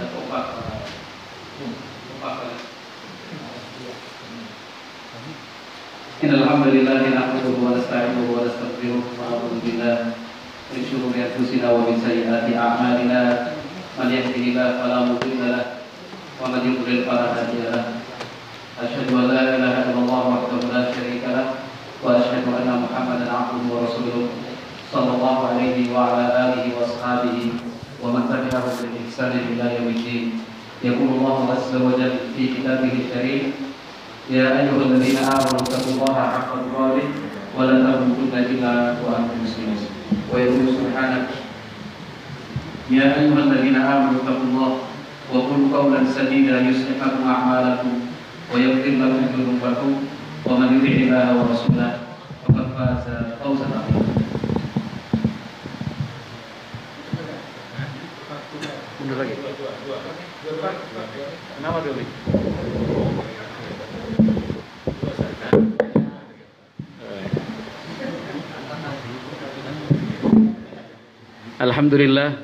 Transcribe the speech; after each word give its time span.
Dan 0.00 0.08
opak, 0.16 0.44
opak. 2.16 2.36
Innal 6.24 6.48
hamdalillah 6.48 7.04
nahmaduhu 7.04 7.68
wa 7.68 7.76
nasta'inuhu 7.76 8.32
wa 8.32 8.48
nastaghfiruh 8.48 9.12
wa. 9.12 9.52
من 13.98 14.08
يهده 14.08 14.42
الله 14.50 14.68
فلا 14.80 14.98
مضل 15.04 15.40
له 15.52 15.64
ومن 16.40 16.60
يضلل 16.64 17.04
فلا 17.04 17.26
هادي 17.36 17.58
له. 17.68 17.84
أشهد 18.82 19.08
أن 19.12 19.24
لا 19.28 19.42
إله 19.56 19.74
إلا 19.84 20.00
الله 20.00 20.22
وحده 20.32 20.60
لا 20.74 20.82
شريك 20.94 21.24
له 21.28 21.46
وأشهد 22.04 22.44
أن 22.48 22.68
محمدا 22.84 23.26
عبده 23.28 23.62
ورسوله 23.68 24.26
صلى 24.92 25.10
الله 25.16 25.38
عليه 25.48 25.78
وعلى 25.94 26.24
آله 26.44 26.64
وأصحابه 26.76 27.38
ومن 28.02 28.22
تبعه 28.32 28.66
بالإحسان 28.80 29.32
إلى 29.52 29.64
يوم 29.76 29.88
الدين. 29.96 30.24
يقول 30.84 31.08
الله 31.08 31.36
عز 31.52 31.72
وجل 31.76 32.12
في 32.36 32.42
كتابه 32.58 32.92
الكريم 33.02 33.42
يا 34.30 34.46
أيها 34.60 34.82
الذين 34.88 35.16
آمنوا 35.16 35.62
اتقوا 35.62 35.92
الله 35.94 36.16
حق 36.34 36.50
تقاته 36.64 37.08
ولا 37.58 37.76
تموتن 37.84 38.34
إلا 38.34 38.72
وأنتم 39.04 39.38
مسلمون. 39.44 39.80
ويقول 40.32 40.66
سبحانه 40.80 41.26
يا 42.91 43.07
أيها 43.19 43.39
الذين 43.39 43.75
آمنوا 43.75 44.19
اتقوا 44.23 44.47
الله 44.49 44.71
وقولوا 45.33 45.77
قولا 45.77 45.99
سديدا 46.15 46.61
يصلح 46.61 46.97
لكم 47.05 47.23
أعمالكم 47.29 47.91
ويغفر 48.53 48.89
لكم 49.03 49.21
ذنوبكم 49.35 49.91
ومن 50.45 50.67
يطع 50.77 50.95
الله 51.03 51.27
ورسوله 51.37 51.91
فقد 52.47 52.67
فاز 52.77 53.05
فوزا 53.43 53.65
عظيما 53.75 54.07
Mundur 58.97 59.23
lagi. 59.23 59.35
Kenapa 61.57 61.79
dulu? 61.85 62.03
Alhamdulillah 71.57 72.37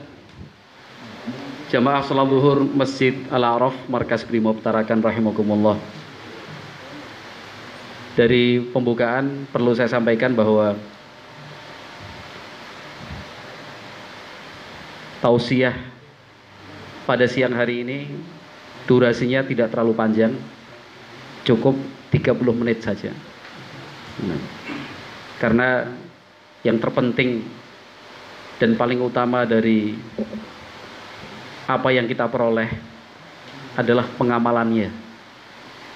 Jamaah 1.69 2.01
salat 2.01 2.33
zuhur 2.33 2.65
Masjid 2.65 3.13
Al-A'raf 3.29 3.77
Markas 3.93 4.25
Brimob 4.25 4.65
Tarakan 4.65 5.05
rahimakumullah. 5.05 5.77
Dari 8.17 8.57
pembukaan 8.73 9.45
perlu 9.53 9.77
saya 9.77 9.93
sampaikan 9.93 10.33
bahwa 10.33 10.81
tausiah 15.21 15.77
pada 17.05 17.29
siang 17.29 17.53
hari 17.53 17.85
ini 17.85 18.17
durasinya 18.89 19.45
tidak 19.45 19.69
terlalu 19.69 19.93
panjang. 19.93 20.33
Cukup 21.45 21.77
30 22.09 22.33
menit 22.65 22.81
saja. 22.81 23.13
Nah, 24.25 24.41
karena 25.37 25.85
yang 26.65 26.81
terpenting 26.81 27.45
dan 28.57 28.73
paling 28.73 29.05
utama 29.05 29.45
dari 29.45 29.93
apa 31.69 31.89
yang 31.93 32.09
kita 32.09 32.25
peroleh 32.33 32.73
adalah 33.77 34.09
pengamalannya. 34.17 34.89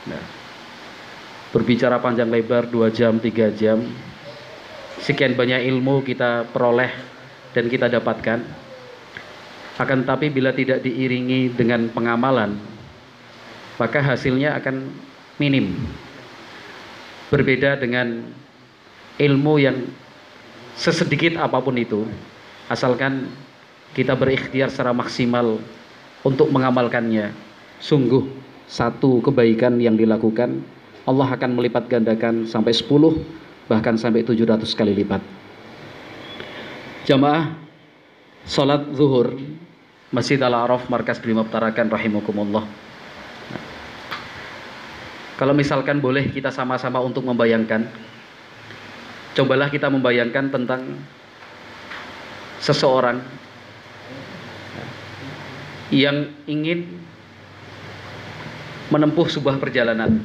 Nah, 0.06 0.24
berbicara 1.50 1.96
panjang 1.96 2.28
lebar 2.28 2.68
2 2.68 2.92
jam 2.92 3.16
3 3.16 3.56
jam 3.56 3.80
sekian 5.00 5.34
banyak 5.34 5.64
ilmu 5.72 6.04
kita 6.04 6.46
peroleh 6.52 6.92
dan 7.56 7.66
kita 7.72 7.88
dapatkan. 7.88 8.44
Akan 9.80 10.04
tetapi 10.04 10.28
bila 10.28 10.52
tidak 10.52 10.84
diiringi 10.84 11.56
dengan 11.56 11.88
pengamalan 11.88 12.60
maka 13.80 14.04
hasilnya 14.04 14.54
akan 14.60 14.92
minim. 15.40 15.72
Berbeda 17.32 17.80
dengan 17.80 18.28
ilmu 19.16 19.54
yang 19.56 19.88
sesedikit 20.76 21.40
apa 21.40 21.58
pun 21.64 21.76
itu 21.80 22.04
asalkan 22.68 23.28
kita 23.92 24.16
berikhtiar 24.16 24.72
secara 24.72 24.96
maksimal 24.96 25.60
untuk 26.24 26.48
mengamalkannya. 26.48 27.32
Sungguh 27.82 28.24
satu 28.64 29.20
kebaikan 29.20 29.76
yang 29.76 29.98
dilakukan 29.98 30.64
Allah 31.02 31.34
akan 31.34 31.58
melipat 31.58 31.90
gandakan 31.90 32.46
sampai 32.46 32.70
10 32.70 32.88
bahkan 33.66 33.98
sampai 33.98 34.22
700 34.22 34.62
kali 34.78 34.94
lipat. 35.02 35.20
Jamaah 37.04 37.58
salat 38.46 38.86
zuhur 38.94 39.34
Masjid 40.14 40.38
Al-Araf 40.38 40.86
Markas 40.86 41.18
Brimob 41.18 41.50
Tarakan 41.50 41.90
rahimakumullah. 41.90 42.64
Kalau 45.34 45.58
misalkan 45.58 45.98
boleh 45.98 46.30
kita 46.30 46.54
sama-sama 46.54 47.02
untuk 47.02 47.26
membayangkan 47.26 47.90
cobalah 49.34 49.72
kita 49.72 49.90
membayangkan 49.90 50.54
tentang 50.54 51.02
seseorang 52.62 53.18
yang 55.92 56.32
ingin 56.48 56.88
menempuh 58.88 59.28
sebuah 59.28 59.60
perjalanan. 59.60 60.24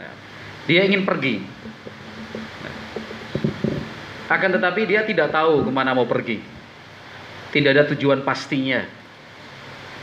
Nah, 0.00 0.12
dia 0.64 0.88
ingin 0.88 1.04
pergi. 1.04 1.44
Nah, 2.64 2.74
akan 4.32 4.50
tetapi 4.56 4.80
dia 4.88 5.04
tidak 5.04 5.28
tahu 5.28 5.68
ke 5.68 5.70
mana 5.70 5.92
mau 5.92 6.08
pergi. 6.08 6.40
Tidak 7.52 7.70
ada 7.70 7.84
tujuan 7.92 8.24
pastinya. 8.24 8.80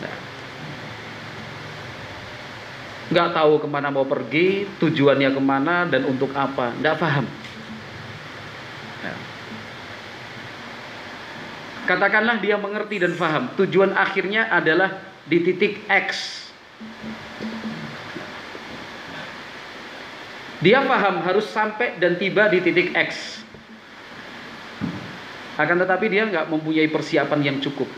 Nah, 0.05 0.17
nggak 3.09 3.29
tahu 3.33 3.53
ke 3.57 3.67
mana 3.69 3.89
mau 3.89 4.05
pergi, 4.05 4.69
tujuannya 4.77 5.33
ke 5.33 5.41
mana 5.41 5.89
dan 5.89 6.05
untuk 6.05 6.29
apa, 6.37 6.77
nggak 6.77 6.95
paham. 7.01 7.25
Nah, 9.01 9.17
katakanlah 11.87 12.43
dia 12.43 12.59
mengerti 12.59 12.99
dan 12.99 13.15
paham, 13.15 13.55
tujuan 13.55 13.95
akhirnya 13.95 14.51
adalah 14.51 14.99
di 15.23 15.39
titik 15.39 15.87
X. 15.87 16.43
Dia 20.59 20.83
paham 20.83 21.23
harus 21.23 21.47
sampai 21.47 21.95
dan 21.95 22.19
tiba 22.19 22.51
di 22.51 22.59
titik 22.59 22.91
X. 22.91 23.39
Akan 25.57 25.79
tetapi 25.81 26.05
dia 26.11 26.27
nggak 26.27 26.51
mempunyai 26.51 26.85
persiapan 26.91 27.39
yang 27.41 27.57
cukup. 27.63 27.89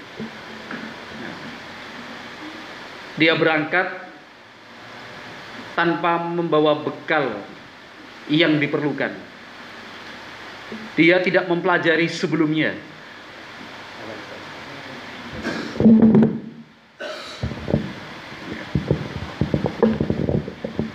Dia 3.20 3.36
berangkat 3.36 4.08
tanpa 5.76 6.24
membawa 6.24 6.80
bekal 6.80 7.36
yang 8.32 8.56
diperlukan. 8.60 9.12
Dia 10.96 11.20
tidak 11.20 11.52
mempelajari 11.52 12.08
sebelumnya. 12.08 12.76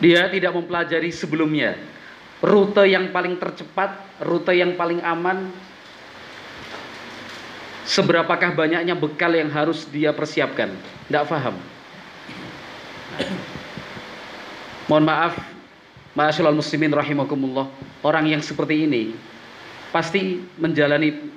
Dia 0.04 0.28
tidak 0.28 0.52
mempelajari 0.52 1.08
sebelumnya 1.08 1.80
rute 2.44 2.84
yang 2.84 3.08
paling 3.08 3.40
tercepat, 3.40 4.04
rute 4.20 4.52
yang 4.52 4.76
paling 4.76 5.00
aman, 5.00 5.48
seberapakah 7.88 8.52
banyaknya 8.52 8.92
bekal 8.92 9.32
yang 9.32 9.48
harus 9.48 9.88
dia 9.88 10.12
persiapkan. 10.12 10.68
Tidak 11.08 11.24
paham. 11.24 11.56
Mohon 14.84 15.04
maaf, 15.08 15.32
ma'asyiral 16.12 16.52
muslimin 16.52 16.92
rahimakumullah. 16.92 17.72
Orang 18.04 18.28
yang 18.28 18.44
seperti 18.44 18.84
ini 18.84 19.16
pasti 19.88 20.44
menjalani 20.60 21.32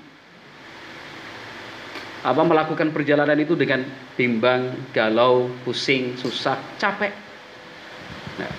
apa 2.28 2.44
melakukan 2.44 2.92
perjalanan 2.92 3.40
itu 3.40 3.56
dengan 3.56 3.88
bimbang, 4.20 4.76
galau, 4.92 5.48
pusing, 5.64 6.20
susah, 6.20 6.60
capek. 6.76 7.16
Nah, 8.36 8.52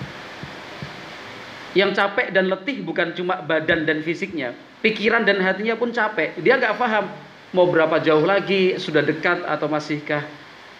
yang 1.77 1.93
capek 1.93 2.33
dan 2.33 2.49
letih 2.49 2.81
bukan 2.81 3.13
cuma 3.13 3.45
badan 3.45 3.85
dan 3.85 4.01
fisiknya, 4.01 4.57
pikiran 4.81 5.21
dan 5.21 5.37
hatinya 5.45 5.77
pun 5.77 5.93
capek. 5.93 6.33
Dia 6.41 6.57
nggak 6.57 6.81
paham 6.81 7.13
mau 7.53 7.69
berapa 7.69 8.01
jauh 8.01 8.25
lagi, 8.25 8.81
sudah 8.81 9.05
dekat 9.05 9.45
atau 9.45 9.69
masihkah 9.69 10.25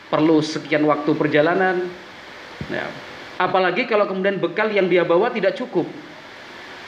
perlu 0.09 0.42
sekian 0.42 0.81
waktu 0.89 1.13
perjalanan. 1.13 1.85
Nah, 2.74 2.89
apalagi 3.38 3.85
kalau 3.85 4.09
kemudian 4.09 4.42
bekal 4.42 4.65
yang 4.74 4.89
dia 4.89 5.06
bawa 5.06 5.30
tidak 5.30 5.53
cukup. 5.53 5.85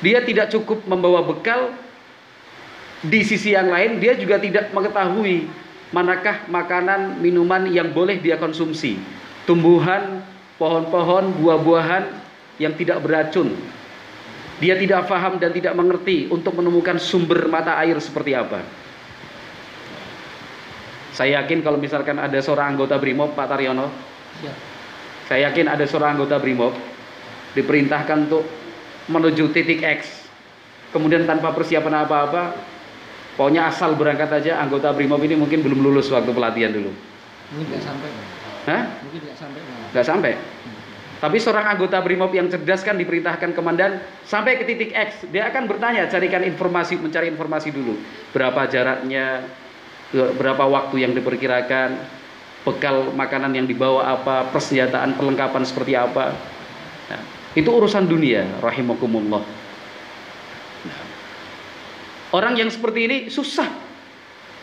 Dia 0.01 0.25
tidak 0.25 0.49
cukup 0.49 0.81
membawa 0.89 1.21
bekal 1.21 1.77
di 3.05 3.21
sisi 3.21 3.53
yang 3.53 3.69
lain 3.69 4.01
dia 4.01 4.17
juga 4.17 4.41
tidak 4.41 4.73
mengetahui 4.73 5.45
manakah 5.91 6.47
makanan, 6.47 7.19
minuman 7.19 7.67
yang 7.67 7.91
boleh 7.91 8.19
dia 8.19 8.39
konsumsi. 8.39 8.99
Tumbuhan, 9.43 10.23
pohon-pohon, 10.55 11.35
buah-buahan 11.39 12.03
yang 12.59 12.73
tidak 12.79 13.03
beracun. 13.03 13.53
Dia 14.61 14.77
tidak 14.77 15.09
paham 15.09 15.41
dan 15.41 15.51
tidak 15.51 15.73
mengerti 15.73 16.29
untuk 16.29 16.53
menemukan 16.53 17.01
sumber 17.01 17.49
mata 17.49 17.75
air 17.81 17.97
seperti 17.97 18.37
apa. 18.37 18.61
Saya 21.11 21.43
yakin 21.43 21.65
kalau 21.65 21.75
misalkan 21.81 22.15
ada 22.21 22.39
seorang 22.39 22.77
anggota 22.77 22.95
BRIMOB, 22.95 23.35
Pak 23.35 23.47
Taryono, 23.51 23.91
Ya. 24.39 24.53
saya 25.27 25.51
yakin 25.51 25.67
ada 25.67 25.83
seorang 25.83 26.15
anggota 26.15 26.39
BRIMOB 26.39 26.71
diperintahkan 27.51 28.31
untuk 28.31 28.47
menuju 29.11 29.51
titik 29.51 29.83
X. 29.83 30.29
Kemudian 30.95 31.27
tanpa 31.27 31.51
persiapan 31.51 32.07
apa-apa, 32.07 32.55
pokoknya 33.35 33.71
asal 33.71 33.95
berangkat 33.95 34.31
aja 34.31 34.59
anggota 34.59 34.91
BRIMOB 34.91 35.21
ini 35.27 35.35
mungkin 35.39 35.63
belum 35.63 35.79
lulus 35.79 36.11
waktu 36.11 36.31
pelatihan 36.31 36.71
dulu. 36.71 36.91
Mungkin 37.51 37.65
nggak 37.71 37.83
sampai. 37.83 38.09
Hah? 38.67 38.83
Mungkin 39.03 39.19
nggak 39.27 39.37
sampai. 39.37 39.59
Nggak 39.91 40.05
sampai. 40.07 40.33
Tapi 41.21 41.37
seorang 41.37 41.77
anggota 41.77 42.01
BRIMOB 42.01 42.33
yang 42.33 42.49
cerdas 42.49 42.81
kan 42.81 42.97
diperintahkan 42.97 43.53
komandan 43.53 44.01
sampai 44.25 44.57
ke 44.57 44.65
titik 44.65 44.89
X. 44.89 45.29
Dia 45.29 45.53
akan 45.53 45.69
bertanya, 45.69 46.09
carikan 46.09 46.41
informasi, 46.41 46.97
mencari 46.97 47.29
informasi 47.29 47.69
dulu. 47.69 47.93
Berapa 48.33 48.65
jaraknya, 48.65 49.45
berapa 50.11 50.65
waktu 50.65 51.05
yang 51.05 51.13
diperkirakan, 51.13 51.93
bekal 52.65 53.13
makanan 53.13 53.53
yang 53.53 53.69
dibawa 53.69 54.17
apa, 54.17 54.49
persenjataan, 54.49 55.13
perlengkapan 55.13 55.61
seperti 55.61 55.93
apa. 55.93 56.33
Nah, 57.13 57.21
itu 57.53 57.69
urusan 57.69 58.09
dunia, 58.09 58.41
rahimakumullah. 58.57 59.45
Orang 62.31 62.55
yang 62.55 62.71
seperti 62.71 62.99
ini 63.07 63.17
susah 63.27 63.67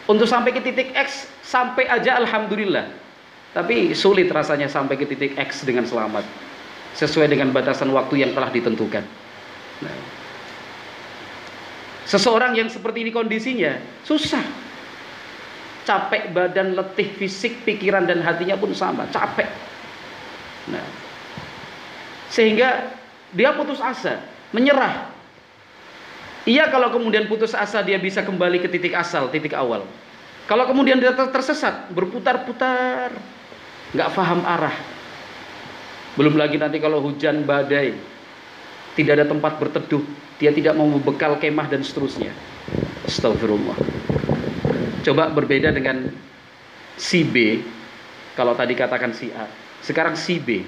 untuk 0.09 0.25
sampai 0.25 0.57
ke 0.57 0.65
titik 0.65 0.97
X, 0.97 1.29
sampai 1.45 1.85
aja 1.85 2.17
alhamdulillah. 2.17 2.89
Tapi 3.53 3.93
sulit 3.93 4.29
rasanya 4.33 4.69
sampai 4.69 4.97
ke 4.97 5.05
titik 5.05 5.37
X 5.37 5.69
dengan 5.69 5.85
selamat 5.85 6.25
sesuai 6.97 7.29
dengan 7.29 7.53
batasan 7.53 7.93
waktu 7.93 8.25
yang 8.25 8.33
telah 8.33 8.49
ditentukan. 8.49 9.05
Nah, 9.85 9.97
seseorang 12.09 12.57
yang 12.57 12.73
seperti 12.73 13.05
ini 13.05 13.13
kondisinya 13.13 13.77
susah, 14.03 14.43
capek 15.85 16.33
badan, 16.33 16.73
letih 16.73 17.09
fisik, 17.21 17.69
pikiran 17.69 18.09
dan 18.09 18.25
hatinya 18.25 18.57
pun 18.57 18.73
sama, 18.73 19.05
capek. 19.13 19.49
Nah, 20.73 20.85
sehingga 22.33 22.97
dia 23.33 23.53
putus 23.53 23.81
asa, 23.81 24.25
menyerah. 24.57 25.18
Iya 26.49 26.73
kalau 26.73 26.89
kemudian 26.89 27.29
putus 27.29 27.53
asa 27.53 27.85
dia 27.85 28.01
bisa 28.01 28.25
kembali 28.25 28.65
ke 28.65 28.73
titik 28.73 28.97
asal, 28.97 29.29
titik 29.29 29.53
awal. 29.53 29.85
Kalau 30.49 30.65
kemudian 30.65 30.97
dia 30.97 31.13
tersesat, 31.13 31.93
berputar-putar, 31.93 33.13
nggak 33.93 34.11
paham 34.17 34.41
arah, 34.49 34.73
belum 36.17 36.41
lagi 36.41 36.57
nanti 36.57 36.81
kalau 36.81 37.05
hujan 37.05 37.45
badai, 37.45 37.93
tidak 38.97 39.21
ada 39.21 39.27
tempat 39.29 39.61
berteduh, 39.61 40.01
dia 40.41 40.49
tidak 40.49 40.73
mau 40.73 40.89
bekal 40.97 41.37
kemah 41.37 41.69
dan 41.69 41.85
seterusnya. 41.85 42.33
Astagfirullah. 43.05 43.77
Coba 45.05 45.29
berbeda 45.29 45.69
dengan 45.69 46.09
si 46.97 47.29
B, 47.29 47.61
kalau 48.33 48.57
tadi 48.57 48.73
katakan 48.73 49.13
si 49.13 49.29
A, 49.37 49.45
sekarang 49.85 50.17
si 50.17 50.41
B. 50.41 50.65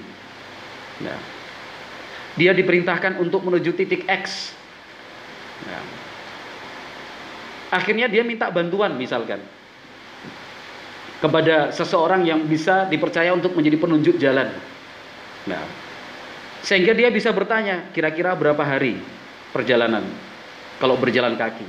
Nah, 1.01 1.17
dia 2.37 2.53
diperintahkan 2.53 3.17
untuk 3.17 3.49
menuju 3.49 3.73
titik 3.73 4.05
X. 4.05 4.60
Nah, 5.69 5.83
akhirnya 7.75 8.07
dia 8.09 8.25
minta 8.25 8.49
bantuan 8.49 8.97
misalkan 8.97 9.41
kepada 11.21 11.69
seseorang 11.71 12.25
yang 12.25 12.41
bisa 12.49 12.89
dipercaya 12.89 13.31
untuk 13.37 13.53
menjadi 13.53 13.77
penunjuk 13.77 14.17
jalan. 14.17 14.49
Nah, 15.45 15.63
sehingga 16.65 16.97
dia 16.97 17.13
bisa 17.13 17.33
bertanya, 17.33 17.93
kira-kira 17.93 18.33
berapa 18.33 18.61
hari 18.61 19.01
perjalanan 19.53 20.05
kalau 20.81 20.97
berjalan 20.97 21.37
kaki? 21.37 21.65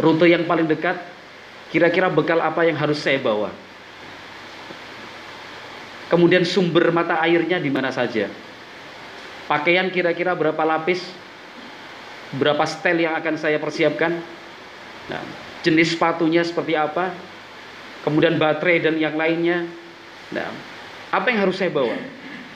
Rute 0.00 0.28
yang 0.28 0.44
paling 0.44 0.68
dekat, 0.68 1.00
kira-kira 1.72 2.12
bekal 2.12 2.44
apa 2.44 2.68
yang 2.68 2.76
harus 2.76 3.00
saya 3.00 3.16
bawa? 3.20 3.48
Kemudian 6.12 6.44
sumber 6.44 6.92
mata 6.92 7.16
airnya 7.24 7.56
di 7.56 7.72
mana 7.72 7.88
saja? 7.88 8.28
Pakaian 9.48 9.88
kira-kira 9.88 10.36
berapa 10.36 10.60
lapis? 10.60 11.00
Berapa 12.32 12.64
setel 12.64 13.04
yang 13.04 13.14
akan 13.20 13.36
saya 13.36 13.60
persiapkan? 13.60 14.16
Nah, 15.12 15.22
jenis 15.60 15.92
sepatunya 15.92 16.40
seperti 16.40 16.72
apa? 16.72 17.12
Kemudian 18.04 18.40
baterai 18.40 18.80
dan 18.80 18.96
yang 18.96 19.16
lainnya. 19.16 19.68
Nah, 20.32 20.48
apa 21.12 21.26
yang 21.28 21.44
harus 21.44 21.60
saya 21.60 21.68
bawa? 21.68 21.94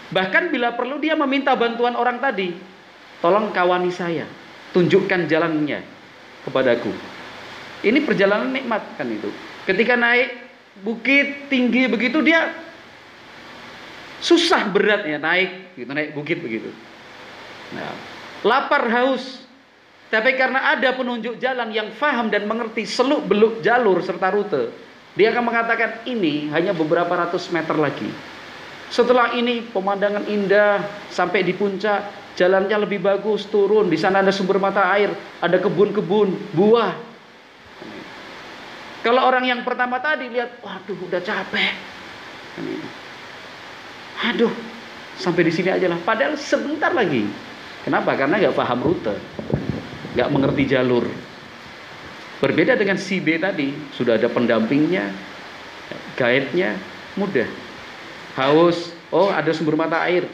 Bahkan 0.09 0.49
bila 0.49 0.73
perlu 0.73 0.97
dia 0.97 1.13
meminta 1.13 1.53
bantuan 1.53 1.93
orang 1.93 2.17
tadi, 2.21 2.57
tolong 3.21 3.53
kawani 3.53 3.93
saya, 3.93 4.25
tunjukkan 4.73 5.29
jalannya 5.29 5.85
kepadaku. 6.49 6.93
Ini 7.85 8.03
perjalanan 8.03 8.51
nikmat 8.51 8.83
kan 8.97 9.07
itu. 9.07 9.31
Ketika 9.69 9.95
naik 9.95 10.33
bukit 10.83 11.51
tinggi 11.51 11.91
begitu 11.91 12.23
dia 12.23 12.55
susah 14.23 14.67
berat 14.71 15.07
ya 15.07 15.19
naik 15.19 15.75
gitu 15.79 15.91
naik 15.91 16.11
bukit 16.15 16.43
begitu. 16.43 16.71
Nah, 17.75 17.93
lapar 18.43 18.89
haus. 18.91 19.48
Tapi 20.09 20.31
karena 20.41 20.73
ada 20.73 20.97
penunjuk 20.97 21.37
jalan 21.37 21.69
yang 21.69 21.93
faham 21.93 22.33
dan 22.33 22.49
mengerti 22.49 22.89
seluk 22.89 23.29
beluk 23.29 23.61
jalur 23.61 24.01
serta 24.01 24.33
rute, 24.33 24.73
dia 25.13 25.29
akan 25.33 25.45
mengatakan 25.53 26.09
ini 26.09 26.49
hanya 26.49 26.73
beberapa 26.73 27.13
ratus 27.13 27.53
meter 27.53 27.77
lagi 27.77 28.09
setelah 28.89 29.37
ini 29.37 29.69
pemandangan 29.69 30.25
indah 30.25 30.81
sampai 31.13 31.45
di 31.45 31.53
puncak, 31.53 32.33
jalannya 32.41 32.89
lebih 32.89 33.05
bagus, 33.05 33.45
turun. 33.45 33.93
Di 33.93 34.01
sana 34.01 34.25
ada 34.25 34.33
sumber 34.33 34.57
mata 34.57 34.81
air, 34.97 35.13
ada 35.45 35.57
kebun-kebun, 35.61 36.57
buah. 36.57 36.97
Kalau 39.05 39.23
orang 39.29 39.45
yang 39.45 39.61
pertama 39.63 40.01
tadi 40.01 40.33
lihat, 40.33 40.59
waduh 40.65 40.99
udah 41.05 41.21
capek. 41.21 41.73
Aduh, 44.33 44.51
sampai 45.21 45.47
di 45.47 45.53
sini 45.53 45.69
aja 45.69 45.87
lah. 45.87 46.01
Padahal 46.01 46.35
sebentar 46.41 46.91
lagi. 46.91 47.29
Kenapa? 47.85 48.17
Karena 48.17 48.41
nggak 48.41 48.57
paham 48.57 48.81
rute, 48.83 49.15
nggak 50.19 50.35
mengerti 50.35 50.67
jalur. 50.67 51.07
Berbeda 52.43 52.75
dengan 52.75 52.99
si 52.99 53.23
B 53.23 53.39
tadi, 53.39 53.71
sudah 53.95 54.19
ada 54.19 54.27
pendampingnya, 54.27 55.15
guide-nya, 56.19 56.75
mudah 57.15 57.47
haus, 58.39 58.95
oh 59.11 59.31
ada 59.31 59.51
sumber 59.51 59.75
mata 59.75 60.03
air. 60.07 60.27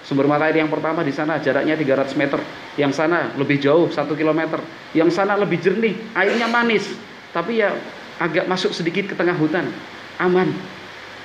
Sumber 0.00 0.24
mata 0.24 0.48
air 0.48 0.56
yang 0.56 0.72
pertama 0.72 1.04
di 1.04 1.12
sana 1.12 1.36
jaraknya 1.40 1.76
300 1.76 2.16
meter, 2.16 2.40
yang 2.80 2.92
sana 2.92 3.32
lebih 3.36 3.60
jauh 3.60 3.88
1 3.88 3.96
km, 4.16 4.60
yang 4.96 5.12
sana 5.12 5.36
lebih 5.36 5.60
jernih, 5.60 5.96
airnya 6.16 6.48
manis, 6.48 6.88
tapi 7.36 7.60
ya 7.60 7.76
agak 8.16 8.48
masuk 8.48 8.72
sedikit 8.72 9.12
ke 9.12 9.14
tengah 9.16 9.36
hutan, 9.36 9.68
aman. 10.16 10.48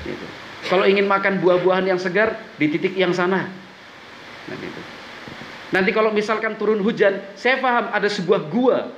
Gitu. 0.04 0.26
Kalau 0.68 0.84
ingin 0.84 1.08
makan 1.08 1.40
buah-buahan 1.40 1.88
yang 1.88 2.00
segar 2.00 2.36
di 2.60 2.68
titik 2.68 2.96
yang 3.00 3.16
sana. 3.16 3.48
Nah, 4.48 4.56
gitu. 4.60 4.95
Nanti 5.74 5.90
kalau 5.90 6.14
misalkan 6.14 6.58
turun 6.60 6.82
hujan, 6.82 7.22
saya 7.34 7.58
paham 7.58 7.90
ada 7.90 8.06
sebuah 8.06 8.50
gua 8.50 8.94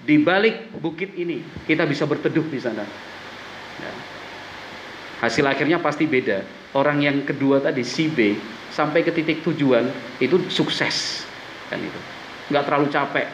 di 0.00 0.20
balik 0.20 0.72
bukit 0.80 1.16
ini, 1.16 1.44
kita 1.64 1.84
bisa 1.84 2.04
berteduh 2.08 2.44
di 2.48 2.60
sana. 2.60 2.84
Ya. 3.80 3.92
Hasil 5.24 5.44
akhirnya 5.44 5.80
pasti 5.80 6.08
beda. 6.08 6.44
Orang 6.76 7.02
yang 7.04 7.26
kedua 7.26 7.60
tadi 7.60 7.84
si 7.84 8.08
B 8.08 8.36
sampai 8.72 9.04
ke 9.04 9.12
titik 9.12 9.44
tujuan 9.44 9.88
itu 10.22 10.48
sukses. 10.48 11.26
Kan 11.68 11.80
itu. 11.82 12.00
Nggak 12.48 12.64
terlalu 12.68 12.86
capek. 12.88 13.26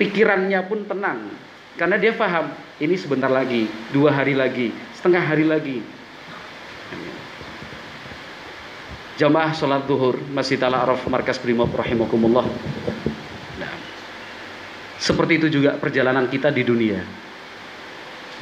Pikirannya 0.00 0.60
pun 0.64 0.86
tenang. 0.88 1.28
Karena 1.76 2.00
dia 2.00 2.14
paham 2.14 2.50
ini 2.78 2.94
sebentar 2.98 3.30
lagi 3.30 3.70
dua 3.90 4.10
hari 4.10 4.34
lagi 4.34 4.74
setengah 4.98 5.22
hari 5.22 5.46
lagi 5.46 5.78
jamaah 9.18 9.50
sholat 9.52 9.84
duhur 9.84 10.22
Masjid 10.30 10.62
Al 10.62 10.78
Araf 10.78 11.02
Markas 11.10 11.42
Brimob 11.42 11.74
rahimakumullah 11.74 12.46
nah, 13.58 13.74
seperti 15.02 15.42
itu 15.42 15.60
juga 15.60 15.74
perjalanan 15.76 16.30
kita 16.30 16.54
di 16.54 16.62
dunia 16.62 17.02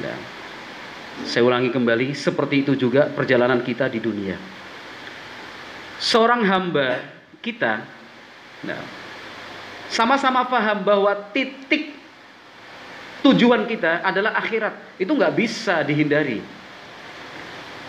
nah, 0.05 0.37
saya 1.25 1.49
ulangi 1.49 1.73
kembali, 1.73 2.13
seperti 2.13 2.61
itu 2.61 2.73
juga 2.77 3.09
perjalanan 3.09 3.65
kita 3.65 3.89
di 3.89 4.05
dunia. 4.05 4.37
Seorang 5.97 6.45
hamba 6.45 7.01
kita, 7.41 7.81
nah, 8.69 8.85
sama-sama 9.89 10.45
paham 10.45 10.85
bahwa 10.85 11.17
titik 11.33 11.97
tujuan 13.25 13.65
kita 13.65 14.05
adalah 14.05 14.37
akhirat. 14.37 15.01
Itu 15.01 15.17
nggak 15.17 15.33
bisa 15.33 15.81
dihindari. 15.81 16.45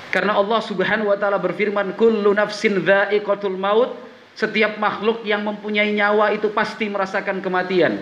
Karena 0.07 0.39
Allah 0.39 0.63
Subhanahu 0.63 1.11
wa 1.11 1.17
taala 1.19 1.35
berfirman, 1.35 1.95
"Kullu 1.99 2.31
nafsin 2.31 2.79
dha'iqatul 2.79 3.59
maut." 3.59 3.91
Setiap 4.37 4.77
makhluk 4.77 5.25
yang 5.25 5.41
mempunyai 5.41 5.89
nyawa 5.97 6.29
itu 6.29 6.53
pasti 6.53 6.85
merasakan 6.85 7.41
kematian. 7.41 7.97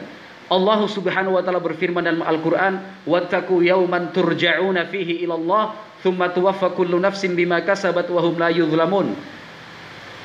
Allah 0.46 0.80
Subhanahu 0.86 1.40
wa 1.40 1.42
taala 1.42 1.64
berfirman 1.64 2.04
dalam 2.06 2.22
Al-Qur'an, 2.22 3.02
"Wattaqu 3.08 3.64
yawman 3.66 4.14
turja'una 4.14 4.86
fihi 4.92 5.26
ila 5.26 5.40
Allah, 5.40 5.64
tsumma 6.04 6.30
tuwaffa 6.30 6.76
kullu 6.76 7.00
nafsin 7.02 7.34
bima 7.34 7.64
kasabat 7.64 8.06
wa 8.12 8.22
hum 8.22 8.36
la 8.38 8.54
yuzlamun." 8.54 9.16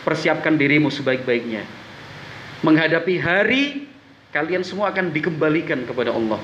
Persiapkan 0.04 0.58
dirimu 0.58 0.92
sebaik-baiknya. 0.92 1.64
Menghadapi 2.60 3.14
hari 3.16 3.88
kalian 4.34 4.66
semua 4.66 4.92
akan 4.92 5.14
dikembalikan 5.14 5.88
kepada 5.88 6.12
Allah. 6.12 6.42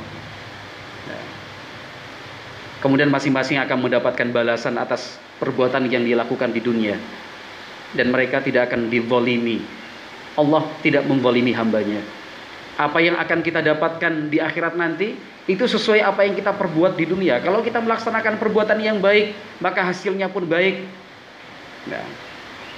Nah. 1.11 1.25
Kemudian 2.81 3.13
masing-masing 3.13 3.61
akan 3.61 3.79
mendapatkan 3.83 4.29
balasan 4.33 4.79
atas 4.81 5.21
perbuatan 5.43 5.89
yang 5.89 6.05
dilakukan 6.05 6.51
di 6.53 6.61
dunia. 6.61 6.97
Dan 7.97 8.13
mereka 8.13 8.43
tidak 8.43 8.73
akan 8.73 8.93
divolimi. 8.93 9.63
Allah 10.37 10.69
tidak 10.85 11.09
memvolimi 11.09 11.57
hambanya 11.57 12.03
apa 12.77 13.01
yang 13.01 13.17
akan 13.17 13.41
kita 13.41 13.65
dapatkan 13.65 14.29
di 14.29 14.37
akhirat 14.37 14.77
nanti 14.77 15.17
itu 15.49 15.65
sesuai 15.65 16.05
apa 16.05 16.29
yang 16.29 16.37
kita 16.37 16.53
perbuat 16.53 16.93
di 16.99 17.09
dunia. 17.09 17.41
Kalau 17.41 17.65
kita 17.65 17.81
melaksanakan 17.81 18.37
perbuatan 18.37 18.79
yang 18.83 19.01
baik, 19.01 19.33
maka 19.65 19.81
hasilnya 19.89 20.29
pun 20.29 20.45
baik. 20.45 20.85
Nah, 21.89 22.05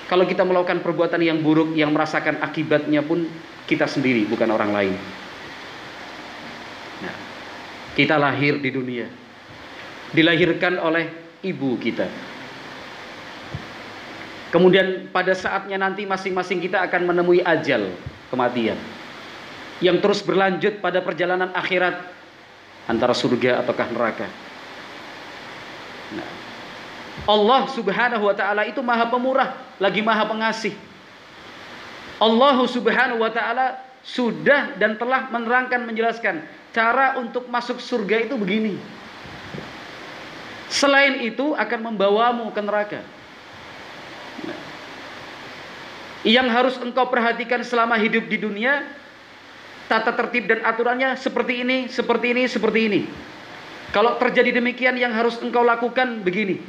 kalau 0.06 0.22
kita 0.28 0.46
melakukan 0.46 0.84
perbuatan 0.84 1.18
yang 1.18 1.42
buruk, 1.42 1.74
yang 1.74 1.90
merasakan 1.90 2.38
akibatnya 2.44 3.02
pun 3.02 3.26
kita 3.66 3.90
sendiri, 3.90 4.28
bukan 4.28 4.52
orang 4.52 4.70
lain. 4.70 4.94
Nah, 7.02 7.16
kita 7.98 8.20
lahir 8.20 8.60
di 8.62 8.70
dunia, 8.70 9.08
dilahirkan 10.14 10.78
oleh 10.78 11.08
ibu 11.42 11.74
kita. 11.80 12.06
Kemudian 14.48 15.12
pada 15.12 15.36
saatnya 15.36 15.76
nanti 15.76 16.08
masing-masing 16.08 16.64
kita 16.64 16.80
akan 16.88 17.12
menemui 17.12 17.44
ajal, 17.44 17.92
kematian 18.32 18.80
yang 19.78 20.02
terus 20.02 20.22
berlanjut 20.22 20.82
pada 20.82 20.98
perjalanan 20.98 21.54
akhirat 21.54 22.02
antara 22.90 23.14
surga 23.14 23.62
ataukah 23.62 23.88
neraka. 23.94 24.26
Nah, 26.18 26.30
Allah 27.28 27.62
Subhanahu 27.70 28.24
wa 28.26 28.34
taala 28.34 28.66
itu 28.66 28.82
Maha 28.82 29.06
Pemurah, 29.06 29.54
lagi 29.78 30.02
Maha 30.02 30.26
Pengasih. 30.26 30.74
Allah 32.18 32.58
Subhanahu 32.66 33.22
wa 33.22 33.30
taala 33.30 33.78
sudah 34.02 34.74
dan 34.80 34.98
telah 34.98 35.30
menerangkan 35.30 35.86
menjelaskan 35.86 36.42
cara 36.74 37.20
untuk 37.20 37.46
masuk 37.46 37.78
surga 37.78 38.26
itu 38.26 38.34
begini. 38.34 38.74
Selain 40.68 41.22
itu 41.24 41.54
akan 41.54 41.92
membawamu 41.92 42.50
ke 42.50 42.60
neraka. 42.60 43.00
Yang 46.26 46.48
harus 46.50 46.74
engkau 46.82 47.06
perhatikan 47.08 47.62
selama 47.62 47.94
hidup 47.96 48.26
di 48.26 48.36
dunia 48.42 48.82
tata 49.88 50.12
tertib 50.12 50.44
dan 50.46 50.60
aturannya 50.66 51.16
seperti 51.16 51.64
ini, 51.64 51.88
seperti 51.88 52.26
ini, 52.36 52.42
seperti 52.44 52.80
ini. 52.84 53.00
Kalau 53.88 54.20
terjadi 54.20 54.60
demikian 54.60 55.00
yang 55.00 55.16
harus 55.16 55.40
engkau 55.40 55.64
lakukan 55.64 56.20
begini. 56.20 56.60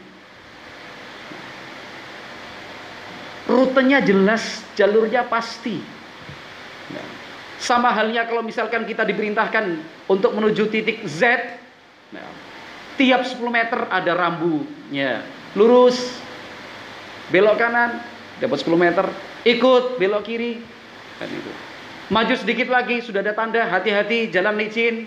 Rutenya 3.49 3.99
jelas, 3.99 4.63
jalurnya 4.79 5.27
pasti. 5.27 5.81
Sama 7.59 7.91
halnya 7.91 8.23
kalau 8.23 8.39
misalkan 8.39 8.87
kita 8.87 9.03
diperintahkan 9.03 9.83
untuk 10.07 10.31
menuju 10.31 10.71
titik 10.71 11.03
Z, 11.03 11.27
tiap 12.95 13.27
10 13.27 13.35
meter 13.51 13.83
ada 13.91 14.15
rambunya, 14.15 15.27
lurus, 15.59 15.97
belok 17.29 17.57
kanan, 17.61 18.01
dapat 18.41 18.57
10 18.61 18.75
meter, 18.77 19.05
ikut 19.45 19.97
belok 20.01 20.23
kiri, 20.25 20.61
kan 21.17 21.29
itu. 21.29 21.51
Maju 22.09 22.33
sedikit 22.33 22.73
lagi 22.73 23.05
sudah 23.05 23.21
ada 23.21 23.37
tanda 23.37 23.69
hati-hati 23.69 24.33
jalan 24.33 24.57
licin. 24.57 25.05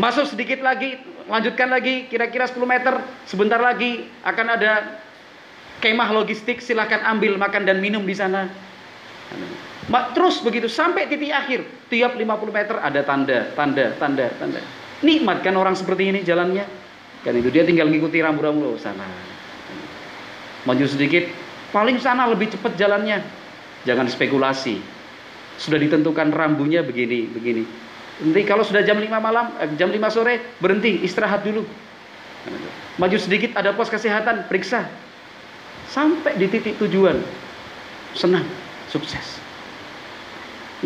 Masuk 0.00 0.24
sedikit 0.26 0.64
lagi, 0.64 0.96
lanjutkan 1.28 1.68
lagi 1.68 2.08
kira-kira 2.08 2.48
10 2.48 2.64
meter, 2.64 2.96
sebentar 3.28 3.60
lagi 3.60 4.08
akan 4.24 4.46
ada 4.56 4.98
kemah 5.84 6.10
logistik, 6.16 6.64
silahkan 6.64 7.04
ambil 7.04 7.36
makan 7.36 7.68
dan 7.68 7.78
minum 7.84 8.02
di 8.08 8.16
sana. 8.16 8.48
Terus 10.16 10.40
begitu 10.40 10.64
sampai 10.64 11.12
titik 11.12 11.28
akhir, 11.28 11.60
tiap 11.92 12.16
50 12.16 12.24
meter 12.48 12.80
ada 12.80 13.04
tanda, 13.04 13.52
tanda, 13.52 13.92
tanda, 14.00 14.26
tanda. 14.40 14.60
Nikmat 15.04 15.44
kan 15.44 15.54
orang 15.60 15.76
seperti 15.76 16.08
ini 16.08 16.24
jalannya. 16.24 16.64
Kan 17.20 17.36
itu 17.36 17.52
dia 17.52 17.68
tinggal 17.68 17.92
ngikuti 17.92 18.24
rambu-rambu 18.24 18.80
sana. 18.80 19.04
Maju 20.64 20.84
sedikit, 20.88 21.28
paling 21.72 22.00
sana 22.00 22.24
lebih 22.28 22.52
cepat 22.52 22.76
jalannya. 22.76 23.20
Jangan 23.84 24.08
spekulasi 24.08 24.80
sudah 25.60 25.78
ditentukan 25.78 26.34
rambunya 26.34 26.82
begini, 26.82 27.30
begini. 27.30 27.62
Nanti 28.24 28.42
kalau 28.46 28.62
sudah 28.62 28.82
jam 28.82 28.98
5 28.98 29.10
malam, 29.18 29.54
eh, 29.58 29.70
jam 29.74 29.90
5 29.90 30.10
sore, 30.10 30.58
berhenti, 30.62 31.02
istirahat 31.02 31.42
dulu. 31.42 31.66
Maju 32.98 33.16
sedikit 33.18 33.58
ada 33.58 33.74
pos 33.74 33.90
kesehatan, 33.90 34.46
periksa. 34.46 34.86
Sampai 35.90 36.38
di 36.38 36.46
titik 36.46 36.78
tujuan. 36.78 37.18
Senang, 38.14 38.46
sukses. 38.90 39.42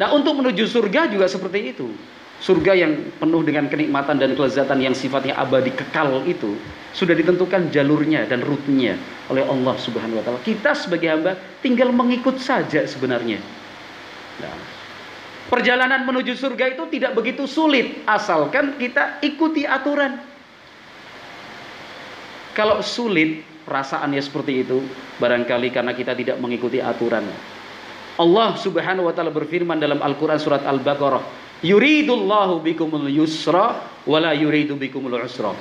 Nah, 0.01 0.15
untuk 0.17 0.41
menuju 0.41 0.65
surga 0.65 1.11
juga 1.11 1.29
seperti 1.29 1.77
itu. 1.77 1.93
Surga 2.39 2.71
yang 2.71 3.19
penuh 3.19 3.43
dengan 3.43 3.67
kenikmatan 3.67 4.23
dan 4.23 4.39
kelezatan 4.39 4.79
yang 4.79 4.95
sifatnya 4.95 5.35
abadi 5.35 5.75
kekal 5.75 6.23
itu 6.23 6.55
sudah 6.95 7.11
ditentukan 7.19 7.75
jalurnya 7.75 8.31
dan 8.31 8.47
rutenya 8.47 8.95
oleh 9.27 9.43
Allah 9.43 9.75
Subhanahu 9.75 10.23
wa 10.23 10.25
taala. 10.25 10.41
Kita 10.47 10.71
sebagai 10.79 11.11
hamba 11.11 11.35
tinggal 11.59 11.91
mengikut 11.91 12.39
saja 12.39 12.87
sebenarnya. 12.87 13.43
Nah, 14.39 14.55
perjalanan 15.51 16.07
menuju 16.07 16.39
surga 16.39 16.79
itu 16.79 16.87
tidak 16.95 17.19
begitu 17.19 17.51
sulit 17.51 18.07
asalkan 18.07 18.79
kita 18.79 19.19
ikuti 19.19 19.67
aturan. 19.67 20.23
Kalau 22.55 22.79
sulit 22.87 23.43
perasaannya 23.67 24.23
seperti 24.23 24.63
itu, 24.63 24.79
barangkali 25.19 25.75
karena 25.75 25.91
kita 25.91 26.15
tidak 26.15 26.39
mengikuti 26.39 26.79
aturan. 26.79 27.27
Allah 28.19 28.59
Subhanahu 28.59 29.11
wa 29.11 29.15
taala 29.15 29.31
berfirman 29.31 29.79
dalam 29.79 30.03
Al-Qur'an 30.03 30.43
surat 30.43 30.67
Al-Baqarah, 30.67 31.23
"Yuridullahu 31.65 32.63
bikumul 32.63 33.09
yusra 33.11 33.83
wala 34.07 34.35
yuridu 34.35 34.79
bikumul 34.79 35.19
usra." 35.19 35.55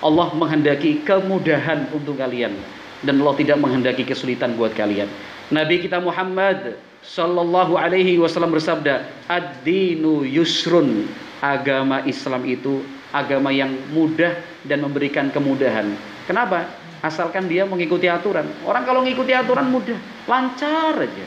Allah 0.00 0.28
menghendaki 0.32 1.04
kemudahan 1.04 1.92
untuk 1.92 2.16
kalian 2.16 2.56
dan 3.04 3.20
Allah 3.20 3.34
tidak 3.36 3.60
menghendaki 3.60 4.04
kesulitan 4.04 4.56
buat 4.56 4.72
kalian. 4.72 5.08
Nabi 5.52 5.84
kita 5.84 6.00
Muhammad 6.00 6.80
Sallallahu 7.00 7.80
alaihi 7.80 8.20
wasallam 8.20 8.52
bersabda, 8.52 9.08
"Ad-dinu 9.24 10.20
yusrun." 10.28 11.08
Agama 11.40 12.04
Islam 12.04 12.44
itu 12.44 12.84
agama 13.16 13.48
yang 13.48 13.72
mudah 13.96 14.36
dan 14.68 14.84
memberikan 14.84 15.32
kemudahan. 15.32 15.88
Kenapa? 16.28 16.68
Asalkan 17.00 17.48
dia 17.48 17.64
mengikuti 17.64 18.04
aturan. 18.12 18.44
Orang 18.68 18.84
kalau 18.84 19.00
mengikuti 19.00 19.32
aturan 19.32 19.72
mudah, 19.72 19.96
lancar 20.28 21.00
aja. 21.00 21.26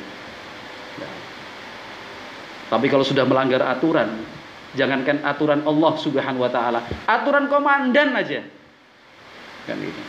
Tapi 2.73 2.89
kalau 2.89 3.05
sudah 3.05 3.21
melanggar 3.29 3.61
aturan, 3.61 4.25
jangankan 4.73 5.21
aturan 5.21 5.61
Allah 5.61 5.93
Subhanahu 6.01 6.41
wa 6.41 6.49
taala, 6.49 6.81
aturan 7.05 7.45
komandan 7.45 8.17
aja. 8.17 8.41
Kan 9.69 9.77
gitu. 9.77 10.01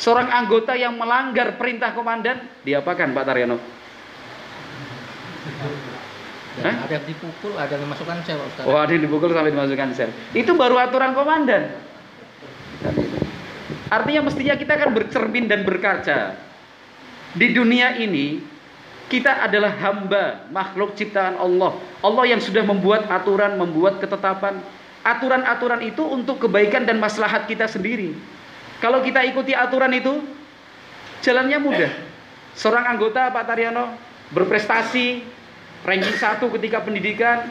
Seorang 0.00 0.32
anggota 0.32 0.72
yang 0.72 0.96
melanggar 0.96 1.60
perintah 1.60 1.92
komandan, 1.92 2.40
diapakan 2.64 3.12
Pak 3.12 3.24
Taryono? 3.28 3.60
Dan 6.56 6.72
ada 6.80 6.92
yang 6.96 7.04
dipukul, 7.04 7.52
ada 7.60 7.76
yang 7.76 7.84
dimasukkan 7.84 8.16
sel. 8.24 8.40
Ustaz. 8.40 8.64
Oh, 8.64 8.80
ada 8.80 8.88
yang 8.96 9.04
dipukul 9.04 9.28
sampai 9.36 9.52
dimasukkan 9.52 9.88
sel. 9.92 10.08
Itu 10.32 10.56
baru 10.56 10.80
aturan 10.80 11.12
komandan. 11.12 11.76
Artinya 13.92 14.24
mestinya 14.24 14.56
kita 14.56 14.72
akan 14.80 14.90
bercermin 14.96 15.52
dan 15.52 15.68
berkaca. 15.68 16.32
Di 17.36 17.52
dunia 17.52 18.00
ini 18.00 18.40
kita 19.06 19.46
adalah 19.46 19.70
hamba, 19.70 20.50
makhluk 20.50 20.98
ciptaan 20.98 21.38
Allah. 21.38 21.78
Allah 22.02 22.24
yang 22.26 22.42
sudah 22.42 22.66
membuat 22.66 23.06
aturan, 23.06 23.54
membuat 23.54 24.02
ketetapan. 24.02 24.58
Aturan-aturan 25.06 25.86
itu 25.86 26.02
untuk 26.02 26.42
kebaikan 26.42 26.82
dan 26.82 26.98
maslahat 26.98 27.46
kita 27.46 27.70
sendiri. 27.70 28.18
Kalau 28.82 29.06
kita 29.06 29.22
ikuti 29.22 29.54
aturan 29.54 29.94
itu, 29.94 30.18
jalannya 31.22 31.58
mudah. 31.62 31.92
Seorang 32.58 32.90
anggota 32.90 33.30
Pak 33.30 33.46
Taryono 33.46 33.94
berprestasi, 34.34 35.22
ranking 35.86 36.18
satu 36.18 36.50
ketika 36.58 36.82
pendidikan, 36.82 37.46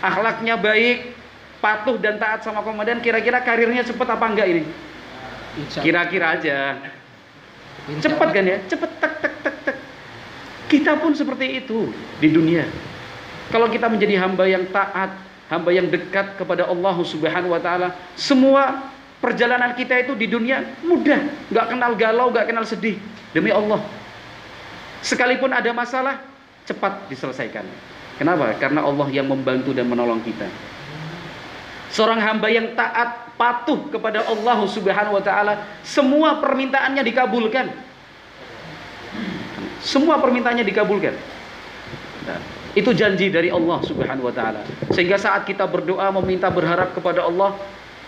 akhlaknya 0.00 0.56
baik, 0.56 1.12
patuh 1.60 2.00
dan 2.00 2.16
taat 2.16 2.40
sama 2.40 2.64
komandan, 2.64 3.04
kira-kira 3.04 3.44
karirnya 3.44 3.84
cepat 3.84 4.16
apa 4.16 4.26
enggak 4.32 4.48
ini? 4.48 4.64
Kira-kira 5.76 6.40
aja. 6.40 6.80
Cepat 8.00 8.28
kan 8.32 8.44
ya? 8.48 8.58
Cepat 8.64 8.90
tek 8.96 9.12
tek 9.20 9.34
tek 9.43 9.43
tek. 9.43 9.43
Kita 10.68 10.96
pun 10.96 11.12
seperti 11.12 11.64
itu 11.64 11.92
di 12.18 12.28
dunia. 12.32 12.64
Kalau 13.52 13.68
kita 13.68 13.86
menjadi 13.92 14.18
hamba 14.24 14.48
yang 14.48 14.64
taat, 14.72 15.12
hamba 15.52 15.70
yang 15.70 15.92
dekat 15.92 16.40
kepada 16.40 16.64
Allah 16.64 16.96
Subhanahu 17.04 17.52
wa 17.52 17.60
taala, 17.60 17.92
semua 18.16 18.88
perjalanan 19.20 19.76
kita 19.76 20.00
itu 20.00 20.16
di 20.16 20.26
dunia 20.28 20.64
mudah, 20.84 21.20
nggak 21.52 21.66
kenal 21.68 21.92
galau, 21.96 22.32
nggak 22.32 22.48
kenal 22.48 22.64
sedih 22.64 22.96
demi 23.36 23.52
Allah. 23.52 23.80
Sekalipun 25.04 25.52
ada 25.52 25.68
masalah, 25.76 26.24
cepat 26.64 27.12
diselesaikan. 27.12 27.64
Kenapa? 28.16 28.56
Karena 28.56 28.86
Allah 28.86 29.10
yang 29.12 29.28
membantu 29.28 29.76
dan 29.76 29.84
menolong 29.84 30.24
kita. 30.24 30.48
Seorang 31.92 32.18
hamba 32.18 32.48
yang 32.50 32.72
taat, 32.72 33.36
patuh 33.36 33.90
kepada 33.92 34.24
Allah 34.26 34.58
Subhanahu 34.66 35.20
wa 35.20 35.22
taala, 35.22 35.62
semua 35.84 36.40
permintaannya 36.40 37.02
dikabulkan. 37.04 37.70
Semua 39.84 40.16
permintaannya 40.16 40.64
dikabulkan. 40.64 41.12
Nah, 42.24 42.40
itu 42.72 42.90
janji 42.96 43.28
dari 43.28 43.52
Allah 43.52 43.84
Subhanahu 43.84 44.32
wa 44.32 44.34
taala. 44.34 44.64
Sehingga 44.90 45.20
saat 45.20 45.44
kita 45.44 45.68
berdoa 45.68 46.08
meminta 46.18 46.48
berharap 46.48 46.96
kepada 46.96 47.28
Allah, 47.28 47.52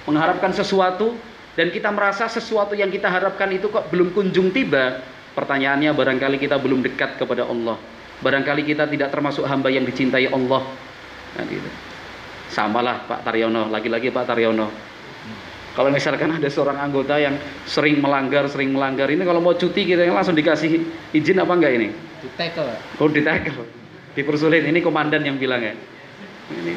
mengharapkan 0.09 0.57
sesuatu 0.57 1.13
dan 1.53 1.69
kita 1.69 1.93
merasa 1.93 2.27
sesuatu 2.27 2.73
yang 2.73 2.89
kita 2.89 3.13
harapkan 3.13 3.53
itu 3.53 3.69
kok 3.69 3.93
belum 3.93 4.17
kunjung 4.17 4.51
tiba, 4.57 5.05
pertanyaannya 5.37 5.93
barangkali 5.93 6.41
kita 6.41 6.57
belum 6.57 6.81
dekat 6.81 7.21
kepada 7.21 7.45
Allah. 7.45 7.77
Barangkali 8.25 8.65
kita 8.65 8.89
tidak 8.89 9.13
termasuk 9.13 9.45
hamba 9.45 9.69
yang 9.69 9.85
dicintai 9.85 10.33
Allah. 10.33 10.65
Nah, 11.37 11.45
gitu. 11.45 11.69
Samalah 12.49 13.05
Pak 13.05 13.21
Taryono, 13.29 13.69
lagi-lagi 13.69 14.09
Pak 14.09 14.25
Taryono. 14.25 14.96
Kalau 15.77 15.93
misalkan 15.93 16.33
ada 16.33 16.49
seorang 16.49 16.81
anggota 16.81 17.21
yang 17.21 17.37
sering 17.69 18.01
melanggar, 18.01 18.49
sering 18.49 18.73
melanggar, 18.73 19.13
ini 19.13 19.21
kalau 19.23 19.45
mau 19.45 19.53
cuti 19.53 19.85
kita 19.85 20.09
langsung 20.09 20.33
dikasih 20.33 20.81
izin 21.13 21.37
apa 21.37 21.53
enggak 21.53 21.73
ini? 21.77 21.93
Di 21.93 22.29
tackle. 22.33 22.73
Oh 22.97 23.13
ditackle, 23.13 23.61
dipersulit. 24.17 24.65
Ini 24.65 24.81
komandan 24.81 25.21
yang 25.21 25.37
bilang 25.37 25.61
ya. 25.61 25.77
Ini 26.49 26.73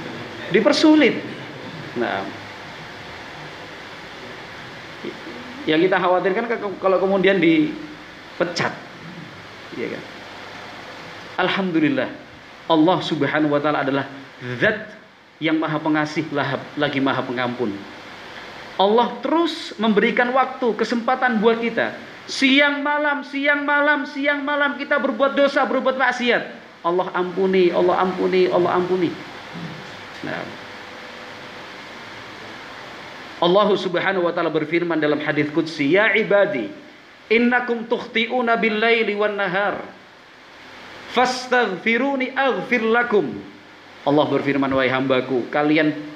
dipersulit. 0.52 1.16
Nah, 1.96 2.28
yang 5.64 5.80
kita 5.80 5.96
khawatirkan 5.96 6.44
kalau 6.84 7.00
kemudian 7.00 7.40
dipecat, 7.40 8.76
ya 9.80 9.88
kan? 9.96 10.04
Alhamdulillah, 11.40 12.10
Allah 12.68 12.98
Subhanahu 13.00 13.56
Wa 13.56 13.64
Taala 13.64 13.88
adalah 13.88 14.12
Zat 14.60 14.92
yang 15.40 15.56
Maha 15.56 15.80
Pengasih, 15.80 16.28
lahap- 16.36 16.68
lagi 16.76 17.00
Maha 17.00 17.24
Pengampun. 17.24 17.80
Allah 18.80 19.12
terus 19.20 19.76
memberikan 19.76 20.32
waktu, 20.32 20.72
kesempatan 20.80 21.44
buat 21.44 21.60
kita. 21.60 22.00
Siang 22.32 22.80
malam, 22.80 23.28
siang 23.28 23.68
malam, 23.68 24.08
siang 24.08 24.40
malam 24.40 24.80
kita 24.80 24.96
berbuat 24.96 25.36
dosa, 25.36 25.68
berbuat 25.68 26.00
maksiat. 26.00 26.44
Allah 26.80 27.12
ampuni, 27.12 27.76
Allah 27.76 28.00
ampuni, 28.00 28.48
Allah 28.48 28.72
ampuni. 28.80 29.12
Nah. 30.24 30.44
Allah 33.40 33.68
Subhanahu 33.76 34.28
wa 34.28 34.34
taala 34.36 34.52
berfirman 34.52 35.00
dalam 35.00 35.20
hadis 35.20 35.52
qudsi, 35.52 35.96
"Ya 35.96 36.12
ibadi, 36.16 36.72
innakum 37.28 37.84
tukhti'una 37.84 38.56
bil-laili 38.56 39.16
wan-nahar. 39.16 39.84
Fastaghfiruni 41.12 42.32
aghfir 42.32 42.84
lakum." 42.84 43.28
Allah 44.08 44.26
berfirman, 44.28 44.72
"Wahai 44.72 44.92
hambaku, 44.92 45.52
kalian 45.52 46.09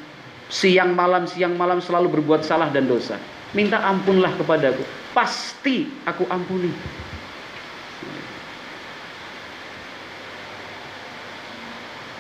siang 0.54 0.94
malam 0.94 1.26
siang 1.26 1.58
malam 1.58 1.82
selalu 1.82 2.22
berbuat 2.22 2.46
salah 2.46 2.70
dan 2.70 2.86
dosa. 2.86 3.18
Minta 3.58 3.82
ampunlah 3.82 4.38
kepadaku, 4.38 4.86
pasti 5.18 5.90
aku 6.06 6.30
ampuni." 6.30 6.70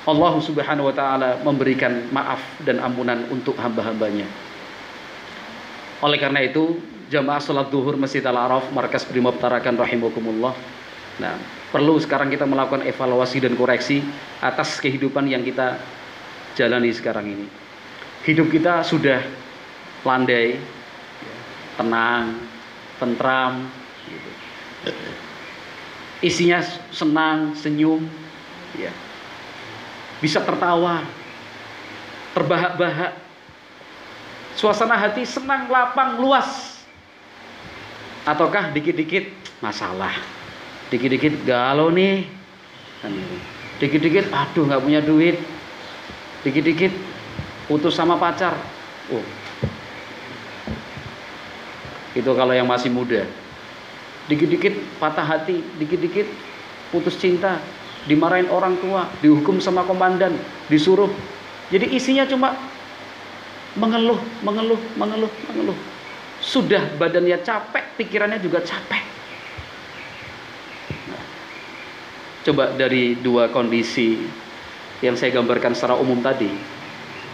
Allah 0.04 0.34
Subhanahu 0.36 0.92
wa 0.92 0.96
taala 0.96 1.40
memberikan 1.46 2.12
maaf 2.12 2.42
dan 2.68 2.84
ampunan 2.84 3.24
untuk 3.32 3.56
hamba-hambanya. 3.56 4.28
Oleh 6.04 6.20
karena 6.20 6.44
itu, 6.44 6.84
jamaah 7.08 7.40
salat 7.40 7.72
duhur 7.72 7.96
Masjid 7.96 8.20
Al-Araf 8.20 8.68
Markas 8.76 9.08
Brimob 9.08 9.40
Tarakan 9.40 9.80
rahimakumullah. 9.80 10.52
Nah, 11.24 11.40
perlu 11.72 11.96
sekarang 12.04 12.28
kita 12.28 12.44
melakukan 12.44 12.84
evaluasi 12.84 13.40
dan 13.40 13.56
koreksi 13.56 14.04
atas 14.44 14.84
kehidupan 14.84 15.24
yang 15.32 15.40
kita 15.40 15.80
jalani 16.60 16.92
sekarang 16.92 17.32
ini. 17.32 17.63
Hidup 18.24 18.48
kita 18.48 18.88
sudah 18.88 19.20
landai, 20.08 20.56
tenang, 21.76 22.40
tentram, 22.96 23.68
gitu. 24.08 24.32
isinya 26.24 26.64
senang, 26.92 27.52
senyum, 27.52 28.08
ya. 28.80 28.92
bisa 30.24 30.40
tertawa, 30.40 31.04
terbahak-bahak, 32.32 33.12
suasana 34.56 34.96
hati 34.96 35.28
senang, 35.28 35.68
lapang, 35.68 36.16
luas, 36.24 36.80
ataukah 38.24 38.72
dikit-dikit 38.72 39.28
masalah, 39.60 40.16
dikit-dikit 40.88 41.44
galau 41.44 41.92
nih, 41.92 42.24
kan 43.04 43.12
gitu. 43.12 43.36
dikit-dikit 43.84 44.32
aduh 44.32 44.64
nggak 44.64 44.84
punya 44.84 45.04
duit, 45.04 45.44
dikit-dikit 46.48 47.13
putus 47.74 47.98
sama 47.98 48.22
pacar, 48.22 48.54
oh. 49.10 49.26
Itu 52.14 52.30
kalau 52.38 52.54
yang 52.54 52.70
masih 52.70 52.94
muda. 52.94 53.26
Dikit-dikit 54.30 55.02
patah 55.02 55.26
hati 55.26 55.66
dikit-dikit 55.82 56.30
putus 56.94 57.18
cinta 57.18 57.58
dimarahin 58.06 58.46
orang 58.54 58.78
tua 58.78 59.10
dihukum 59.26 59.58
sama 59.58 59.82
komandan 59.90 60.38
disuruh. 60.70 61.10
Jadi 61.74 61.98
isinya 61.98 62.30
cuma 62.30 62.54
mengeluh 63.74 64.22
mengeluh 64.46 64.78
mengeluh 64.94 65.34
mengeluh. 65.50 65.78
Sudah 66.46 66.86
badannya 67.02 67.42
capek 67.42 67.98
pikirannya 67.98 68.38
juga 68.38 68.62
capek. 68.62 69.04
Nah, 71.10 71.24
coba 72.46 72.78
dari 72.78 73.18
dua 73.18 73.50
kondisi 73.50 74.22
yang 75.02 75.18
saya 75.18 75.34
gambarkan 75.34 75.74
secara 75.74 75.98
umum 75.98 76.22
tadi 76.22 76.73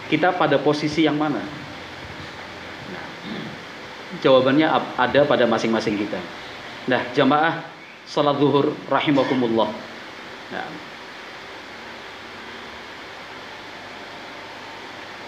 kita 0.10 0.34
pada 0.36 0.58
posisi 0.58 1.06
yang 1.06 1.16
mana 1.16 1.42
Jawabannya 4.20 4.66
ada 4.98 5.22
pada 5.30 5.46
masing-masing 5.46 5.94
kita. 6.02 6.18
Nah, 6.90 7.06
jamaah 7.14 7.62
salat 8.10 8.42
zuhur 8.42 8.74
rahimakumullah. 8.90 9.70
Nah, 10.50 10.66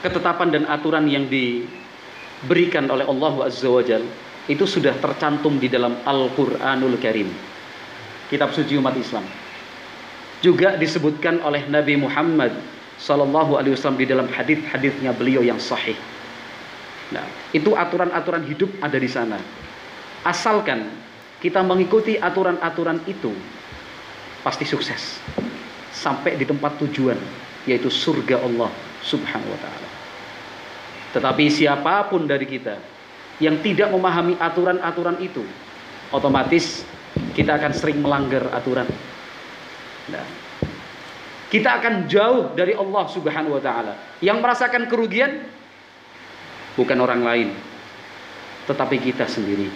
ketetapan 0.02 0.50
dan 0.50 0.63
aturan 0.65 1.06
yang 1.06 1.30
diberikan 1.30 2.89
oleh 2.89 3.06
Allah 3.06 3.34
Azza 3.46 3.70
wa 3.70 3.86
itu 4.50 4.65
sudah 4.65 4.98
tercantum 4.98 5.62
di 5.62 5.70
dalam 5.70 6.02
Al-Qur'anul 6.02 6.98
Karim. 6.98 7.30
Kitab 8.34 8.50
suci 8.50 8.82
umat 8.82 8.98
Islam. 8.98 9.30
Juga 10.41 10.74
disebutkan 10.74 11.46
oleh 11.46 11.70
Nabi 11.70 12.02
Muhammad 12.02 12.50
sallallahu 13.02 13.58
alaihi 13.58 13.74
wasallam 13.74 13.98
di 13.98 14.06
dalam 14.06 14.30
hadis-hadisnya 14.30 15.18
beliau 15.18 15.42
yang 15.42 15.58
sahih. 15.58 15.98
Nah, 17.10 17.26
itu 17.52 17.74
aturan-aturan 17.74 18.46
hidup 18.46 18.70
ada 18.80 18.96
di 18.96 19.10
sana. 19.10 19.42
Asalkan 20.22 20.86
kita 21.42 21.66
mengikuti 21.66 22.22
aturan-aturan 22.22 23.02
itu, 23.10 23.34
pasti 24.46 24.64
sukses. 24.70 25.18
Sampai 25.92 26.38
di 26.38 26.46
tempat 26.46 26.78
tujuan, 26.78 27.18
yaitu 27.66 27.90
surga 27.90 28.46
Allah 28.46 28.70
subhanahu 29.02 29.50
wa 29.50 29.60
ta'ala. 29.60 29.90
Tetapi 31.12 31.46
siapa 31.52 32.08
pun 32.08 32.24
dari 32.24 32.48
kita 32.48 32.80
yang 33.44 33.60
tidak 33.60 33.92
memahami 33.92 34.40
aturan-aturan 34.40 35.20
itu, 35.20 35.44
otomatis 36.14 36.88
kita 37.36 37.60
akan 37.60 37.74
sering 37.76 38.00
melanggar 38.00 38.48
aturan. 38.56 38.88
Nah, 40.08 40.24
kita 41.52 41.84
akan 41.84 42.08
jauh 42.08 42.56
dari 42.56 42.72
Allah 42.72 43.04
subhanahu 43.12 43.60
wa 43.60 43.62
ta'ala. 43.62 43.94
Yang 44.24 44.38
merasakan 44.40 44.88
kerugian, 44.88 45.44
bukan 46.80 46.96
orang 46.96 47.22
lain, 47.28 47.50
tetapi 48.72 48.96
kita 49.04 49.28
sendiri. 49.28 49.68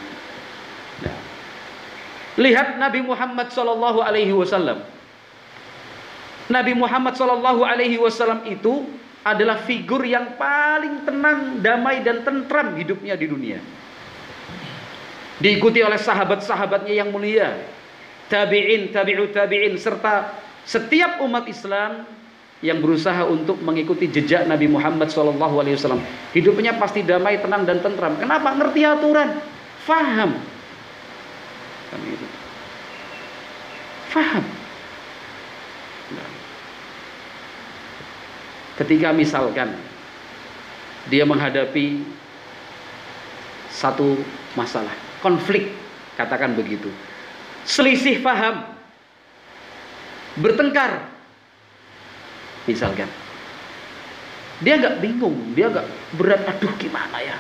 Nah, 1.03 1.19
lihat 2.39 2.79
Nabi 2.79 3.03
Muhammad 3.03 3.51
Shallallahu 3.51 3.99
Alaihi 3.99 4.31
Wasallam. 4.31 4.87
Nabi 6.47 6.73
Muhammad 6.79 7.19
Shallallahu 7.19 7.67
Alaihi 7.67 7.99
Wasallam 7.99 8.47
itu 8.47 8.87
adalah 9.27 9.59
figur 9.67 10.07
yang 10.07 10.39
paling 10.39 11.03
tenang, 11.03 11.59
damai 11.59 11.99
dan 12.07 12.23
tentram 12.23 12.71
hidupnya 12.79 13.19
di 13.19 13.27
dunia. 13.27 13.59
Diikuti 15.43 15.83
oleh 15.83 15.99
sahabat-sahabatnya 15.99 17.03
yang 17.03 17.11
mulia, 17.11 17.67
tabi'in, 18.31 18.95
tabi'ut 18.95 19.35
tabi'in 19.35 19.75
serta 19.75 20.44
setiap 20.65 21.21
umat 21.21 21.45
Islam 21.45 22.03
yang 22.65 22.81
berusaha 22.81 23.29
untuk 23.29 23.61
mengikuti 23.61 24.09
jejak 24.09 24.49
Nabi 24.49 24.65
Muhammad 24.65 25.13
SAW. 25.13 25.37
Hidupnya 26.33 26.73
pasti 26.81 27.05
damai, 27.05 27.37
tenang 27.37 27.63
dan 27.63 27.79
tentram. 27.85 28.17
Kenapa? 28.17 28.57
Ngerti 28.57 28.81
aturan, 28.81 29.29
faham. 29.85 30.31
Faham. 34.09 34.43
Nah. 36.15 36.31
Ketika 38.81 39.11
misalkan 39.15 39.75
dia 41.11 41.23
menghadapi 41.27 42.01
satu 43.69 44.17
masalah, 44.57 44.91
konflik, 45.19 45.69
katakan 46.15 46.55
begitu. 46.55 46.89
Selisih 47.67 48.23
paham, 48.23 48.74
bertengkar, 50.39 51.07
misalkan. 52.67 53.07
Dia 54.63 54.79
nggak 54.79 55.03
bingung, 55.03 55.35
dia 55.51 55.67
nggak 55.67 55.87
berat, 56.15 56.41
aduh 56.47 56.71
gimana 56.79 57.19
ya. 57.19 57.35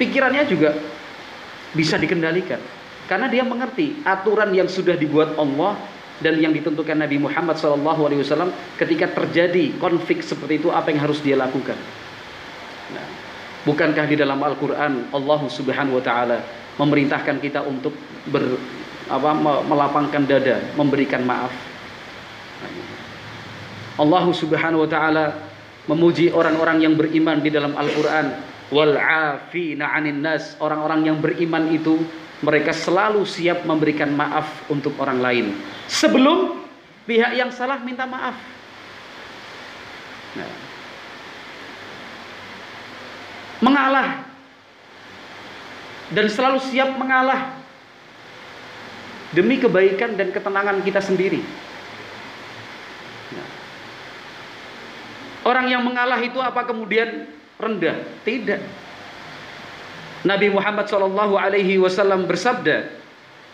Pikirannya 0.00 0.44
juga 0.48 0.76
bisa 1.76 2.00
dikendalikan. 2.00 2.60
Karena 3.06 3.30
dia 3.30 3.46
mengerti 3.46 4.02
aturan 4.02 4.50
yang 4.50 4.66
sudah 4.66 4.98
dibuat 4.98 5.38
Allah 5.38 5.78
dan 6.18 6.40
yang 6.40 6.50
ditentukan 6.50 6.96
Nabi 6.96 7.20
Muhammad 7.20 7.60
SAW 7.60 8.50
ketika 8.80 9.06
terjadi 9.12 9.76
konflik 9.76 10.24
seperti 10.24 10.58
itu 10.58 10.72
apa 10.72 10.90
yang 10.90 11.04
harus 11.04 11.20
dia 11.20 11.36
lakukan. 11.36 11.76
Nah, 12.96 13.06
bukankah 13.68 14.06
di 14.08 14.16
dalam 14.16 14.40
Al-Quran 14.40 15.12
Allah 15.12 15.40
Subhanahu 15.46 16.00
Wa 16.00 16.04
Taala 16.04 16.38
memerintahkan 16.80 17.36
kita 17.40 17.62
untuk 17.62 17.92
ber, 18.26 18.58
apa, 19.06 19.30
melapangkan 19.64 20.22
dada, 20.26 20.62
memberikan 20.74 21.22
maaf. 21.22 21.52
Allah 23.96 24.24
Subhanahu 24.28 24.84
Wa 24.84 24.90
Taala 24.90 25.26
memuji 25.88 26.28
orang-orang 26.34 26.84
yang 26.84 26.94
beriman 26.98 27.40
di 27.40 27.48
dalam 27.48 27.72
Al-Quran 27.78 28.26
wal 28.74 28.98
afina 28.98 29.94
'anil 29.94 30.18
nas 30.18 30.58
orang-orang 30.58 31.06
yang 31.06 31.18
beriman 31.22 31.70
itu 31.70 32.02
mereka 32.42 32.74
selalu 32.74 33.24
siap 33.24 33.64
memberikan 33.64 34.12
maaf 34.12 34.68
untuk 34.68 34.92
orang 35.00 35.22
lain 35.22 35.46
sebelum 35.88 36.66
pihak 37.08 37.32
yang 37.38 37.48
salah 37.54 37.80
minta 37.80 38.04
maaf. 38.04 38.36
Nah. 40.36 40.52
Mengalah 43.56 44.28
dan 46.12 46.26
selalu 46.28 46.60
siap 46.60 46.92
mengalah 47.00 47.56
demi 49.34 49.58
kebaikan 49.58 50.14
dan 50.14 50.30
ketenangan 50.30 50.82
kita 50.86 51.02
sendiri. 51.02 51.42
Nah. 53.34 53.48
Orang 55.46 55.66
yang 55.66 55.82
mengalah 55.82 56.18
itu 56.22 56.38
apa 56.38 56.62
kemudian 56.66 57.26
rendah? 57.58 57.96
Tidak. 58.22 58.60
Nabi 60.26 60.50
Muhammad 60.50 60.90
Shallallahu 60.90 61.38
Alaihi 61.38 61.78
Wasallam 61.78 62.26
bersabda, 62.26 62.90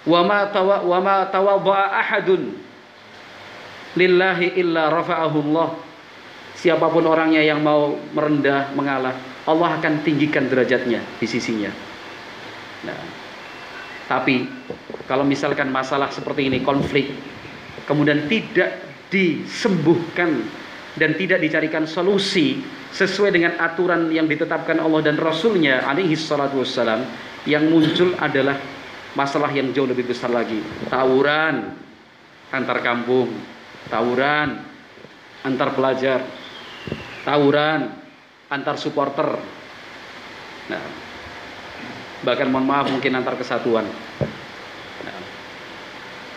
"Wa 0.08 0.24
ma 0.24 0.48
tawa 0.48 0.80
wa 0.84 0.98
ma 1.04 1.16
tawadha'a 1.28 2.00
ahadun 2.00 2.56
lillahi 3.96 4.56
illa 4.56 4.88
rafa'ahu 4.88 5.36
Allah." 5.48 5.68
Siapa 6.56 6.88
pun 6.88 7.04
orangnya 7.08 7.40
yang 7.44 7.64
mau 7.64 7.96
merendah, 8.12 8.72
mengalah, 8.76 9.16
Allah 9.48 9.70
akan 9.80 10.04
tinggikan 10.04 10.46
derajatnya 10.46 11.00
di 11.18 11.26
sisinya. 11.26 11.72
Nah, 12.86 13.21
tapi 14.12 14.44
kalau 15.08 15.24
misalkan 15.24 15.72
masalah 15.72 16.12
seperti 16.12 16.52
ini 16.52 16.60
konflik, 16.60 17.08
kemudian 17.88 18.28
tidak 18.28 18.76
disembuhkan 19.08 20.44
dan 21.00 21.16
tidak 21.16 21.40
dicarikan 21.40 21.88
solusi 21.88 22.60
sesuai 22.92 23.32
dengan 23.32 23.56
aturan 23.56 24.12
yang 24.12 24.28
ditetapkan 24.28 24.76
Allah 24.84 25.00
dan 25.00 25.16
Rasulnya 25.16 25.88
alaihi 25.88 26.12
salatu 26.12 26.60
wassalam 26.60 27.08
yang 27.48 27.72
muncul 27.72 28.12
adalah 28.20 28.60
masalah 29.16 29.48
yang 29.48 29.72
jauh 29.72 29.88
lebih 29.88 30.04
besar 30.04 30.28
lagi. 30.28 30.60
Tawuran 30.92 31.72
antar 32.52 32.84
kampung 32.84 33.32
tawuran 33.88 34.60
antar 35.40 35.72
pelajar 35.72 36.20
tawuran 37.24 37.88
antar 38.52 38.76
supporter. 38.76 39.40
Nah, 40.68 41.01
bahkan 42.22 42.48
mohon 42.50 42.66
maaf 42.66 42.90
mungkin 42.90 43.18
antar 43.18 43.34
kesatuan 43.34 43.86
nah, 45.04 45.22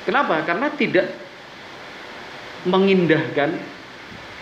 kenapa 0.05 0.41
karena 0.45 0.67
tidak 0.73 1.07
mengindahkan 2.65 3.55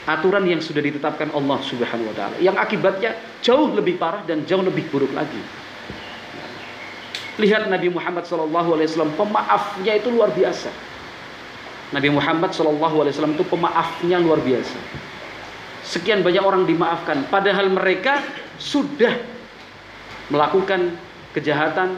aturan 0.04 0.44
yang 0.48 0.60
sudah 0.60 0.84
ditetapkan 0.84 1.32
Allah 1.32 1.60
Subhanahu 1.64 2.12
wa 2.12 2.16
taala 2.16 2.36
yang 2.44 2.56
akibatnya 2.60 3.16
jauh 3.40 3.72
lebih 3.72 3.96
parah 3.96 4.24
dan 4.28 4.44
jauh 4.44 4.64
lebih 4.64 4.88
buruk 4.92 5.12
lagi. 5.16 5.40
Lihat 7.34 7.66
Nabi 7.66 7.90
Muhammad 7.90 8.30
SAW 8.30 8.46
pemaafnya 9.18 9.98
itu 9.98 10.14
luar 10.14 10.30
biasa. 10.30 10.70
Nabi 11.90 12.10
Muhammad 12.14 12.54
SAW 12.54 13.10
itu 13.10 13.46
pemaafnya 13.50 14.22
luar 14.22 14.38
biasa. 14.38 14.78
Sekian 15.84 16.22
banyak 16.22 16.46
orang 16.46 16.64
dimaafkan, 16.64 17.28
padahal 17.28 17.68
mereka 17.74 18.22
sudah 18.56 19.18
melakukan 20.32 20.96
kejahatan, 21.34 21.98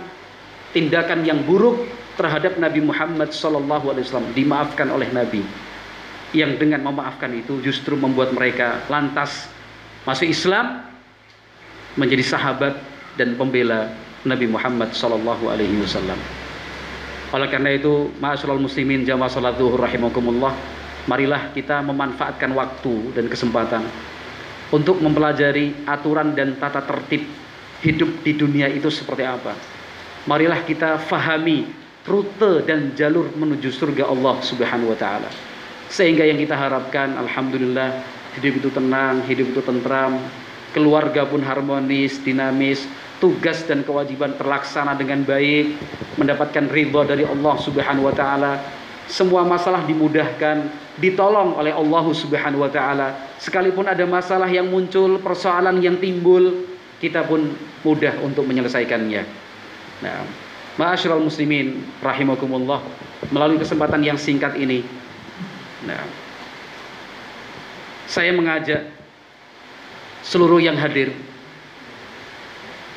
tindakan 0.71 1.27
yang 1.27 1.43
buruk 1.43 1.83
terhadap 2.15 2.55
Nabi 2.55 2.79
Muhammad 2.79 3.35
SAW 3.35 4.31
dimaafkan 4.31 4.87
oleh 4.87 5.11
Nabi 5.11 5.43
yang 6.35 6.59
dengan 6.59 6.83
memaafkan 6.83 7.31
itu 7.31 7.63
justru 7.63 7.95
membuat 7.95 8.35
mereka 8.35 8.83
lantas 8.91 9.47
masuk 10.03 10.27
Islam 10.27 10.83
menjadi 11.95 12.23
sahabat 12.35 12.75
dan 13.15 13.39
pembela 13.39 13.91
Nabi 14.27 14.47
Muhammad 14.51 14.91
wasallam. 14.91 16.19
Oleh 17.31 17.47
karena 17.51 17.71
itu, 17.75 18.11
ma'asyiral 18.19 18.59
muslimin 18.59 19.03
jamaah 19.07 19.31
salat 19.31 19.59
rahimakumullah, 19.59 20.55
marilah 21.07 21.51
kita 21.51 21.83
memanfaatkan 21.83 22.51
waktu 22.51 23.15
dan 23.15 23.25
kesempatan 23.31 23.83
untuk 24.73 24.99
mempelajari 24.99 25.87
aturan 25.87 26.33
dan 26.33 26.57
tata 26.57 26.83
tertib 26.83 27.44
hidup 27.85 28.25
di 28.25 28.33
dunia 28.33 28.65
itu 28.65 28.89
seperti 28.89 29.21
apa. 29.21 29.53
Marilah 30.25 30.65
kita 30.65 30.97
fahami 31.05 31.69
rute 32.05 32.65
dan 32.65 32.97
jalur 32.97 33.29
menuju 33.37 33.69
surga 33.69 34.09
Allah 34.09 34.41
Subhanahu 34.41 34.89
wa 34.89 34.97
taala. 34.97 35.29
Sehingga 35.85 36.25
yang 36.25 36.41
kita 36.41 36.57
harapkan 36.57 37.13
Alhamdulillah 37.13 38.01
hidup 38.41 38.57
itu 38.57 38.69
tenang, 38.73 39.21
hidup 39.29 39.53
itu 39.53 39.61
tentram, 39.61 40.17
keluarga 40.73 41.29
pun 41.29 41.45
harmonis, 41.45 42.17
dinamis, 42.25 42.89
tugas 43.21 43.63
dan 43.69 43.85
kewajiban 43.85 44.33
terlaksana 44.35 44.97
dengan 44.97 45.21
baik, 45.23 45.77
mendapatkan 46.17 46.67
ridho 46.73 47.05
dari 47.05 47.23
Allah 47.23 47.55
Subhanahu 47.61 48.09
wa 48.09 48.15
taala. 48.17 48.53
Semua 49.05 49.45
masalah 49.45 49.85
dimudahkan, 49.85 50.65
ditolong 50.97 51.53
oleh 51.53 51.69
Allah 51.69 52.05
Subhanahu 52.09 52.65
wa 52.65 52.71
taala. 52.73 53.13
Sekalipun 53.37 53.85
ada 53.85 54.01
masalah 54.09 54.49
yang 54.49 54.65
muncul, 54.65 55.21
persoalan 55.21 55.77
yang 55.79 56.01
timbul, 56.01 56.74
kita 57.03 57.27
pun 57.27 57.55
mudah 57.83 58.15
untuk 58.23 58.47
menyelesaikannya. 58.47 59.23
Nah, 60.03 60.19
Ma'asyiral 60.75 61.23
muslimin 61.23 61.87
rahimakumullah, 62.03 62.83
melalui 63.31 63.55
kesempatan 63.55 64.03
yang 64.03 64.19
singkat 64.19 64.59
ini 64.59 64.83
Nah, 65.85 66.01
saya 68.09 68.33
mengajak 68.33 68.89
seluruh 70.25 70.57
yang 70.57 70.73
hadir, 70.81 71.13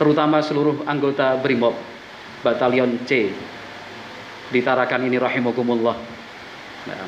terutama 0.00 0.40
seluruh 0.40 0.88
anggota 0.88 1.37
BRIMOB 1.44 1.76
Batalion 2.40 2.96
C 3.04 3.28
di 4.48 4.61
Tarakan 4.64 5.04
ini 5.04 5.20
rahimakumullah. 5.20 5.96
Nah, 6.88 7.04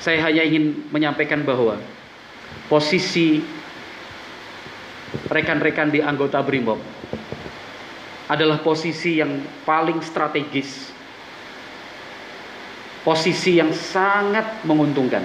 saya 0.00 0.24
hanya 0.24 0.40
ingin 0.40 0.88
menyampaikan 0.88 1.44
bahwa 1.44 1.76
posisi 2.70 3.42
rekan-rekan 5.26 5.90
di 5.90 5.98
anggota 5.98 6.38
BRIMOB 6.38 6.78
adalah 8.30 8.62
posisi 8.62 9.18
yang 9.18 9.42
paling 9.66 9.98
strategis 9.98 10.94
posisi 13.00 13.56
yang 13.56 13.72
sangat 13.72 14.62
menguntungkan 14.68 15.24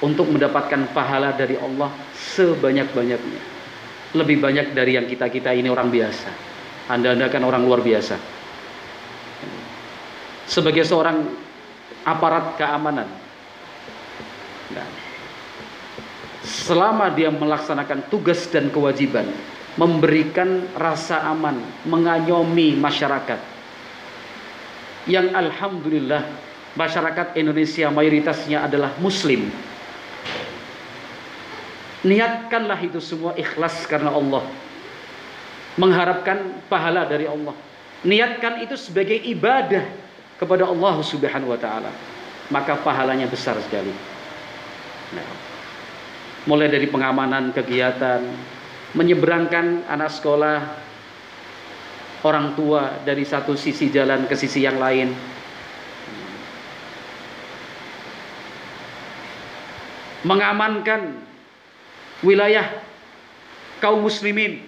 untuk 0.00 0.30
mendapatkan 0.30 0.88
pahala 0.94 1.34
dari 1.34 1.58
Allah 1.58 1.90
sebanyak-banyaknya. 2.14 3.42
Lebih 4.16 4.40
banyak 4.40 4.66
dari 4.72 4.96
yang 4.96 5.04
kita-kita 5.04 5.52
ini 5.52 5.68
orang 5.68 5.92
biasa. 5.92 6.30
Anda-anda 6.88 7.28
kan 7.28 7.44
orang 7.44 7.68
luar 7.68 7.84
biasa. 7.84 8.16
Sebagai 10.48 10.80
seorang 10.88 11.28
aparat 12.08 12.56
keamanan. 12.56 13.04
Nah, 14.72 14.88
selama 16.48 17.12
dia 17.12 17.28
melaksanakan 17.28 18.08
tugas 18.08 18.48
dan 18.48 18.72
kewajiban, 18.72 19.28
memberikan 19.76 20.64
rasa 20.74 21.28
aman, 21.28 21.60
mengayomi 21.84 22.72
masyarakat, 22.80 23.38
yang 25.08 25.32
alhamdulillah 25.36 26.24
masyarakat 26.76 27.36
Indonesia 27.36 27.88
mayoritasnya 27.92 28.64
adalah 28.64 28.96
muslim. 29.00 29.48
Niatkanlah 32.04 32.78
itu 32.84 33.02
semua 33.02 33.34
ikhlas 33.34 33.88
karena 33.88 34.14
Allah. 34.14 34.44
Mengharapkan 35.74 36.62
pahala 36.70 37.06
dari 37.06 37.26
Allah. 37.26 37.54
Niatkan 38.06 38.62
itu 38.62 38.78
sebagai 38.78 39.18
ibadah 39.18 39.82
kepada 40.38 40.70
Allah 40.70 40.94
Subhanahu 41.02 41.50
wa 41.50 41.58
taala. 41.58 41.90
Maka 42.48 42.78
pahalanya 42.78 43.26
besar 43.26 43.58
sekali. 43.58 43.90
Nah, 45.12 45.26
mulai 46.48 46.72
dari 46.72 46.88
pengamanan 46.88 47.52
kegiatan, 47.52 48.24
menyeberangkan 48.96 49.84
anak 49.84 50.08
sekolah, 50.08 50.58
orang 52.24 52.56
tua 52.56 53.04
dari 53.04 53.28
satu 53.28 53.52
sisi 53.52 53.92
jalan 53.92 54.24
ke 54.24 54.32
sisi 54.32 54.64
yang 54.64 54.80
lain. 54.80 55.12
Mengamankan 60.24 61.20
wilayah 62.24 62.80
kaum 63.84 64.00
muslimin, 64.00 64.64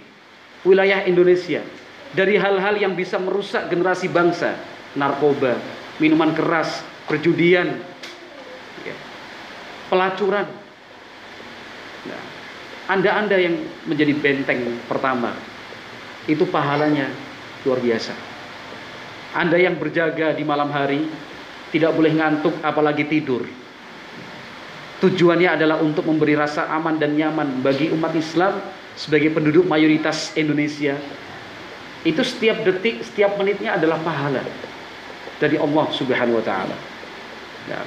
wilayah 0.62 1.08
Indonesia 1.08 1.64
dari 2.12 2.36
hal-hal 2.36 2.76
yang 2.76 2.92
bisa 2.92 3.16
merusak 3.16 3.72
generasi 3.72 4.12
bangsa, 4.12 4.52
narkoba, 4.94 5.56
minuman 5.96 6.36
keras, 6.36 6.84
perjudian, 7.08 7.82
ya, 8.84 8.94
pelacuran, 9.88 10.59
anda-anda 12.90 13.38
yang 13.38 13.54
menjadi 13.86 14.10
benteng 14.18 14.82
pertama, 14.90 15.30
itu 16.26 16.42
pahalanya 16.50 17.06
luar 17.62 17.78
biasa. 17.78 18.10
Anda 19.30 19.62
yang 19.62 19.78
berjaga 19.78 20.34
di 20.34 20.42
malam 20.42 20.74
hari, 20.74 21.06
tidak 21.70 21.94
boleh 21.94 22.18
ngantuk 22.18 22.58
apalagi 22.66 23.06
tidur. 23.06 23.46
Tujuannya 24.98 25.54
adalah 25.54 25.78
untuk 25.78 26.02
memberi 26.02 26.34
rasa 26.34 26.66
aman 26.66 26.98
dan 26.98 27.14
nyaman 27.14 27.62
bagi 27.62 27.94
umat 27.94 28.10
Islam 28.18 28.58
sebagai 28.98 29.32
penduduk 29.32 29.64
mayoritas 29.70 30.34
Indonesia. 30.34 30.98
Itu 32.02 32.26
setiap 32.26 32.66
detik, 32.66 33.06
setiap 33.06 33.38
menitnya 33.38 33.78
adalah 33.78 34.02
pahala 34.02 34.42
dari 35.38 35.56
Allah 35.56 35.86
Subhanahu 35.94 36.42
wa 36.42 36.44
taala. 36.44 36.76
Ya. 37.70 37.80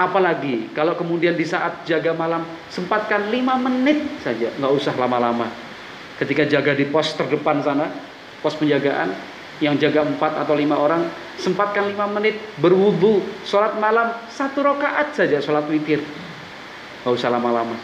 Apalagi 0.00 0.72
kalau 0.72 0.96
kemudian 0.96 1.36
di 1.36 1.44
saat 1.44 1.84
jaga 1.84 2.16
malam 2.16 2.48
sempatkan 2.72 3.28
lima 3.28 3.60
menit 3.60 4.20
saja, 4.24 4.48
nggak 4.56 4.72
usah 4.72 4.96
lama-lama. 4.96 5.48
Ketika 6.16 6.48
jaga 6.48 6.72
di 6.72 6.88
pos 6.88 7.12
terdepan 7.12 7.60
sana, 7.60 7.92
pos 8.40 8.56
penjagaan, 8.56 9.12
yang 9.60 9.76
jaga 9.78 10.02
empat 10.02 10.42
atau 10.42 10.58
lima 10.58 10.74
orang 10.74 11.06
sempatkan 11.38 11.86
lima 11.86 12.10
menit 12.10 12.40
berwudu 12.58 13.22
sholat 13.46 13.78
malam 13.78 14.10
satu 14.32 14.64
rakaat 14.64 15.14
saja 15.14 15.38
sholat 15.38 15.68
witir. 15.68 16.00
Nggak 17.04 17.12
usah 17.12 17.30
lama-lama. 17.30 17.76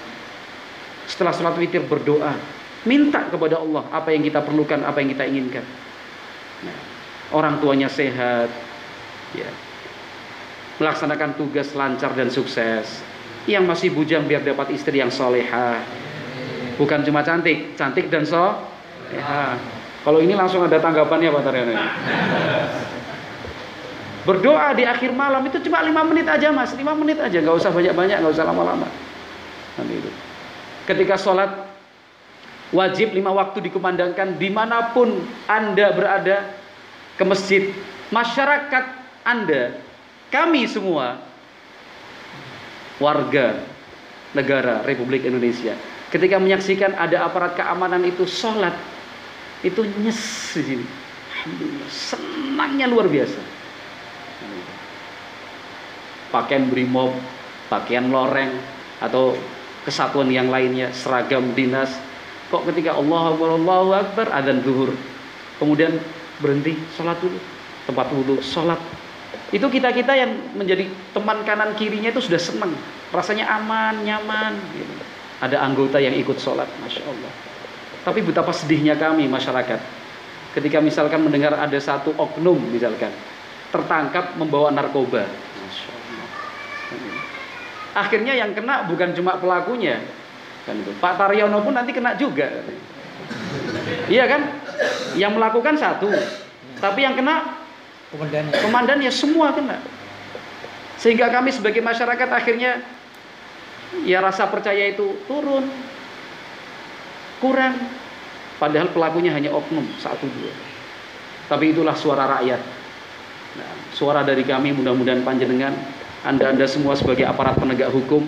Setelah 1.07 1.31
sholat 1.37 1.55
witir 1.61 1.85
berdoa 1.87 2.35
minta 2.83 3.29
kepada 3.29 3.61
Allah 3.61 3.85
apa 3.92 4.11
yang 4.11 4.25
kita 4.25 4.40
perlukan 4.42 4.81
apa 4.83 4.99
yang 4.99 5.12
kita 5.12 5.25
inginkan. 5.29 5.64
Nah, 6.64 6.79
orang 7.37 7.61
tuanya 7.61 7.87
sehat 7.87 8.49
ya 9.37 9.68
melaksanakan 10.79 11.35
tugas 11.35 11.75
lancar 11.75 12.14
dan 12.14 12.31
sukses 12.31 13.03
yang 13.51 13.67
masih 13.67 13.91
bujang 13.93 14.25
biar 14.25 14.43
dapat 14.43 14.75
istri 14.75 15.03
yang 15.03 15.11
soleha 15.11 15.83
bukan 16.79 17.03
cuma 17.03 17.27
cantik 17.27 17.75
cantik 17.75 18.07
dan 18.09 18.23
so 18.23 18.55
ya 19.11 19.59
kalau 20.09 20.23
ini 20.23 20.33
langsung 20.33 20.64
ada 20.64 20.81
tanggapannya 20.81 21.29
Pak 21.29 21.43
Taryono. 21.43 21.75
Berdoa 24.25 24.77
di 24.77 24.88
akhir 24.88 25.12
malam 25.12 25.45
itu 25.49 25.61
cuma 25.69 25.85
lima 25.85 26.05
menit 26.05 26.25
aja 26.29 26.53
mas, 26.53 26.73
lima 26.77 26.97
menit 26.97 27.21
aja, 27.21 27.37
nggak 27.41 27.57
usah 27.61 27.69
banyak-banyak, 27.69 28.17
nggak 28.25 28.33
usah 28.33 28.49
lama-lama. 28.49 28.88
Itu. 29.85 30.11
Ketika 30.85 31.17
sholat 31.17 31.53
wajib 32.73 33.17
lima 33.17 33.33
waktu 33.33 33.64
dikumandangkan 33.69 34.37
di 34.37 34.49
mana 34.53 34.97
pun 34.97 35.12
anda 35.49 35.93
berada 35.93 36.57
ke 37.17 37.25
masjid, 37.25 37.73
masyarakat 38.12 38.85
anda, 39.29 39.77
kami 40.29 40.69
semua 40.69 41.21
warga 42.99 43.64
negara 44.37 44.85
Republik 44.85 45.25
Indonesia, 45.25 45.73
ketika 46.12 46.37
menyaksikan 46.37 46.93
ada 46.99 47.25
aparat 47.25 47.57
keamanan 47.57 48.05
itu 48.05 48.29
sholat 48.29 48.75
itu 49.64 49.83
nyes 50.03 50.21
di 50.55 50.62
sini. 50.62 50.87
Alhamdulillah, 51.38 51.91
senangnya 51.91 52.87
luar 52.91 53.07
biasa. 53.07 53.41
Pakaian 56.29 56.69
brimob, 56.69 57.14
pakaian 57.73 58.11
loreng, 58.12 58.53
atau 59.01 59.33
kesatuan 59.87 60.29
yang 60.29 60.53
lainnya, 60.53 60.93
seragam 60.93 61.57
dinas. 61.57 61.88
Kok 62.53 62.69
ketika 62.69 62.99
Allah 62.99 63.33
Akbar, 63.33 63.49
Allahu 63.57 63.91
Akbar, 63.97 64.27
adzan 64.35 64.61
zuhur. 64.61 64.93
Kemudian 65.57 65.97
berhenti, 66.43 66.77
sholat 66.99 67.17
dulu. 67.23 67.38
Tempat 67.88 68.07
wudhu, 68.12 68.37
sholat. 68.45 68.81
Itu 69.49 69.69
kita-kita 69.69 70.12
yang 70.12 70.57
menjadi 70.57 70.88
teman 71.17 71.45
kanan 71.45 71.73
kirinya 71.77 72.12
itu 72.12 72.21
sudah 72.21 72.41
senang. 72.41 72.73
Rasanya 73.12 73.49
aman, 73.61 74.05
nyaman. 74.05 74.57
Gitu. 74.77 74.95
Ada 75.41 75.64
anggota 75.64 75.97
yang 76.01 76.12
ikut 76.17 76.37
sholat, 76.37 76.69
Masya 76.85 77.03
Allah. 77.09 77.33
Tapi 78.05 78.25
betapa 78.25 78.53
sedihnya 78.53 78.97
kami 78.97 79.29
masyarakat 79.29 79.81
ketika 80.57 80.81
misalkan 80.81 81.21
mendengar 81.23 81.55
ada 81.55 81.77
satu 81.77 82.17
oknum 82.17 82.57
misalkan 82.73 83.12
tertangkap 83.69 84.33
membawa 84.41 84.73
narkoba. 84.73 85.29
Akhirnya 87.93 88.33
yang 88.33 88.55
kena 88.55 88.87
bukan 88.87 89.12
cuma 89.12 89.37
pelakunya, 89.37 90.01
kan. 90.64 90.77
Pak 91.03 91.14
Taryono 91.19 91.61
pun 91.61 91.75
nanti 91.75 91.91
kena 91.93 92.14
juga. 92.14 92.49
Iya 94.09 94.25
kan? 94.25 94.41
Yang 95.19 95.33
melakukan 95.37 95.75
satu, 95.77 96.09
tapi 96.79 97.05
yang 97.05 97.19
kena 97.19 97.68
komandannya. 98.14 98.53
Komandannya 98.62 99.12
semua 99.12 99.53
kena. 99.53 99.79
Sehingga 100.99 101.31
kami 101.31 101.55
sebagai 101.55 101.79
masyarakat 101.79 102.29
akhirnya 102.29 102.83
ya 104.03 104.18
rasa 104.18 104.51
percaya 104.51 104.90
itu 104.90 105.23
turun, 105.31 105.71
kurang. 107.38 107.79
Padahal 108.59 108.90
pelakunya 108.90 109.31
hanya 109.31 109.55
oknum 109.55 109.87
satu 110.03 110.27
dua. 110.27 110.51
Tapi 111.47 111.71
itulah 111.71 111.94
suara 111.94 112.27
rakyat. 112.27 112.61
Nah, 113.57 113.71
suara 113.94 114.27
dari 114.27 114.42
kami 114.42 114.75
mudah-mudahan 114.75 115.23
panjenengan 115.23 115.73
anda-anda 116.27 116.66
semua 116.66 116.99
sebagai 116.99 117.25
aparat 117.25 117.57
penegak 117.57 117.94
hukum 117.94 118.27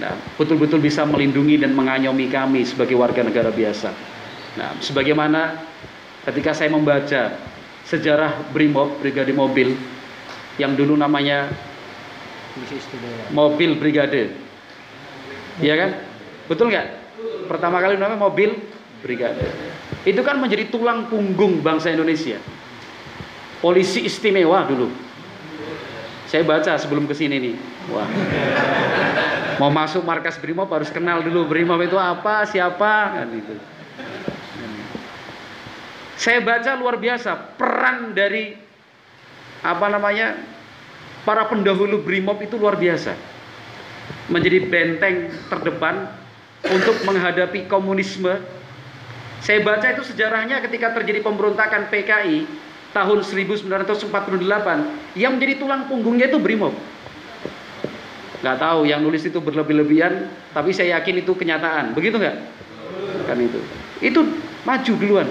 nah, 0.00 0.16
betul-betul 0.40 0.80
bisa 0.80 1.04
melindungi 1.04 1.60
dan 1.60 1.76
mengayomi 1.76 2.32
kami 2.32 2.64
sebagai 2.64 2.96
warga 2.96 3.20
negara 3.20 3.52
biasa. 3.52 3.92
Nah, 4.56 4.74
sebagaimana 4.80 5.60
ketika 6.26 6.56
saya 6.56 6.72
membaca 6.72 7.36
sejarah 7.90 8.54
Brimob, 8.54 9.02
Brigade 9.02 9.34
Mobil 9.34 9.74
yang 10.62 10.78
dulu 10.78 10.94
namanya 10.94 11.50
Mobil 13.34 13.74
Brigade. 13.74 14.30
Iya 15.58 15.74
kan? 15.74 15.90
Betul 16.46 16.70
nggak? 16.70 16.86
Pertama 17.50 17.82
kali 17.82 17.98
namanya 17.98 18.22
Mobil 18.30 18.54
Brigade. 19.02 19.42
Itu 20.06 20.22
kan 20.22 20.38
menjadi 20.38 20.70
tulang 20.70 21.10
punggung 21.10 21.58
bangsa 21.66 21.90
Indonesia. 21.90 22.38
Polisi 23.58 24.06
istimewa 24.06 24.64
dulu. 24.64 24.88
Saya 26.30 26.46
baca 26.46 26.78
sebelum 26.78 27.10
ke 27.10 27.14
sini 27.18 27.36
nih. 27.42 27.54
Wah. 27.90 28.06
Mau 29.58 29.68
masuk 29.68 30.06
markas 30.06 30.38
Brimob 30.40 30.70
harus 30.72 30.88
kenal 30.88 31.20
dulu 31.20 31.44
Brimob 31.44 31.82
itu 31.84 31.98
apa, 31.98 32.46
siapa, 32.48 33.18
kan 33.18 33.28
itu. 33.34 33.58
Saya 36.20 36.44
baca 36.44 36.76
luar 36.76 37.00
biasa 37.00 37.56
peran 37.56 38.12
dari 38.12 38.52
apa 39.64 39.86
namanya 39.88 40.36
para 41.24 41.48
pendahulu 41.48 42.04
Brimob 42.04 42.36
itu 42.44 42.60
luar 42.60 42.76
biasa. 42.76 43.16
Menjadi 44.28 44.68
benteng 44.68 45.32
terdepan 45.48 46.12
untuk 46.68 47.00
menghadapi 47.08 47.64
komunisme 47.72 48.36
saya 49.40 49.64
baca 49.64 49.88
itu 49.88 50.04
sejarahnya 50.04 50.60
ketika 50.60 50.92
terjadi 50.92 51.24
pemberontakan 51.24 51.88
PKI 51.88 52.44
tahun 52.92 53.24
1948 53.24 54.12
yang 55.16 55.32
menjadi 55.40 55.54
tulang 55.56 55.88
punggungnya 55.88 56.28
itu 56.28 56.36
Brimob. 56.36 56.76
Gak 58.44 58.60
tahu 58.60 58.84
yang 58.84 59.00
nulis 59.00 59.24
itu 59.24 59.40
berlebih-lebihan, 59.40 60.28
tapi 60.52 60.76
saya 60.76 61.00
yakin 61.00 61.24
itu 61.24 61.32
kenyataan. 61.32 61.96
Begitu 61.96 62.20
nggak? 62.20 62.36
Kan 63.28 63.38
itu. 63.40 63.60
Itu 64.00 64.20
maju 64.64 64.92
duluan. 64.96 65.28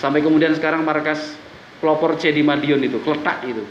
Sampai 0.00 0.24
kemudian 0.24 0.56
sekarang 0.56 0.86
markas 0.86 1.36
pelopor 1.82 2.16
C 2.16 2.32
di 2.32 2.40
Madiun 2.40 2.80
itu, 2.80 3.02
keletak 3.04 3.44
itu. 3.44 3.64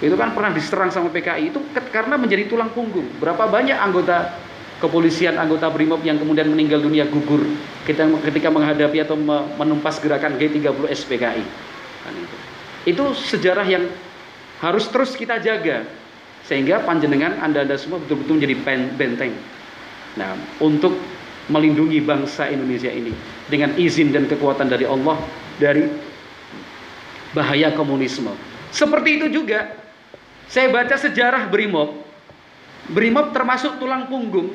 Itu 0.00 0.16
kan 0.16 0.32
pernah 0.32 0.52
diserang 0.52 0.92
sama 0.92 1.12
PKI 1.12 1.52
itu 1.52 1.60
karena 1.92 2.16
menjadi 2.16 2.48
tulang 2.48 2.72
punggung. 2.72 3.04
Berapa 3.20 3.48
banyak 3.48 3.76
anggota 3.76 4.32
kepolisian 4.80 5.36
anggota 5.36 5.68
BRIMOB 5.68 6.00
yang 6.04 6.16
kemudian 6.16 6.48
meninggal 6.48 6.80
dunia 6.80 7.04
gugur 7.04 7.44
kita 7.84 8.08
ketika 8.24 8.48
menghadapi 8.48 9.04
atau 9.04 9.16
menumpas 9.56 10.00
gerakan 10.00 10.40
G30 10.40 10.88
SPKI. 10.88 11.44
Kan 12.00 12.14
itu. 12.16 12.36
itu 12.88 13.04
sejarah 13.28 13.68
yang 13.68 13.84
harus 14.64 14.88
terus 14.88 15.12
kita 15.12 15.36
jaga 15.36 15.84
sehingga 16.48 16.80
panjenengan 16.80 17.36
anda-anda 17.44 17.76
semua 17.76 18.00
betul-betul 18.00 18.40
menjadi 18.40 18.56
benteng. 18.96 19.36
Nah, 20.16 20.32
untuk 20.64 20.96
melindungi 21.52 22.00
bangsa 22.00 22.48
Indonesia 22.48 22.88
ini 22.88 23.12
dengan 23.50 23.74
izin 23.74 24.14
dan 24.14 24.30
kekuatan 24.30 24.70
dari 24.70 24.86
Allah 24.86 25.18
dari 25.58 25.90
bahaya 27.34 27.74
komunisme. 27.74 28.30
Seperti 28.70 29.18
itu 29.18 29.26
juga 29.42 29.74
saya 30.46 30.70
baca 30.70 30.94
sejarah 30.94 31.50
BRIMOB. 31.50 31.90
BRIMOB 32.94 33.26
termasuk 33.34 33.76
tulang 33.82 34.06
punggung 34.06 34.54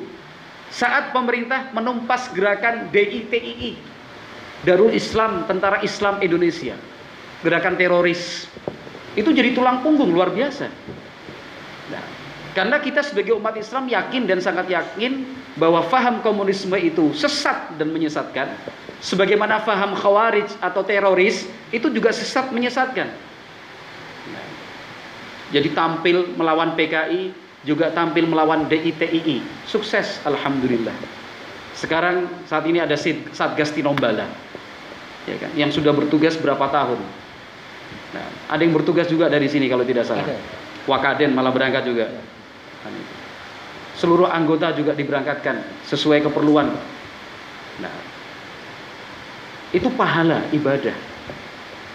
saat 0.72 1.14
pemerintah 1.14 1.70
menumpas 1.70 2.32
gerakan 2.34 2.90
DITII 2.90 3.78
Darul 4.66 4.90
Islam 4.90 5.46
Tentara 5.46 5.78
Islam 5.86 6.18
Indonesia 6.18 6.74
gerakan 7.44 7.78
teroris 7.78 8.50
itu 9.14 9.30
jadi 9.30 9.54
tulang 9.54 9.80
punggung 9.80 10.10
luar 10.10 10.34
biasa 10.34 10.66
Karena 12.56 12.80
kita 12.80 13.04
sebagai 13.04 13.36
umat 13.36 13.52
Islam 13.60 13.84
yakin 13.84 14.24
dan 14.24 14.40
sangat 14.40 14.72
yakin 14.72 15.28
bahwa 15.60 15.84
faham 15.92 16.24
komunisme 16.24 16.72
itu 16.80 17.12
sesat 17.12 17.76
dan 17.76 17.92
menyesatkan. 17.92 18.48
Sebagaimana 19.04 19.60
faham 19.60 19.92
khawarij 19.92 20.48
atau 20.64 20.80
teroris 20.80 21.44
itu 21.68 21.92
juga 21.92 22.16
sesat 22.16 22.48
menyesatkan. 22.56 23.12
Jadi 25.52 25.68
tampil 25.76 26.32
melawan 26.32 26.72
PKI, 26.72 27.36
juga 27.68 27.92
tampil 27.92 28.24
melawan 28.24 28.64
DITII. 28.72 29.68
Sukses, 29.68 30.24
Alhamdulillah. 30.24 30.96
Sekarang 31.76 32.24
saat 32.48 32.64
ini 32.64 32.80
ada 32.80 32.96
Satgas 33.36 33.68
Tinombala. 33.76 34.24
Ya 35.28 35.36
kan, 35.36 35.52
yang 35.52 35.68
sudah 35.68 35.92
bertugas 35.92 36.40
berapa 36.40 36.72
tahun. 36.72 36.98
Nah, 38.16 38.26
ada 38.48 38.64
yang 38.64 38.72
bertugas 38.72 39.12
juga 39.12 39.28
dari 39.28 39.44
sini 39.44 39.68
kalau 39.68 39.84
tidak 39.84 40.08
salah. 40.08 40.24
Wakaden 40.88 41.36
malah 41.36 41.52
berangkat 41.52 41.84
juga. 41.84 42.08
Seluruh 43.96 44.28
anggota 44.28 44.76
juga 44.76 44.92
diberangkatkan 44.92 45.64
sesuai 45.88 46.28
keperluan. 46.28 46.68
Nah, 47.80 47.94
itu 49.72 49.88
pahala 49.96 50.44
ibadah. 50.52 50.96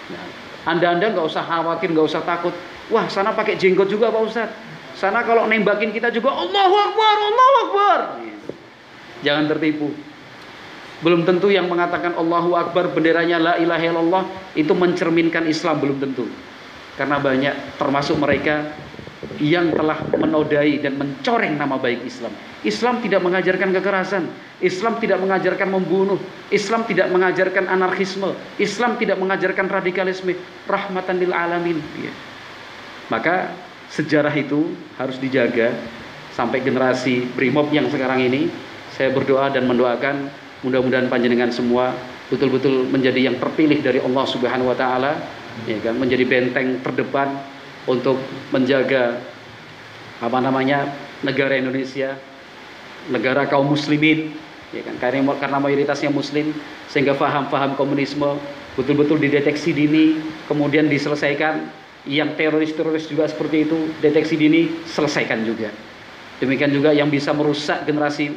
Nah, 0.10 0.25
anda-anda 0.65 1.13
nggak 1.13 1.25
usah 1.30 1.45
khawatir, 1.45 1.93
nggak 1.93 2.08
usah 2.10 2.21
takut. 2.25 2.54
Wah, 2.89 3.06
sana 3.08 3.32
pakai 3.38 3.56
jenggot 3.56 3.88
juga 3.88 4.10
Pak 4.10 4.21
Ustadz. 4.25 4.58
Sana 4.97 5.23
kalau 5.23 5.47
nembakin 5.47 5.93
kita 5.95 6.12
juga 6.12 6.36
Allahu 6.36 6.75
Akbar, 6.75 7.15
Allahu 7.15 7.56
Akbar. 7.69 7.99
Jangan 9.23 9.45
tertipu. 9.47 9.93
Belum 11.01 11.25
tentu 11.25 11.49
yang 11.49 11.65
mengatakan 11.65 12.13
Allahu 12.13 12.54
Akbar 12.54 12.93
benderanya 12.93 13.41
la 13.41 13.54
ilaha 13.58 13.82
illallah 13.82 14.23
itu 14.54 14.69
mencerminkan 14.77 15.49
Islam 15.49 15.82
belum 15.82 15.97
tentu. 15.97 16.30
Karena 16.93 17.17
banyak 17.17 17.82
termasuk 17.82 18.21
mereka 18.21 18.69
yang 19.38 19.70
telah 19.74 20.02
menodai 20.18 20.82
dan 20.82 20.98
mencoreng 20.98 21.58
nama 21.58 21.78
baik 21.78 22.06
Islam. 22.06 22.34
Islam 22.66 23.02
tidak 23.02 23.22
mengajarkan 23.22 23.70
kekerasan, 23.74 24.24
Islam 24.62 24.98
tidak 24.98 25.18
mengajarkan 25.22 25.70
membunuh, 25.70 26.18
Islam 26.50 26.86
tidak 26.86 27.10
mengajarkan 27.10 27.70
anarkisme, 27.70 28.34
Islam 28.58 28.98
tidak 28.98 29.18
mengajarkan 29.18 29.66
radikalisme, 29.70 30.38
rahmatan 30.66 31.22
lil 31.22 31.34
alamin. 31.34 31.78
Ya. 32.02 32.14
Maka 33.10 33.54
sejarah 33.90 34.34
itu 34.34 34.74
harus 34.98 35.18
dijaga 35.18 35.74
sampai 36.34 36.62
generasi 36.62 37.28
Brimob 37.34 37.70
yang 37.70 37.90
sekarang 37.90 38.26
ini. 38.26 38.50
Saya 38.94 39.10
berdoa 39.14 39.50
dan 39.50 39.66
mendoakan 39.66 40.30
mudah-mudahan 40.62 41.10
panjenengan 41.10 41.50
semua 41.50 41.94
betul-betul 42.30 42.88
menjadi 42.88 43.28
yang 43.28 43.38
terpilih 43.42 43.84
dari 43.84 44.00
Allah 44.00 44.26
Subhanahu 44.30 44.72
wa 44.72 44.78
taala, 44.78 45.20
ya 45.68 45.78
kan, 45.84 46.00
menjadi 46.00 46.24
benteng 46.24 46.80
terdepan 46.80 47.36
untuk 47.89 48.22
menjaga 48.54 49.17
apa 50.22 50.38
namanya 50.38 50.86
negara 51.26 51.58
Indonesia, 51.58 52.13
negara 53.10 53.50
kaum 53.50 53.70
muslimin, 53.70 54.38
ya 54.70 54.82
kan 54.86 54.96
karena 55.02 55.34
karena 55.38 55.58
mayoritasnya 55.58 56.13
muslim 56.13 56.54
sehingga 56.89 57.17
faham-faham 57.17 57.74
komunisme 57.74 58.38
betul-betul 58.78 59.17
dideteksi 59.17 59.74
dini, 59.74 60.20
kemudian 60.48 60.88
diselesaikan. 60.88 61.82
Yang 62.02 62.34
teroris-teroris 62.34 63.06
juga 63.06 63.30
seperti 63.30 63.70
itu, 63.70 63.78
deteksi 64.02 64.34
dini 64.34 64.74
selesaikan 64.89 65.46
juga. 65.46 65.70
Demikian 66.41 66.74
juga 66.74 66.89
yang 66.89 67.13
bisa 67.13 67.30
merusak 67.30 67.86
generasi 67.86 68.34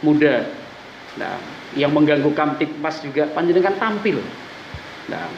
muda. 0.00 0.48
Nah, 1.20 1.36
yang 1.76 1.92
mengganggu 1.92 2.32
Kamtipmas 2.32 3.04
juga 3.04 3.28
panjenengan 3.36 3.76
tampil. 3.76 4.16
Nah, 5.12 5.28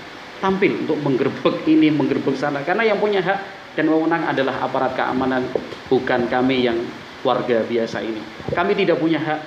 tampil 0.44 0.84
untuk 0.84 1.00
menggerbek 1.00 1.64
ini, 1.64 1.88
menggerbek 1.88 2.36
sana. 2.36 2.60
Karena 2.60 2.84
yang 2.84 3.00
punya 3.00 3.24
hak 3.24 3.72
dan 3.80 3.88
wewenang 3.88 4.28
adalah 4.28 4.60
aparat 4.60 4.92
keamanan, 4.92 5.48
bukan 5.88 6.28
kami 6.28 6.68
yang 6.68 6.76
warga 7.24 7.64
biasa 7.64 8.04
ini. 8.04 8.20
Kami 8.52 8.76
tidak 8.76 9.00
punya 9.00 9.16
hak 9.16 9.40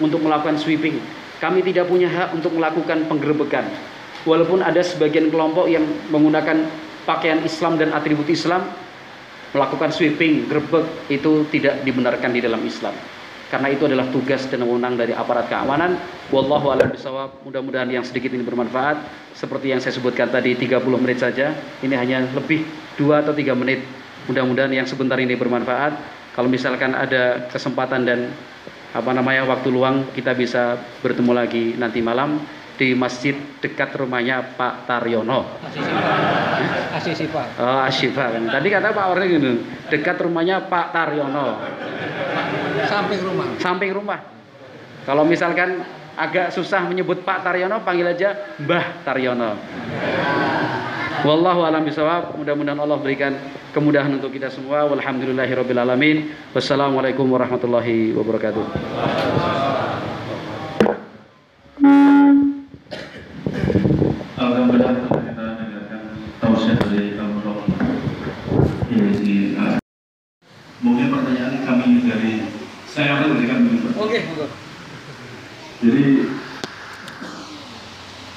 untuk 0.00 0.24
melakukan 0.24 0.56
sweeping. 0.56 0.96
Kami 1.36 1.60
tidak 1.60 1.92
punya 1.92 2.08
hak 2.08 2.32
untuk 2.32 2.56
melakukan 2.56 3.04
penggerbekan. 3.04 3.68
Walaupun 4.24 4.64
ada 4.64 4.80
sebagian 4.80 5.28
kelompok 5.28 5.68
yang 5.68 5.84
menggunakan 6.08 6.64
pakaian 7.04 7.44
Islam 7.44 7.76
dan 7.76 7.92
atribut 7.92 8.28
Islam 8.32 8.64
melakukan 9.52 9.92
sweeping, 9.92 10.48
gerbek 10.48 11.12
itu 11.12 11.44
tidak 11.52 11.84
dibenarkan 11.84 12.32
di 12.32 12.40
dalam 12.40 12.60
Islam. 12.64 13.19
Karena 13.50 13.66
itu 13.66 13.82
adalah 13.90 14.06
tugas 14.14 14.46
dan 14.46 14.62
wewenang 14.62 14.94
dari 14.94 15.10
aparat 15.10 15.50
keamanan. 15.50 15.98
Wallahu 16.30 16.70
a'lam 16.70 16.94
bishawab. 16.94 17.42
Mudah-mudahan 17.42 17.90
yang 17.90 18.06
sedikit 18.06 18.30
ini 18.30 18.46
bermanfaat. 18.46 19.02
Seperti 19.34 19.74
yang 19.74 19.82
saya 19.82 19.98
sebutkan 19.98 20.30
tadi 20.30 20.54
30 20.54 20.78
menit 21.02 21.18
saja. 21.18 21.50
Ini 21.82 21.94
hanya 21.98 22.30
lebih 22.30 22.62
2 22.94 23.26
atau 23.26 23.34
3 23.34 23.58
menit. 23.58 23.82
Mudah-mudahan 24.30 24.70
yang 24.70 24.86
sebentar 24.86 25.18
ini 25.18 25.34
bermanfaat. 25.34 25.98
Kalau 26.38 26.46
misalkan 26.46 26.94
ada 26.94 27.50
kesempatan 27.50 28.06
dan 28.06 28.30
apa 28.94 29.10
namanya 29.10 29.46
waktu 29.50 29.70
luang 29.70 30.06
kita 30.14 30.34
bisa 30.34 30.78
bertemu 31.02 31.32
lagi 31.34 31.74
nanti 31.74 31.98
malam 32.02 32.42
di 32.80 32.96
masjid 32.96 33.36
dekat 33.60 33.92
rumahnya 33.92 34.56
Pak 34.56 34.88
Taryono. 34.88 35.60
Asisipa. 36.96 37.44
Oh, 37.60 37.84
Asyifa 37.84 38.32
kan. 38.32 38.48
Tadi 38.48 38.66
kata 38.72 38.96
Pak 38.96 39.06
Orne 39.12 39.26
gitu, 39.28 39.50
dekat 39.92 40.16
rumahnya 40.16 40.64
Pak 40.64 40.96
Taryono. 40.96 41.60
Samping 42.88 43.20
rumah. 43.20 43.46
Samping 43.58 43.92
rumah. 43.92 44.18
Kalau 45.04 45.24
misalkan 45.26 45.82
agak 46.14 46.52
susah 46.52 46.84
menyebut 46.84 47.24
Pak 47.24 47.42
Taryono, 47.44 47.80
panggil 47.80 48.12
aja 48.12 48.56
Mbah 48.60 49.04
Taryono. 49.04 49.56
Wallahu 51.20 51.68
alam 51.68 51.84
bisawab. 51.84 52.36
Mudah-mudahan 52.40 52.80
Allah 52.80 52.96
berikan 52.96 53.36
kemudahan 53.76 54.08
untuk 54.16 54.32
kita 54.32 54.48
semua. 54.48 54.88
Walhamdulillahirabbil 54.88 55.80
alamin. 55.80 56.32
Wassalamualaikum 56.56 57.28
warahmatullahi 57.28 58.16
wabarakatuh. 58.16 58.64
Alhamdulillah 64.40 64.92
kita 65.04 65.44
dengarkan 65.60 66.02
tausiah 66.40 66.76
dari 66.88 67.20
Al-Mu'min 67.20 69.12
di 69.20 69.36
Mungkin 70.80 71.06
pertanyaan 71.12 71.54
kami 71.68 71.88
dari 72.08 72.49
saya 73.00 73.16
akan 73.16 73.32
berikan. 73.32 73.58
Oke, 73.96 74.18
monggo. 74.28 74.46
Jadi 75.80 76.04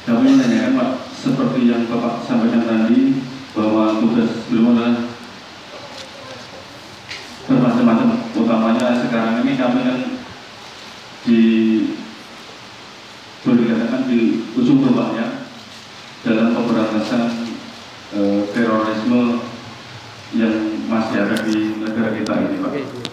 kami 0.08 0.28
menanyakan 0.40 0.80
Pak, 0.80 0.92
seperti 1.20 1.60
yang 1.68 1.84
Bapak 1.92 2.24
sampaikan 2.24 2.64
tadi 2.64 3.20
bahwa 3.52 4.00
tugas 4.00 4.48
beliau 4.48 4.72
adalah 4.72 5.12
bermacam-macam. 7.44 8.10
Utamanya 8.40 9.04
sekarang 9.04 9.44
ini 9.44 9.60
kami 9.60 9.80
kan 9.84 10.00
di 11.28 11.42
boleh 13.44 13.68
dikatakan 13.68 14.08
di 14.08 14.48
ujung 14.56 14.80
tombaknya 14.80 15.44
dalam 16.24 16.56
pemberantasan 16.56 17.52
eh, 18.16 18.48
terorisme 18.56 19.44
yang 20.40 20.56
masih 20.88 21.20
ada 21.20 21.36
di 21.44 21.84
negara 21.84 22.16
kita 22.16 22.32
ini 22.48 22.64
Pak. 22.64 23.04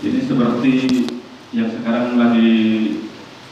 Ini 0.00 0.24
seperti 0.24 1.04
yang 1.52 1.68
sekarang 1.76 2.16
lagi 2.16 2.48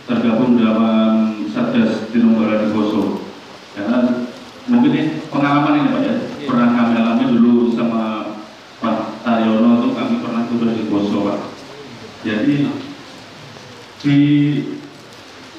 tergabung 0.09 0.57
dalam 0.57 1.45
Satgas 1.53 2.09
Tinombala 2.09 2.65
di 2.65 2.73
Poso. 2.73 3.21
Karena 3.77 4.25
mungkin 4.65 4.97
ini 4.97 5.29
pengalaman 5.29 5.77
ini 5.77 5.93
Pak 5.93 6.03
ya, 6.09 6.15
pernah 6.49 6.69
kami 6.73 6.95
alami 6.97 7.25
dulu 7.37 7.69
sama 7.77 8.33
Pak 8.81 9.21
Taryono 9.29 9.85
itu 9.85 9.89
kami 9.93 10.25
pernah 10.25 10.49
tugas 10.49 10.73
di 10.73 10.89
Poso 10.89 11.29
Pak. 11.29 11.39
Jadi 12.25 12.55
di 14.01 14.17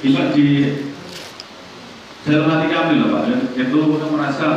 kita 0.01 0.33
di 0.33 0.45
dalam 2.25 2.49
hati 2.49 2.67
kami 2.73 2.93
loh 2.97 3.09
Pak, 3.13 3.23
ya, 3.29 3.37
itu 3.61 3.77
kita 3.77 4.05
merasa 4.09 4.47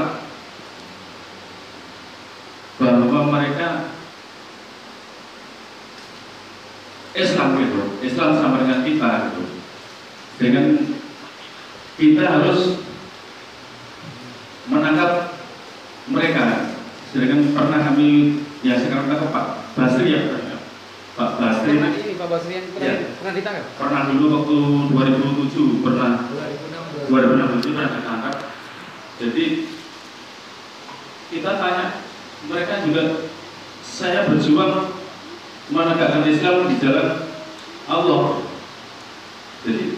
bahwa 2.81 3.21
mereka 3.37 3.93
Islam 7.13 7.61
gitu, 7.61 7.81
Islam 8.01 8.31
sama 8.41 8.65
dengan 8.65 8.81
kita 8.89 9.11
gitu. 9.29 9.43
Dengan 10.41 10.67
kita 12.01 12.25
harus 12.25 12.61
menangkap 14.73 15.37
mereka. 16.09 16.73
Sedangkan 17.13 17.53
pernah 17.53 17.81
kami 17.93 18.41
ya 18.65 18.81
sekarang 18.81 19.13
kita 19.13 19.17
ke 19.21 19.27
Pak 19.29 19.47
Basri 19.77 20.09
ya, 20.09 20.21
Pak 21.13 21.31
Basri 21.37 21.77
Pernah 21.77 21.93
ini 21.93 22.17
Pak 22.17 22.29
Basri 22.33 22.53
yang 22.57 22.67
pernah, 22.73 22.89
Ya. 22.89 22.95
pernah 23.21 23.33
ditangkap? 23.37 23.65
pernah 23.77 24.01
dulu 24.09 24.25
waktu 24.33 24.57
2007 24.97 25.85
pernah 25.85 26.11
2006 27.13 27.61
pernah 27.61 27.87
ditangkap. 27.93 28.35
Jadi 29.21 29.45
kita 31.29 31.51
tanya 31.61 31.85
mereka 32.49 32.75
juga 32.93 33.25
saya 33.81 34.29
berjuang 34.29 34.93
menegakkan 35.73 36.29
Islam 36.29 36.69
di 36.69 36.77
jalan 36.77 37.25
Allah. 37.89 38.45
Jadi 39.65 39.97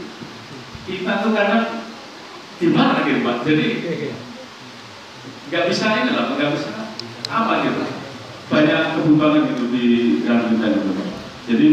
kita 0.86 1.26
tuh 1.26 1.34
kadang 1.34 1.82
gimana 2.62 3.02
gitu 3.02 3.26
Pak? 3.26 3.36
Jadi 3.42 3.66
nggak 5.50 5.66
bisa 5.66 5.86
ini 6.06 6.10
lah, 6.14 6.38
nggak 6.38 6.54
bisa 6.54 6.70
apa 7.26 7.66
gitu. 7.66 7.82
banyak 8.44 9.00
kebimbangan 9.00 9.56
gitu 9.56 9.64
di 9.74 9.84
dalam 10.22 10.54
kita 10.54 10.66
itu 10.70 10.90
Pak. 10.94 11.08
Jadi 11.50 11.66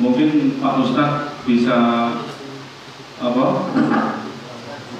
mungkin 0.00 0.56
Pak 0.56 0.80
Ustadz 0.80 1.44
bisa 1.44 1.76
apa 3.18 3.46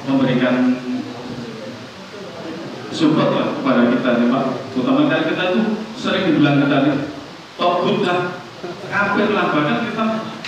memberikan 0.05 0.77
support 2.93 3.31
lah 3.31 3.47
kepada 3.57 3.81
kita 3.95 4.11
nih 4.21 4.29
Pak. 4.29 4.68
Terutama 4.75 5.09
kita 5.09 5.17
kita 5.33 5.43
itu 5.53 5.61
sering 5.99 6.25
dibilang 6.31 6.63
kita 6.63 6.77
nih 6.85 6.97
togut 7.59 8.07
lah, 8.07 8.43
kafir 8.87 9.29
lah 9.35 9.47
bahkan 9.51 9.79
kita 9.89 10.05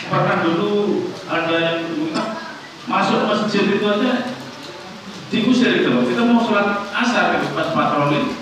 pernah 0.06 0.36
dulu 0.46 1.06
ada 1.26 1.56
yang 1.58 1.78
kita 1.90 2.22
masuk 2.86 3.26
masjid 3.26 3.64
itu 3.66 3.86
aja 3.86 4.12
diusir 5.30 5.70
gitu. 5.82 5.90
Kita 5.90 6.22
mau 6.26 6.42
sholat 6.42 6.90
asar 6.90 7.38
gitu 7.38 7.54
pas 7.54 7.70
patroli 7.74 8.34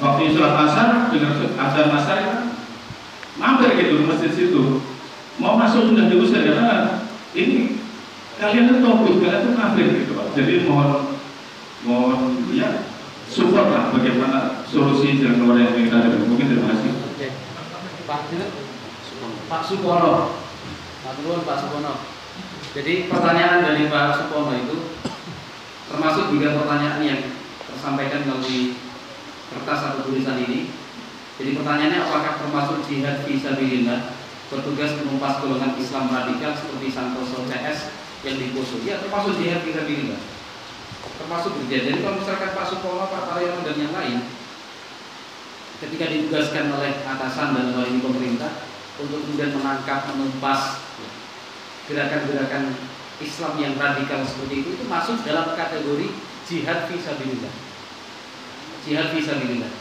waktu 0.00 0.32
sholat 0.32 0.54
asar 0.66 1.10
dengan 1.12 1.36
ada 1.58 1.80
asar 2.00 2.16
itu 2.22 2.38
mampir 3.38 3.70
gitu 3.78 4.04
masjid 4.04 4.30
situ 4.32 4.82
mau 5.40 5.56
masuk 5.56 5.90
sudah 5.90 6.06
diusir 6.12 6.44
karena 6.44 7.00
ini 7.32 7.80
kalian 8.36 8.68
itu 8.72 8.76
togut 8.84 9.14
kalian 9.22 9.42
itu 9.46 9.52
kafir 9.56 9.86
gitu 10.04 10.12
Pak. 10.18 10.26
Jadi 10.36 10.52
mohon 10.68 11.16
mohon 11.86 12.44
ya 12.52 12.89
support 13.30 13.70
lah 13.70 13.94
bagaimana 13.94 14.66
solusi 14.66 15.22
jalan 15.22 15.38
keluar 15.38 15.56
yang 15.62 15.70
kita 15.78 15.96
ada. 16.02 16.18
Mungkin 16.18 16.46
terima 16.50 16.66
kasih. 16.74 16.90
Oke. 17.14 17.28
Pak 18.10 18.20
Pak 19.46 19.62
Supono. 19.62 20.34
Pak 21.06 21.12
Turun 21.14 21.46
Pak 21.46 21.56
Supono. 21.62 21.94
Jadi 22.74 23.06
pertanyaan 23.06 23.62
dari 23.62 23.86
Pak 23.86 24.18
Supono 24.18 24.50
itu 24.58 24.76
termasuk 25.86 26.34
juga 26.34 26.58
pertanyaan 26.58 27.00
yang 27.02 27.20
tersampaikan 27.70 28.26
melalui 28.26 28.78
kertas 29.50 29.80
atau 29.90 30.06
tulisan 30.06 30.38
ini. 30.42 30.74
Jadi 31.38 31.50
pertanyaannya 31.56 31.98
apakah 32.04 32.34
termasuk 32.36 32.84
jihad 32.86 33.26
fisabilillah 33.26 34.14
petugas 34.50 34.98
penumpas 34.98 35.40
golongan 35.40 35.78
Islam 35.78 36.10
radikal 36.10 36.52
seperti 36.54 36.86
Santoso 36.90 37.46
CS 37.46 37.94
yang 38.26 38.36
di 38.38 38.46
Poso? 38.54 38.76
Ya 38.86 39.02
termasuk 39.02 39.38
jihad 39.38 39.62
fisabilillah. 39.62 40.29
Termasuk 41.00 41.52
berjihad. 41.60 41.84
Jadi 41.88 41.98
kalau 42.04 42.16
misalkan 42.20 42.50
Pak 42.52 42.66
Supono, 42.68 43.04
Pak 43.08 43.22
Taryono 43.28 43.60
dan 43.64 43.76
yang 43.76 43.94
lain 43.94 44.18
ketika 45.80 46.12
ditugaskan 46.12 46.76
oleh 46.76 46.92
atasan 47.08 47.56
dan 47.56 47.72
oleh 47.72 47.88
pemerintah 48.04 48.68
untuk 49.00 49.24
kemudian 49.24 49.56
menangkap, 49.56 50.12
menumpas 50.12 50.84
gerakan-gerakan 51.88 52.76
Islam 53.20 53.52
yang 53.56 53.74
radikal 53.80 54.20
seperti 54.24 54.64
itu 54.64 54.68
itu 54.76 54.84
masuk 54.84 55.24
dalam 55.24 55.56
kategori 55.56 56.08
jihad 56.44 56.88
fisabilillah. 56.88 57.54
Jihad 58.84 59.08
fisabilillah. 59.12 59.72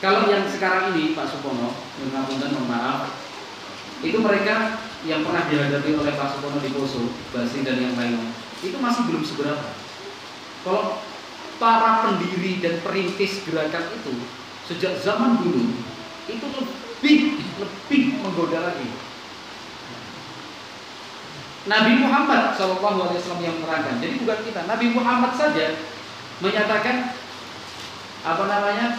Kalau 0.00 0.32
yang 0.32 0.48
sekarang 0.48 0.96
ini 0.96 1.12
Pak 1.12 1.28
Supono, 1.28 1.76
mengapunten 2.00 2.56
mohon 2.56 2.68
maaf, 2.72 3.12
itu 4.00 4.16
mereka 4.16 4.80
yang 5.04 5.20
pernah 5.24 5.44
dihadapi 5.44 5.92
oleh 5.92 6.12
Pak 6.16 6.28
Supono 6.36 6.56
di 6.56 6.72
Poso, 6.72 7.12
Basi 7.32 7.60
dan 7.60 7.76
yang 7.76 7.96
lainnya, 7.96 8.32
itu 8.64 8.76
masih 8.80 9.12
belum 9.12 9.24
seberapa. 9.24 9.79
Kalau 10.60 11.00
para 11.60 12.08
pendiri 12.08 12.60
dan 12.60 12.80
perintis 12.84 13.44
gerakan 13.44 13.84
itu 13.96 14.12
sejak 14.68 14.96
zaman 15.00 15.40
dulu 15.40 15.72
itu 16.28 16.46
lebih 16.46 17.18
lebih 17.60 18.02
menggoda 18.20 18.70
lagi. 18.72 18.88
Nabi 21.68 21.92
Muhammad 22.00 22.56
SAW 22.56 23.12
yang 23.44 23.56
menerangkan. 23.60 24.00
Jadi 24.00 24.24
bukan 24.24 24.38
kita. 24.48 24.64
Nabi 24.64 24.86
Muhammad 24.96 25.32
saja 25.36 25.76
menyatakan 26.40 27.12
apa 28.24 28.44
namanya? 28.48 28.96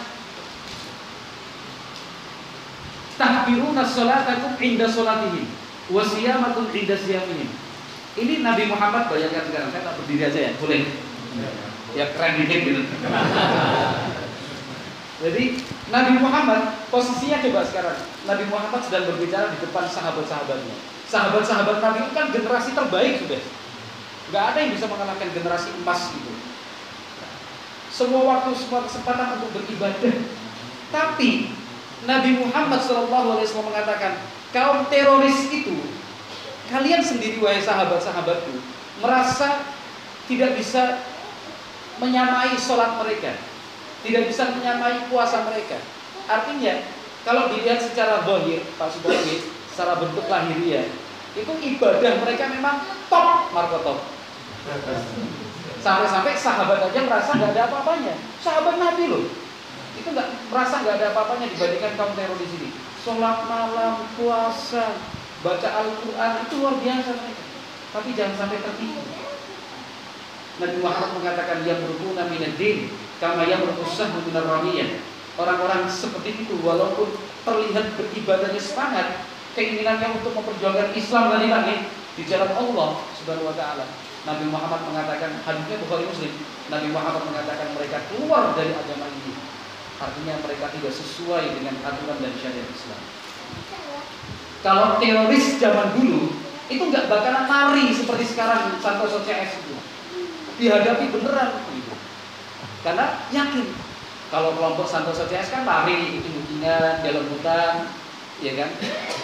Tahbiruna 3.18 3.86
sholatakum 3.86 4.58
inda 4.62 4.86
sholatihim 4.90 5.46
wa 5.90 6.02
siyamakum 6.06 6.70
inda 6.74 6.98
siyamihim. 6.98 7.50
Ini 8.18 8.46
Nabi 8.46 8.70
Muhammad 8.70 9.10
bayangkan 9.10 9.46
sekarang. 9.50 9.70
Saya 9.74 9.82
tak 9.86 9.96
berdiri 10.02 10.24
aja 10.30 10.40
ya, 10.50 10.52
boleh? 10.58 11.11
Ya 11.92 12.06
keren 12.16 12.40
gitu. 12.44 12.88
Jadi 15.22 15.44
Nabi 15.94 16.14
Muhammad 16.18 16.62
posisinya 16.90 17.44
coba 17.44 17.62
sekarang. 17.68 17.98
Nabi 18.26 18.44
Muhammad 18.50 18.82
sedang 18.82 19.06
berbicara 19.12 19.54
di 19.54 19.60
depan 19.62 19.86
sahabat-sahabatnya. 19.86 20.76
Sahabat-sahabat 21.06 21.78
Nabi 21.84 21.98
itu 22.08 22.12
kan 22.16 22.32
generasi 22.34 22.72
terbaik 22.74 23.22
sudah. 23.22 23.42
Gak 24.32 24.44
ada 24.56 24.58
yang 24.64 24.72
bisa 24.74 24.88
mengalahkan 24.88 25.30
generasi 25.36 25.70
emas 25.84 26.16
itu. 26.16 26.32
Semua 27.92 28.24
waktu, 28.24 28.56
semua 28.56 28.88
kesempatan 28.88 29.36
untuk 29.36 29.52
beribadah. 29.52 30.16
Tapi 30.96 31.52
Nabi 32.08 32.32
Muhammad 32.40 32.80
SAW 32.80 33.68
mengatakan, 33.68 34.24
kaum 34.56 34.88
teroris 34.88 35.52
itu, 35.52 35.76
kalian 36.72 37.04
sendiri 37.04 37.44
wahai 37.44 37.60
sahabat-sahabatku, 37.60 38.64
merasa 39.04 39.68
tidak 40.32 40.56
bisa 40.56 41.04
menyamai 42.02 42.58
sholat 42.58 42.98
mereka, 42.98 43.38
tidak 44.02 44.24
bisa 44.26 44.50
menyamai 44.58 45.06
puasa 45.08 45.46
mereka. 45.46 45.78
Artinya, 46.26 46.82
kalau 47.22 47.54
dilihat 47.54 47.78
secara 47.78 48.26
zahir, 48.26 48.66
Pak 48.82 48.90
Sudarmi, 48.90 49.46
secara 49.70 50.02
bentuk 50.02 50.26
lahiriah, 50.26 50.90
itu 51.38 51.54
ibadah 51.54 52.14
mereka 52.26 52.50
memang 52.50 52.82
top, 53.06 53.54
Marco 53.54 53.78
top. 53.86 53.98
Sampai-sampai 55.82 56.34
sahabat 56.38 56.82
aja 56.90 57.00
merasa 57.06 57.38
nggak 57.38 57.54
ada 57.54 57.62
apa-apanya. 57.70 58.14
Sahabat 58.42 58.82
Nabi 58.82 59.06
loh, 59.06 59.30
itu 59.98 60.08
nggak 60.10 60.50
merasa 60.50 60.82
nggak 60.82 60.98
ada 60.98 61.06
apa-apanya 61.14 61.46
dibandingkan 61.54 61.94
kaum 61.98 62.14
teror 62.18 62.38
di 62.42 62.48
sini. 62.50 62.70
Sholat 63.02 63.46
malam, 63.46 64.06
puasa, 64.18 64.98
baca 65.42 65.70
Al-Quran 65.70 66.32
itu 66.46 66.54
luar 66.58 66.76
biasa 66.82 67.12
mereka. 67.18 67.44
Tapi 67.92 68.10
jangan 68.14 68.36
sampai 68.38 68.62
tertipu. 68.62 69.02
Nabi 70.60 70.78
Muhammad 70.84 71.12
mengatakan 71.22 71.64
yang 71.64 71.80
berguna 71.86 72.28
minadin 72.28 72.92
kama 73.22 73.48
yang 73.48 73.64
berusah 73.64 74.12
minar 74.26 74.44
ramiyah. 74.50 75.00
Orang-orang 75.40 75.88
seperti 75.88 76.44
itu 76.44 76.60
walaupun 76.60 77.08
terlihat 77.48 77.96
beribadahnya 77.96 78.60
semangat, 78.60 79.24
keinginannya 79.56 80.20
untuk 80.20 80.36
memperjuangkan 80.36 80.92
Islam 80.98 81.32
dari 81.32 81.48
langit 81.48 81.80
di 82.20 82.28
jalan 82.28 82.52
Allah 82.52 83.00
Subhanahu 83.16 83.48
wa 83.48 83.56
taala. 83.56 83.86
Nabi 84.22 84.46
Muhammad 84.52 84.82
mengatakan 84.86 85.40
hadisnya 85.42 85.82
Bukhari 85.82 86.06
Muslim. 86.06 86.34
Nabi 86.70 86.88
Muhammad 86.94 87.24
mengatakan 87.26 87.74
mereka 87.74 87.98
keluar 88.12 88.54
dari 88.54 88.76
agama 88.76 89.08
ini. 89.10 89.34
Artinya 90.02 90.34
mereka 90.46 90.66
tidak 90.74 90.94
sesuai 90.94 91.58
dengan 91.58 91.78
aturan 91.86 92.18
dan 92.22 92.34
syariat 92.38 92.70
Islam. 92.70 93.02
Kalau 94.62 95.02
teroris 95.02 95.58
zaman 95.58 95.98
dulu 95.98 96.38
itu 96.70 96.84
nggak 96.86 97.10
bakalan 97.10 97.46
lari 97.50 97.90
seperti 97.90 98.26
sekarang 98.30 98.78
Santoso 98.78 99.26
CS 99.26 99.58
itu. 99.66 99.76
Dihadapi 100.62 101.10
beneran 101.10 101.58
gitu. 101.74 101.94
Karena 102.86 103.26
yakin 103.34 103.66
kalau 104.30 104.54
kelompok 104.54 104.86
Santoso 104.86 105.26
CS 105.26 105.50
kan 105.50 105.66
lari 105.66 106.22
itu 106.22 106.30
bukingan 106.30 107.02
dalam 107.02 107.26
hutan, 107.34 107.90
ya 108.40 108.54
kan? 108.62 108.70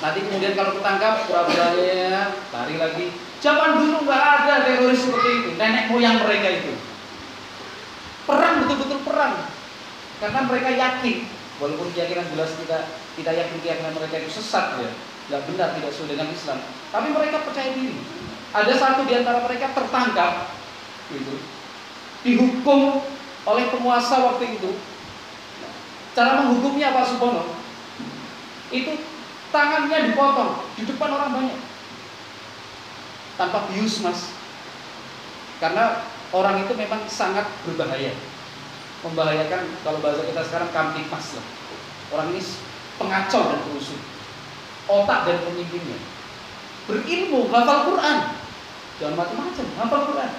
Nanti 0.01 0.19
kemudian 0.25 0.57
kalau 0.57 0.81
ketangkap 0.81 1.29
pura-puranya 1.29 2.33
lari 2.49 2.75
lagi. 2.81 3.05
Zaman 3.37 3.77
dulu 3.77 4.09
nggak 4.09 4.23
ada 4.41 4.65
teroris 4.65 4.97
seperti 4.97 5.29
itu, 5.45 5.49
nenek 5.61 5.93
moyang 5.93 6.17
mereka 6.25 6.57
itu. 6.57 6.73
Perang 8.25 8.65
betul-betul 8.65 9.05
perang, 9.05 9.45
karena 10.17 10.39
mereka 10.49 10.69
yakin, 10.73 11.17
walaupun 11.61 11.93
keyakinan 11.93 12.27
jelas 12.33 12.57
kita 12.57 12.97
kita 13.13 13.31
yakin 13.31 13.57
keyakinan 13.61 13.93
mereka 13.93 14.25
itu 14.25 14.41
sesat 14.41 14.81
ya, 14.81 14.89
nggak 15.29 15.41
benar 15.53 15.69
tidak 15.77 15.93
sesuai 15.93 16.17
dengan 16.17 16.27
Islam. 16.33 16.59
Tapi 16.89 17.07
mereka 17.13 17.45
percaya 17.45 17.71
diri. 17.77 17.95
Ada 18.57 18.73
satu 18.73 19.05
di 19.05 19.13
antara 19.15 19.39
mereka 19.45 19.69
tertangkap, 19.71 20.56
gitu, 21.11 21.35
dihukum 22.27 23.03
oleh 23.47 23.65
penguasa 23.71 24.19
waktu 24.27 24.59
itu. 24.59 24.75
Cara 26.11 26.43
menghukumnya 26.43 26.97
Pak 26.97 27.05
Subono 27.13 27.55
itu 28.67 28.99
tangannya 29.53 30.11
dipotong 30.11 30.65
di 30.75 30.83
depan 30.83 31.09
orang 31.13 31.31
banyak. 31.31 31.59
Tanpa 33.37 33.69
bius 33.69 34.01
mas. 34.01 34.33
Karena 35.61 36.03
orang 36.33 36.65
itu 36.65 36.73
memang 36.73 37.05
sangat 37.07 37.45
berbahaya. 37.63 38.11
Membahayakan 39.05 39.77
kalau 39.85 40.01
bahasa 40.01 40.25
kita 40.25 40.41
sekarang 40.41 40.73
kamtipas 40.73 41.37
lah 41.37 41.45
orang 42.07 42.33
ini 42.33 42.41
pengacau 42.97 43.53
dan 43.53 43.61
perusuh 43.61 43.99
otak 44.89 45.29
dan 45.29 45.37
pemimpinnya. 45.45 46.01
Berilmu 46.89 47.51
hafal 47.53 47.93
Quran. 47.93 48.19
Jangan 48.97 49.15
macam-macam 49.21 49.65
hafal 49.77 50.01
Quran 50.09 50.31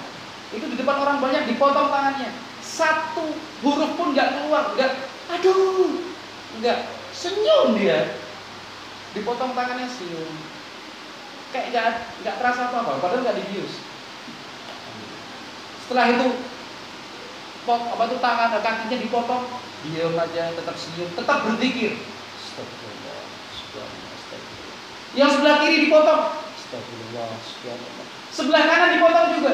itu 0.49 0.65
di 0.65 0.75
depan 0.81 0.97
orang 0.97 1.21
banyak 1.21 1.45
dipotong 1.53 1.93
tangannya. 1.93 2.29
Satu 2.65 3.37
huruf 3.61 3.91
pun 3.93 4.17
nggak 4.17 4.33
keluar 4.33 4.73
nggak. 4.73 4.91
Aduh 5.37 6.01
nggak. 6.61 6.79
Senyum 7.13 7.77
dia. 7.77 8.17
Dipotong 9.13 9.53
tangannya 9.53 9.85
senyum. 9.85 10.33
Kayak 11.53 11.65
nggak 11.73 11.85
nggak 12.25 12.35
terasa 12.41 12.61
apa 12.69 12.77
apa 12.81 12.91
padahal 12.97 13.21
nggak 13.21 13.37
dibius. 13.45 13.73
Setelah 15.85 16.05
itu 16.17 16.27
pot 17.65 17.81
apa 17.93 18.03
itu 18.09 18.17
tangan 18.17 18.49
kakinya 18.57 18.97
dipotong. 19.05 19.43
Diam 19.85 20.17
aja 20.17 20.43
tetap 20.57 20.75
senyum 20.75 21.09
tetap 21.13 21.45
berzikir. 21.45 21.93
Astagfirullah. 22.41 23.21
yang 25.13 25.29
sebelah 25.29 25.57
kiri 25.61 25.77
dipotong. 25.85 26.21
Astagfirullah. 26.57 27.29
Sebelah 28.39 28.63
kanan 28.63 28.95
dipotong 28.95 29.27
juga. 29.35 29.51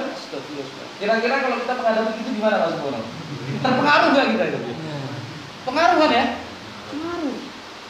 Kira-kira 1.02 1.36
kalau 1.42 1.58
kita 1.58 1.74
menghadapi 1.74 2.18
itu 2.22 2.30
gimana 2.38 2.56
Mas 2.62 2.76
Bono? 2.78 3.02
Terpengaruh 3.66 4.10
nggak 4.14 4.28
kita 4.38 4.44
itu? 4.54 4.60
Pengaruh 5.66 5.98
kan 5.98 6.12
ya? 6.14 6.26
Pengaruh. 6.94 7.36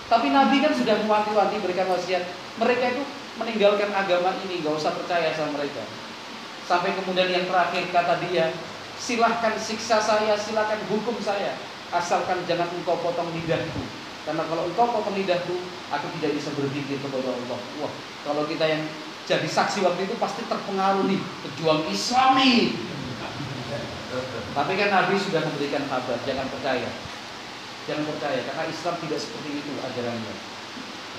Tapi 0.07 0.27
Nabi 0.31 0.55
kan 0.63 0.71
sudah 0.71 0.95
mewanti-wanti 1.03 1.55
berikan 1.59 1.91
wasiat. 1.91 2.23
Mereka 2.55 2.85
itu 2.95 3.03
meninggalkan 3.35 3.91
agama 3.91 4.31
ini 4.47 4.63
nggak 4.63 4.79
usah 4.79 4.95
percaya 4.95 5.35
sama 5.35 5.59
mereka. 5.59 5.83
Sampai 6.65 6.95
kemudian 6.95 7.29
yang 7.29 7.45
terakhir 7.45 7.91
kata 7.91 8.23
dia 8.25 8.55
silahkan 8.95 9.53
siksa 9.59 9.99
saya 9.99 10.39
silahkan 10.39 10.79
hukum 10.87 11.19
saya. 11.19 11.59
Asalkan 11.91 12.41
jangan 12.47 12.71
engkau 12.71 12.97
potong 13.03 13.29
lidahku. 13.35 13.83
Karena 14.25 14.41
kalau 14.47 14.65
engkau 14.71 14.87
potong 14.89 15.13
lidahku 15.13 15.55
aku 15.91 16.07
tidak 16.17 16.31
bisa 16.39 16.49
berpikir 16.55 16.97
kepada 17.03 17.29
Allah. 17.29 17.59
Wah 17.83 17.93
kalau 18.25 18.49
kita 18.49 18.65
yang 18.65 18.81
jadi 19.26 19.47
saksi 19.49 19.82
waktu 19.82 20.05
itu 20.05 20.15
pasti 20.21 20.45
terpengaruh 20.45 21.09
nih 21.09 21.19
pejuang 21.45 21.89
islami. 21.89 22.78
Tapi 24.55 24.71
kan 24.80 24.89
Nabi 24.93 25.19
sudah 25.19 25.43
memberikan 25.43 25.84
kabar 25.91 26.17
jangan 26.23 26.47
percaya. 26.47 26.89
Jangan 27.86 28.05
percaya 28.07 28.39
karena 28.47 28.63
Islam 28.69 28.95
tidak 29.03 29.19
seperti 29.19 29.49
itu 29.61 29.71
ajarannya. 29.78 30.34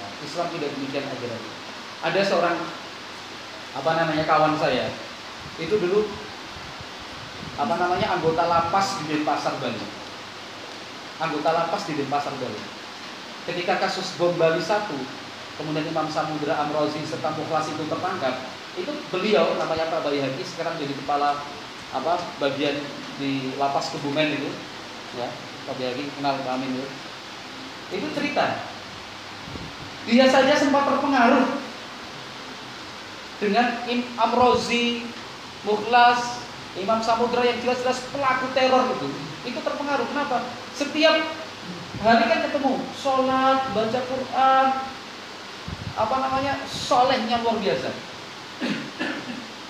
Nah, 0.01 0.11
Islam 0.25 0.47
tidak 0.51 0.69
demikian 0.75 1.07
ajarannya 1.07 1.67
ada 2.05 2.21
seorang 2.21 2.57
apa 3.77 3.91
namanya 3.97 4.25
kawan 4.29 4.55
saya. 4.61 4.93
Itu 5.57 5.81
dulu 5.81 6.05
apa 7.57 7.75
namanya 7.81 8.21
anggota 8.21 8.45
lapas 8.45 9.01
di 9.01 9.05
Denpasar 9.17 9.57
Bali. 9.57 9.81
Anggota 11.17 11.51
lapas 11.57 11.83
di 11.89 11.97
Denpasar 11.97 12.35
Bali. 12.37 12.61
Ketika 13.49 13.81
kasus 13.81 14.19
bom 14.21 14.37
Bali 14.37 14.61
1 14.61 15.26
kemudian 15.57 15.89
Imam 15.89 16.09
Samudra 16.13 16.55
Amrozi 16.57 17.01
serta 17.05 17.33
Mukhlas 17.33 17.73
itu 17.73 17.83
tertangkap. 17.89 18.53
Itu 18.77 18.93
beliau 19.09 19.57
namanya 19.57 19.89
Pak 19.89 20.05
Bayi 20.05 20.21
Haki 20.21 20.45
sekarang 20.45 20.77
jadi 20.77 20.93
kepala 20.93 21.41
apa 21.97 22.15
bagian 22.41 22.77
di 23.17 23.57
lapas 23.57 23.89
Kebumen 23.97 24.37
itu. 24.37 24.53
Ya 25.17 25.33
Pak 25.65 25.75
Bayi 25.81 25.89
Haki 25.97 26.03
kenal 26.21 26.37
Pak 26.45 26.55
Amin 26.61 26.77
itu. 26.77 26.89
Itu 27.97 28.07
cerita. 28.13 28.69
Dia 30.07 30.31
saja 30.31 30.55
sempat 30.55 30.87
terpengaruh 30.87 31.67
dengan 33.43 33.85
Im 33.91 34.01
Amrozi, 34.17 35.11
Mukhlas, 35.67 36.47
Imam 36.79 37.01
Samudra 37.03 37.43
yang 37.43 37.59
jelas-jelas 37.59 38.01
pelaku 38.15 38.47
teror 38.55 38.87
itu, 38.97 39.09
itu 39.49 39.59
terpengaruh. 39.61 40.07
Kenapa? 40.09 40.47
Setiap 40.77 41.17
hari 42.05 42.25
kan 42.29 42.41
ketemu, 42.49 42.75
sholat, 42.95 43.59
baca 43.73 44.01
Quran, 44.05 44.67
apa 45.97 46.17
namanya, 46.21 46.61
solehnya 46.69 47.41
luar 47.41 47.57
biasa. 47.57 47.91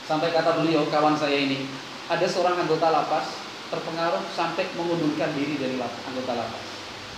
Sampai 0.06 0.34
kata 0.34 0.62
beliau, 0.62 0.86
kawan 0.90 1.14
saya 1.14 1.38
ini, 1.38 1.70
ada 2.06 2.26
seorang 2.26 2.66
anggota 2.66 2.90
lapas 2.90 3.38
terpengaruh 3.70 4.22
sampai 4.34 4.70
mengundurkan 4.78 5.34
diri 5.34 5.58
dari 5.58 5.74
lapas, 5.78 6.02
anggota 6.06 6.34
lapas. 6.34 6.62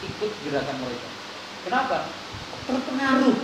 Ikut 0.04 0.30
gerakan 0.44 0.76
mereka. 0.80 1.08
Kenapa? 1.64 1.96
Terpengaruh 2.68 3.36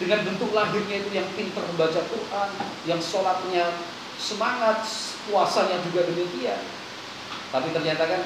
dengan 0.00 0.20
bentuk 0.24 0.50
lahirnya 0.56 0.96
itu 1.04 1.10
yang 1.12 1.28
pinter 1.36 1.64
membaca 1.68 2.00
Quran, 2.08 2.50
yang 2.88 3.00
sholatnya 3.00 3.76
semangat, 4.16 4.84
puasanya 5.28 5.80
juga 5.84 6.08
demikian. 6.08 6.60
Tapi 7.52 7.68
ternyata 7.72 8.04
kan 8.08 8.22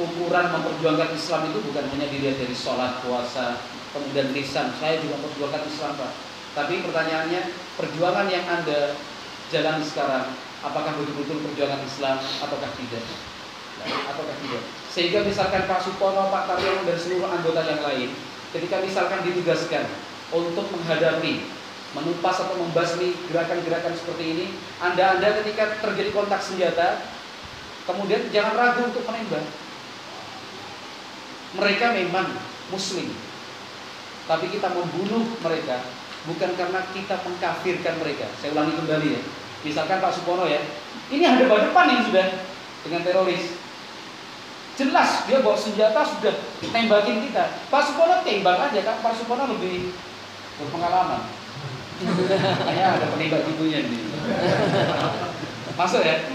ukuran 0.00 0.46
memperjuangkan 0.48 1.12
Islam 1.12 1.52
itu 1.52 1.58
bukan 1.68 1.84
hanya 1.92 2.08
dilihat 2.08 2.40
dari 2.40 2.56
sholat, 2.56 3.04
puasa, 3.04 3.60
kemudian 3.92 4.32
lisan. 4.32 4.72
Saya 4.80 4.98
juga 4.98 5.20
memperjuangkan 5.20 5.62
Islam, 5.68 5.92
Pak. 6.00 6.12
Tapi 6.52 6.84
pertanyaannya, 6.84 7.40
perjuangan 7.80 8.26
yang 8.28 8.44
Anda 8.44 8.96
jalani 9.48 9.84
sekarang, 9.84 10.36
apakah 10.64 10.92
betul-betul 11.00 11.40
perjuangan 11.44 11.80
Islam 11.84 12.16
ataukah 12.20 12.72
tidak? 12.76 13.04
Nah, 13.80 14.12
ataukah 14.12 14.36
tidak? 14.40 14.62
Sehingga 14.92 15.24
misalkan 15.24 15.64
Pak 15.64 15.80
Supono, 15.80 16.28
Pak 16.28 16.44
Taryono, 16.52 16.84
dan 16.84 16.98
seluruh 17.00 17.28
anggota 17.28 17.64
yang 17.64 17.80
lain, 17.80 18.10
ketika 18.52 18.84
misalkan 18.84 19.24
ditugaskan 19.24 19.88
untuk 20.32 20.68
menghadapi, 20.68 21.48
menumpas 21.92 22.36
atau 22.40 22.56
membasmi 22.56 23.16
gerakan-gerakan 23.28 23.92
seperti 23.96 24.24
ini, 24.24 24.46
Anda-Anda 24.80 25.44
ketika 25.44 25.80
terjadi 25.80 26.10
kontak 26.12 26.40
senjata, 26.40 27.00
kemudian 27.88 28.28
jangan 28.32 28.56
ragu 28.56 28.92
untuk 28.92 29.04
menembak. 29.08 29.44
Mereka 31.52 31.86
memang 31.92 32.32
muslim, 32.72 33.12
tapi 34.30 34.46
kita 34.50 34.70
membunuh 34.70 35.26
mereka 35.42 35.82
bukan 36.26 36.50
karena 36.54 36.80
kita 36.94 37.16
mengkafirkan 37.26 37.94
mereka. 37.98 38.26
Saya 38.38 38.54
ulangi 38.54 38.78
kembali 38.78 39.08
ya. 39.18 39.22
Misalkan 39.62 40.02
Pak 40.02 40.14
Supono 40.14 40.46
ya, 40.46 40.58
ini 41.10 41.22
ada 41.22 41.46
depan 41.46 41.86
ini 41.90 42.02
sudah 42.06 42.26
dengan 42.82 43.02
teroris. 43.06 43.58
Jelas 44.72 45.28
dia 45.28 45.44
bawa 45.44 45.54
senjata 45.58 46.00
sudah 46.02 46.34
nembakin 46.72 47.22
kita. 47.28 47.44
Pak 47.70 47.82
Supono 47.86 48.22
tembak 48.26 48.70
aja 48.70 48.80
kan. 48.82 48.96
Pak 49.02 49.14
Supono 49.18 49.46
lebih 49.50 49.94
berpengalaman. 50.58 51.22
Kayaknya 52.66 52.86
ada 52.98 53.06
penembak 53.14 53.42
ibunya 53.46 53.86
nih. 53.86 54.02
Masuk 55.78 56.02
ya? 56.02 56.26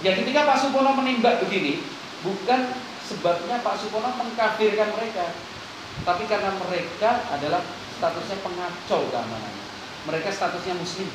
Ya 0.00 0.10
ketika 0.16 0.48
Pak 0.48 0.58
Supono 0.58 0.96
menembak 0.96 1.44
begini, 1.44 1.84
bukan 2.24 2.74
sebabnya 3.06 3.62
Pak 3.62 3.78
Supono 3.78 4.10
mengkafirkan 4.16 4.90
mereka, 4.96 5.36
tapi 6.04 6.24
karena 6.24 6.50
mereka 6.56 7.10
adalah 7.28 7.60
statusnya 8.00 8.40
pengacau 8.40 9.00
keamanan. 9.12 9.54
Mereka 10.08 10.32
statusnya 10.32 10.74
muslim. 10.80 11.08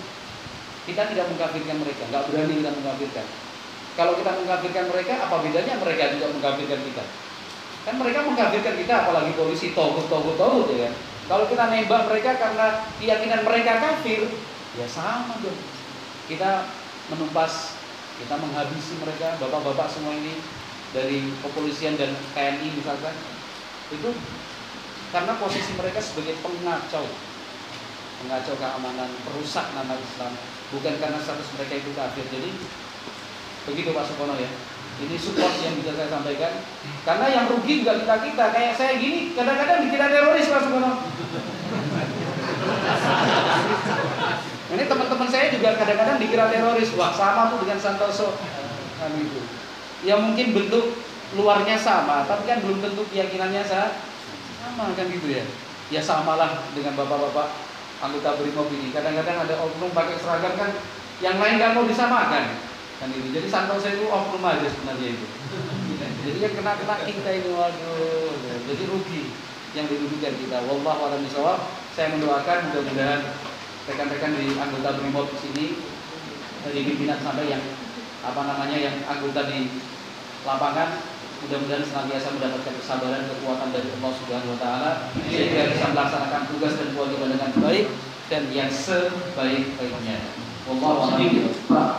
Kita 0.86 1.10
tidak 1.10 1.26
mengkafirkan 1.34 1.82
mereka, 1.82 2.04
nggak 2.14 2.24
berani 2.30 2.54
kita 2.62 2.72
mengkafirkan. 2.78 3.26
Kalau 3.98 4.14
kita 4.22 4.32
mengkafirkan 4.38 4.86
mereka, 4.94 5.14
apa 5.26 5.36
bedanya 5.42 5.74
mereka 5.82 6.04
juga 6.14 6.28
mengkafirkan 6.30 6.80
kita? 6.86 7.04
Kan 7.90 7.96
mereka 7.98 8.20
mengkafirkan 8.22 8.76
kita, 8.78 8.94
apalagi 8.94 9.32
polisi 9.34 9.74
togut 9.74 10.06
togut 10.06 10.38
togut 10.38 10.70
ya 10.70 10.86
kan? 10.86 10.94
Kalau 11.26 11.50
kita 11.50 11.74
nembak 11.74 12.06
mereka 12.06 12.38
karena 12.38 12.86
keyakinan 13.02 13.42
mereka 13.42 13.72
kafir, 13.82 14.30
ya 14.78 14.86
sama 14.86 15.42
dong. 15.42 15.58
Kita 16.30 16.70
menumpas, 17.10 17.82
kita 18.22 18.38
menghabisi 18.38 19.02
mereka, 19.02 19.42
bapak-bapak 19.42 19.90
semua 19.90 20.14
ini 20.14 20.38
dari 20.94 21.34
kepolisian 21.42 21.98
dan 21.98 22.14
TNI 22.38 22.78
misalkan, 22.78 23.18
itu 23.90 24.10
karena 25.16 25.40
posisi 25.40 25.72
mereka 25.80 26.04
sebagai 26.04 26.36
pengacau, 26.44 27.08
pengacau 28.20 28.56
keamanan, 28.60 29.08
perusak 29.24 29.72
nama 29.72 29.96
Islam, 29.96 30.36
bukan 30.76 31.00
karena 31.00 31.16
status 31.24 31.56
mereka 31.56 31.80
itu 31.80 31.96
kafir. 31.96 32.28
Jadi 32.28 32.52
begitu 33.64 33.96
Pak 33.96 34.12
Supono 34.12 34.36
ya. 34.36 34.52
Ini 34.96 35.16
support 35.16 35.56
yang 35.64 35.80
bisa 35.80 35.96
saya 35.96 36.12
sampaikan. 36.12 36.60
Karena 37.08 37.32
yang 37.32 37.48
rugi 37.48 37.84
juga 37.84 38.00
kita 38.00 38.16
kita. 38.28 38.46
Kayak 38.52 38.74
saya 38.76 38.96
gini, 39.00 39.32
kadang-kadang 39.36 39.88
dikira 39.88 40.08
teroris 40.12 40.52
Pak 40.52 40.62
Supono. 40.68 40.92
Ini 44.76 44.84
teman-teman 44.84 45.30
saya 45.32 45.48
juga 45.52 45.80
kadang-kadang 45.80 46.20
dikira 46.20 46.52
teroris. 46.52 46.92
Wah 47.00 47.16
sama 47.16 47.56
tuh 47.56 47.64
dengan 47.64 47.80
Santoso. 47.80 48.36
Kan 49.00 49.16
gitu. 49.16 49.40
Ya 50.04 50.20
mungkin 50.20 50.52
bentuk 50.52 50.96
luarnya 51.40 51.80
sama, 51.80 52.24
tapi 52.28 52.48
kan 52.48 52.64
belum 52.64 52.80
tentu 52.84 53.04
keyakinannya 53.12 53.64
sama 53.64 54.15
kan 54.76 55.06
gitu 55.08 55.28
ya. 55.32 55.44
Ya 55.94 56.02
samalah 56.02 56.66
dengan 56.74 56.98
bapak-bapak 57.00 57.48
anggota 58.04 58.36
brimob 58.42 58.68
ini. 58.74 58.92
Kadang-kadang 58.92 59.48
ada 59.48 59.56
oknum 59.62 59.92
pakai 59.96 60.20
seragam 60.20 60.54
kan, 60.60 60.72
yang 61.24 61.40
lain 61.40 61.58
kan 61.62 61.72
mau 61.78 61.88
disamakan 61.88 62.60
kan 63.00 63.08
itu. 63.12 63.28
Jadi 63.32 63.48
Santoso 63.48 63.88
itu 63.88 64.06
oknum 64.08 64.44
aja 64.44 64.68
sebenarnya 64.68 65.10
itu. 65.16 65.28
Jadi 66.26 66.38
yang 66.42 66.54
kena 66.58 66.74
kena 66.74 66.96
kita 67.06 67.30
ini 67.38 67.50
waduh, 67.54 68.34
jadi 68.66 68.84
rugi 68.90 69.30
yang 69.78 69.86
didudukan 69.86 70.34
kita. 70.42 70.58
Wallahu 70.66 71.06
a'lam 71.06 71.22
bishawab. 71.22 71.70
Saya 71.94 72.18
mendoakan 72.18 72.74
mudah-mudahan 72.74 73.22
rekan-rekan 73.86 74.34
di 74.34 74.58
anggota 74.58 74.98
brimob 74.98 75.30
di 75.30 75.38
sini 75.38 75.66
dari 76.66 76.82
pimpinan 76.82 77.22
sampai 77.22 77.46
yang 77.46 77.62
apa 78.26 78.42
namanya 78.42 78.78
yang 78.82 78.96
anggota 79.06 79.46
di 79.54 79.70
lapangan 80.42 80.98
mudah-mudahan 81.46 81.86
senantiasa 81.86 82.34
mendapatkan 82.34 82.74
kesabaran 82.82 83.30
kekuatan 83.30 83.70
dari 83.70 83.88
Allah 83.94 84.12
Subhanahu 84.18 84.54
wa 84.58 84.60
taala 84.60 84.92
sehingga 85.30 85.70
bisa 85.70 85.86
melaksanakan 85.94 86.42
tugas 86.50 86.74
dan 86.74 86.90
kewajiban 86.98 87.30
dengan 87.38 87.52
baik 87.62 87.86
dan 88.34 88.44
yang 88.50 88.72
sebaik-baiknya. 88.74 90.18
Wallahu 90.66 91.06
a'lam. 91.06 91.46
Pak 91.70 91.90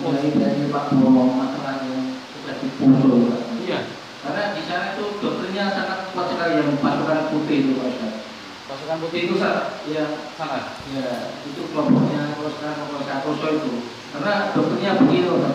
mulai 0.00 0.32
dari 0.32 0.72
Pak 0.72 0.96
Bowo 0.96 1.36
masalah 1.36 1.84
yang 1.84 2.16
sudah 2.32 2.56
dipukul. 2.56 3.36
Iya. 3.68 3.84
Karena 4.24 4.56
di 4.56 4.62
sana 4.64 4.96
itu 4.96 5.04
dokternya 5.20 5.64
sangat 5.76 6.16
kuat 6.16 6.32
sekali 6.32 6.52
yang 6.56 6.80
pasukan 6.80 7.20
putih 7.36 7.56
itu 7.68 7.72
Pak. 7.76 8.16
Pasukan 8.66 8.96
putih 9.04 9.20
Itu 9.28 9.36
Ustaz, 9.36 9.84
yang 9.92 10.10
sangat 10.40 10.80
ya 10.96 11.36
itu 11.44 11.68
kelompoknya 11.68 12.32
Polres 12.32 12.56
Santoso 13.04 13.48
itu. 13.60 13.72
Karena 14.16 14.56
dokternya 14.56 14.96
Pak. 14.96 15.54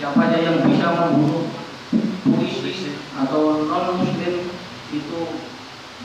siapa 0.00 0.18
aja 0.18 0.38
yang 0.40 0.56
bisa 0.66 0.88
membunuh 0.98 1.61
polisi 2.62 2.94
atau 3.18 3.66
non 3.66 3.98
muslim 3.98 4.46
itu 4.94 5.20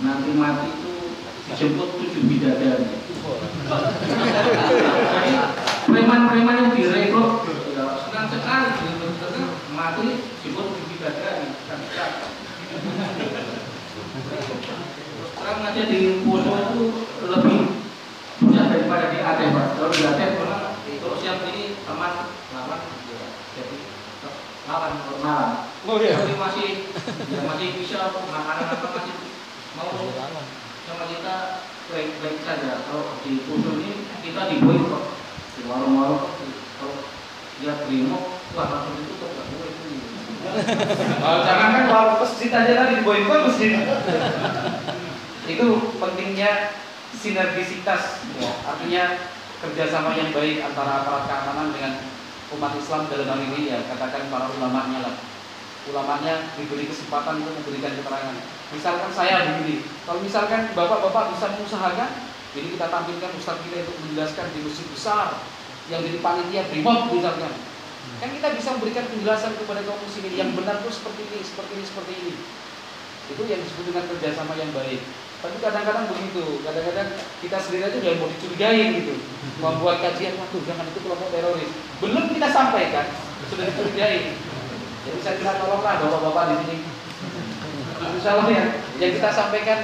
nanti 0.01 0.33
mati 0.33 0.73
itu 0.73 0.93
dijemput 1.45 2.01
tujuh 2.01 2.25
bidadari. 2.25 2.97
Jadi 5.13 5.33
preman-preman 5.85 6.57
yang 6.57 6.73
direkrut 6.73 7.45
ya 7.77 7.85
senang 8.09 8.25
sekali 8.33 8.73
mati 9.77 10.17
dijemput 10.17 10.65
tujuh 10.73 10.85
bidadari. 10.97 11.45
Terang 15.37 15.61
aja 15.61 15.83
di 15.85 16.25
Poso 16.25 16.51
itu 16.57 16.83
lebih 17.21 17.59
banyak 18.41 18.65
daripada 18.65 19.05
di 19.13 19.19
Aceh 19.21 19.47
Pak. 19.53 19.65
Kalau 19.77 19.93
di 19.93 20.01
Aceh 20.09 20.27
memang 20.41 20.73
terus 20.81 21.21
yang 21.21 21.37
ini 21.53 21.77
teman 21.85 22.33
lawan 22.49 22.81
ya, 22.81 23.29
jadi 23.53 23.77
lawan 24.67 24.91
lawan. 25.21 25.49
Oh 25.97 26.05
iya. 26.05 26.13
Tapi 26.13 26.37
masih 26.37 26.69
ya 27.33 27.41
masih 27.41 27.67
bisa 27.81 28.13
makanan 28.13 28.69
apa 28.69 28.87
masih 29.01 29.17
mau 29.73 29.89
sama 30.85 31.03
kita 31.09 31.35
baik-baik 31.89 32.39
saja. 32.45 32.85
Kalau 32.85 33.17
di 33.25 33.41
Poso 33.49 33.81
ini 33.81 34.05
kita 34.21 34.45
dibuat 34.53 34.77
kok 34.93 35.03
di 35.57 35.61
warung-warung 35.65 36.37
kalau 36.77 37.01
lihat 37.65 37.89
brimo 37.89 38.37
wah 38.53 38.67
langsung 38.69 38.93
ditutup 39.01 39.25
nggak 39.33 39.47
boleh 39.57 39.69
itu. 39.73 39.89
Oh, 41.17 41.37
jangan 41.41 41.69
kan 41.73 41.85
warung 41.89 42.17
masjid 42.21 42.53
aja 42.53 42.73
tadi 42.77 43.01
boykot 43.01 43.41
masjid. 43.49 43.71
Itu 45.49 45.97
pentingnya 45.97 46.77
sinergisitas, 47.17 48.21
ya. 48.37 48.51
artinya 48.69 49.33
kerjasama 49.65 50.13
yang 50.13 50.29
baik 50.29 50.61
antara 50.61 51.01
aparat 51.01 51.25
keamanan 51.25 51.73
dengan 51.73 52.05
umat 52.53 52.77
Islam 52.77 53.09
dalam 53.09 53.25
hal 53.33 53.39
ini 53.41 53.73
ya 53.73 53.81
katakan 53.89 54.29
para 54.29 54.45
ulamanya 54.53 55.01
lah. 55.01 55.15
Ulamanya 55.87 56.51
diberi 56.59 56.91
kesempatan 56.91 57.39
untuk 57.39 57.63
memberikan 57.63 57.95
keterangan. 57.95 58.35
Misalkan 58.75 59.11
saya 59.15 59.35
begini, 59.47 59.87
kalau 60.03 60.19
misalkan 60.19 60.75
bapak-bapak 60.75 61.31
bisa 61.31 61.55
mengusahakan, 61.55 62.09
jadi 62.51 62.67
kita 62.75 62.85
tampilkan 62.91 63.31
ustaz 63.39 63.57
kita 63.63 63.87
untuk 63.87 63.95
menjelaskan 64.03 64.45
di 64.51 64.59
masjid 64.67 64.87
besar 64.91 65.27
yang 65.87 66.03
jadi 66.03 66.19
panitia 66.19 66.67
brimob 66.67 67.07
misalkan. 67.15 67.53
Kan 68.19 68.29
kita 68.35 68.47
bisa 68.59 68.69
memberikan 68.75 69.05
penjelasan 69.07 69.55
kepada 69.55 69.79
kaum 69.87 69.99
muslimin 70.03 70.35
yang 70.35 70.51
benar 70.57 70.83
itu 70.83 70.91
seperti 70.91 71.21
ini, 71.31 71.39
seperti 71.43 71.71
ini, 71.79 71.83
seperti 71.87 72.13
ini. 72.19 72.33
Itu 73.31 73.43
yang 73.47 73.61
disebut 73.63 73.85
dengan 73.87 74.03
kerjasama 74.11 74.53
yang 74.59 74.71
baik. 74.75 75.01
Tapi 75.37 75.55
kadang-kadang 75.61 76.09
begitu, 76.09 76.65
kadang-kadang 76.65 77.13
kita 77.45 77.57
sendiri 77.61 77.83
aja 77.85 77.97
udah 78.01 78.13
mau 78.17 78.27
dicurigain 78.31 78.89
gitu, 79.05 79.15
membuat 79.61 80.01
kajian, 80.01 80.33
waduh 80.33 80.63
jangan 80.65 80.89
itu 80.89 80.99
kelompok 81.05 81.29
teroris. 81.29 81.71
Belum 82.01 82.25
kita 82.33 82.47
sampaikan, 82.49 83.05
sudah 83.53 83.69
dicurigain. 83.69 84.33
Jadi 85.07 85.19
saya 85.23 85.33
minta 85.39 85.55
tolonglah 85.55 86.03
bapak-bapak 86.03 86.43
di 86.51 86.55
sini. 86.67 86.77
Insya 87.97 88.29
Allah 88.35 88.47
ya, 88.51 88.65
yang 88.99 89.11
kita 89.15 89.29
sampaikan 89.31 89.79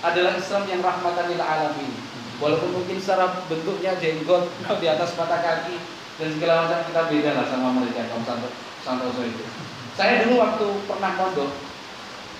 adalah 0.00 0.32
Islam 0.34 0.64
yang 0.64 0.80
rahmatan 0.80 1.28
lil 1.28 1.42
alamin. 1.44 1.92
Walaupun 2.40 2.74
mungkin 2.74 2.96
secara 2.96 3.44
bentuknya 3.46 3.94
jenggot 4.00 4.48
di 4.82 4.86
atas 4.88 5.14
mata 5.14 5.38
kaki 5.44 5.76
dan 6.16 6.28
segala 6.32 6.66
macam 6.66 6.80
kita 6.88 7.02
beda 7.06 7.30
lah 7.36 7.46
sama 7.46 7.68
mereka 7.76 8.08
kaum 8.10 8.24
santo- 8.24 8.56
santoso 8.80 9.22
itu. 9.22 9.44
Saya 9.92 10.24
dulu 10.24 10.40
waktu 10.40 10.66
pernah 10.88 11.14
pondok 11.20 11.52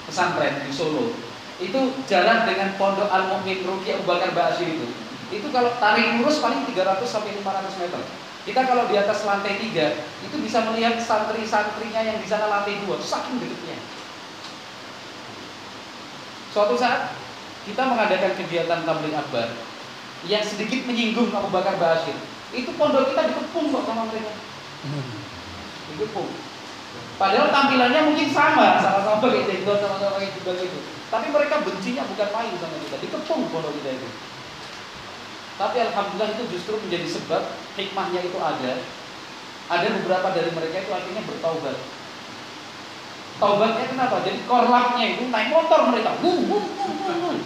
pesantren 0.09 0.65
di 0.65 0.73
Solo, 0.73 1.15
itu 1.61 1.81
jalan 2.09 2.49
dengan 2.49 2.75
pondok 2.81 3.13
Al 3.13 3.29
Mukmin 3.29 3.63
Ruki 3.63 3.95
Abu 3.95 4.09
Bakar 4.09 4.33
Ba'asyir 4.35 4.81
itu. 4.81 4.89
Itu 5.31 5.47
kalau 5.53 5.77
tarik 5.79 6.19
lurus 6.19 6.43
paling 6.43 6.67
300 6.67 7.05
sampai 7.07 7.39
500 7.39 7.81
meter. 7.85 8.03
Kita 8.43 8.67
kalau 8.67 8.91
di 8.91 8.99
atas 8.99 9.23
lantai 9.23 9.55
3 9.55 10.27
itu 10.27 10.37
bisa 10.43 10.67
melihat 10.67 10.99
santri-santrinya 10.99 12.03
yang 12.03 12.19
di 12.19 12.27
sana 12.27 12.51
lantai 12.51 12.83
2, 12.83 12.99
saking 12.99 13.39
dekatnya. 13.39 13.79
Suatu 16.51 16.75
saat 16.75 17.15
kita 17.63 17.83
mengadakan 17.87 18.35
kegiatan 18.35 18.83
tabligh 18.83 19.15
akbar 19.15 19.55
yang 20.27 20.43
sedikit 20.43 20.83
menyinggung 20.91 21.31
Abu 21.31 21.55
Bakar 21.55 21.79
Ba'asyir. 21.79 22.19
Itu 22.51 22.75
pondok 22.75 23.15
kita 23.15 23.31
dikepung 23.31 23.71
kok 23.71 23.87
sama 23.87 24.11
mereka. 24.11 24.35
Dikepung. 25.95 26.31
Padahal 27.17 27.49
tampilannya 27.55 28.11
mungkin 28.11 28.29
sama, 28.35 28.83
sama-sama 28.83 29.23
pakai 29.23 29.47
jenggot, 29.47 29.79
sama-sama 29.79 30.19
pakai 30.19 30.35
jubah 30.35 30.55
gitu. 30.59 30.79
Tapi 31.09 31.27
mereka 31.31 31.63
bencinya 31.63 32.03
bukan 32.11 32.29
main 32.35 32.55
sama 32.59 32.77
kita, 32.83 32.97
dikepung 33.07 33.47
pondok 33.55 33.73
kita 33.79 33.91
itu. 34.03 34.09
Tapi 35.63 35.79
alhamdulillah 35.79 36.35
itu 36.35 36.59
justru 36.59 36.75
menjadi 36.75 37.07
sebab 37.07 37.55
hikmahnya 37.79 38.27
itu 38.27 38.35
ada. 38.43 38.83
Ada 39.71 39.87
beberapa 40.03 40.35
dari 40.35 40.51
mereka 40.51 40.83
itu 40.83 40.91
akhirnya 40.91 41.23
bertaubat. 41.23 41.79
Taubatnya 43.39 43.87
kenapa? 43.87 44.27
Jadi 44.27 44.43
korlapnya 44.51 45.07
itu 45.15 45.31
naik 45.31 45.55
motor 45.55 45.87
mereka. 45.95 46.19
Wuh, 46.19 46.51
wuh, 46.51 46.67
wuh, 46.67 46.91
wuh. 46.99 47.39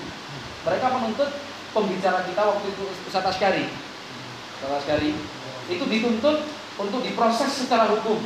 Mereka 0.65 0.87
menuntut 0.97 1.31
pembicara 1.77 2.25
kita 2.25 2.41
waktu 2.41 2.67
itu 2.73 2.85
Ustaz 3.05 3.37
Askari. 3.37 3.69
Ustaz 4.57 4.73
Askari 4.81 5.13
itu 5.69 5.85
dituntut 5.85 6.49
untuk 6.81 7.05
diproses 7.05 7.53
secara 7.53 7.85
hukum. 7.93 8.25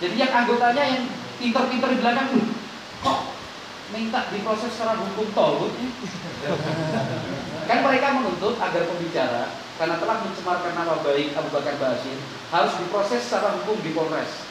Jadi 0.00 0.16
yang 0.16 0.32
anggotanya 0.32 0.96
yang 0.96 1.04
pinter-pinter 1.36 1.92
di 1.92 2.00
belakang 2.00 2.28
kok 3.04 3.20
minta 3.92 4.32
diproses 4.32 4.72
secara 4.72 4.96
hukum 4.96 5.28
taubat? 5.36 5.72
Kan 7.66 7.82
mereka 7.82 8.14
menuntut 8.14 8.54
agar 8.62 8.82
pembicara 8.86 9.50
karena 9.76 9.98
telah 9.98 10.16
mencemarkan 10.22 10.72
nama 10.78 11.02
baik 11.02 11.34
Abu 11.34 11.50
Bakar 11.50 11.74
Basir 11.82 12.16
harus 12.54 12.72
diproses 12.78 13.26
secara 13.26 13.58
hukum 13.58 13.76
di 13.82 13.90
Polres. 13.90 14.46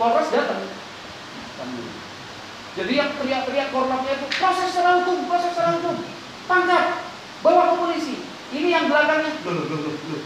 Polres 0.00 0.32
datang. 0.32 0.64
Kan. 1.60 1.68
Jadi 2.78 2.92
yang 2.94 3.10
teriak-teriak 3.20 3.68
korlapnya 3.74 4.16
itu 4.16 4.26
proses 4.38 4.70
secara 4.72 5.02
hukum, 5.02 5.26
proses 5.26 5.50
secara 5.52 5.76
hukum, 5.76 5.98
tangkap, 6.46 7.04
bawa 7.42 7.74
ke 7.74 7.74
polisi. 7.74 8.16
Ini 8.48 8.68
yang 8.70 8.86
belakangnya, 8.88 9.44
loh, 9.44 9.52
loh, 9.66 9.66
loh, 9.68 9.92
loh, 9.92 10.22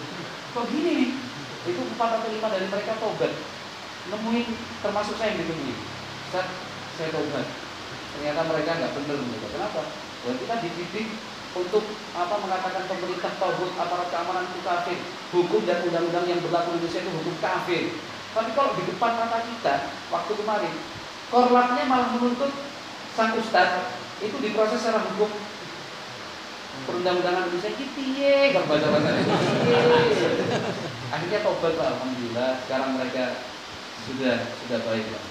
kok 0.54 0.64
gini 0.70 0.90
nih? 0.94 1.10
Itu 1.66 1.80
empat 1.80 2.22
atau 2.22 2.28
lima 2.30 2.52
dari 2.52 2.66
mereka 2.70 3.00
tobat, 3.02 3.32
nemuin 4.12 4.46
termasuk 4.84 5.16
saya 5.18 5.34
yang 5.34 5.42
ditemui. 5.42 5.74
Ustaz, 6.30 6.46
saya 7.00 7.08
tobat. 7.10 7.46
Ternyata 8.14 8.40
mereka 8.46 8.70
nggak 8.78 8.92
benar. 9.00 9.18
Kenapa? 9.48 9.82
Bahwa 10.22 10.34
kita 10.38 10.54
dididik 10.62 11.06
untuk 11.52 11.84
apa 12.16 12.34
mengatakan 12.40 12.88
pemerintah 12.88 13.32
tauhid 13.36 13.76
aparat 13.76 14.08
keamanan 14.08 14.48
itu 14.48 14.60
kafir. 14.64 14.98
Hukum 15.32 15.64
dan 15.68 15.84
undang-undang 15.84 16.24
yang 16.28 16.40
berlaku 16.40 16.76
di 16.76 16.84
Indonesia 16.84 17.00
itu 17.04 17.12
hukum 17.12 17.36
kafir. 17.40 17.82
Tapi 18.32 18.50
kalau 18.56 18.72
di 18.80 18.82
depan 18.88 19.12
mata 19.20 19.44
kita 19.44 19.74
waktu 20.08 20.32
kemarin 20.40 20.72
korlapnya 21.28 21.84
malah 21.84 22.08
menuntut 22.16 22.52
sang 23.12 23.36
ustaz 23.36 23.92
itu 24.24 24.36
diproses 24.40 24.80
secara 24.80 25.04
hukum. 25.12 25.28
Perundang-undangan 26.88 27.52
Indonesia 27.52 27.70
ya 28.16 28.56
gak 28.56 28.64
baca 28.64 28.86
baca 28.88 29.12
akhirnya 31.12 31.44
tobat 31.44 31.76
alhamdulillah 31.76 32.64
sekarang 32.64 32.96
mereka 32.96 33.44
sudah 34.08 34.56
sudah 34.64 34.80
baik 34.88 35.04
Pak. 35.12 35.22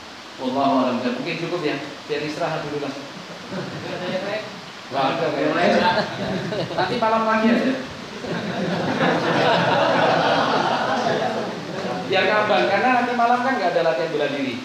A'lam. 0.41 1.01
Mungkin 1.01 1.41
cukup 1.41 1.61
ya. 1.65 1.75
Biar 2.05 2.21
istirahat 2.25 2.61
dulu 2.69 2.85
lah 2.85 2.93
Ada 4.91 5.25
yang 5.39 5.55
lain. 5.55 5.73
Nanti 6.75 6.95
malam 6.99 7.23
lagi 7.23 7.47
aja. 7.47 7.73
Biar 12.11 12.23
ngambang, 12.27 12.67
karena 12.67 12.89
nanti 12.99 13.11
malam 13.15 13.39
kan 13.39 13.55
nggak 13.55 13.71
ada 13.71 13.81
latihan 13.87 14.11
bela 14.11 14.27
diri. 14.35 14.59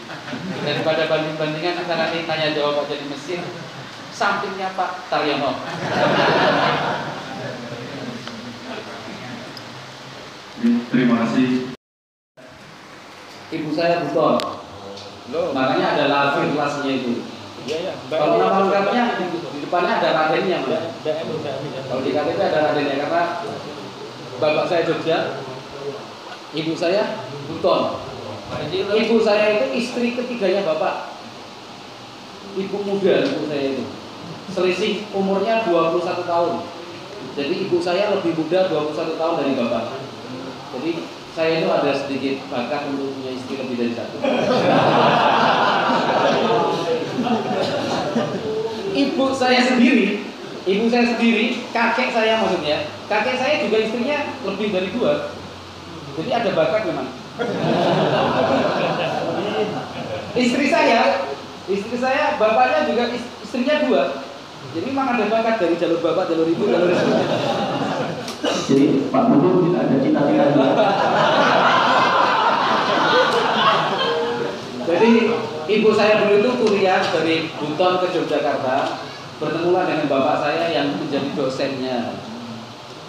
Daripada 0.66 1.07
banding-bandingan 1.07 1.79
kita 1.79 1.95
nanti 1.95 2.27
tanya 2.27 2.51
jawab 2.59 2.83
aja 2.83 2.99
di 2.99 3.07
mesin. 3.07 3.47
Sampingnya 4.11 4.74
Pak 4.74 5.07
Taryono. 5.07 5.62
Terima 10.91 11.14
kasih. 11.22 11.70
Ibu 13.55 13.70
saya 13.79 14.03
buton. 14.03 14.43
Makanya 15.55 15.87
ada 15.95 16.05
lafir 16.11 16.51
kelasnya 16.51 16.91
itu. 16.99 17.36
Iya, 17.66 17.76
iya. 17.82 17.94
Kalau 18.06 18.38
nama 18.38 18.62
lengkapnya 18.62 19.04
di, 19.18 19.26
depannya 19.66 19.92
ada 19.98 20.08
radennya, 20.14 20.58
Mbak. 20.62 20.82
Ya. 21.02 21.14
Kalau 21.90 22.02
di 22.06 22.10
KTP 22.14 22.38
ada 22.38 22.58
radennya 22.70 22.96
karena 23.02 23.22
bapak 24.38 24.64
saya 24.70 24.86
Jogja, 24.86 25.42
ibu 26.54 26.72
saya 26.78 27.26
Buton. 27.50 28.06
Ibu 28.70 29.16
saya 29.26 29.58
itu 29.58 29.66
istri 29.74 30.14
ketiganya 30.14 30.62
bapak. 30.62 31.18
Ibu 32.54 32.76
muda 32.86 33.26
ibu 33.26 33.42
saya 33.50 33.64
itu. 33.74 33.84
Selisih 34.54 34.92
umurnya 35.10 35.66
21 35.66 36.22
tahun. 36.22 36.54
Jadi 37.34 37.54
ibu 37.66 37.82
saya 37.82 38.14
lebih 38.14 38.38
muda 38.38 38.70
21 38.70 39.18
tahun 39.18 39.34
dari 39.42 39.52
bapak. 39.58 39.84
Jadi 40.78 40.90
saya 41.34 41.52
itu 41.60 41.68
ada 41.68 41.90
sedikit 41.92 42.46
bakat 42.48 42.94
untuk 42.94 43.12
punya 43.18 43.34
istri 43.34 43.58
lebih 43.58 43.76
dari 43.76 43.92
satu. 43.98 44.16
ibu 48.97 49.24
saya 49.36 49.61
sendiri, 49.68 50.24
ibu 50.64 50.84
saya 50.88 51.05
sendiri, 51.12 51.61
kakek 51.70 52.09
saya 52.16 52.40
maksudnya, 52.40 52.88
kakek 53.12 53.36
saya 53.36 53.55
juga 53.61 53.76
istrinya 53.84 54.32
lebih 54.49 54.72
dari 54.72 54.88
dua. 54.97 55.36
Jadi 56.16 56.30
ada 56.32 56.51
bakat 56.57 56.82
memang. 56.88 57.09
istri 60.32 60.72
saya, 60.72 61.28
istri 61.68 61.97
saya 62.01 62.40
bapaknya 62.40 62.88
juga 62.88 63.12
is- 63.12 63.30
istrinya 63.44 63.84
dua. 63.84 64.03
Jadi 64.72 64.92
memang 64.92 65.16
ada 65.16 65.28
bakat 65.28 65.61
dari 65.61 65.76
jalur 65.76 66.01
bapak, 66.01 66.32
jalur 66.32 66.49
ibu, 66.49 66.64
jalur 66.64 66.88
istri. 66.88 67.12
Jadi 68.66 68.84
Pak 69.12 69.22
Budi 69.30 69.49
tidak 69.68 69.82
ada 69.84 69.97
cita-cita 70.01 70.44
juga. 70.53 70.86
Jadi 74.86 75.12
ibu 75.66 75.90
saya 75.94 76.22
dulu 76.24 76.34
itu 76.42 76.50
kuliah 76.62 77.02
dari 77.02 77.50
Buton 77.58 77.98
ke 78.02 78.06
Yogyakarta, 78.14 79.02
bertemulah 79.42 79.84
dengan 79.84 80.06
bapak 80.08 80.36
saya 80.42 80.70
yang 80.72 80.96
menjadi 80.96 81.28
dosennya. 81.34 82.16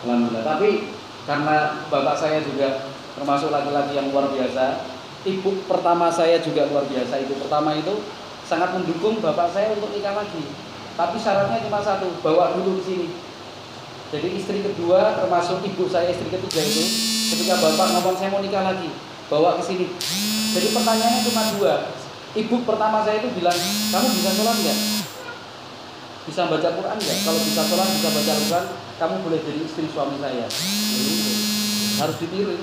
Alhamdulillah. 0.04 0.46
Tapi 0.46 0.70
karena 1.24 1.56
bapak 1.88 2.16
saya 2.18 2.42
juga 2.44 2.90
termasuk 3.18 3.50
laki-laki 3.50 3.98
yang 3.98 4.10
luar 4.14 4.30
biasa, 4.30 4.86
ibu 5.26 5.50
pertama 5.66 6.10
saya 6.10 6.42
juga 6.42 6.70
luar 6.70 6.86
biasa. 6.86 7.14
Ibu 7.26 7.34
pertama 7.46 7.78
itu 7.78 7.94
sangat 8.48 8.74
mendukung 8.74 9.20
bapak 9.20 9.52
saya 9.54 9.74
untuk 9.74 9.92
nikah 9.94 10.16
lagi. 10.18 10.44
Tapi 10.98 11.16
syaratnya 11.22 11.62
cuma 11.62 11.80
satu, 11.84 12.10
bawa 12.26 12.58
dulu 12.58 12.82
ke 12.82 12.84
sini. 12.90 13.08
Jadi 14.08 14.40
istri 14.40 14.64
kedua 14.64 15.20
termasuk 15.20 15.62
ibu 15.68 15.84
saya 15.92 16.08
istri 16.08 16.32
ketiga 16.32 16.64
itu 16.64 16.84
ketika 17.36 17.60
bapak 17.60 17.92
ngomong 17.92 18.16
saya 18.16 18.32
mau 18.32 18.40
nikah 18.40 18.64
lagi 18.64 18.88
bawa 19.28 19.60
ke 19.60 19.64
sini. 19.68 19.86
Jadi 20.56 20.68
pertanyaannya 20.72 21.22
cuma 21.28 21.44
dua. 21.60 21.76
Ibu 22.38 22.62
pertama 22.70 23.02
saya 23.02 23.18
itu 23.18 23.34
bilang 23.34 23.58
kamu 23.90 24.08
bisa 24.14 24.30
sholat 24.38 24.56
nggak? 24.62 24.78
Bisa 26.30 26.42
baca 26.46 26.70
Quran 26.70 26.98
nggak? 27.02 27.18
Kalau 27.26 27.40
bisa 27.42 27.62
sholat 27.66 27.88
bisa 27.98 28.10
baca 28.14 28.34
Quran 28.38 28.66
kamu 29.02 29.16
boleh 29.26 29.40
jadi 29.42 29.60
istri 29.66 29.90
suami 29.90 30.22
saya. 30.22 30.46
Ini 30.46 31.14
harus 31.98 32.18
ditiru. 32.22 32.54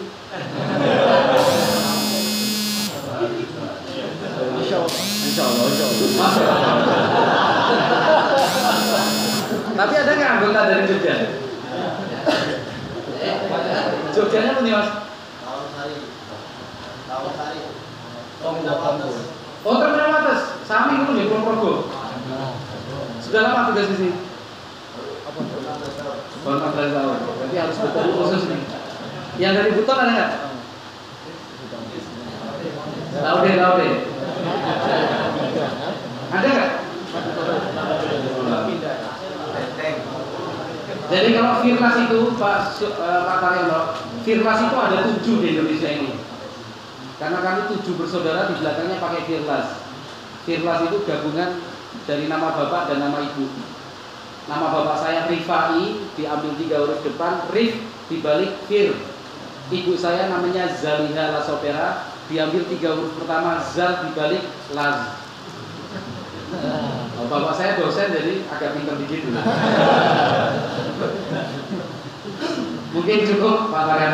Insya 4.55 4.77
Allah, 4.79 5.03
insya 5.03 5.43
Allah, 5.43 5.67
insya 5.67 5.87
Allah. 5.91 6.07
Tapi 9.75 9.95
ada 9.99 10.13
nggak 10.15 10.33
anggota 10.39 10.61
dari 10.71 10.87
Jogja? 10.87 11.15
Jogjanya 14.15 14.55
punya 14.55 14.79
mas? 14.79 14.91
Oh 19.65 19.81
terminal 19.81 20.21
atas, 20.21 20.61
sami 20.69 21.01
itu 21.01 21.13
di 21.17 21.25
Purwokerto. 21.25 21.89
Sudah 23.25 23.41
lama 23.49 23.73
tugas 23.73 23.89
di 23.89 23.97
sini? 23.97 24.13
Baru 26.45 26.61
14 26.61 26.93
tahun. 26.93 27.17
Berarti 27.25 27.57
harus 27.57 27.77
betul 27.81 28.13
khusus 28.21 28.43
nih. 28.53 28.63
Yang 29.41 29.53
dari 29.57 29.71
Buton 29.73 29.97
ada 29.97 30.13
nggak? 30.13 30.33
Tahu 33.25 33.37
deh, 33.41 33.55
tahu 33.57 33.75
deh. 33.81 33.93
Ada 36.29 36.49
nggak? 36.53 36.71
Jadi 41.05 41.29
kalau 41.37 41.55
Firlas 41.61 41.97
itu 42.01 42.21
Pak 42.37 42.57
eh, 42.81 43.21
Pak 43.25 43.37
Taryono, 43.41 43.81
Firlas 44.29 44.61
itu 44.61 44.77
ada 44.77 44.97
tujuh 45.09 45.37
di 45.41 45.47
Indonesia 45.57 45.89
ini. 45.89 46.24
Karena 47.25 47.41
kami 47.41 47.73
tujuh 47.73 47.97
bersaudara 47.97 48.53
di 48.53 48.61
belakangnya 48.61 49.01
pakai 49.01 49.25
Firlas. 49.25 49.81
Firlas 50.45 50.85
itu 50.85 51.09
gabungan 51.09 51.57
dari 52.05 52.29
nama 52.29 52.53
bapak 52.53 52.93
dan 52.93 53.01
nama 53.01 53.17
ibu. 53.25 53.49
Nama 54.45 54.67
bapak 54.69 55.01
saya 55.01 55.25
Rifai 55.33 56.05
diambil 56.21 56.53
tiga 56.61 56.85
huruf 56.85 57.01
depan, 57.01 57.49
Rif 57.49 57.81
dibalik 58.13 58.61
Fir. 58.69 58.93
Ibu 59.73 59.97
saya 59.97 60.29
namanya 60.29 60.69
Zaliha 60.69 61.33
Lasopera 61.33 62.13
diambil 62.29 62.69
tiga 62.69 62.93
huruf 62.93 63.17
pertama 63.17 63.57
Zal 63.73 64.05
dibalik 64.05 64.45
Laz. 64.77 65.17
Oh, 67.17 67.25
bapak 67.25 67.57
saya 67.57 67.81
dosen 67.81 68.13
jadi 68.13 68.45
agak 68.53 68.77
pintar 68.77 69.01
dikit. 69.01 69.33
Mungkin 72.95 73.27
cukup 73.27 73.75
Pak 73.75 73.83
Taryono 73.91 74.14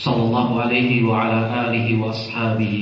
صلى 0.00 0.22
الله 0.32 0.48
عليه 0.60 1.04
وعلى 1.04 1.40
آله 1.68 1.86
وأصحابه 2.00 2.74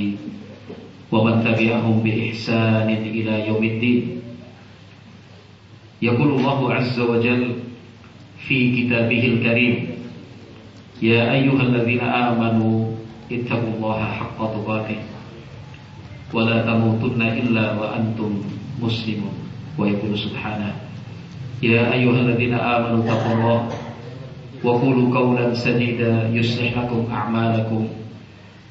ومن 1.11 1.35
تبعهم 1.43 1.95
بإحسان 1.99 2.89
إلى 2.89 3.33
يوم 3.47 3.63
الدين. 3.63 4.03
يقول 5.99 6.29
الله 6.39 6.59
عز 6.73 6.99
وجل 6.99 7.43
في 8.47 8.57
كتابه 8.71 9.23
الكريم 9.35 9.75
يا 11.03 11.35
أيها 11.35 11.61
الذين 11.61 11.99
آمنوا 11.99 12.75
اتقوا 13.31 13.71
الله 13.75 13.99
حق 14.05 14.39
تقاته 14.39 14.99
ولا 16.33 16.57
تموتن 16.63 17.21
إلا 17.21 17.65
وأنتم 17.75 18.31
مسلمون. 18.79 19.35
ويقول 19.79 20.11
سبحانه 20.15 20.71
يا 21.63 21.93
أيها 21.93 22.19
الذين 22.19 22.53
آمنوا 22.55 23.03
اتقوا 23.03 23.33
الله 23.35 23.59
وقولوا 24.64 25.06
قولا 25.18 25.54
سديدا 25.54 26.28
يصلح 26.32 26.78
لكم 26.78 27.12
أعمالكم 27.12 27.88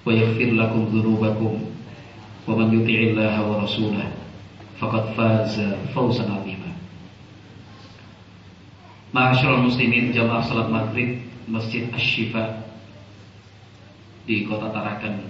ويغفر 0.05 0.49
لكم 0.51 0.81
ذنوبكم 0.93 1.53
ومن 2.47 2.67
يطع 2.81 2.99
الله 3.09 3.35
ورسوله 3.49 4.07
فقد 4.79 5.03
فاز 5.17 5.55
فوزا 5.95 6.23
عظيما 6.23 6.71
معاشر 9.13 9.55
المسلمين 9.55 10.17
jamaah 10.17 10.41
salat 10.41 10.73
maghrib 10.73 11.21
Masjid 11.45 11.91
Asy-Syifa 11.93 12.65
di 14.25 14.47
Kota 14.47 14.71
Tarakan 14.71 15.27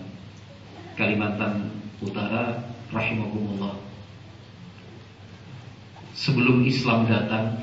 Kalimantan 0.93 1.73
Utara 1.99 2.61
rahimakumullah. 2.93 3.73
Sebelum 6.13 6.61
Islam 6.69 7.09
datang, 7.09 7.57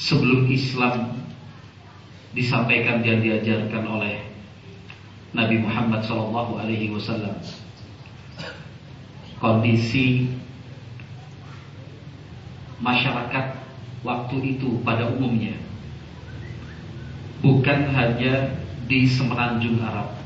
sebelum 0.00 0.48
Islam 0.48 1.12
disampaikan 2.32 3.04
dan 3.04 3.20
diajarkan 3.20 3.84
oleh 3.84 4.24
Nabi 5.36 5.60
Muhammad 5.60 6.00
SAW, 6.00 6.56
Alaihi 6.56 6.88
Wasallam, 6.88 7.36
kondisi 9.36 10.32
masyarakat 12.80 13.60
waktu 14.00 14.56
itu 14.56 14.80
pada 14.80 15.12
umumnya 15.12 15.52
bukan 17.44 17.92
hanya 17.92 18.56
di 18.88 19.04
semenanjung 19.04 19.84
Arab. 19.84 20.16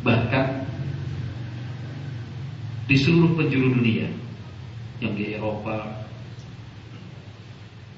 Bahkan 0.00 0.46
di 2.88 2.96
seluruh 2.96 3.36
penjuru 3.36 3.80
dunia 3.80 4.08
yang 5.00 5.16
di 5.16 5.36
Eropa 5.36 6.03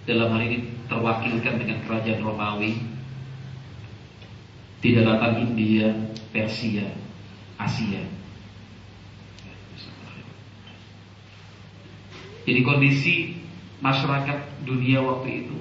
dalam 0.07 0.31
hal 0.31 0.43
ini 0.47 0.59
terwakilkan 0.87 1.59
dengan 1.59 1.83
kerajaan 1.83 2.23
Romawi 2.23 2.79
di 4.79 4.95
daratan 4.95 5.51
India, 5.51 5.91
Persia, 6.31 6.87
Asia. 7.59 8.07
Jadi 12.47 12.61
kondisi 12.63 13.43
masyarakat 13.83 14.63
dunia 14.63 15.03
waktu 15.03 15.43
itu 15.43 15.59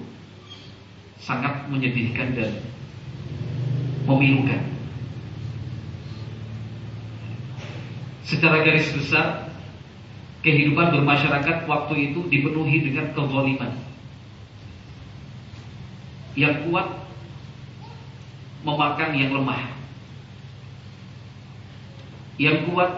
sangat 1.18 1.66
menyedihkan 1.74 2.38
dan 2.38 2.62
memilukan. 4.06 4.62
Secara 8.22 8.62
garis 8.62 8.94
besar, 8.94 9.50
kehidupan 10.46 10.94
bermasyarakat 10.94 11.66
waktu 11.66 12.14
itu 12.14 12.30
dipenuhi 12.30 12.86
dengan 12.86 13.10
kezaliman. 13.18 13.85
Yang 16.36 16.68
kuat 16.68 16.88
memakan 18.68 19.12
yang 19.16 19.32
lemah. 19.32 19.64
Yang 22.36 22.58
kuat 22.68 22.92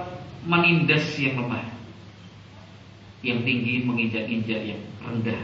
menindas 0.46 1.06
yang 1.22 1.38
lemah. 1.46 1.66
Yang 3.22 3.40
tinggi 3.46 3.74
menginjak-injak 3.86 4.62
yang 4.74 4.82
rendah. 5.02 5.42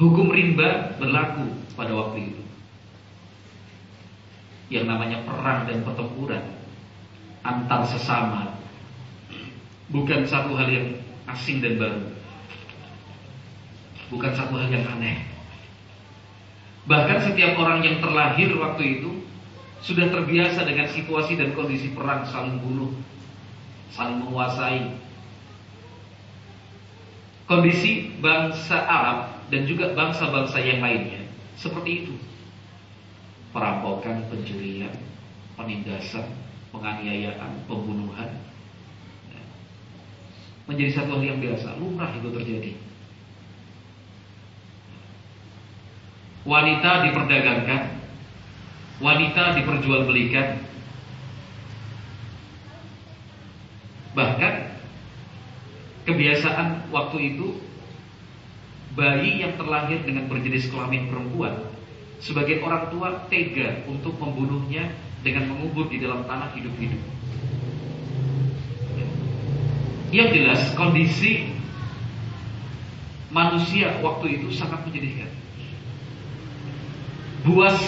Hukum 0.00 0.32
rimba 0.32 0.96
berlaku 0.96 1.60
pada 1.76 1.92
waktu 1.92 2.32
itu. 2.32 2.44
Yang 4.72 4.84
namanya 4.88 5.18
perang 5.28 5.68
dan 5.68 5.84
pertempuran 5.84 6.44
antar 7.44 7.84
sesama 7.88 8.56
bukan 9.88 10.24
satu 10.28 10.56
hal 10.56 10.68
yang 10.70 10.88
asing 11.28 11.60
dan 11.60 11.76
baru. 11.76 12.19
Bukan 14.10 14.32
satu 14.34 14.58
hal 14.58 14.68
yang 14.68 14.86
aneh. 14.90 15.22
Bahkan 16.90 17.18
setiap 17.30 17.54
orang 17.56 17.86
yang 17.86 18.02
terlahir 18.02 18.50
waktu 18.58 18.98
itu 18.98 19.22
sudah 19.80 20.10
terbiasa 20.10 20.66
dengan 20.66 20.90
situasi 20.90 21.38
dan 21.38 21.54
kondisi 21.54 21.94
perang 21.94 22.26
saling 22.26 22.58
bunuh, 22.58 22.90
saling 23.94 24.18
menguasai. 24.18 24.98
Kondisi 27.46 28.14
bangsa 28.22 28.82
Arab 28.86 29.18
dan 29.50 29.66
juga 29.66 29.90
bangsa-bangsa 29.94 30.58
yang 30.62 30.82
lainnya 30.82 31.22
seperti 31.58 32.06
itu. 32.06 32.14
Perampokan, 33.50 34.30
pencurian, 34.30 34.94
penindasan, 35.58 36.26
penganiayaan, 36.70 37.66
pembunuhan 37.66 38.30
menjadi 40.70 41.02
satu 41.02 41.18
hal 41.18 41.22
yang 41.34 41.38
biasa, 41.42 41.74
lumrah 41.82 42.14
itu 42.14 42.30
terjadi. 42.30 42.72
Wanita 46.50 47.06
diperdagangkan, 47.06 47.82
wanita 48.98 49.54
diperjualbelikan. 49.54 50.58
Bahkan 54.18 54.54
kebiasaan 56.10 56.90
waktu 56.90 57.18
itu 57.22 57.54
bayi 58.98 59.46
yang 59.46 59.54
terlahir 59.54 60.02
dengan 60.02 60.26
berjenis 60.26 60.66
kelamin 60.66 61.06
perempuan 61.06 61.70
sebagai 62.18 62.58
orang 62.66 62.90
tua 62.90 63.30
tega 63.30 63.86
untuk 63.86 64.18
membunuhnya 64.18 64.90
dengan 65.22 65.54
mengubur 65.54 65.86
di 65.86 66.02
dalam 66.02 66.26
tanah 66.26 66.50
hidup-hidup. 66.58 66.98
Yang 70.10 70.28
jelas 70.42 70.60
kondisi 70.74 71.54
manusia 73.30 74.02
waktu 74.02 74.42
itu 74.42 74.50
sangat 74.50 74.82
menyedihkan. 74.82 75.29
Buas 77.44 77.80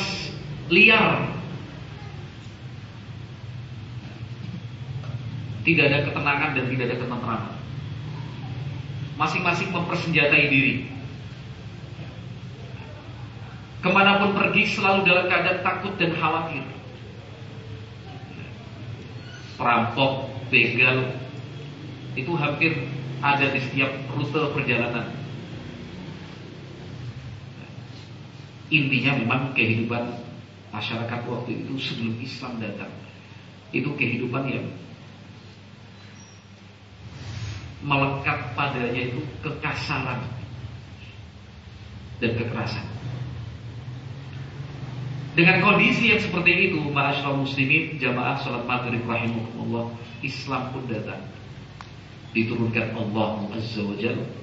liar. 0.72 1.28
Tidak 5.62 5.84
ada 5.86 6.08
ketenangan 6.10 6.50
dan 6.58 6.64
tidak 6.66 6.84
ada 6.90 6.96
ketentraman. 6.98 7.54
Masing-masing 9.14 9.70
mempersenjatai 9.70 10.50
diri. 10.50 10.74
Ke 13.82 13.90
mana 13.90 14.18
pun 14.18 14.34
pergi 14.34 14.62
selalu 14.74 15.06
dalam 15.06 15.26
keadaan 15.30 15.60
takut 15.62 15.94
dan 15.98 16.14
khawatir. 16.18 16.66
Perampok, 19.54 20.30
begal, 20.50 21.14
itu 22.18 22.32
hampir 22.34 22.72
ada 23.22 23.46
di 23.54 23.60
setiap 23.62 23.90
rute 24.18 24.42
perjalanan. 24.50 25.21
Intinya 28.72 29.20
memang 29.20 29.52
kehidupan 29.52 30.16
masyarakat 30.72 31.20
waktu 31.28 31.60
itu 31.60 31.76
sebelum 31.76 32.16
Islam 32.24 32.56
datang. 32.56 32.88
Itu 33.68 33.92
kehidupan 33.92 34.48
yang 34.48 34.64
melekat 37.84 38.56
padanya 38.56 39.12
itu 39.12 39.20
kekasaran 39.44 40.24
dan 42.24 42.32
kekerasan. 42.32 42.86
Dengan 45.32 45.64
kondisi 45.64 46.12
yang 46.12 46.20
seperti 46.20 46.72
itu, 46.72 46.80
ma'asyiral 46.92 47.40
muslimin, 47.44 47.96
jamaah 47.96 48.36
salat 48.40 48.68
maghrib 48.68 49.04
rahimahumullah, 49.04 49.92
Islam 50.20 50.72
pun 50.72 50.84
datang. 50.88 51.24
Diturunkan 52.32 52.96
Allah 52.96 53.48
Azza 53.52 53.84
wa 53.84 53.96
Jalla 54.00 54.41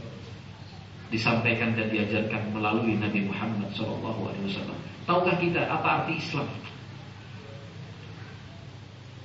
disampaikan 1.10 1.74
dan 1.74 1.90
diajarkan 1.90 2.54
melalui 2.54 2.98
Nabi 2.98 3.26
Muhammad 3.26 3.74
SAW. 3.74 4.78
Tahukah 5.10 5.36
kita 5.42 5.66
apa 5.66 6.06
arti 6.06 6.22
Islam? 6.22 6.48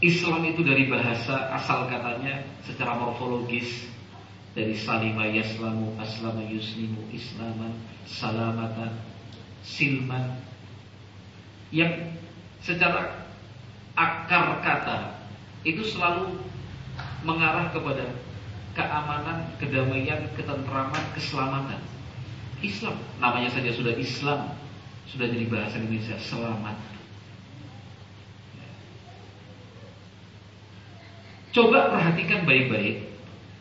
Islam 0.05 0.43
itu 0.45 0.61
dari 0.61 0.89
bahasa 0.89 1.53
asal 1.57 1.89
katanya 1.89 2.45
secara 2.65 2.97
morfologis 2.97 3.89
dari 4.53 4.77
salima 4.77 5.25
yaslamu 5.27 5.97
aslama 5.97 6.45
yuslimu 6.45 7.09
islaman 7.11 7.73
salamatan 8.07 8.93
silman 9.65 10.39
yang 11.73 11.91
secara 12.61 13.27
akar 13.97 14.61
kata 14.61 14.99
itu 15.65 15.83
selalu 15.83 16.37
mengarah 17.25 17.73
kepada 17.73 18.05
keamanan, 18.75 19.55
kedamaian, 19.63 20.29
ketentraman, 20.35 21.05
keselamatan. 21.15 21.81
Islam 22.61 22.97
namanya 23.21 23.51
saja 23.55 23.71
sudah 23.71 23.95
Islam, 23.95 24.53
sudah 25.09 25.27
jadi 25.31 25.47
bahasa 25.49 25.79
Indonesia 25.79 26.17
selamat. 26.19 26.77
Coba 31.55 31.95
perhatikan 31.95 32.43
baik-baik 32.43 33.15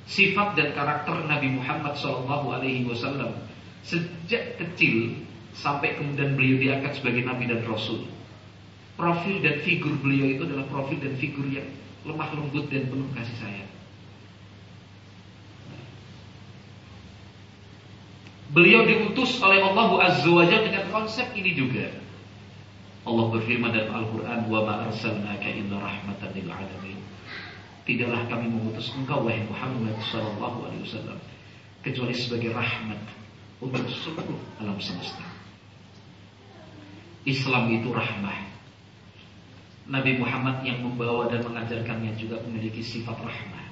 sifat 0.10 0.58
dan 0.58 0.74
karakter 0.74 1.30
Nabi 1.30 1.54
Muhammad 1.54 1.94
SAW 1.94 3.38
sejak 3.86 4.58
kecil 4.58 5.22
sampai 5.54 5.94
kemudian 6.02 6.34
beliau 6.34 6.58
diangkat 6.58 6.98
sebagai 6.98 7.22
Nabi 7.22 7.54
dan 7.54 7.62
Rasul. 7.70 8.10
Profil 8.98 9.46
dan 9.46 9.62
figur 9.62 9.94
beliau 10.02 10.26
itu 10.26 10.42
adalah 10.46 10.66
profil 10.70 11.02
dan 11.02 11.14
figur 11.22 11.46
yang 11.46 11.70
lemah 12.02 12.30
lembut 12.34 12.66
dan 12.74 12.90
penuh 12.90 13.10
kasih 13.14 13.38
sayang. 13.38 13.73
Beliau 18.54 18.86
diutus 18.86 19.42
oleh 19.42 19.66
Allah 19.66 20.14
Azza 20.14 20.30
wa 20.30 20.46
dengan 20.46 20.86
konsep 20.94 21.26
ini 21.34 21.58
juga. 21.58 21.90
Allah 23.04 23.26
berfirman 23.34 23.74
dalam 23.74 23.92
Al-Quran, 24.06 24.40
"Wa 24.48 24.62
ma 24.62 24.74
arsalnaka 24.88 25.50
illa 25.50 25.76
rahmatan 25.82 26.30
lil 26.38 26.48
alamin." 26.48 27.02
Tidaklah 27.84 28.30
kami 28.32 28.48
mengutus 28.48 28.94
engkau 28.96 29.28
wahai 29.28 29.44
Muhammad 29.44 29.98
sallallahu 30.08 30.70
alaihi 30.70 30.88
wasallam 30.88 31.20
kecuali 31.84 32.16
sebagai 32.16 32.56
rahmat 32.56 33.02
untuk 33.60 33.84
seluruh 33.92 34.40
alam 34.62 34.80
semesta. 34.80 35.26
Islam 37.28 37.74
itu 37.74 37.90
rahmah. 37.92 38.54
Nabi 39.90 40.16
Muhammad 40.16 40.64
yang 40.64 40.80
membawa 40.80 41.28
dan 41.28 41.44
mengajarkannya 41.44 42.16
juga 42.16 42.40
memiliki 42.48 42.80
sifat 42.80 43.20
rahmah. 43.20 43.66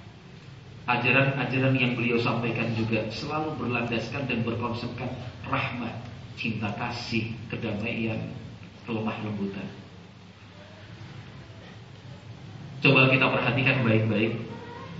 Ajaran-ajaran 0.89 1.77
yang 1.77 1.93
beliau 1.93 2.17
sampaikan 2.17 2.73
juga 2.73 3.05
selalu 3.13 3.53
berlandaskan 3.61 4.25
dan 4.25 4.41
berkonsepkan 4.41 5.13
rahmat, 5.45 5.93
cinta 6.33 6.73
kasih, 6.73 7.37
kedamaian, 7.53 8.17
kelemah 8.89 9.13
lembutan. 9.21 9.69
Coba 12.81 13.13
kita 13.13 13.29
perhatikan 13.29 13.85
baik-baik 13.85 14.41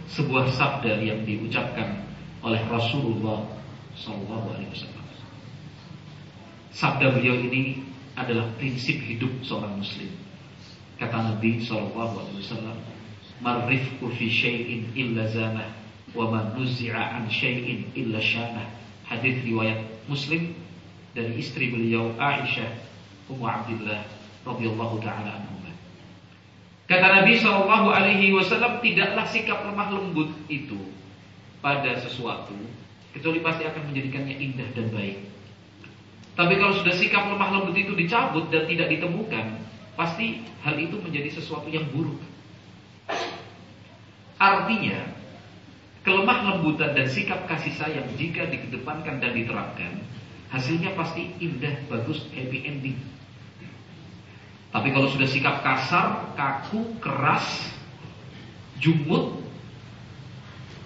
sebuah 0.05 0.53
sabda 0.53 1.01
yang 1.01 1.25
diucapkan 1.25 2.05
oleh 2.45 2.61
Rasulullah 2.69 3.41
SAW. 3.97 4.53
Sabda 6.71 7.09
beliau 7.09 7.41
ini 7.41 7.81
adalah 8.13 8.53
prinsip 8.61 9.01
hidup 9.01 9.33
seorang 9.41 9.81
muslim. 9.81 10.13
Kata 11.01 11.33
Nabi 11.33 11.57
SAW, 11.65 11.97
Marrifku 13.41 14.13
fi 14.13 14.29
syai'in 14.29 14.93
illa 14.93 15.25
zanah 15.25 15.69
wa 16.13 16.29
man 16.29 16.53
nuzi'a 16.53 17.17
an 17.17 17.25
syai'in 17.27 17.89
illa 17.97 18.21
syanah. 18.21 18.69
Hadis 19.09 19.41
riwayat 19.43 19.81
Muslim 20.05 20.53
dari 21.11 21.35
istri 21.41 21.73
beliau 21.73 22.15
Aisyah 22.15 22.69
Ummu 23.27 23.43
Abdullah 23.43 24.05
radhiyallahu 24.45 25.01
taala 25.03 25.41
anha. 25.41 25.51
Kata 26.91 27.23
Nabi 27.23 27.39
Shallallahu 27.39 27.87
Alaihi 27.87 28.35
Wasallam 28.35 28.83
tidaklah 28.83 29.23
sikap 29.23 29.63
lemah 29.63 29.95
lembut 29.95 30.27
itu 30.51 30.91
pada 31.63 31.95
sesuatu 32.03 32.51
kecuali 33.15 33.39
pasti 33.39 33.63
akan 33.63 33.91
menjadikannya 33.91 34.35
indah 34.35 34.67
dan 34.75 34.91
baik. 34.91 35.23
Tapi 36.35 36.53
kalau 36.59 36.75
sudah 36.75 36.91
sikap 36.91 37.31
lemah 37.31 37.49
lembut 37.59 37.79
itu 37.79 37.95
dicabut 37.95 38.51
dan 38.51 38.67
tidak 38.67 38.91
ditemukan, 38.91 39.63
pasti 39.95 40.43
hal 40.67 40.75
itu 40.75 40.99
menjadi 40.99 41.31
sesuatu 41.31 41.71
yang 41.71 41.87
buruk. 41.95 42.19
Artinya, 44.41 45.05
kelemah 46.01 46.39
lembutan 46.49 46.97
dan 46.97 47.05
sikap 47.05 47.45
kasih 47.45 47.73
sayang 47.77 48.09
jika 48.17 48.49
dikedepankan 48.49 49.21
dan 49.21 49.37
diterapkan, 49.37 50.01
hasilnya 50.49 50.97
pasti 50.97 51.29
indah, 51.37 51.77
bagus, 51.87 52.25
happy 52.33 52.65
ending. 52.65 52.97
Tapi 54.71 54.87
kalau 54.95 55.11
sudah 55.11 55.27
sikap 55.27 55.61
kasar, 55.61 56.31
kaku, 56.33 56.95
keras, 57.03 57.69
jumut, 58.79 59.43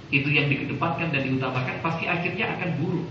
itu 0.09 0.29
yang 0.29 0.49
dikedepankan 0.49 1.13
dan 1.13 1.21
diutamakan 1.21 1.81
pasti 1.81 2.09
akhirnya 2.09 2.57
akan 2.57 2.69
buruk. 2.81 3.09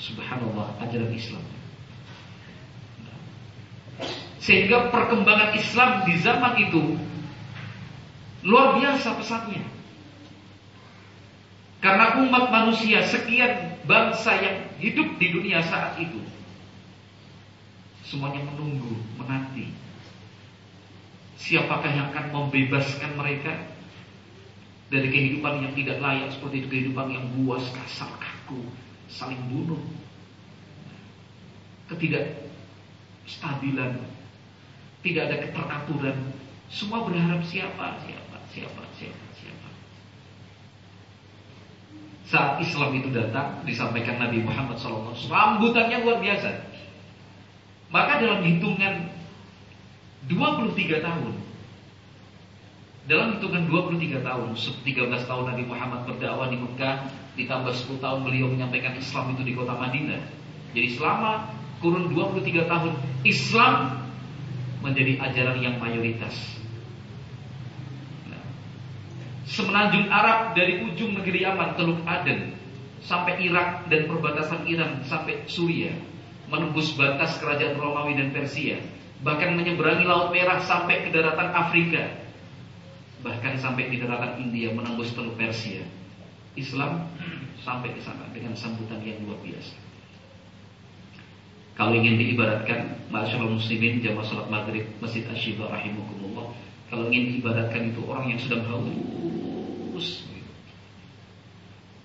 Subhanallah 0.00 0.76
ajaran 0.84 1.12
Islam. 1.12 1.53
Sehingga 4.44 4.92
perkembangan 4.92 5.56
Islam 5.56 6.04
di 6.04 6.20
zaman 6.20 6.60
itu 6.60 7.00
luar 8.44 8.76
biasa 8.76 9.16
pesatnya. 9.16 9.64
Karena 11.80 12.20
umat 12.20 12.52
manusia 12.52 13.00
sekian 13.08 13.80
bangsa 13.88 14.36
yang 14.40 14.56
hidup 14.80 15.16
di 15.16 15.32
dunia 15.32 15.64
saat 15.64 15.96
itu 16.00 16.20
semuanya 18.04 18.44
menunggu, 18.52 19.00
menanti 19.16 19.72
siapakah 21.40 21.92
yang 21.92 22.08
akan 22.12 22.32
membebaskan 22.32 23.16
mereka 23.16 23.56
dari 24.88 25.10
kehidupan 25.12 25.62
yang 25.64 25.74
tidak 25.76 26.00
layak 26.00 26.32
seperti 26.32 26.58
itu 26.64 26.68
kehidupan 26.72 27.10
yang 27.12 27.28
buas, 27.36 27.68
kasar, 27.72 28.08
kaku, 28.16 28.64
saling 29.08 29.40
bunuh, 29.48 29.80
ketidakstabilan, 31.88 34.00
tidak 35.04 35.22
ada 35.28 35.36
keteraturan. 35.44 36.16
Semua 36.72 37.04
berharap 37.04 37.44
siapa, 37.44 38.00
siapa, 38.02 38.36
siapa, 38.48 38.82
siapa, 38.96 39.24
siapa. 39.36 39.68
Saat 42.24 42.64
Islam 42.64 42.96
itu 42.96 43.12
datang, 43.12 43.60
disampaikan 43.68 44.16
Nabi 44.16 44.40
Muhammad 44.40 44.80
SAW, 44.80 45.12
sambutannya 45.12 46.00
luar 46.00 46.24
biasa. 46.24 46.50
Maka 47.92 48.18
dalam 48.18 48.40
hitungan 48.42 49.12
23 50.26 51.04
tahun 51.04 51.32
dalam 53.04 53.36
hitungan 53.36 53.68
23 53.68 54.24
tahun 54.24 54.48
13 54.56 55.28
tahun 55.28 55.44
Nabi 55.52 55.64
Muhammad 55.68 56.08
berdakwah 56.08 56.48
di 56.48 56.56
Mekah 56.56 57.04
Ditambah 57.36 57.76
10 57.76 58.00
tahun 58.00 58.24
beliau 58.24 58.48
menyampaikan 58.48 58.96
Islam 58.96 59.36
itu 59.36 59.44
di 59.44 59.52
kota 59.52 59.76
Madinah 59.76 60.24
Jadi 60.72 60.88
selama 60.96 61.52
kurun 61.84 62.08
23 62.16 62.64
tahun 62.64 62.96
Islam 63.28 64.03
menjadi 64.84 65.16
ajaran 65.24 65.58
yang 65.64 65.80
mayoritas 65.80 66.36
Semenanjung 69.44 70.08
Arab 70.08 70.56
dari 70.56 70.84
ujung 70.84 71.16
negeri 71.20 71.44
Yaman 71.44 71.76
Teluk 71.76 72.00
Aden 72.04 72.56
Sampai 73.04 73.44
Irak 73.44 73.88
dan 73.92 74.08
perbatasan 74.08 74.64
Iran 74.68 75.04
Sampai 75.04 75.44
Suriah 75.48 75.96
Menembus 76.48 76.96
batas 76.96 77.36
kerajaan 77.40 77.76
Romawi 77.76 78.16
dan 78.20 78.32
Persia 78.32 78.80
Bahkan 79.20 79.56
menyeberangi 79.56 80.04
Laut 80.04 80.32
Merah 80.32 80.60
sampai 80.64 81.04
ke 81.04 81.12
daratan 81.12 81.52
Afrika 81.52 82.24
bahkan 83.24 83.56
sampai 83.56 83.88
di 83.88 83.96
daratan 83.96 84.36
India 84.36 84.68
menembus 84.68 85.16
teluk 85.16 85.40
Persia. 85.40 85.80
Islam 86.54 87.08
sampai 87.64 87.96
ke 87.96 88.00
sana 88.04 88.28
dengan 88.30 88.52
sambutan 88.54 89.00
yang 89.00 89.18
luar 89.24 89.40
biasa. 89.40 89.83
Kalau 91.74 91.90
ingin 91.90 92.22
diibaratkan, 92.22 93.10
masyaallah 93.10 93.58
muslimin 93.58 93.98
jamaah 93.98 94.22
salat 94.22 94.46
maghrib 94.46 94.86
Masjid 95.02 95.26
Asyifa 95.26 95.66
rahimakumullah. 95.66 96.54
Kalau 96.86 97.10
ingin 97.10 97.34
diibaratkan 97.34 97.90
itu 97.90 98.00
orang 98.06 98.30
yang 98.30 98.38
sedang 98.38 98.62
haus. 98.70 100.22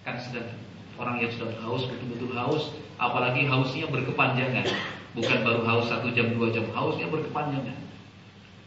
Kan 0.02 0.18
sedang 0.18 0.58
orang 0.98 1.22
yang 1.22 1.30
sedang 1.30 1.54
haus 1.62 1.86
betul-betul 1.86 2.34
haus, 2.34 2.74
apalagi 2.98 3.46
hausnya 3.46 3.86
berkepanjangan. 3.94 4.66
Bukan 5.14 5.38
baru 5.46 5.62
haus 5.70 5.86
satu 5.90 6.10
jam 6.18 6.34
dua 6.34 6.50
jam, 6.50 6.66
hausnya 6.74 7.06
berkepanjangan. 7.10 7.78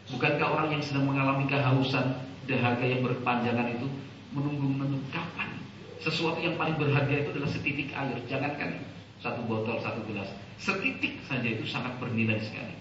Bukankah 0.07 0.47
orang 0.47 0.67
yang 0.71 0.83
sedang 0.83 1.07
mengalami 1.07 1.47
kehausan 1.51 2.15
dahaga 2.47 2.83
yang 2.83 3.03
berkepanjangan 3.03 3.75
itu 3.75 3.87
menunggu-menunggu 4.35 5.03
kapan 5.11 5.63
sesuatu 6.03 6.39
yang 6.43 6.59
paling 6.59 6.75
berharga 6.75 7.15
itu 7.15 7.29
adalah 7.31 7.47
setitik 7.47 7.95
air 7.95 8.17
jangankan 8.27 8.83
satu 9.23 9.39
botol 9.47 9.79
satu 9.79 10.03
gelas. 10.11 10.27
Setitik 10.59 11.23
saja 11.25 11.47
itu 11.47 11.63
sangat 11.63 11.95
bernilai 11.97 12.43
sekali. 12.43 12.75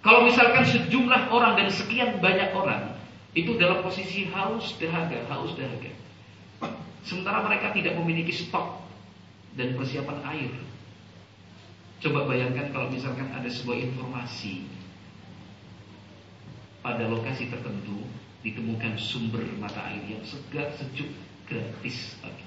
Kalau 0.00 0.24
misalkan 0.24 0.64
sejumlah 0.64 1.28
orang 1.28 1.60
dan 1.60 1.68
sekian 1.68 2.16
banyak 2.24 2.56
orang 2.56 2.96
itu 3.36 3.52
dalam 3.60 3.84
posisi 3.84 4.24
haus 4.32 4.72
dahaga 4.80 5.20
haus 5.28 5.52
dahaga. 5.52 5.92
Sementara 7.04 7.44
mereka 7.44 7.70
tidak 7.76 7.94
memiliki 8.00 8.32
stok 8.32 8.82
dan 9.54 9.76
persiapan 9.76 10.18
air. 10.32 10.50
Coba 12.00 12.24
bayangkan 12.24 12.72
kalau 12.72 12.88
misalkan 12.88 13.28
ada 13.34 13.46
sebuah 13.50 13.78
informasi 13.82 14.64
pada 16.86 17.10
lokasi 17.10 17.50
tertentu 17.50 18.06
ditemukan 18.46 18.94
sumber 18.94 19.42
mata 19.58 19.82
air 19.90 20.06
yang 20.06 20.22
segar, 20.22 20.70
sejuk, 20.78 21.10
gratis 21.50 22.14
lagi. 22.22 22.45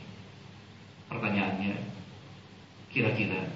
Pertanyaannya, 1.10 1.74
kira-kira 2.94 3.50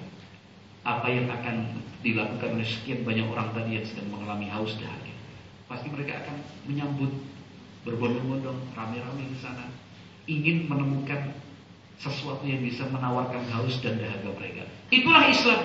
apa 0.84 1.06
yang 1.08 1.30
akan 1.30 1.80
dilakukan 2.02 2.60
oleh 2.60 2.66
sekian 2.66 3.06
banyak 3.06 3.24
orang 3.30 3.54
tadi 3.54 3.78
yang 3.80 3.86
sedang 3.86 4.10
mengalami 4.10 4.50
haus 4.50 4.74
dahaga? 4.76 5.14
Pasti 5.70 5.88
mereka 5.88 6.20
akan 6.26 6.36
menyambut 6.66 7.14
berbondong-bondong, 7.86 8.74
rame-rame 8.74 9.22
di 9.30 9.38
sana, 9.38 9.70
ingin 10.26 10.66
menemukan 10.66 11.32
sesuatu 12.00 12.42
yang 12.44 12.64
bisa 12.64 12.88
menawarkan 12.90 13.44
haus 13.54 13.78
dan 13.80 14.00
dahaga 14.00 14.34
mereka. 14.34 14.66
Itulah 14.90 15.30
Islam. 15.30 15.60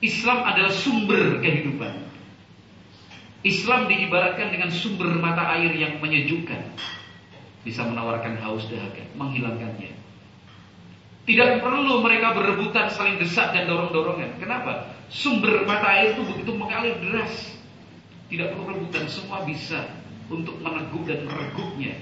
Islam 0.00 0.38
adalah 0.44 0.72
sumber 0.72 1.40
kehidupan. 1.40 2.08
Islam 3.46 3.86
diibaratkan 3.86 4.50
dengan 4.50 4.70
sumber 4.74 5.12
mata 5.16 5.54
air 5.56 5.70
yang 5.76 6.02
menyejukkan. 6.02 6.76
Bisa 7.62 7.82
menawarkan 7.82 8.38
haus 8.42 8.66
dahaga, 8.70 9.02
menghilangkannya. 9.18 9.95
Tidak 11.26 11.58
perlu 11.58 12.06
mereka 12.06 12.38
berebutan 12.38 12.86
saling 12.86 13.18
desak 13.18 13.50
dan 13.50 13.66
dorong-dorongan. 13.66 14.38
Kenapa? 14.38 14.94
Sumber 15.10 15.66
mata 15.66 15.90
air 15.98 16.14
itu 16.14 16.22
begitu 16.22 16.54
mengalir 16.54 16.94
deras. 17.02 17.58
Tidak 18.30 18.54
perlu 18.54 18.70
rebutan, 18.70 19.10
semua 19.10 19.42
bisa 19.42 19.90
untuk 20.30 20.58
meneguh 20.62 21.02
dan 21.06 21.26
meregupnya. 21.26 21.98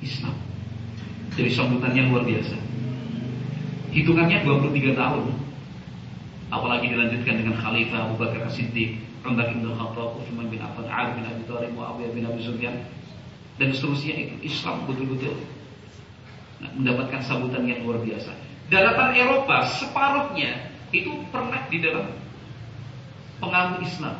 Islam. 0.00 0.34
Jadi 1.36 1.50
sambutannya 1.52 2.02
luar 2.08 2.24
biasa. 2.24 2.56
Hitungannya 3.92 4.44
23 4.44 4.96
tahun. 4.96 5.24
Apalagi 6.52 6.92
dilanjutkan 6.92 7.34
dengan 7.40 7.56
Khalifah 7.60 8.08
Abu 8.08 8.20
Bakar 8.20 8.44
As-Siddiq 8.48 9.00
Umar 9.22 9.48
bin 9.54 9.62
Khattab, 9.62 10.18
Uthman 10.18 10.50
bin 10.50 10.58
Affan, 10.58 10.84
Ali 10.90 11.22
bin 11.22 11.24
Abi 11.30 11.46
Thalib, 11.46 11.70
Muawiyah 11.78 12.10
bin 12.10 12.26
Abi 12.26 12.42
Sufyan 12.42 12.74
dan 13.60 13.70
seterusnya 13.70 14.14
itu 14.18 14.34
Islam 14.42 14.82
betul-betul 14.90 15.38
mendapatkan 16.62 17.20
sambutan 17.26 17.66
yang 17.66 17.82
luar 17.82 17.98
biasa. 18.02 18.30
Daratan 18.70 19.12
Eropa 19.18 19.68
separuhnya 19.68 20.70
itu 20.94 21.12
pernah 21.28 21.66
di 21.68 21.82
dalam 21.82 22.08
pengaruh 23.42 23.82
Islam. 23.82 24.16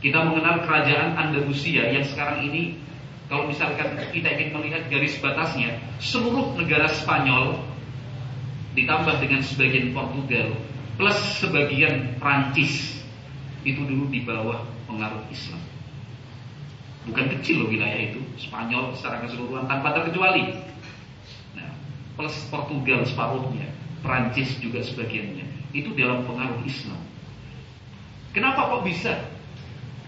Kita 0.00 0.22
mengenal 0.22 0.62
kerajaan 0.62 1.18
Andalusia 1.18 1.90
yang 1.90 2.04
sekarang 2.06 2.46
ini 2.46 2.78
kalau 3.26 3.50
misalkan 3.50 3.98
kita 4.14 4.28
ingin 4.38 4.54
melihat 4.54 4.86
garis 4.86 5.18
batasnya, 5.18 5.82
seluruh 5.98 6.54
negara 6.54 6.86
Spanyol 6.86 7.58
ditambah 8.78 9.18
dengan 9.18 9.42
sebagian 9.42 9.90
Portugal 9.90 10.54
plus 10.94 11.18
sebagian 11.42 12.16
Prancis 12.22 13.02
itu 13.66 13.82
dulu 13.82 14.06
di 14.08 14.22
bawah 14.22 14.62
pengaruh 14.86 15.26
Islam. 15.28 15.58
Bukan 17.06 17.26
kecil 17.38 17.62
loh 17.62 17.68
wilayah 17.70 18.14
itu, 18.14 18.22
Spanyol 18.38 18.94
secara 18.94 19.22
keseluruhan 19.26 19.66
tanpa 19.66 19.94
terkecuali. 19.94 20.54
Plus 22.16 22.34
Portugal 22.48 23.04
separuhnya, 23.04 23.68
Prancis 24.00 24.56
juga 24.58 24.80
sebagiannya. 24.80 25.44
Itu 25.76 25.92
dalam 25.92 26.24
pengaruh 26.24 26.64
Islam. 26.64 26.96
Kenapa 28.32 28.72
kok 28.72 28.82
bisa 28.84 29.12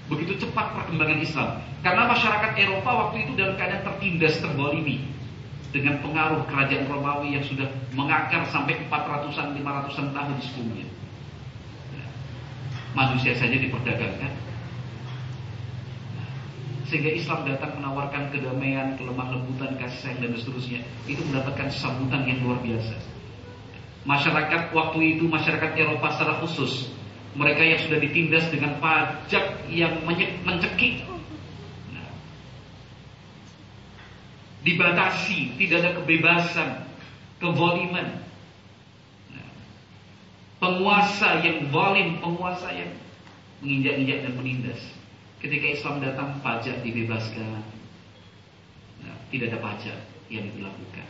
begitu 0.08 0.40
cepat 0.40 0.72
perkembangan 0.72 1.20
Islam? 1.20 1.48
Karena 1.84 2.08
masyarakat 2.08 2.52
Eropa 2.56 2.90
waktu 3.08 3.28
itu 3.28 3.32
dalam 3.36 3.54
keadaan 3.60 3.84
tertindas, 3.84 4.40
terbolimi 4.40 5.04
dengan 5.68 6.00
pengaruh 6.00 6.48
kerajaan 6.48 6.88
Romawi 6.88 7.36
yang 7.36 7.44
sudah 7.44 7.68
mengakar 7.92 8.48
sampai 8.48 8.80
400-an, 8.88 9.52
500-an 9.52 10.06
tahun 10.16 10.36
sebelumnya 10.40 10.88
manusia 12.96 13.36
saja 13.36 13.54
diperdagangkan. 13.54 14.32
Sehingga 16.88 17.12
Islam 17.12 17.44
datang 17.44 17.76
menawarkan 17.76 18.32
kedamaian, 18.32 18.96
kelemah 18.96 19.36
lembutan, 19.36 19.76
kasih 19.76 20.08
sayang 20.08 20.18
dan 20.24 20.32
seterusnya, 20.40 20.80
itu 21.04 21.20
mendapatkan 21.28 21.68
sambutan 21.68 22.24
yang 22.24 22.40
luar 22.40 22.58
biasa. 22.64 22.96
Masyarakat 24.08 24.72
waktu 24.72 24.98
itu 25.20 25.28
masyarakat 25.28 25.70
Eropa 25.76 26.08
secara 26.16 26.40
khusus 26.40 26.88
mereka 27.36 27.60
yang 27.60 27.76
sudah 27.84 28.00
ditindas 28.00 28.48
dengan 28.48 28.80
pajak 28.80 29.68
yang 29.68 30.00
mencekik. 30.48 31.04
Nah, 31.92 32.08
dibatasi 34.64 35.60
tidak 35.60 35.76
ada 35.84 35.90
kebebasan 36.00 36.68
kezaliman. 37.36 38.16
Nah, 39.36 39.48
penguasa 40.56 41.44
yang 41.44 41.68
zalim 41.68 42.16
penguasa 42.16 42.72
yang 42.72 42.90
menginjak-injak 43.60 44.24
dan 44.24 44.32
menindas 44.40 44.80
ketika 45.38 45.66
Islam 45.74 46.02
datang 46.02 46.38
pajak 46.42 46.82
dibebaskan 46.82 47.62
nah, 49.02 49.16
tidak 49.30 49.54
ada 49.54 49.60
pajak 49.62 49.98
yang 50.28 50.46
dilakukan 50.52 51.08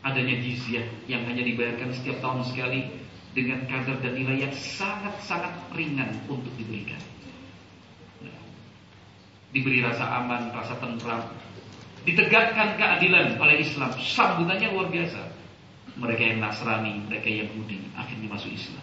adanya 0.00 0.36
jizyah 0.40 0.86
yang 1.04 1.28
hanya 1.28 1.44
dibayarkan 1.44 1.92
setiap 1.92 2.24
tahun 2.24 2.40
sekali 2.48 2.88
dengan 3.36 3.62
kadar 3.70 4.00
dan 4.02 4.12
nilai 4.16 4.48
yang 4.48 4.54
sangat-sangat 4.54 5.70
ringan 5.76 6.10
untuk 6.26 6.50
diberikan. 6.58 6.98
Nah, 8.24 8.40
diberi 9.54 9.84
rasa 9.84 10.02
aman, 10.24 10.50
rasa 10.50 10.74
tentram, 10.82 11.30
ditegakkan 12.02 12.74
keadilan 12.74 13.38
oleh 13.38 13.62
Islam, 13.62 13.94
sambutannya 13.94 14.68
luar 14.74 14.90
biasa. 14.90 15.22
Mereka 16.00 16.22
yang 16.22 16.38
Nasrani, 16.40 17.06
mereka 17.06 17.28
yang 17.28 17.50
Yahudi 17.50 17.92
akhirnya 17.92 18.28
masuk 18.30 18.50
Islam. 18.50 18.82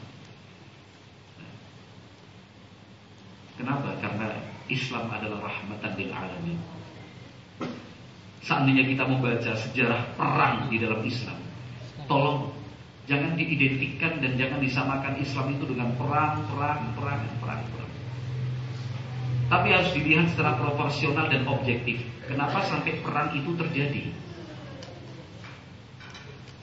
Kenapa? 3.57 3.97
Karena 3.99 4.31
Islam 4.71 5.11
adalah 5.11 5.43
rahmatan 5.43 5.91
lil 5.97 6.11
alamin. 6.13 6.59
Seandainya 8.45 8.87
kita 8.87 9.03
membaca 9.03 9.51
sejarah 9.59 10.15
perang 10.15 10.71
di 10.71 10.79
dalam 10.79 11.03
Islam, 11.03 11.35
tolong 12.07 12.55
jangan 13.09 13.35
diidentikan 13.35 14.23
dan 14.23 14.39
jangan 14.39 14.63
disamakan 14.63 15.19
Islam 15.19 15.51
itu 15.51 15.65
dengan 15.67 15.91
perang, 15.99 16.47
perang, 16.47 16.79
perang, 16.95 17.21
perang, 17.43 17.61
perang. 17.75 17.93
Tapi 19.47 19.67
harus 19.71 19.91
dilihat 19.95 20.31
secara 20.31 20.59
proporsional 20.59 21.31
dan 21.31 21.47
objektif. 21.47 22.03
Kenapa 22.27 22.63
sampai 22.67 22.99
perang 22.99 23.31
itu 23.31 23.55
terjadi? 23.55 24.11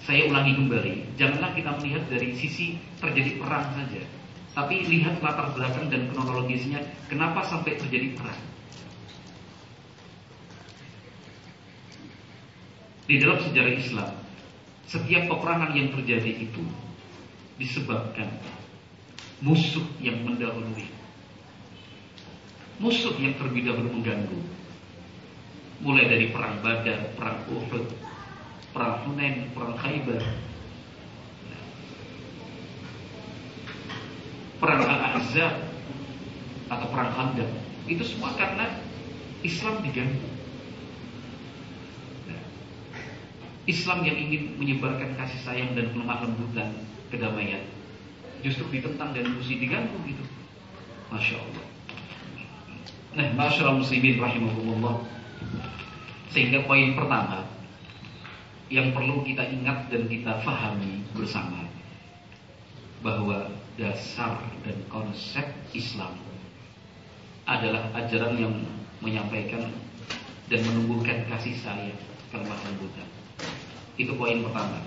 Saya 0.05 0.29
ulangi 0.29 0.53
kembali, 0.53 1.17
janganlah 1.17 1.57
kita 1.57 1.81
melihat 1.81 2.05
dari 2.13 2.37
sisi 2.37 2.77
terjadi 3.01 3.41
perang 3.41 3.73
saja, 3.73 4.05
tapi 4.55 4.87
lihat 4.87 5.19
latar 5.19 5.51
belakang 5.51 5.91
dan 5.91 6.07
kronologisnya, 6.15 6.79
kenapa 7.11 7.43
sampai 7.43 7.75
terjadi 7.75 8.15
perang. 8.15 8.43
Di 13.05 13.21
dalam 13.21 13.43
sejarah 13.43 13.75
Islam, 13.75 14.11
setiap 14.87 15.27
peperangan 15.27 15.75
yang 15.75 15.91
terjadi 15.91 16.47
itu 16.49 16.63
disebabkan 17.59 18.31
musuh 19.43 19.85
yang 19.99 20.23
mendahului. 20.23 20.87
Musuh 22.79 23.15
yang 23.19 23.35
terlebih 23.37 23.67
dahulu 23.67 23.91
mengganggu. 23.91 24.41
Mulai 25.83 26.07
dari 26.07 26.27
perang 26.31 26.63
Badar, 26.63 27.13
perang 27.19 27.43
Uhud, 27.51 27.87
perang 28.71 29.03
Hunain, 29.05 29.51
perang 29.53 29.75
Khaybar, 29.77 30.23
perang 34.65 34.81
Al-Ahzab 34.81 35.53
atau 36.73 36.87
perang 36.89 37.13
Khandaq. 37.13 37.51
Itu 37.85 38.01
semua 38.09 38.33
karena 38.33 38.81
Islam 39.45 39.85
diganggu. 39.85 40.33
Islam 43.65 44.05
yang 44.05 44.17
ingin 44.17 44.57
menyebarkan 44.61 45.17
kasih 45.17 45.41
sayang 45.45 45.73
dan 45.77 45.93
lemah 45.93 46.25
lembutan 46.25 46.85
kedamaian 47.09 47.65
justru 48.45 48.69
ditentang 48.69 49.17
dan 49.17 49.25
mesti 49.37 49.57
diganggu 49.57 49.97
gitu. 50.05 50.25
Masya 51.09 51.37
Allah. 51.41 51.67
Nah, 53.15 53.27
masyarakat 53.37 53.77
muslimin 53.81 54.21
rahimahumullah. 54.21 55.01
Sehingga 56.29 56.67
poin 56.69 56.93
pertama 56.93 57.49
yang 58.69 58.93
perlu 58.93 59.25
kita 59.25 59.49
ingat 59.49 59.89
dan 59.89 60.09
kita 60.11 60.45
fahami 60.45 61.05
bersama 61.17 61.65
bahwa 63.01 63.49
dasar 63.75 64.39
dan 64.63 64.77
konsep 64.87 65.47
Islam 65.75 66.15
adalah 67.45 67.91
ajaran 67.99 68.39
yang 68.39 68.55
menyampaikan 69.03 69.69
dan 70.49 70.61
menumbuhkan 70.65 71.27
kasih 71.29 71.57
sayang 71.61 71.99
kelemah 72.31 72.57
lembutan. 72.65 73.09
Itu 73.99 74.15
poin 74.19 74.43
pertama. 74.43 74.81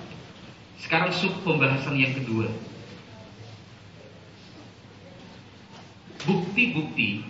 Sekarang 0.77 1.11
sub 1.11 1.33
pembahasan 1.41 1.97
yang 1.97 2.13
kedua. 2.15 2.47
Bukti-bukti 6.27 7.23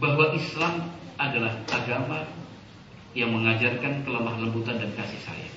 bahwa 0.00 0.32
Islam 0.32 0.88
adalah 1.20 1.52
agama 1.68 2.24
yang 3.12 3.34
mengajarkan 3.34 4.06
kelemah 4.06 4.40
lembutan 4.40 4.80
dan 4.80 4.90
kasih 4.96 5.20
sayang. 5.20 5.49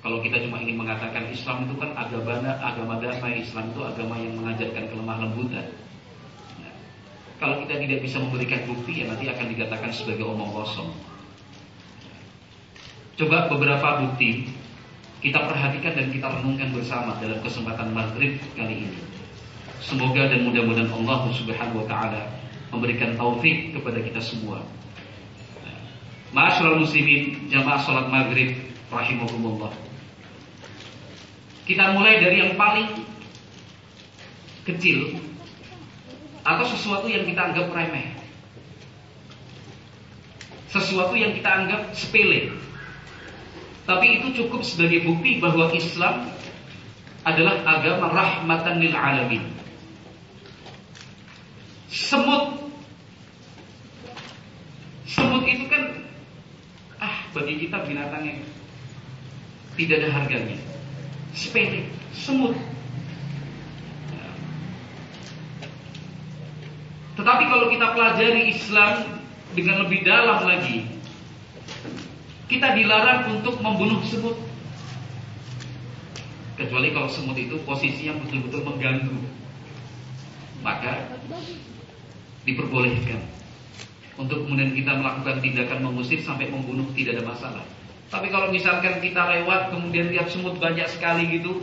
Kalau 0.00 0.24
kita 0.24 0.40
cuma 0.48 0.56
ingin 0.64 0.80
mengatakan 0.80 1.28
Islam 1.28 1.68
itu 1.68 1.76
kan 1.76 1.92
agama 1.92 2.40
agama 2.56 2.96
damai, 3.04 3.44
Islam 3.44 3.68
itu 3.68 3.80
agama 3.84 4.16
yang 4.16 4.32
mengajarkan 4.40 4.84
kelemah 4.88 5.16
lembutan. 5.28 5.66
Nah, 6.56 6.74
kalau 7.36 7.60
kita 7.64 7.76
tidak 7.84 8.00
bisa 8.00 8.16
memberikan 8.16 8.64
bukti 8.64 9.04
ya 9.04 9.12
nanti 9.12 9.28
akan 9.28 9.46
dikatakan 9.52 9.92
sebagai 9.92 10.24
omong 10.24 10.56
kosong. 10.56 10.88
Coba 13.20 13.52
beberapa 13.52 14.08
bukti 14.08 14.48
kita 15.20 15.36
perhatikan 15.44 15.92
dan 15.92 16.08
kita 16.08 16.32
renungkan 16.32 16.72
bersama 16.72 17.20
dalam 17.20 17.36
kesempatan 17.44 17.92
maghrib 17.92 18.40
kali 18.56 18.88
ini. 18.88 19.00
Semoga 19.84 20.32
dan 20.32 20.48
mudah-mudahan 20.48 20.88
Allah 20.88 21.28
Subhanahu 21.36 21.84
wa 21.84 21.86
taala 21.88 22.24
memberikan 22.72 23.20
taufik 23.20 23.76
kepada 23.76 24.00
kita 24.00 24.20
semua. 24.24 24.64
Ma'asyiral 26.32 26.80
muslimin, 26.80 27.52
jamaah 27.52 27.84
salat 27.84 28.08
maghrib 28.08 28.56
rahimakumullah. 28.88 29.89
Kita 31.70 31.94
mulai 31.94 32.18
dari 32.18 32.42
yang 32.42 32.58
paling 32.58 32.98
kecil 34.66 35.22
atau 36.42 36.66
sesuatu 36.66 37.06
yang 37.06 37.22
kita 37.22 37.38
anggap 37.38 37.70
remeh. 37.70 38.10
Sesuatu 40.66 41.14
yang 41.14 41.30
kita 41.30 41.46
anggap 41.46 41.94
sepele. 41.94 42.58
Tapi 43.86 44.18
itu 44.18 44.34
cukup 44.42 44.66
sebagai 44.66 45.06
bukti 45.06 45.38
bahwa 45.38 45.70
Islam 45.70 46.34
adalah 47.22 47.62
agama 47.62 48.18
rahmatan 48.18 48.82
lil 48.82 48.94
alamin. 48.98 49.46
Semut 51.86 52.66
Semut 55.06 55.46
itu 55.46 55.70
kan 55.70 56.02
ah 56.98 57.30
bagi 57.30 57.62
kita 57.62 57.86
binatang 57.86 58.26
yang 58.26 58.42
tidak 59.78 60.02
ada 60.02 60.10
harganya. 60.18 60.69
Sepele, 61.34 61.88
semut. 62.12 62.56
Tetapi 67.20 67.44
kalau 67.52 67.66
kita 67.68 67.86
pelajari 67.92 68.48
Islam 68.48 69.20
dengan 69.52 69.84
lebih 69.84 70.00
dalam 70.08 70.46
lagi, 70.46 70.88
kita 72.48 72.74
dilarang 72.74 73.38
untuk 73.38 73.60
membunuh 73.60 74.00
semut. 74.08 74.34
Kecuali 76.56 76.92
kalau 76.92 77.08
semut 77.08 77.36
itu 77.36 77.60
posisi 77.62 78.08
yang 78.08 78.20
betul-betul 78.24 78.64
mengganggu. 78.66 79.16
Maka 80.60 81.08
diperbolehkan 82.44 83.20
untuk 84.20 84.44
kemudian 84.44 84.76
kita 84.76 84.92
melakukan 85.00 85.40
tindakan 85.40 85.80
mengusir 85.88 86.20
sampai 86.20 86.52
membunuh 86.52 86.84
tidak 86.92 87.16
ada 87.20 87.24
masalah. 87.24 87.64
Tapi 88.10 88.26
kalau 88.26 88.50
misalkan 88.50 88.98
kita 88.98 89.22
lewat 89.38 89.70
kemudian 89.70 90.10
lihat 90.10 90.26
semut 90.34 90.58
banyak 90.58 90.90
sekali 90.90 91.30
gitu, 91.30 91.62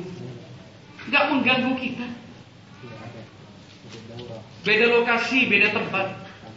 nggak 1.11 1.23
mengganggu 1.27 1.75
kita. 1.75 2.07
Beda 4.63 4.85
lokasi, 4.95 5.51
beda 5.51 5.75
tempat. 5.75 6.07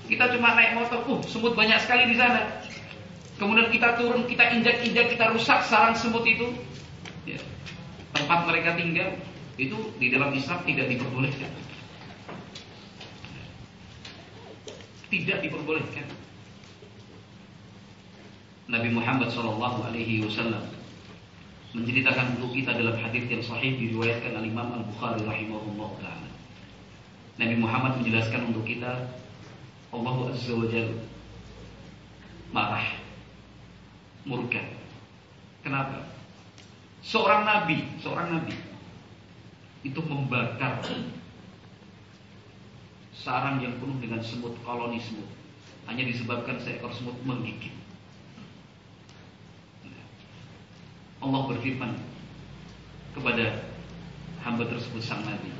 Kita 0.07 0.31
cuma 0.35 0.55
naik 0.55 0.79
motor, 0.79 1.03
uh 1.07 1.21
semut 1.27 1.59
banyak 1.59 1.79
sekali 1.83 2.07
di 2.07 2.17
sana. 2.19 2.62
Kemudian 3.39 3.71
kita 3.75 3.99
turun, 3.99 4.31
kita 4.31 4.55
injak-injak, 4.55 5.11
kita 5.11 5.35
rusak 5.35 5.67
sarang 5.67 5.99
semut 5.99 6.23
itu. 6.23 6.55
Ya. 7.27 7.43
Tempat 8.15 8.47
mereka 8.47 8.79
tinggal 8.79 9.19
itu 9.59 9.79
di 9.99 10.07
dalam 10.15 10.31
Islam 10.35 10.62
tidak 10.67 10.87
diperbolehkan. 10.87 11.51
Tidak 15.11 15.39
diperbolehkan. 15.43 16.20
Nabi 18.71 18.95
Muhammad 18.95 19.35
Shallallahu 19.35 19.83
Alaihi 19.83 20.23
Wasallam 20.23 20.63
menceritakan 21.75 22.39
untuk 22.39 22.55
kita 22.55 22.79
dalam 22.79 22.95
hadis 23.03 23.27
yang 23.27 23.43
sahih 23.43 23.75
diriwayatkan 23.75 24.31
oleh 24.31 24.47
Imam 24.47 24.71
Al 24.71 24.87
Bukhari 24.87 25.27
rahimahullah 25.27 25.91
taala. 25.99 26.31
Nabi 27.35 27.57
Muhammad 27.59 27.99
menjelaskan 27.99 28.55
untuk 28.55 28.63
kita 28.63 29.11
Allah 29.91 30.17
Azza 30.31 30.55
wa 30.55 30.71
Jalla 30.71 31.03
marah, 32.55 32.87
murka. 34.27 34.63
Kenapa? 35.63 36.07
Seorang 37.03 37.47
nabi, 37.47 37.87
seorang 37.99 38.39
nabi 38.39 38.55
itu 39.83 39.99
membakar 40.05 40.85
sarang 43.17 43.59
yang 43.65 43.75
penuh 43.81 43.99
dengan 43.99 44.21
semut 44.21 44.53
koloni 44.63 45.01
semut 45.01 45.29
hanya 45.89 46.07
disebabkan 46.07 46.61
seekor 46.61 46.93
semut 46.93 47.17
menggigit. 47.25 47.80
Allah 51.21 51.41
berfirman 51.53 52.01
kepada 53.13 53.69
hamba 54.41 54.65
tersebut 54.65 55.05
sang 55.05 55.21
nabi, 55.29 55.53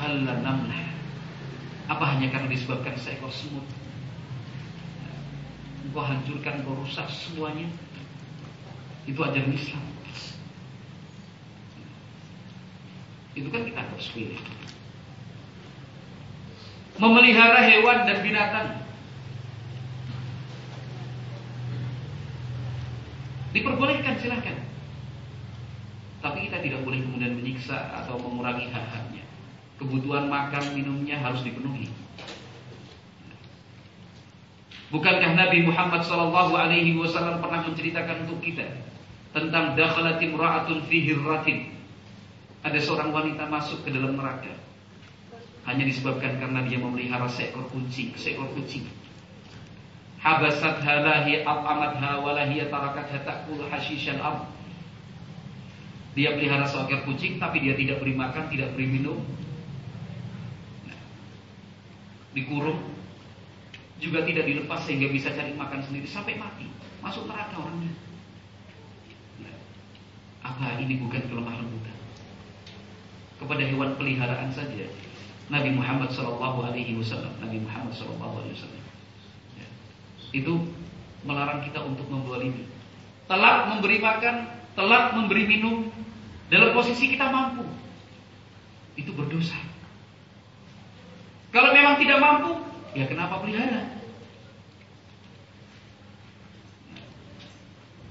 "Halla 0.00 0.40
namlah." 0.40 0.88
Apa 1.92 2.16
hanya 2.16 2.32
karena 2.32 2.48
disebabkan 2.48 2.96
seekor 2.96 3.28
semut? 3.28 3.68
Engkau 5.84 6.00
hancurkan, 6.00 6.64
engkau 6.64 6.78
rusak 6.80 7.04
semuanya. 7.12 7.68
Itu 9.04 9.20
ajaran 9.20 9.52
Islam. 9.52 9.84
Itu 13.36 13.48
kan 13.52 13.68
kita 13.68 13.80
harus 13.82 14.08
pilih. 14.14 14.40
Memelihara 16.96 17.66
hewan 17.66 18.04
dan 18.08 18.18
binatang 18.24 18.68
diperbolehkan 23.52 24.16
silahkan. 24.22 24.71
Tapi 26.22 26.46
kita 26.46 26.62
tidak 26.62 26.86
boleh 26.86 27.02
kemudian 27.02 27.34
menyiksa 27.34 27.90
atau 27.98 28.14
mengurangi 28.22 28.70
hak-haknya. 28.70 29.26
Kebutuhan 29.82 30.30
makan 30.30 30.78
minumnya 30.78 31.18
harus 31.18 31.42
dipenuhi. 31.42 31.90
Bukankah 34.94 35.34
Nabi 35.34 35.66
Muhammad 35.66 36.04
Shallallahu 36.06 36.52
Alaihi 36.54 36.94
Wasallam 37.00 37.42
pernah 37.42 37.64
menceritakan 37.66 38.28
untuk 38.28 38.44
kita 38.44 38.70
tentang 39.32 39.74
dakhalatim 39.74 40.36
ra'atun 40.36 40.84
fi 40.86 41.00
hirratin. 41.02 41.74
Ada 42.62 42.78
seorang 42.78 43.10
wanita 43.10 43.50
masuk 43.50 43.82
ke 43.82 43.90
dalam 43.90 44.14
neraka 44.14 44.52
hanya 45.66 45.84
disebabkan 45.86 46.42
karena 46.42 46.66
dia 46.66 46.78
memelihara 46.78 47.26
seekor 47.30 47.66
kucing, 47.70 48.14
seekor 48.18 48.50
kucing. 48.54 48.86
Habasat 50.18 50.82
halahi 50.82 51.42
at'amatha 51.42 52.22
walahiya 52.22 52.70
tarakatha 52.70 53.22
ta'kulu 53.26 53.66
hashishan 53.70 54.18
ab. 54.22 54.46
Dia 56.12 56.36
pelihara 56.36 56.68
seekor 56.68 57.08
kucing 57.08 57.40
tapi 57.40 57.64
dia 57.64 57.72
tidak 57.72 58.04
beri 58.04 58.12
makan, 58.12 58.52
tidak 58.52 58.76
beri 58.76 58.86
minum. 58.88 59.24
Dikurung 62.36 62.80
juga 64.02 64.26
tidak 64.26 64.44
dilepas 64.44 64.82
sehingga 64.84 65.08
bisa 65.08 65.30
cari 65.32 65.54
makan 65.54 65.80
sendiri 65.84 66.08
sampai 66.10 66.36
mati, 66.36 66.68
masuk 67.00 67.30
neraka 67.30 67.54
orangnya. 67.54 67.92
Apa 70.42 70.82
ini 70.82 70.98
bukan 70.98 71.22
kelemah 71.30 71.54
lembutan? 71.54 71.96
Kepada 73.38 73.62
hewan 73.62 73.94
peliharaan 73.94 74.50
saja 74.50 74.90
Nabi 75.50 75.70
Muhammad 75.74 76.10
Shallallahu 76.10 76.66
Alaihi 76.66 76.98
Wasallam, 76.98 77.30
Nabi 77.38 77.62
Muhammad 77.62 77.94
Shallallahu 77.94 78.34
Alaihi 78.42 78.54
Wasallam 78.58 78.84
ya. 79.58 79.66
itu 80.34 80.52
melarang 81.22 81.62
kita 81.62 81.82
untuk 81.82 82.06
membolimi. 82.10 82.66
Telat 83.30 83.70
memberi 83.70 84.02
makan, 84.02 84.61
telat 84.72 85.12
memberi 85.16 85.44
minum 85.44 85.88
dalam 86.48 86.72
posisi 86.76 87.12
kita 87.12 87.28
mampu, 87.28 87.64
itu 88.96 89.12
berdosa. 89.12 89.56
Kalau 91.52 91.72
memang 91.76 92.00
tidak 92.00 92.18
mampu, 92.20 92.52
ya 92.96 93.04
kenapa 93.04 93.40
pelihara? 93.44 94.00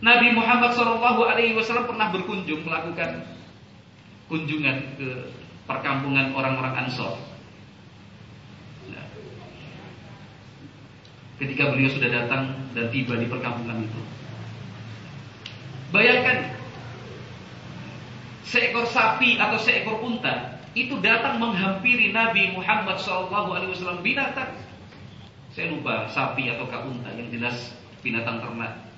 Nabi 0.01 0.33
Muhammad 0.33 0.73
Shallallahu 0.73 1.21
Alaihi 1.29 1.53
Wasallam 1.53 1.85
pernah 1.85 2.09
berkunjung 2.09 2.65
melakukan 2.65 3.21
kunjungan 4.25 4.97
ke 4.97 5.09
perkampungan 5.69 6.33
orang-orang 6.33 6.85
Ansor. 6.85 7.21
Nah, 8.89 9.05
ketika 11.37 11.69
beliau 11.69 11.93
sudah 11.93 12.09
datang 12.09 12.65
dan 12.73 12.89
tiba 12.89 13.13
di 13.21 13.29
perkampungan 13.29 13.85
itu, 13.85 14.01
bayangkan 15.91 16.55
seekor 18.47 18.87
sapi 18.89 19.37
atau 19.37 19.59
seekor 19.61 20.01
unta 20.01 20.59
itu 20.71 20.97
datang 21.03 21.37
menghampiri 21.37 22.15
Nabi 22.15 22.55
Muhammad 22.55 22.97
Wasallam 22.97 23.99
binatang. 24.03 24.55
Saya 25.51 25.67
lupa 25.67 26.07
sapi 26.07 26.47
atau 26.47 26.63
unta 26.87 27.11
yang 27.11 27.27
jelas 27.27 27.75
binatang 27.99 28.39
ternak 28.39 28.91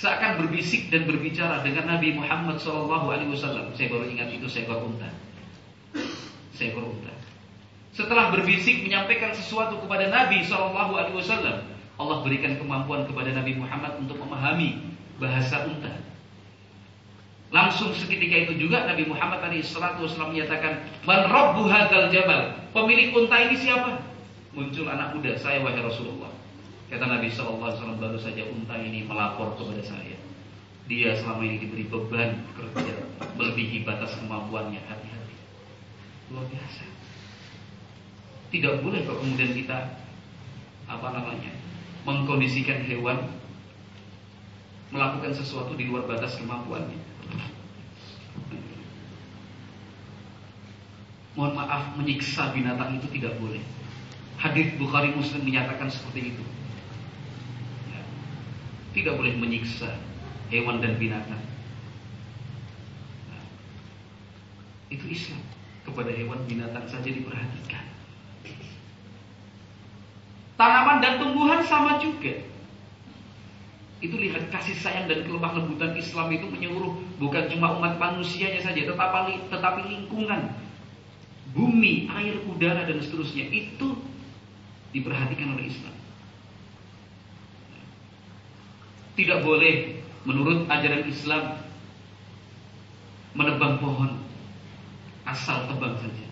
seakan 0.00 0.40
berbisik 0.40 0.88
dan 0.88 1.04
berbicara 1.04 1.60
dengan 1.60 1.96
Nabi 1.96 2.16
Muhammad 2.16 2.56
SAW. 2.56 3.76
Saya 3.76 3.88
baru 3.92 4.08
ingat 4.08 4.32
itu 4.32 4.48
seekor 4.48 4.80
unta. 4.80 5.12
Seekor 6.56 6.88
unta. 6.88 7.12
Setelah 7.92 8.32
berbisik 8.32 8.80
menyampaikan 8.80 9.36
sesuatu 9.36 9.76
kepada 9.84 10.08
Nabi 10.08 10.40
SAW, 10.46 11.68
Allah 12.00 12.16
berikan 12.24 12.56
kemampuan 12.56 13.04
kepada 13.04 13.34
Nabi 13.36 13.60
Muhammad 13.60 14.00
untuk 14.00 14.16
memahami 14.24 14.89
bahasa 15.20 15.68
unta. 15.68 15.92
Langsung 17.50 17.92
seketika 17.92 18.48
itu 18.48 18.66
juga 18.66 18.86
Nabi 18.88 19.04
Muhammad 19.10 19.42
SAW 19.60 20.06
menyatakan, 20.30 20.86
"Man 21.04 21.28
rabbu 21.28 21.66
hadzal 21.68 22.08
jabal?" 22.08 22.56
Pemilik 22.70 23.10
unta 23.12 23.36
ini 23.42 23.58
siapa? 23.58 24.00
Muncul 24.54 24.86
anak 24.86 25.14
muda, 25.14 25.34
saya 25.38 25.62
wahai 25.62 25.82
Rasulullah. 25.82 26.30
Kata 26.90 27.06
Nabi 27.06 27.30
SAW 27.30 27.98
baru 27.98 28.18
saja 28.18 28.42
unta 28.50 28.74
ini 28.78 29.06
melapor 29.06 29.54
kepada 29.54 29.82
saya. 29.82 30.18
Dia 30.90 31.14
selama 31.14 31.46
ini 31.46 31.62
diberi 31.62 31.86
beban 31.86 32.42
kerja 32.58 32.94
melebihi 33.38 33.86
batas 33.86 34.18
kemampuannya. 34.18 34.82
Hati-hati. 34.90 35.36
Luar 36.34 36.46
biasa. 36.50 36.82
Tidak 38.50 38.82
boleh 38.82 39.06
kok 39.06 39.22
kemudian 39.22 39.54
kita 39.54 39.78
apa 40.90 41.08
namanya 41.14 41.54
mengkondisikan 42.02 42.82
hewan 42.82 43.22
melakukan 44.90 45.32
sesuatu 45.34 45.78
di 45.78 45.86
luar 45.86 46.06
batas 46.06 46.34
kemampuannya. 46.38 46.98
Mohon 51.38 51.52
maaf 51.62 51.94
menyiksa 51.94 52.50
binatang 52.50 52.98
itu 52.98 53.06
tidak 53.14 53.38
boleh. 53.38 53.62
Hadis 54.34 54.74
Bukhari 54.76 55.14
Muslim 55.14 55.46
menyatakan 55.46 55.86
seperti 55.86 56.34
itu. 56.34 56.44
Tidak 58.90 59.14
boleh 59.14 59.38
menyiksa 59.38 59.94
hewan 60.50 60.82
dan 60.82 60.98
binatang. 60.98 61.38
Nah, 63.30 63.44
itu 64.90 65.06
Islam. 65.06 65.38
Kepada 65.86 66.10
hewan 66.10 66.42
binatang 66.50 66.90
saja 66.90 67.06
diperhatikan. 67.06 67.86
Tanaman 70.58 70.98
dan 70.98 71.22
tumbuhan 71.22 71.62
sama 71.62 72.02
juga. 72.02 72.49
Itu 74.00 74.16
lihat 74.16 74.48
kasih 74.48 74.76
sayang 74.80 75.12
dan 75.12 75.28
kelemah 75.28 75.60
lembutan 75.60 75.92
Islam 75.92 76.32
itu 76.32 76.48
menyeluruh 76.48 76.96
bukan 77.20 77.52
cuma 77.52 77.76
umat 77.76 78.00
manusianya 78.00 78.64
saja, 78.64 78.88
tetapi 78.88 79.52
tetapi 79.52 79.80
lingkungan, 79.92 80.56
bumi, 81.52 82.08
air, 82.08 82.40
udara 82.48 82.88
dan 82.88 82.96
seterusnya 83.04 83.44
itu 83.52 84.00
diperhatikan 84.96 85.52
oleh 85.52 85.68
Islam. 85.68 85.94
Tidak 89.20 89.38
boleh 89.44 90.00
menurut 90.24 90.64
ajaran 90.64 91.04
Islam 91.04 91.60
menebang 93.36 93.84
pohon 93.84 94.16
asal 95.28 95.68
tebang 95.68 96.00
saja. 96.00 96.26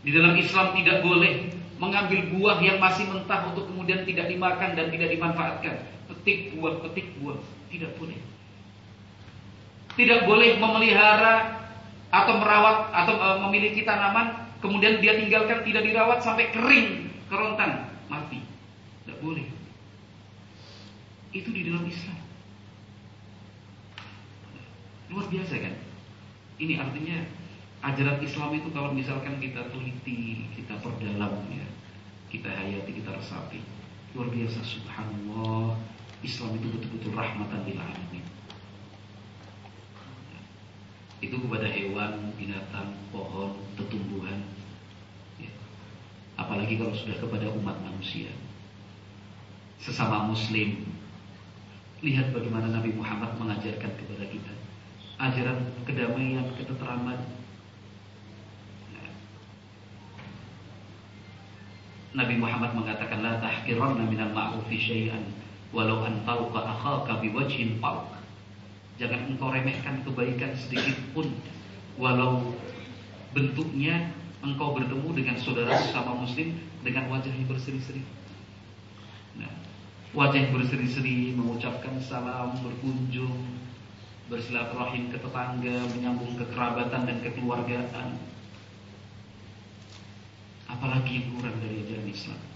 Di 0.00 0.10
dalam 0.12 0.36
Islam 0.36 0.76
tidak 0.76 1.00
boleh 1.00 1.56
mengambil 1.80 2.20
buah 2.36 2.60
yang 2.60 2.76
masih 2.76 3.08
mentah 3.08 3.48
untuk 3.48 3.68
kemudian 3.72 4.04
tidak 4.04 4.28
dimakan 4.28 4.76
dan 4.76 4.92
tidak 4.92 5.08
dimanfaatkan. 5.08 5.99
Petik 6.20 6.52
buah, 6.52 6.84
petik 6.84 7.16
buah, 7.16 7.40
tidak 7.72 7.96
boleh. 7.96 8.20
Tidak 9.96 10.20
boleh 10.28 10.60
memelihara 10.60 11.64
atau 12.12 12.34
merawat 12.36 12.92
atau 12.92 13.14
e, 13.16 13.28
memiliki 13.48 13.86
tanaman 13.88 14.50
kemudian 14.60 15.00
dia 15.00 15.16
tinggalkan 15.16 15.64
tidak 15.64 15.82
dirawat 15.88 16.20
sampai 16.20 16.52
kering, 16.52 17.08
kerontang, 17.32 17.88
mati. 18.12 18.44
Tidak 19.02 19.18
boleh. 19.24 19.48
Itu 21.32 21.48
di 21.50 21.72
dalam 21.72 21.88
Islam. 21.88 22.20
Luar 25.10 25.26
biasa 25.26 25.54
kan? 25.58 25.74
Ini 26.60 26.76
artinya 26.76 27.18
ajaran 27.80 28.20
Islam 28.20 28.50
itu 28.60 28.68
kalau 28.70 28.92
misalkan 28.92 29.40
kita 29.40 29.72
teliti, 29.72 30.44
kita 30.54 30.76
perdalam 30.84 31.40
ya, 31.48 31.66
kita 32.28 32.52
hayati, 32.52 32.90
kita 33.00 33.10
resapi. 33.16 33.64
Luar 34.12 34.28
biasa 34.28 34.60
subhanallah. 34.60 35.89
Islam 36.20 36.56
itu 36.60 36.68
betul-betul 36.68 37.12
rahmatan 37.16 37.60
lil 37.64 37.80
alamin. 37.80 38.24
Itu 41.20 41.36
kepada 41.36 41.68
hewan, 41.68 42.32
binatang, 42.36 42.96
pohon, 43.12 43.56
tetumbuhan. 43.76 44.40
Ya. 45.36 45.52
Apalagi 46.40 46.80
kalau 46.80 46.96
sudah 46.96 47.16
kepada 47.20 47.52
umat 47.52 47.76
manusia. 47.84 48.32
Sesama 49.80 50.28
muslim, 50.28 50.84
lihat 52.04 52.32
bagaimana 52.32 52.68
Nabi 52.72 52.92
Muhammad 52.96 53.36
mengajarkan 53.40 53.92
kepada 53.96 54.24
kita 54.28 54.52
ajaran 55.20 55.68
kedamaian, 55.84 56.48
ketenteraman. 56.56 57.20
Nabi 62.10 62.34
Muhammad 62.42 62.74
mengatakan 62.74 63.22
la 63.22 63.38
tahqiranna 63.38 64.02
minal 64.10 64.34
ma'rufi 64.34 64.74
syai'an 64.74 65.22
walau 65.70 66.02
an 66.02 66.22
talqa 66.26 66.60
akhaka 66.66 67.22
biwajhin 67.22 67.78
talq. 67.78 68.10
Jangan 69.00 69.32
engkau 69.32 69.48
remehkan 69.48 70.04
kebaikan 70.04 70.52
sedikit 70.58 70.98
pun 71.16 71.32
walau 71.96 72.52
bentuknya 73.32 74.12
engkau 74.42 74.76
bertemu 74.76 75.08
dengan 75.14 75.36
saudara 75.38 75.76
sama 75.92 76.16
muslim 76.16 76.56
dengan 76.82 77.08
wajah 77.12 77.32
yang 77.32 77.48
berseri-seri. 77.48 78.02
Nah, 79.38 79.52
wajah 80.16 80.48
yang 80.48 80.52
berseri-seri 80.56 81.32
mengucapkan 81.36 82.00
salam, 82.02 82.56
berkunjung, 82.60 83.60
bersilaturahim 84.32 85.12
ke 85.12 85.18
tetangga, 85.20 85.76
menyambung 85.94 86.34
kekerabatan 86.40 87.02
dan 87.06 87.16
kekeluargaan. 87.22 88.08
Apalagi 90.70 91.10
yang 91.20 91.26
kurang 91.34 91.56
dari 91.58 91.82
ajaran 91.82 92.08
Islam. 92.08 92.49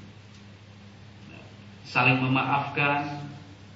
Saling 1.85 2.19
memaafkan, 2.19 3.29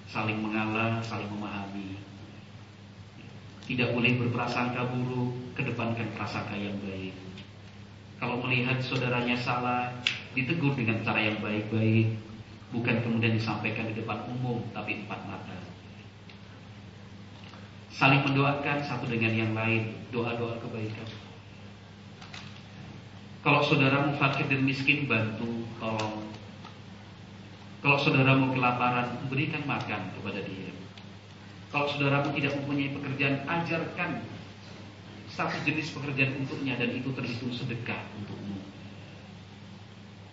saling 0.09 0.40
mengalah, 0.40 0.98
saling 1.05 1.28
memahami. 1.28 2.01
Tidak 3.68 3.93
boleh 3.93 4.16
berprasangka 4.16 4.89
buruk, 4.89 5.52
kedepankan 5.52 6.09
prasangka 6.16 6.56
yang 6.56 6.74
baik. 6.80 7.12
Kalau 8.16 8.40
melihat 8.43 8.80
saudaranya 8.80 9.36
salah, 9.36 9.93
ditegur 10.32 10.72
dengan 10.74 11.05
cara 11.05 11.20
yang 11.20 11.39
baik-baik, 11.39 12.16
bukan 12.72 12.97
kemudian 13.05 13.36
disampaikan 13.36 13.93
di 13.93 13.94
depan 14.01 14.24
umum, 14.26 14.64
tapi 14.72 15.05
empat 15.05 15.20
mata 15.28 15.59
saling 17.98 18.22
mendoakan 18.22 18.78
satu 18.78 19.10
dengan 19.10 19.35
yang 19.35 19.52
lain, 19.59 19.90
doa-doa 20.14 20.62
kebaikan. 20.62 21.09
Kalau 23.43 23.59
saudaramu 23.66 24.14
fakir 24.14 24.47
dan 24.47 24.62
miskin, 24.62 25.10
bantu, 25.10 25.66
tolong. 25.82 26.30
Kalau 27.78 27.98
saudaramu 28.00 28.55
kelaparan, 28.59 29.22
berikan 29.30 29.62
makan 29.62 30.10
kepada 30.18 30.42
dia. 30.42 30.74
Kalau 31.70 31.86
saudaramu 31.86 32.34
tidak 32.34 32.59
mempunyai 32.59 32.90
pekerjaan, 32.90 33.46
ajarkan 33.46 34.26
satu 35.30 35.62
jenis 35.62 35.94
pekerjaan 35.94 36.42
untuknya 36.42 36.74
dan 36.74 36.90
itu 36.90 37.14
terhitung 37.14 37.55
sedekah 37.55 38.02
untukmu. 38.18 38.59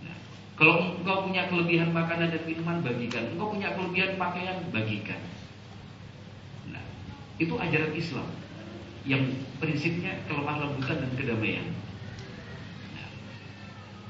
Nah, 0.02 0.18
kalau 0.58 0.98
engkau 0.98 1.30
punya 1.30 1.46
kelebihan 1.52 1.94
makanan 1.94 2.34
dan 2.34 2.42
minuman, 2.50 2.82
bagikan. 2.82 3.30
Engkau 3.36 3.54
punya 3.54 3.78
kelebihan 3.78 4.18
pakaian, 4.18 4.58
bagikan. 4.74 5.22
Itu 7.36 7.60
ajaran 7.60 7.92
Islam 7.92 8.32
yang 9.04 9.28
prinsipnya 9.60 10.24
kelemah 10.26 10.56
lembutan 10.56 11.04
dan 11.04 11.12
kedamaian. 11.20 11.68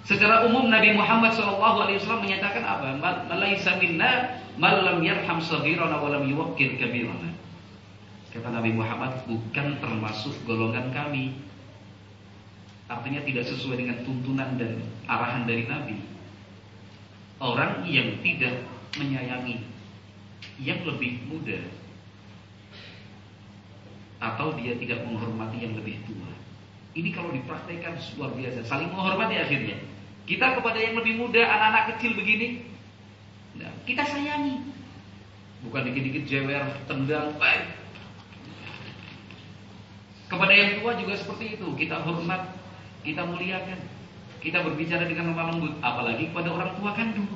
Secara 0.05 0.45
umum 0.45 0.69
Nabi 0.69 0.93
Muhammad 0.93 1.33
SAW 1.33 2.21
menyatakan 2.21 2.61
apa? 2.61 2.93
Malaisa 3.25 3.81
minna 3.81 4.37
malam 4.61 5.01
yarham 5.01 5.41
saghirana 5.41 5.97
wa 5.97 6.13
lam 6.13 6.29
yuwaqqir 6.29 6.77
kabirana. 6.77 7.33
Kata 8.29 8.53
Nabi 8.53 8.69
Muhammad 8.77 9.25
bukan 9.25 9.81
termasuk 9.81 10.37
golongan 10.45 10.93
kami. 10.93 11.33
Artinya 12.85 13.25
tidak 13.25 13.49
sesuai 13.49 13.81
dengan 13.81 13.97
tuntunan 14.05 14.61
dan 14.61 14.77
arahan 15.09 15.49
dari 15.49 15.65
Nabi. 15.65 15.97
Orang 17.41 17.89
yang 17.89 18.21
tidak 18.21 18.61
menyayangi 19.01 19.65
yang 20.61 20.85
lebih 20.85 21.17
muda 21.25 21.65
atau 24.21 24.53
dia 24.53 24.77
tidak 24.77 25.01
menghormati 25.01 25.65
yang 25.65 25.73
lebih 25.73 25.97
tua. 26.05 26.29
Ini 26.93 27.09
kalau 27.11 27.33
dipraktekkan 27.33 27.97
luar 28.15 28.31
biasa, 28.37 28.63
saling 28.69 28.93
menghormati 28.93 29.35
akhirnya. 29.41 29.94
Kita 30.25 30.57
kepada 30.57 30.77
yang 30.81 30.97
lebih 30.97 31.21
muda, 31.21 31.41
anak-anak 31.45 31.83
kecil 31.95 32.17
begini, 32.17 32.65
nah, 33.61 33.69
kita 33.85 34.01
sayangi. 34.05 34.61
Bukan 35.65 35.81
dikit-dikit 35.89 36.23
jewer, 36.29 36.65
tendang, 36.89 37.37
baik. 37.37 37.65
Kepada 40.25 40.53
yang 40.53 40.81
tua 40.81 40.97
juga 40.97 41.13
seperti 41.17 41.57
itu, 41.57 41.67
kita 41.77 42.01
hormat, 42.01 42.53
kita 43.05 43.21
muliakan. 43.25 43.79
Kita 44.41 44.61
berbicara 44.61 45.09
dengan 45.09 45.33
lemah 45.33 45.45
lembut, 45.53 45.73
apalagi 45.81 46.29
kepada 46.29 46.49
orang 46.53 46.69
tua 46.77 46.91
kandung. 46.93 47.29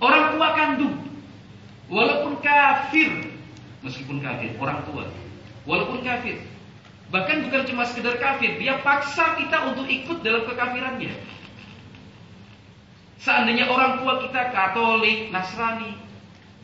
Orang 0.00 0.24
tua 0.36 0.48
kandung, 0.52 0.96
walaupun 1.88 2.40
kafir, 2.44 3.32
meskipun 3.80 4.20
kafir, 4.20 4.52
orang 4.60 4.84
tua 4.84 5.08
walaupun 5.68 6.04
kafir. 6.04 6.40
Bahkan 7.14 7.46
bukan 7.46 7.62
cuma 7.70 7.86
sekedar 7.86 8.18
kafir, 8.18 8.58
dia 8.58 8.82
paksa 8.82 9.38
kita 9.38 9.70
untuk 9.70 9.86
ikut 9.86 10.26
dalam 10.26 10.42
kekafirannya. 10.50 11.14
Seandainya 13.22 13.70
orang 13.70 14.02
tua 14.02 14.18
kita 14.18 14.50
Katolik, 14.50 15.30
Nasrani, 15.30 15.94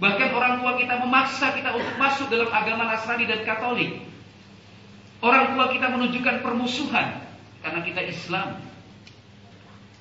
bahkan 0.02 0.35
orang 0.35 0.59
tua 0.59 0.74
kita 0.74 0.98
memaksa 0.98 1.55
kita 1.55 1.70
untuk 1.70 1.94
masuk 2.02 2.27
dalam 2.35 2.51
agama 2.51 2.90
Nasrani 2.90 3.31
dan 3.31 3.47
Katolik. 3.47 4.02
Orang 5.22 5.55
tua 5.55 5.70
kita 5.70 5.86
menunjukkan 5.94 6.43
permusuhan 6.43 7.22
karena 7.62 7.81
kita 7.86 8.02
Islam. 8.10 8.59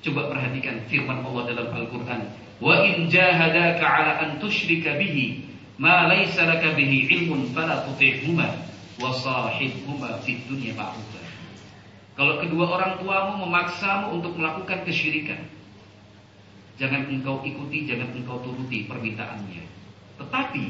Coba 0.02 0.34
perhatikan 0.34 0.82
firman 0.90 1.22
Allah 1.30 1.46
dalam 1.46 1.68
Al-Qur'an, 1.78 2.26
"Wa 2.58 2.90
in 2.90 3.06
jahadaka 3.06 3.86
'ala 3.86 4.12
an 4.18 4.42
tusyrika 4.42 4.98
bihi 4.98 5.46
ma 5.78 6.10
laysa 6.10 6.42
laka 6.42 6.74
bihi 6.74 7.06
ilmun 7.06 7.54
fala 7.54 7.86
tuti'huma." 7.86 8.69
Wasahibhuma 9.00 10.20
fid 10.22 10.44
dunya 10.46 10.76
ma'rufah. 10.76 11.26
Kalau 12.14 12.36
kedua 12.44 12.68
orang 12.68 13.00
tuamu 13.00 13.48
memaksamu 13.48 14.20
untuk 14.20 14.36
melakukan 14.36 14.84
kesyirikan, 14.84 15.40
jangan 16.76 17.08
engkau 17.08 17.40
ikuti, 17.40 17.88
jangan 17.88 18.12
engkau 18.12 18.44
turuti 18.44 18.84
permintaannya. 18.84 19.64
Tetapi 20.20 20.64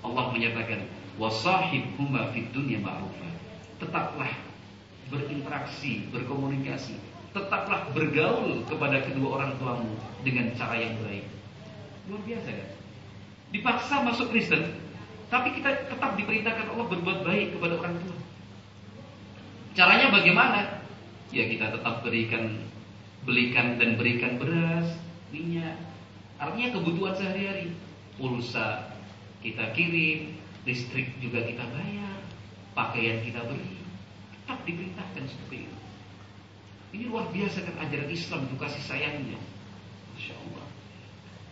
Allah 0.00 0.24
menyatakan 0.32 0.80
wasahibhuma 1.20 2.32
fid 2.32 2.48
dunya 2.56 2.80
ma'rufah. 2.80 3.32
Tetaplah 3.78 4.32
berinteraksi, 5.12 6.08
berkomunikasi, 6.10 6.96
tetaplah 7.36 7.92
bergaul 7.92 8.64
kepada 8.64 9.04
kedua 9.04 9.40
orang 9.40 9.52
tuamu 9.60 9.92
dengan 10.24 10.52
cara 10.56 10.76
yang 10.80 10.96
baik. 11.04 11.24
Luar 12.08 12.22
biasa 12.24 12.48
kan? 12.48 12.68
Dipaksa 13.48 13.94
masuk 14.04 14.32
Kristen, 14.32 14.87
tapi 15.28 15.60
kita 15.60 15.92
tetap 15.92 16.16
diperintahkan 16.16 16.72
Allah 16.72 16.86
berbuat 16.88 17.18
baik 17.24 17.56
kepada 17.56 17.76
orang 17.76 17.94
tua. 18.00 18.18
Caranya 19.76 20.08
bagaimana? 20.08 20.60
Ya 21.28 21.44
kita 21.44 21.76
tetap 21.76 22.00
berikan 22.00 22.64
belikan 23.28 23.76
dan 23.76 24.00
berikan 24.00 24.40
beras, 24.40 24.88
minyak. 25.28 25.76
Artinya 26.40 26.80
kebutuhan 26.80 27.12
sehari-hari. 27.12 27.76
Pulsa 28.16 28.98
kita 29.44 29.70
kirim, 29.76 30.34
listrik 30.66 31.14
juga 31.22 31.44
kita 31.46 31.62
bayar, 31.70 32.18
pakaian 32.74 33.22
kita 33.22 33.44
beri. 33.46 33.78
Tetap 34.34 34.58
diperintahkan 34.64 35.24
seperti 35.28 35.68
itu. 35.68 35.78
Ini 36.88 37.04
luar 37.12 37.28
biasa 37.30 37.68
kan 37.68 37.76
ajaran 37.84 38.10
Islam 38.10 38.40
itu 38.48 38.56
kasih 38.56 38.82
sayangnya. 38.88 39.38
Masya 40.16 40.34
Allah. 40.34 40.66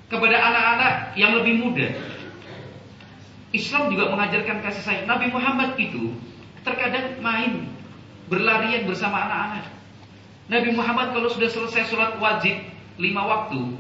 Kepada 0.08 0.36
anak-anak 0.40 0.94
yang 1.20 1.36
lebih 1.36 1.54
muda, 1.60 1.86
Islam 3.54 3.94
juga 3.94 4.10
mengajarkan 4.10 4.58
kasih 4.64 4.82
sayang. 4.82 5.06
Nabi 5.06 5.30
Muhammad 5.30 5.78
itu 5.78 6.14
terkadang 6.66 7.22
main 7.22 7.70
berlarian 8.26 8.86
bersama 8.90 9.22
anak-anak. 9.26 9.66
Nabi 10.46 10.70
Muhammad 10.74 11.14
kalau 11.14 11.30
sudah 11.30 11.50
selesai 11.50 11.90
sholat 11.90 12.18
wajib 12.18 12.58
lima 12.98 13.22
waktu, 13.22 13.78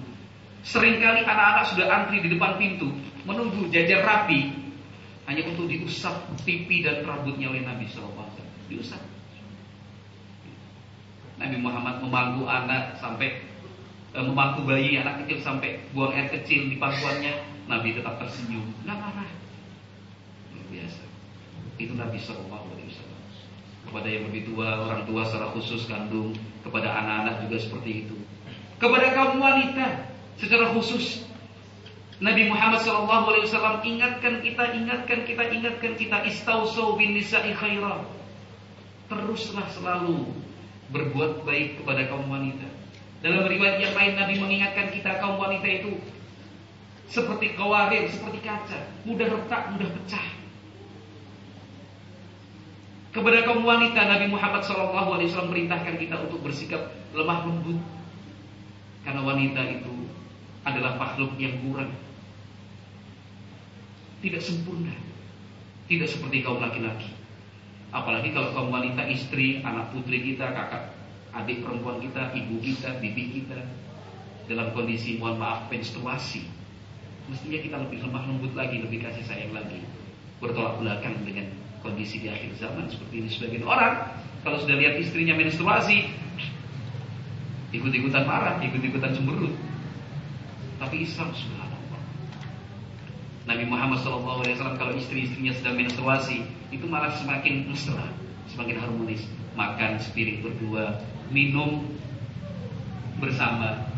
sering 0.66 0.98
kali 1.02 1.22
anak-anak 1.26 1.64
sudah 1.70 1.86
antri 1.90 2.22
di 2.22 2.30
depan 2.30 2.58
pintu 2.58 2.90
menunggu 3.26 3.66
jajar 3.74 4.06
rapi 4.06 4.54
hanya 5.26 5.42
untuk 5.50 5.66
diusap 5.66 6.14
pipi 6.46 6.86
dan 6.86 7.02
rambutnya 7.02 7.50
oleh 7.50 7.66
Nabi 7.66 7.90
SAW. 7.90 8.30
Diusap. 8.70 9.02
Nabi 11.36 11.56
Muhammad 11.60 12.00
memangku 12.00 12.48
anak 12.48 12.96
sampai 12.98 13.44
eh, 14.14 14.24
memangku 14.24 14.64
bayi 14.64 14.96
anak 14.96 15.26
kecil 15.26 15.38
sampai 15.44 15.82
buang 15.92 16.14
air 16.14 16.30
kecil 16.32 16.70
di 16.70 16.78
pangkuannya. 16.78 17.54
Nabi 17.66 17.98
tetap 17.98 18.22
tersenyum, 18.22 18.62
biasa. 18.86 19.15
Itu 21.76 21.92
Nabi 21.96 22.16
Shallallahu 22.20 22.66
Alaihi 22.72 22.88
Wasallam. 22.92 23.22
Kepada 23.86 24.08
yang 24.10 24.24
lebih 24.28 24.42
tua, 24.50 24.82
orang 24.82 25.06
tua 25.06 25.22
secara 25.28 25.52
khusus 25.54 25.86
kandung, 25.86 26.34
kepada 26.66 26.90
anak-anak 26.90 27.46
juga 27.46 27.56
seperti 27.62 27.90
itu. 28.08 28.16
Kepada 28.76 29.14
kaum 29.14 29.38
wanita 29.40 30.10
secara 30.36 30.72
khusus 30.74 31.24
Nabi 32.16 32.48
Muhammad 32.48 32.80
Shallallahu 32.80 33.24
Alaihi 33.28 33.44
Wasallam 33.44 33.76
ingatkan 33.84 34.34
kita, 34.40 34.64
ingatkan 34.72 35.20
kita, 35.28 35.42
ingatkan 35.52 35.92
kita 36.00 36.16
istausau 36.24 36.96
bin 36.96 37.12
nisa'i 37.12 37.52
khairah. 37.52 38.04
Teruslah 39.06 39.68
selalu 39.70 40.32
berbuat 40.90 41.46
baik 41.46 41.82
kepada 41.82 42.06
kaum 42.06 42.26
wanita 42.30 42.66
Dalam 43.22 43.46
riwayat 43.46 43.82
yang 43.82 43.94
lain 43.94 44.12
Nabi 44.18 44.34
mengingatkan 44.38 44.86
kita 44.94 45.18
kaum 45.18 45.38
wanita 45.40 45.66
itu 45.66 45.98
seperti 47.10 47.54
kawarir, 47.54 48.06
seperti 48.10 48.38
kaca, 48.42 48.80
mudah 49.06 49.30
retak, 49.30 49.62
mudah 49.74 49.88
pecah. 49.94 50.26
Kepada 53.16 53.48
kaum 53.48 53.64
wanita 53.64 53.96
Nabi 53.96 54.28
Muhammad 54.28 54.60
SAW 54.60 55.48
perintahkan 55.48 55.96
kita 55.96 56.20
untuk 56.20 56.44
bersikap 56.44 56.92
lemah 57.16 57.48
lembut. 57.48 57.80
Karena 59.08 59.24
wanita 59.24 59.62
itu 59.72 60.12
adalah 60.68 61.00
makhluk 61.00 61.32
yang 61.40 61.56
kurang. 61.64 61.96
Tidak 64.20 64.36
sempurna. 64.36 64.92
Tidak 65.88 66.04
seperti 66.04 66.44
kaum 66.44 66.60
laki-laki. 66.60 67.16
Apalagi 67.88 68.36
kalau 68.36 68.52
kaum 68.52 68.68
wanita 68.68 69.08
istri, 69.08 69.64
anak 69.64 69.96
putri 69.96 70.20
kita, 70.20 70.52
kakak, 70.52 70.92
adik 71.32 71.64
perempuan 71.64 71.96
kita, 72.04 72.36
ibu 72.36 72.60
kita, 72.60 73.00
bibi 73.00 73.24
kita 73.32 73.64
dalam 74.44 74.76
kondisi 74.76 75.16
mohon 75.16 75.40
maaf 75.40 75.72
menstruasi. 75.72 76.44
Mestinya 77.32 77.64
kita 77.64 77.76
lebih 77.80 78.04
lemah 78.04 78.28
lembut 78.28 78.52
lagi, 78.52 78.84
lebih 78.84 79.00
kasih 79.08 79.24
sayang 79.24 79.56
lagi. 79.56 79.80
Bertolak 80.36 80.84
belakang 80.84 81.16
dengan 81.24 81.48
kondisi 81.84 82.22
di 82.22 82.28
akhir 82.32 82.56
zaman 82.60 82.88
seperti 82.88 83.14
ini 83.24 83.28
sebagian 83.28 83.64
orang 83.64 84.16
kalau 84.46 84.62
sudah 84.62 84.78
lihat 84.78 84.94
istrinya 85.02 85.34
menstruasi 85.34 86.06
ikut-ikutan 87.74 88.24
marah, 88.24 88.62
ikut-ikutan 88.62 89.10
cemberut. 89.10 89.52
Tapi 90.78 91.02
Islam 91.02 91.34
subhanallah. 91.34 92.00
Nabi 93.50 93.64
Muhammad 93.66 93.98
SAW 94.06 94.46
kalau 94.78 94.92
istri-istrinya 94.94 95.50
sedang 95.50 95.74
menstruasi 95.78 96.46
itu 96.70 96.84
malah 96.86 97.10
semakin 97.18 97.66
mesra, 97.66 98.06
semakin 98.50 98.76
harmonis. 98.78 99.26
Makan 99.56 99.96
sepiring 99.96 100.44
berdua, 100.44 101.00
minum 101.32 101.88
bersama. 103.16 103.88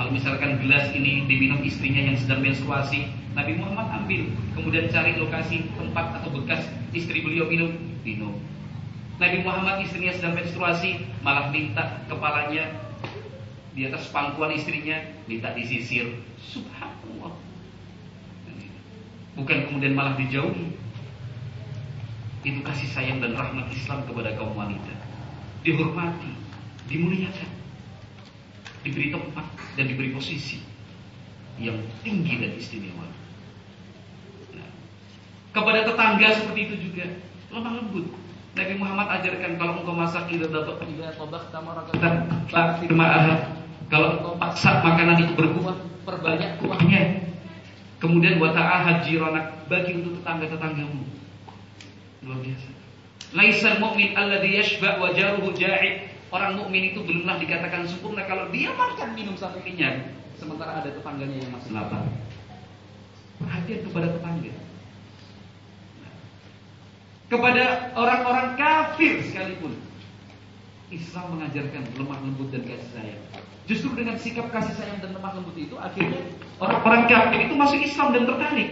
Kalau 0.00 0.08
misalkan 0.08 0.56
gelas 0.64 0.88
ini 0.96 1.28
diminum 1.28 1.60
istrinya 1.60 2.00
yang 2.00 2.16
sedang 2.16 2.40
menstruasi, 2.40 3.12
Nabi 3.40 3.56
Muhammad 3.56 4.04
ambil, 4.04 4.28
kemudian 4.52 4.92
cari 4.92 5.16
lokasi 5.16 5.64
tempat 5.72 6.20
atau 6.20 6.28
bekas 6.36 6.60
istri 6.92 7.24
beliau 7.24 7.48
minum, 7.48 7.72
minum. 8.04 8.36
Nabi 9.16 9.40
Muhammad 9.40 9.80
istrinya 9.80 10.12
sedang 10.12 10.36
menstruasi, 10.36 11.08
malah 11.24 11.48
minta 11.48 12.04
kepalanya 12.04 12.68
di 13.72 13.88
atas 13.88 14.12
pangkuan 14.12 14.52
istrinya, 14.52 15.00
minta 15.24 15.56
disisir. 15.56 16.20
Subhanallah. 16.36 17.32
Bukan 19.40 19.58
kemudian 19.72 19.96
malah 19.96 20.20
dijauhi. 20.20 20.76
Itu 22.44 22.60
kasih 22.60 22.88
sayang 22.92 23.24
dan 23.24 23.36
rahmat 23.36 23.72
Islam 23.72 24.04
kepada 24.04 24.36
kaum 24.36 24.52
wanita. 24.52 24.92
Dihormati, 25.64 26.32
dimuliakan, 26.88 27.50
diberi 28.84 29.12
tempat 29.12 29.48
dan 29.76 29.84
diberi 29.88 30.12
posisi 30.12 30.60
yang 31.60 31.76
tinggi 32.00 32.40
dan 32.40 32.52
istimewa. 32.56 33.19
Kepada 35.50 35.82
tetangga 35.82 36.28
seperti 36.38 36.60
itu 36.70 36.74
juga 36.90 37.04
lemah 37.50 37.72
lembut. 37.82 38.06
Nabi 38.54 38.74
Muhammad 38.78 39.06
ajarkan 39.18 39.52
kalau 39.58 39.72
engkau 39.82 39.94
masak 39.94 40.26
tidak 40.26 40.50
dapat 40.50 40.82
Iya, 40.90 41.14
tobak 41.14 41.50
tamarakan. 41.54 41.98
kalau 43.90 44.08
engkau 44.18 44.34
paksa 44.38 44.82
makanan 44.82 45.22
itu 45.26 45.32
berkuah 45.34 45.74
perbanyak 46.06 46.58
kuahnya. 46.62 47.02
Kemudian 48.00 48.40
wa 48.40 48.50
ta'ahad 48.54 49.04
jiranak 49.04 49.66
bagi 49.68 50.02
untuk 50.02 50.22
tetangga-tetanggamu. 50.22 51.04
Luar 52.24 52.38
biasa. 52.40 52.70
Laisal 53.36 53.76
mu'min 53.78 54.16
alladhi 54.16 54.56
yashba' 54.56 54.98
wa 54.98 55.12
jaruhu 55.14 55.52
ja'id. 55.54 56.10
Orang 56.30 56.62
mukmin 56.62 56.94
itu 56.94 57.02
belumlah 57.02 57.42
dikatakan 57.42 57.90
sempurna 57.90 58.22
kalau 58.22 58.46
dia 58.54 58.70
makan 58.70 59.18
minum 59.18 59.34
sampai 59.34 59.66
kenyang, 59.66 60.14
sementara 60.38 60.78
ada 60.78 60.94
tetangganya 60.94 61.42
yang 61.42 61.50
masih 61.50 61.74
lapar. 61.74 62.06
Perhatian 63.42 63.82
kepada 63.90 64.14
tetangga. 64.14 64.54
Kepada 67.30 67.94
orang-orang 67.94 68.58
kafir 68.58 69.22
sekalipun. 69.30 69.78
Islam 70.90 71.38
mengajarkan 71.38 71.86
lemah 71.94 72.18
lembut 72.26 72.50
dan 72.50 72.66
kasih 72.66 72.90
sayang. 72.90 73.22
Justru 73.70 73.94
dengan 73.94 74.18
sikap 74.18 74.50
kasih 74.50 74.74
sayang 74.74 74.98
dan 74.98 75.14
lemah 75.14 75.38
lembut 75.38 75.54
itu 75.54 75.78
akhirnya 75.78 76.26
orang-orang 76.58 77.06
kafir 77.06 77.46
itu 77.46 77.54
masuk 77.54 77.78
Islam 77.78 78.10
dan 78.10 78.26
tertarik. 78.26 78.70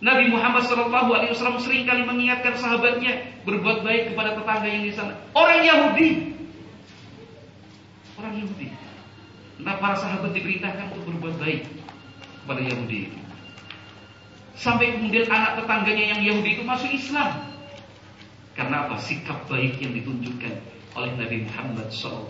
Nabi 0.00 0.32
Muhammad 0.32 0.64
SAW 0.64 1.60
sering 1.60 1.84
kali 1.84 2.08
mengingatkan 2.08 2.56
sahabatnya 2.56 3.20
berbuat 3.44 3.84
baik 3.84 4.14
kepada 4.14 4.32
tetangga 4.32 4.68
yang 4.70 4.84
di 4.88 4.94
sana. 4.96 5.12
Orang 5.36 5.60
Yahudi, 5.60 6.10
orang 8.16 8.34
Yahudi. 8.40 8.68
Nah 9.60 9.76
para 9.76 10.00
sahabat 10.00 10.32
diperintahkan 10.32 10.96
untuk 10.96 11.04
berbuat 11.04 11.36
baik 11.36 11.68
kepada 12.46 12.60
Yahudi. 12.64 13.19
Sampai 14.60 14.92
kemudian 14.92 15.24
anak 15.32 15.64
tetangganya 15.64 16.12
yang 16.12 16.20
Yahudi 16.20 16.60
itu 16.60 16.62
masuk 16.68 16.92
Islam. 16.92 17.48
Karena 18.52 18.84
apa? 18.84 19.00
Sikap 19.00 19.48
baik 19.48 19.80
yang 19.80 19.96
ditunjukkan 19.96 20.54
oleh 21.00 21.10
Nabi 21.16 21.48
Muhammad 21.48 21.88
SAW. 21.88 22.28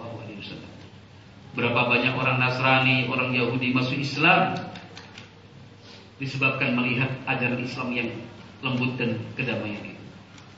Berapa 1.50 1.90
banyak 1.90 2.14
orang 2.14 2.38
Nasrani, 2.38 3.10
orang 3.10 3.34
Yahudi 3.34 3.74
masuk 3.74 3.98
Islam 3.98 4.54
disebabkan 6.22 6.78
melihat 6.78 7.10
ajaran 7.26 7.58
Islam 7.58 7.88
yang 7.90 8.08
lembut 8.62 8.94
dan 8.94 9.18
kedamaian 9.34 9.82
itu. 9.82 10.04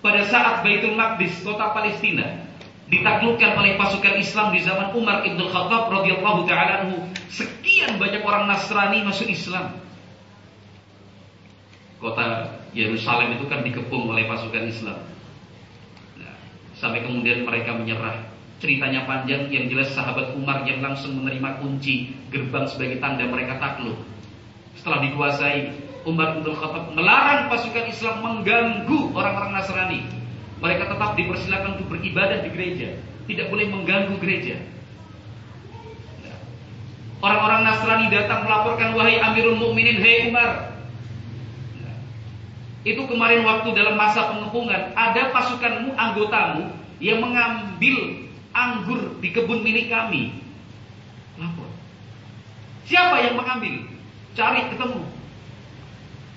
Pada 0.04 0.28
saat 0.28 0.60
Baitul 0.60 0.92
Maqdis, 0.92 1.40
kota 1.40 1.72
Palestina, 1.72 2.44
ditaklukkan 2.92 3.56
oleh 3.56 3.80
pasukan 3.80 4.20
Islam 4.20 4.52
di 4.52 4.60
zaman 4.60 4.92
Umar 4.92 5.24
Ibn 5.24 5.40
Khattab 5.40 5.88
radhiyallahu 5.88 6.44
taala 6.44 6.84
sekian 7.32 7.96
banyak 7.96 8.20
orang 8.20 8.50
Nasrani 8.50 9.00
masuk 9.06 9.32
Islam. 9.32 9.81
Kota 12.02 12.50
Yerusalem 12.74 13.38
itu 13.38 13.46
kan 13.46 13.62
dikepung 13.62 14.10
oleh 14.10 14.26
pasukan 14.26 14.66
Islam. 14.66 14.98
Nah, 16.18 16.34
sampai 16.74 17.06
kemudian 17.06 17.46
mereka 17.46 17.78
menyerah. 17.78 18.26
Ceritanya 18.58 19.06
panjang, 19.06 19.46
yang 19.54 19.70
jelas 19.70 19.94
sahabat 19.94 20.34
Umar 20.34 20.66
yang 20.66 20.82
langsung 20.82 21.18
menerima 21.22 21.62
kunci 21.62 22.10
gerbang 22.34 22.66
sebagai 22.66 22.98
tanda 22.98 23.22
mereka 23.26 23.58
takluk. 23.62 23.98
Setelah 24.74 24.98
dikuasai, 25.06 25.78
Umar 26.02 26.42
bin 26.42 26.42
Khattab 26.42 26.90
melarang 26.98 27.46
pasukan 27.46 27.86
Islam 27.86 28.16
mengganggu 28.22 29.14
orang-orang 29.14 29.54
Nasrani. 29.54 30.02
Mereka 30.58 30.90
tetap 30.90 31.14
dipersilakan 31.14 31.78
untuk 31.78 31.86
beribadah 31.94 32.42
di 32.42 32.50
gereja, 32.50 32.98
tidak 33.30 33.46
boleh 33.50 33.66
mengganggu 33.70 34.14
gereja. 34.18 34.58
Orang-orang 37.22 37.62
Nasrani 37.62 38.10
datang 38.10 38.42
melaporkan 38.42 38.98
wahai 38.98 39.22
Amirul 39.22 39.54
Mukminin, 39.54 40.02
hei 40.02 40.26
Umar. 40.26 40.71
Itu 42.82 43.06
kemarin 43.06 43.46
waktu 43.46 43.68
dalam 43.78 43.94
masa 43.94 44.26
pengepungan 44.34 44.90
ada 44.98 45.30
pasukanmu, 45.30 45.94
anggotamu 45.94 46.74
yang 46.98 47.22
mengambil 47.22 48.26
anggur 48.50 49.18
di 49.22 49.30
kebun 49.30 49.62
milik 49.62 49.86
kami. 49.86 50.34
Lapor. 51.38 51.70
Siapa 52.86 53.22
yang 53.22 53.38
mengambil? 53.38 53.86
Cari 54.34 54.66
ketemu. 54.74 55.02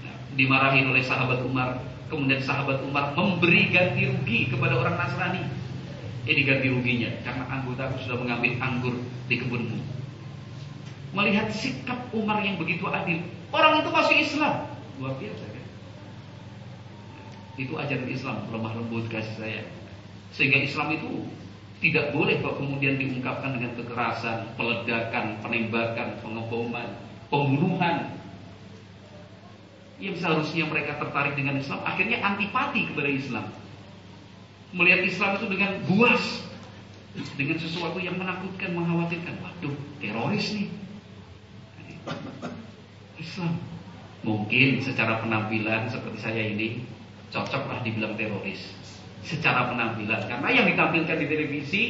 Nah, 0.05 0.15
dimarahin 0.37 0.85
oleh 0.89 1.01
sahabat 1.01 1.41
Umar. 1.41 1.81
Kemudian 2.05 2.37
sahabat 2.37 2.85
Umar 2.85 3.17
memberi 3.17 3.73
ganti 3.73 4.05
rugi 4.05 4.53
kepada 4.53 4.77
orang 4.77 4.93
Nasrani. 4.93 5.41
Ini 6.25 6.41
ganti 6.45 6.67
ruginya 6.69 7.09
karena 7.21 7.45
anggotaku 7.49 8.01
sudah 8.05 8.17
mengambil 8.21 8.53
anggur 8.61 8.95
di 9.25 9.41
kebunmu. 9.41 9.77
Melihat 11.17 11.49
sikap 11.53 12.09
Umar 12.13 12.41
yang 12.45 12.57
begitu 12.61 12.85
adil, 12.89 13.25
orang 13.49 13.81
itu 13.81 13.89
masuk 13.89 14.15
Islam. 14.17 14.69
Luar 15.01 15.17
biasa? 15.17 15.44
Itu 17.55 17.79
ajaran 17.79 18.07
Islam, 18.11 18.51
lemah 18.51 18.73
lembut 18.75 19.07
kasih 19.07 19.35
sayang. 19.39 19.69
Sehingga 20.35 20.59
Islam 20.59 20.91
itu 20.91 21.11
tidak 21.79 22.11
boleh 22.11 22.39
kalau 22.43 22.55
kemudian 22.59 22.99
diungkapkan 22.99 23.55
dengan 23.55 23.71
kekerasan, 23.79 24.55
peledakan, 24.59 25.39
penembakan, 25.39 26.19
pengeboman, 26.19 26.87
pembunuhan. 27.31 28.15
Yang 29.95 30.19
seharusnya 30.19 30.67
mereka 30.67 30.99
tertarik 30.99 31.39
dengan 31.39 31.55
Islam, 31.55 31.79
akhirnya 31.87 32.19
antipati 32.19 32.91
kepada 32.91 33.07
Islam. 33.07 33.45
Melihat 34.75 35.07
Islam 35.07 35.29
itu 35.39 35.47
dengan 35.47 35.71
buas, 35.87 36.23
dengan 37.39 37.57
sesuatu 37.63 38.03
yang 38.03 38.19
menakutkan, 38.19 38.75
mengkhawatirkan. 38.75 39.39
Waduh, 39.39 39.75
teroris 40.03 40.51
nih. 40.51 40.67
Islam 43.15 43.55
mungkin 44.25 44.81
secara 44.81 45.21
penampilan 45.21 45.87
seperti 45.89 46.17
saya 46.19 46.43
ini 46.49 46.81
cocoklah 47.35 47.83
dibilang 47.83 48.15
teroris 48.15 48.63
secara 49.27 49.67
penampilan. 49.67 50.23
Karena 50.31 50.47
yang 50.47 50.65
ditampilkan 50.71 51.17
di 51.19 51.27
televisi 51.27 51.81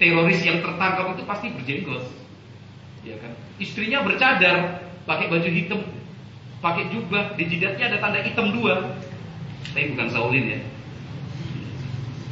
teroris 0.00 0.40
yang 0.40 0.64
tertangkap 0.64 1.12
itu 1.12 1.22
pasti 1.28 1.46
berjenggot. 1.52 2.04
Ya 3.04 3.20
kan? 3.20 3.36
Istrinya 3.60 4.00
bercadar 4.00 4.88
pakai 5.04 5.28
baju 5.28 5.48
hitam 5.52 5.80
pakai 6.58 6.90
jubah 6.90 7.36
di 7.36 7.44
jidatnya 7.46 7.92
ada 7.92 7.98
tanda 8.00 8.24
hitam 8.24 8.50
dua. 8.56 8.96
Tapi 9.76 9.94
bukan 9.94 10.08
Saulin 10.08 10.46
ya. 10.48 10.60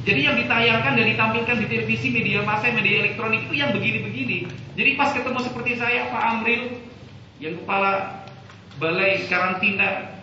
Jadi 0.06 0.20
yang 0.22 0.38
ditayangkan 0.38 0.94
dan 0.94 1.06
ditampilkan 1.10 1.56
di 1.58 1.66
televisi, 1.66 2.14
media 2.14 2.38
massa, 2.46 2.70
media 2.70 3.02
elektronik 3.02 3.50
itu 3.50 3.58
yang 3.58 3.74
begini-begini. 3.74 4.46
Jadi 4.78 4.90
pas 4.94 5.10
ketemu 5.10 5.42
seperti 5.42 5.74
saya, 5.74 6.06
Pak 6.14 6.22
Amril, 6.22 6.78
yang 7.42 7.58
kepala 7.58 8.22
balai 8.78 9.26
karantina 9.26 10.15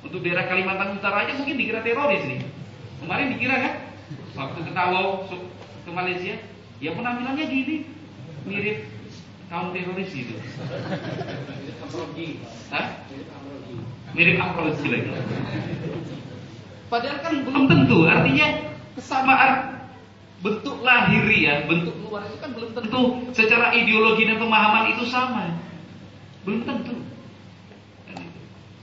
untuk 0.00 0.20
daerah 0.24 0.48
Kalimantan 0.48 0.96
Utara 0.96 1.26
aja 1.28 1.36
mungkin 1.36 1.56
dikira 1.60 1.84
teroris 1.84 2.24
nih. 2.24 2.40
Kemarin 3.00 3.32
dikira 3.36 3.56
kan? 3.60 3.74
Waktu 4.36 4.58
ke 4.64 4.72
Tawau 4.72 5.28
ke 5.84 5.90
Malaysia, 5.90 6.34
ya 6.80 6.90
penampilannya 6.96 7.44
gini, 7.44 7.76
mirip 8.48 8.88
kaum 9.52 9.74
teroris 9.74 10.10
gitu. 10.12 10.36
Hah? 12.70 12.86
Mirip 14.14 14.36
Amrozi 14.38 14.86
lagi. 14.88 15.10
Padahal 16.90 17.18
kan 17.22 17.34
belum 17.46 17.64
tentu, 17.70 17.98
artinya 18.10 18.46
kesamaan 18.98 19.50
bentuk 20.40 20.82
lahiriah, 20.82 21.68
bentuk 21.68 21.94
luar 22.02 22.26
itu 22.26 22.40
kan 22.40 22.50
belum 22.56 22.72
tentu 22.74 23.02
secara 23.36 23.70
ideologi 23.76 24.26
dan 24.26 24.40
pemahaman 24.40 24.96
itu 24.96 25.04
sama. 25.06 25.54
Belum 26.42 26.64
tentu. 26.64 27.09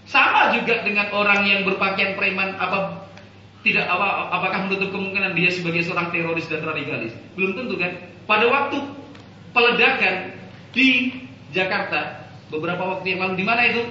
Sama 0.08 0.56
juga 0.56 0.88
dengan 0.88 1.12
orang 1.12 1.44
yang 1.44 1.62
berpakaian 1.68 2.16
preman 2.16 2.56
apa 2.56 3.08
tidak 3.68 3.84
apa, 3.92 4.32
apakah 4.32 4.60
menutup 4.72 4.96
kemungkinan 4.96 5.36
dia 5.36 5.52
sebagai 5.52 5.84
seorang 5.84 6.08
teroris 6.16 6.48
dan 6.48 6.64
radikalis? 6.64 7.12
Belum 7.36 7.52
tentu 7.52 7.76
kan? 7.76 7.92
Pada 8.24 8.48
waktu 8.48 8.80
peledakan 9.52 10.16
di 10.72 11.12
Jakarta 11.52 12.24
beberapa 12.48 12.96
waktu 12.96 13.12
yang 13.12 13.28
lalu 13.28 13.44
di 13.44 13.46
mana 13.46 13.62
itu? 13.68 13.84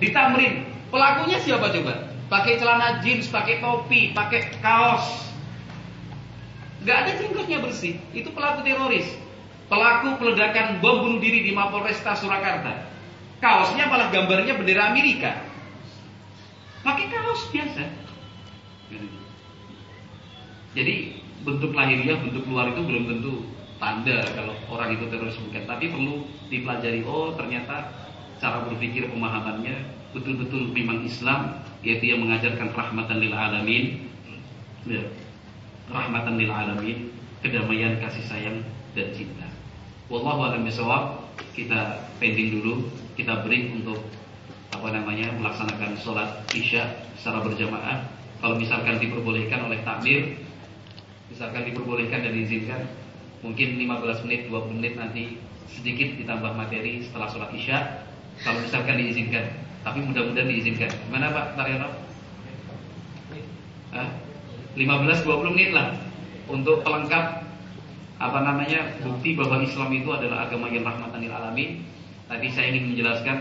Di 0.00 0.08
Tamrin. 0.16 0.64
Pelakunya 0.88 1.36
siapa 1.44 1.68
coba? 1.68 2.08
Pakai 2.32 2.56
celana 2.56 3.04
jeans, 3.04 3.28
pakai 3.28 3.60
topi, 3.60 4.16
pakai 4.16 4.56
kaos. 4.64 5.28
Gak 6.88 6.96
ada 7.04 7.12
jenggotnya 7.20 7.60
bersih. 7.60 8.00
Itu 8.16 8.32
pelaku 8.32 8.64
teroris. 8.64 9.06
Pelaku 9.66 10.16
peledakan 10.22 10.78
bom 10.78 11.04
bunuh 11.04 11.18
diri 11.18 11.42
di 11.42 11.52
Mapolresta 11.52 12.14
Surakarta. 12.16 12.95
Kaosnya 13.36 13.84
malah 13.92 14.08
gambarnya 14.08 14.56
bendera 14.56 14.92
Amerika. 14.92 15.44
Pakai 16.80 17.10
kaos 17.12 17.50
biasa. 17.52 17.84
Jadi 20.76 20.94
bentuk 21.44 21.72
lahiriah, 21.72 22.20
bentuk 22.20 22.44
luar 22.48 22.72
itu 22.72 22.80
belum 22.84 23.04
tentu 23.08 23.32
tanda 23.76 24.24
kalau 24.32 24.54
orang 24.72 24.96
itu 24.96 25.04
teroris 25.08 25.36
bukan. 25.40 25.64
Tapi 25.68 25.84
perlu 25.92 26.14
dipelajari. 26.48 27.00
Oh 27.04 27.32
ternyata 27.36 27.92
cara 28.40 28.64
berpikir 28.68 29.08
pemahamannya 29.08 29.96
betul-betul 30.16 30.72
memang 30.72 31.04
Islam, 31.04 31.60
yaitu 31.84 32.08
yang 32.12 32.24
mengajarkan 32.24 32.72
rahmatan 32.72 33.20
lil 33.20 33.36
alamin, 33.36 34.08
ya, 34.88 35.04
rahmatan 35.92 36.40
lil 36.40 36.48
alamin, 36.48 37.12
kedamaian, 37.44 38.00
kasih 38.00 38.24
sayang 38.24 38.64
dan 38.96 39.12
cinta. 39.12 39.44
Wallahu 40.08 40.48
a'lam. 40.48 40.64
Kita 41.52 42.08
pending 42.16 42.60
dulu, 42.60 42.88
kita 43.16 43.42
break 43.42 43.72
untuk 43.82 44.04
apa 44.70 44.92
namanya 44.92 45.32
melaksanakan 45.40 45.96
sholat 45.96 46.44
isya 46.52 46.84
secara 47.16 47.40
berjamaah. 47.40 48.04
Kalau 48.38 48.60
misalkan 48.60 49.00
diperbolehkan 49.00 49.64
oleh 49.64 49.80
takbir, 49.80 50.36
misalkan 51.32 51.64
diperbolehkan 51.64 52.20
dan 52.20 52.32
diizinkan, 52.36 52.84
mungkin 53.40 53.80
15 53.80 54.24
menit, 54.28 54.40
20 54.52 54.76
menit 54.76 54.94
nanti 55.00 55.24
sedikit 55.72 56.14
ditambah 56.20 56.52
materi 56.52 57.00
setelah 57.00 57.32
sholat 57.32 57.50
isya. 57.56 58.04
Kalau 58.44 58.60
misalkan 58.60 59.00
diizinkan, 59.00 59.48
tapi 59.80 60.04
mudah-mudahan 60.04 60.52
diizinkan. 60.52 60.92
Mana 61.08 61.32
Pak 61.32 61.56
Taryono? 61.56 61.88
15-20 64.76 65.56
menit 65.56 65.72
lah 65.72 65.96
untuk 66.52 66.84
pelengkap 66.84 67.48
apa 68.16 68.38
namanya 68.44 68.92
bukti 69.00 69.32
bahwa 69.32 69.64
Islam 69.64 69.88
itu 69.92 70.08
adalah 70.12 70.44
agama 70.48 70.68
yang 70.68 70.84
rahmatan 70.84 71.20
lil 71.24 71.32
alamin. 71.32 71.80
Tadi 72.26 72.46
saya 72.50 72.74
ingin 72.74 72.94
menjelaskan 72.94 73.36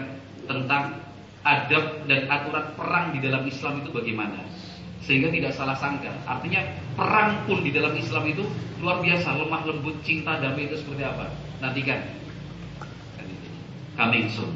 tentang 0.46 1.02
adab 1.42 2.06
dan 2.06 2.30
aturan 2.30 2.66
perang 2.78 3.06
di 3.14 3.20
dalam 3.22 3.42
Islam 3.46 3.82
itu 3.82 3.90
bagaimana. 3.90 4.42
Sehingga 5.06 5.30
tidak 5.30 5.54
salah 5.54 5.78
sangka. 5.78 6.10
Artinya 6.26 6.66
perang 6.98 7.46
pun 7.46 7.62
di 7.62 7.70
dalam 7.70 7.94
Islam 7.94 8.26
itu 8.26 8.46
luar 8.82 9.02
biasa, 9.02 9.38
lemah 9.38 9.62
lembut, 9.66 10.02
cinta, 10.02 10.42
damai 10.42 10.66
itu 10.66 10.82
seperti 10.82 11.06
apa? 11.06 11.30
Nantikan. 11.62 12.02
Coming 13.98 14.28
soon. 14.30 14.54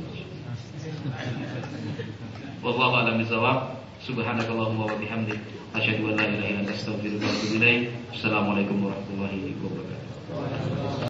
Wallahu 2.65 2.93
a'lam 3.01 3.22
bishawab. 3.22 3.77
Subhanakallahumma 3.99 4.89
wa 4.89 4.95
bihamdik 4.95 5.43
asyhadu 5.76 6.15
an 6.15 6.18
la 6.18 6.23
ilaha 6.23 6.49
illa 6.49 6.60
anta 6.64 6.72
astaghfiruka 6.72 7.27
wa 7.27 7.34
atubu 7.35 7.56
ilaik. 7.60 7.81
Assalamualaikum 8.15 8.77
warahmatullahi 8.80 9.53
wabarakatuh. 9.60 11.09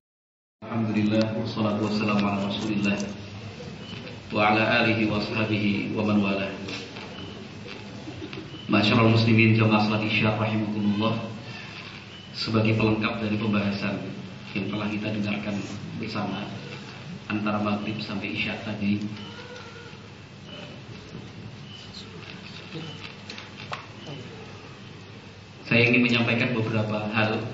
Alhamdulillah 0.60 1.40
wassalatu 1.40 1.88
wassalamu 1.88 2.20
ala 2.20 2.52
Rasulillah 2.52 3.00
wa 4.36 4.52
ala 4.52 4.84
alihi 4.84 5.08
wa 5.08 5.18
wa 5.18 6.04
man 6.04 6.18
wala. 6.20 6.52
Masyaallah 8.68 9.08
muslimin 9.08 9.56
jamaah 9.56 9.88
salat 9.88 10.04
Isya 10.12 10.36
rahimakumullah. 10.36 11.16
Sebagai 12.36 12.76
pelengkap 12.76 13.24
dari 13.24 13.40
pembahasan 13.40 14.04
yang 14.52 14.68
telah 14.68 14.92
kita 14.92 15.08
dengarkan 15.16 15.56
bersama 15.96 16.44
antara 17.32 17.64
maghrib 17.64 17.96
sampai 18.04 18.36
Isya 18.36 18.60
tadi 18.62 19.00
Saya 25.64 25.88
ingin 25.88 26.04
menyampaikan 26.04 26.52
beberapa 26.52 27.08
hal 27.16 27.48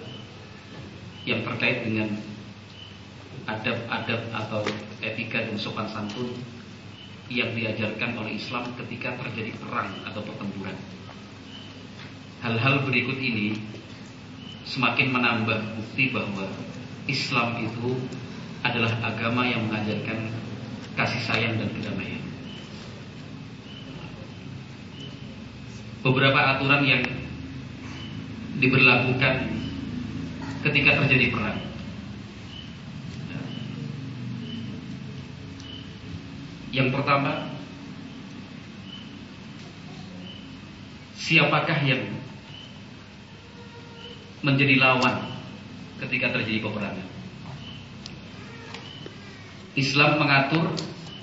yang 1.29 1.45
terkait 1.45 1.85
dengan 1.85 2.34
adab-adab 3.45 4.21
atau 4.33 4.61
etika 5.01 5.45
dan 5.45 5.57
sopan 5.57 5.85
santun 5.89 6.33
yang 7.29 7.53
diajarkan 7.57 8.17
oleh 8.21 8.37
Islam 8.37 8.69
ketika 8.77 9.17
terjadi 9.21 9.53
perang 9.57 9.89
atau 10.05 10.21
pertempuran. 10.21 10.77
Hal-hal 12.45 12.85
berikut 12.85 13.17
ini 13.17 13.57
semakin 14.65 15.09
menambah 15.09 15.77
bukti 15.77 16.13
bahwa 16.13 16.45
Islam 17.09 17.61
itu 17.65 17.97
adalah 18.65 18.93
agama 19.01 19.45
yang 19.45 19.65
mengajarkan 19.69 20.29
kasih 20.97 21.21
sayang 21.25 21.57
dan 21.57 21.69
kedamaian. 21.69 22.21
Beberapa 26.05 26.37
aturan 26.37 26.85
yang 26.85 27.01
diberlakukan 28.61 29.35
ketika 30.69 30.91
terjadi 31.01 31.33
perang. 31.33 31.64
Yang 36.75 36.91
pertama, 36.91 37.47
siapakah 41.15 41.79
yang 41.87 42.03
menjadi 44.43 44.75
lawan 44.83 45.23
ketika 46.03 46.35
terjadi 46.35 46.67
peperangan? 46.67 47.07
Islam 49.79 50.19
mengatur 50.19 50.75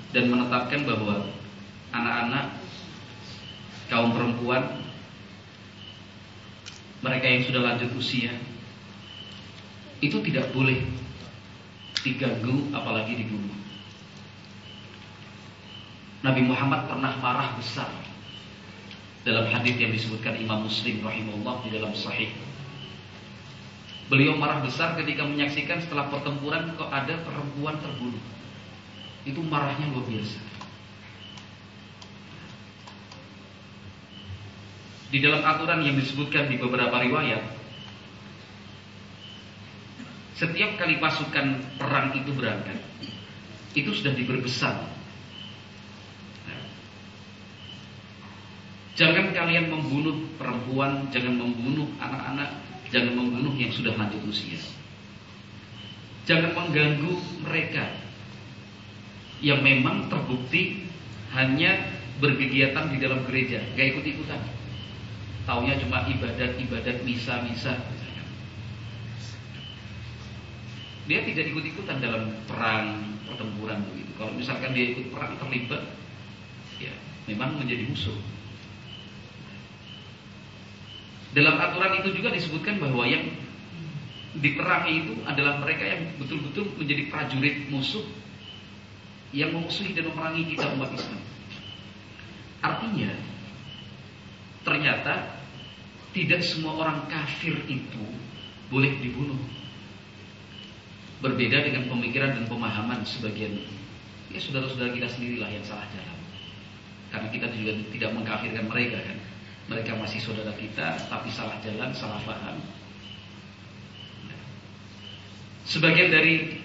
dan 0.09 0.33
menetapkan 0.33 0.81
bahwa 0.89 1.21
anak-anak, 1.93 2.57
kaum 3.93 4.09
perempuan, 4.09 4.81
mereka 7.05 7.29
yang 7.29 7.45
sudah 7.45 7.61
lanjut 7.61 7.93
usia 7.93 8.33
itu 10.01 10.17
tidak 10.25 10.49
boleh 10.49 10.81
diganggu 12.01 12.73
apalagi 12.73 13.21
dibunuh. 13.21 13.62
Nabi 16.23 16.41
Muhammad 16.47 16.87
pernah 16.87 17.11
marah 17.19 17.51
besar 17.59 17.91
dalam 19.27 19.43
hadis 19.51 19.75
yang 19.75 19.91
disebutkan 19.91 20.39
Imam 20.39 20.63
Muslim 20.63 21.03
rahimahullah 21.03 21.67
di 21.67 21.69
dalam 21.75 21.91
sahih. 21.91 22.31
Beliau 24.07 24.39
marah 24.39 24.63
besar 24.63 24.95
ketika 24.95 25.27
menyaksikan 25.27 25.83
setelah 25.83 26.07
pertempuran 26.07 26.75
kok 26.79 26.87
ada 26.91 27.19
perempuan 27.27 27.75
terbunuh. 27.83 28.23
Itu 29.27 29.43
marahnya 29.43 29.91
luar 29.91 30.07
biasa. 30.07 30.39
Di 35.11 35.19
dalam 35.19 35.43
aturan 35.43 35.83
yang 35.83 35.99
disebutkan 35.99 36.47
di 36.47 36.55
beberapa 36.55 37.03
riwayat, 37.03 37.43
setiap 40.39 40.79
kali 40.79 40.97
pasukan 41.03 41.63
perang 41.77 42.15
itu 42.15 42.31
berangkat, 42.31 42.79
itu 43.75 43.91
sudah 43.91 44.15
diberbesan. 44.15 44.92
Jangan 48.93 49.33
kalian 49.33 49.73
membunuh 49.73 50.21
perempuan, 50.37 51.09
jangan 51.09 51.33
membunuh 51.33 51.89
anak-anak, 51.97 52.61
jangan 52.93 53.17
membunuh 53.17 53.53
yang 53.57 53.73
sudah 53.73 53.97
lanjut 53.97 54.21
usia. 54.29 54.61
Jangan 56.29 56.53
mengganggu 56.53 57.13
mereka 57.41 57.89
yang 59.43 59.65
memang 59.65 60.07
terbukti 60.07 60.85
hanya 61.33 61.89
berkegiatan 62.21 62.93
di 62.93 62.97
dalam 63.01 63.25
gereja, 63.25 63.59
gak 63.73 63.97
ikut-ikutan. 63.97 64.41
taunya 65.43 65.75
cuma 65.75 66.07
ibadat-ibadat 66.07 67.03
misa-misa. 67.03 67.75
Dia 71.03 71.19
tidak 71.27 71.51
ikut-ikutan 71.51 71.99
dalam 71.99 72.31
perang, 72.47 73.19
pertempuran 73.27 73.83
begitu. 73.91 74.15
Kalau 74.15 74.31
misalkan 74.39 74.71
dia 74.71 74.95
ikut 74.95 75.11
perang 75.11 75.35
terlibat, 75.35 75.83
ya 76.79 76.95
memang 77.27 77.59
menjadi 77.59 77.83
musuh. 77.91 78.15
Dalam 81.33 81.57
aturan 81.57 81.97
itu 81.97 82.13
juga 82.13 82.29
disebutkan 82.29 82.77
bahwa 82.77 83.09
yang 83.09 83.25
diperangi 84.37 84.93
itu 85.05 85.13
adalah 85.25 85.61
mereka 85.61 85.85
yang 85.85 86.01
betul-betul 86.17 86.73
menjadi 86.77 87.09
prajurit 87.09 87.69
musuh 87.69 88.05
yang 89.33 89.49
memusuhi 89.49 89.97
dan 89.97 90.09
memerangi 90.13 90.53
kita 90.53 90.69
umat 90.77 90.93
Islam. 90.93 91.21
Artinya, 92.61 93.11
ternyata 94.61 95.41
tidak 96.13 96.45
semua 96.45 96.77
orang 96.77 97.09
kafir 97.09 97.57
itu 97.65 98.05
boleh 98.69 98.93
dibunuh. 99.01 99.41
Berbeda 101.19 101.65
dengan 101.65 101.89
pemikiran 101.89 102.37
dan 102.37 102.45
pemahaman 102.45 103.01
sebagian 103.07 103.57
ya 104.33 104.39
saudara-saudara 104.41 104.91
kita 104.91 105.07
sendirilah 105.09 105.49
yang 105.49 105.65
salah 105.65 105.85
jalan. 105.93 106.19
Karena 107.09 107.27
kita 107.29 107.47
juga 107.53 107.71
tidak 107.93 108.09
mengkafirkan 108.17 108.65
mereka 108.65 108.97
kan. 109.01 109.17
Mereka 109.73 109.97
masih 109.97 110.21
saudara 110.21 110.53
kita 110.53 111.01
tapi 111.09 111.33
salah 111.33 111.57
jalan, 111.65 111.89
salah 111.97 112.21
paham. 112.21 112.61
Sebagian 115.65 116.13
dari 116.13 116.61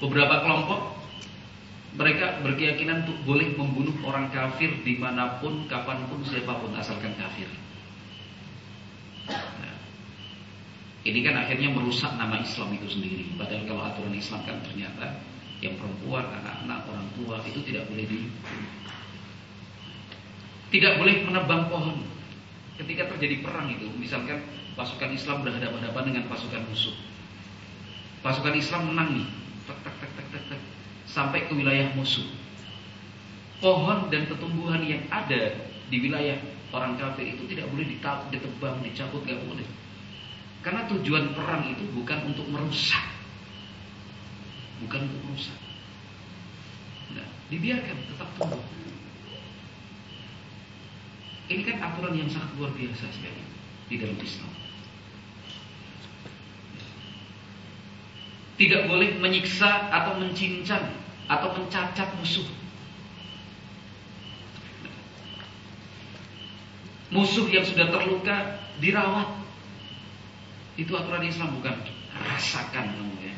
beberapa 0.00 0.40
kelompok 0.40 0.98
mereka 1.98 2.40
berkeyakinan 2.40 3.04
untuk 3.04 3.18
boleh 3.28 3.52
membunuh 3.58 3.92
orang 4.08 4.32
kafir 4.32 4.70
di 4.86 4.96
mana 4.96 5.36
pun, 5.42 5.68
kapan 5.68 6.06
pun, 6.06 6.24
siapa 6.24 6.56
pun 6.56 6.72
asalkan 6.78 7.12
kafir. 7.18 7.50
Nah, 9.28 9.76
ini 11.02 11.20
kan 11.26 11.42
akhirnya 11.42 11.74
merusak 11.74 12.14
nama 12.14 12.38
Islam 12.38 12.72
itu 12.78 12.86
sendiri. 12.86 13.34
Padahal 13.34 13.66
kalau 13.66 13.82
aturan 13.82 14.14
Islam 14.14 14.40
kan 14.46 14.62
ternyata 14.62 15.18
yang 15.58 15.74
perempuan, 15.74 16.22
anak-anak, 16.22 16.86
orang 16.86 17.08
tua 17.18 17.36
itu 17.44 17.60
tidak 17.66 17.90
boleh 17.90 18.06
di 18.06 18.30
tidak 20.68 21.00
boleh 21.00 21.24
menebang 21.24 21.72
pohon. 21.72 22.04
Ketika 22.78 23.10
terjadi 23.10 23.42
perang 23.42 23.66
itu, 23.72 23.90
misalkan 23.98 24.38
pasukan 24.78 25.10
Islam 25.10 25.42
berhadapan-hadapan 25.42 26.04
dengan 26.14 26.24
pasukan 26.30 26.62
musuh. 26.70 26.94
Pasukan 28.22 28.54
Islam 28.54 28.94
menang 28.94 29.08
nih, 29.18 29.28
tek, 29.66 29.78
tek, 29.82 29.94
tek, 29.98 30.10
tek, 30.14 30.26
tek, 30.30 30.44
tek, 30.54 30.60
sampai 31.10 31.50
ke 31.50 31.52
wilayah 31.58 31.90
musuh. 31.98 32.26
Pohon 33.58 34.06
dan 34.06 34.30
pertumbuhan 34.30 34.78
yang 34.86 35.02
ada 35.10 35.58
di 35.90 35.96
wilayah 35.98 36.38
orang 36.70 36.94
kafir 36.94 37.34
itu 37.34 37.50
tidak 37.50 37.66
boleh 37.74 37.86
ditebang, 37.90 38.78
dicabut, 38.86 39.26
nggak 39.26 39.42
boleh. 39.42 39.66
Karena 40.62 40.86
tujuan 40.86 41.34
perang 41.34 41.66
itu 41.66 41.82
bukan 41.90 42.18
untuk 42.30 42.46
merusak, 42.50 43.02
bukan 44.86 45.10
untuk 45.10 45.20
merusak. 45.26 45.58
Nah, 47.14 47.26
dibiarkan 47.50 47.96
tetap 48.14 48.28
tumbuh. 48.38 48.62
Ini 51.48 51.64
kan 51.64 51.80
aturan 51.80 52.12
yang 52.12 52.28
sangat 52.28 52.52
luar 52.60 52.68
biasa 52.76 53.08
sekali 53.08 53.42
di 53.88 53.96
dalam 53.96 54.20
Islam. 54.20 54.52
Tidak 58.60 58.82
boleh 58.84 59.16
menyiksa 59.16 59.88
atau 59.88 60.20
mencincang 60.20 60.92
atau 61.24 61.48
mencacat 61.56 62.08
musuh. 62.20 62.44
Musuh 67.08 67.48
yang 67.48 67.64
sudah 67.64 67.88
terluka 67.88 68.60
dirawat. 68.84 69.40
Itu 70.76 70.92
aturan 70.94 71.24
Islam 71.24 71.56
bukan 71.56 71.74
rasakan 72.12 72.92
ya. 73.24 73.34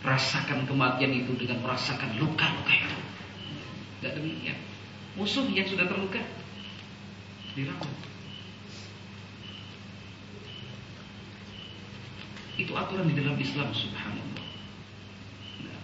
Rasakan 0.00 0.64
kematian 0.64 1.12
itu 1.12 1.36
dengan 1.36 1.60
merasakan 1.66 2.16
luka-luka 2.16 2.72
itu. 2.72 2.98
Tidak 4.00 4.12
demikian. 4.16 4.65
Musuh 5.16 5.48
yang 5.48 5.64
sudah 5.64 5.88
terluka 5.88 6.20
dirawat. 7.56 7.94
Itu 12.56 12.72
aturan 12.76 13.08
di 13.08 13.16
dalam 13.16 13.36
Islam 13.40 13.72
subhanallah. 13.72 14.44
Nah, 15.64 15.80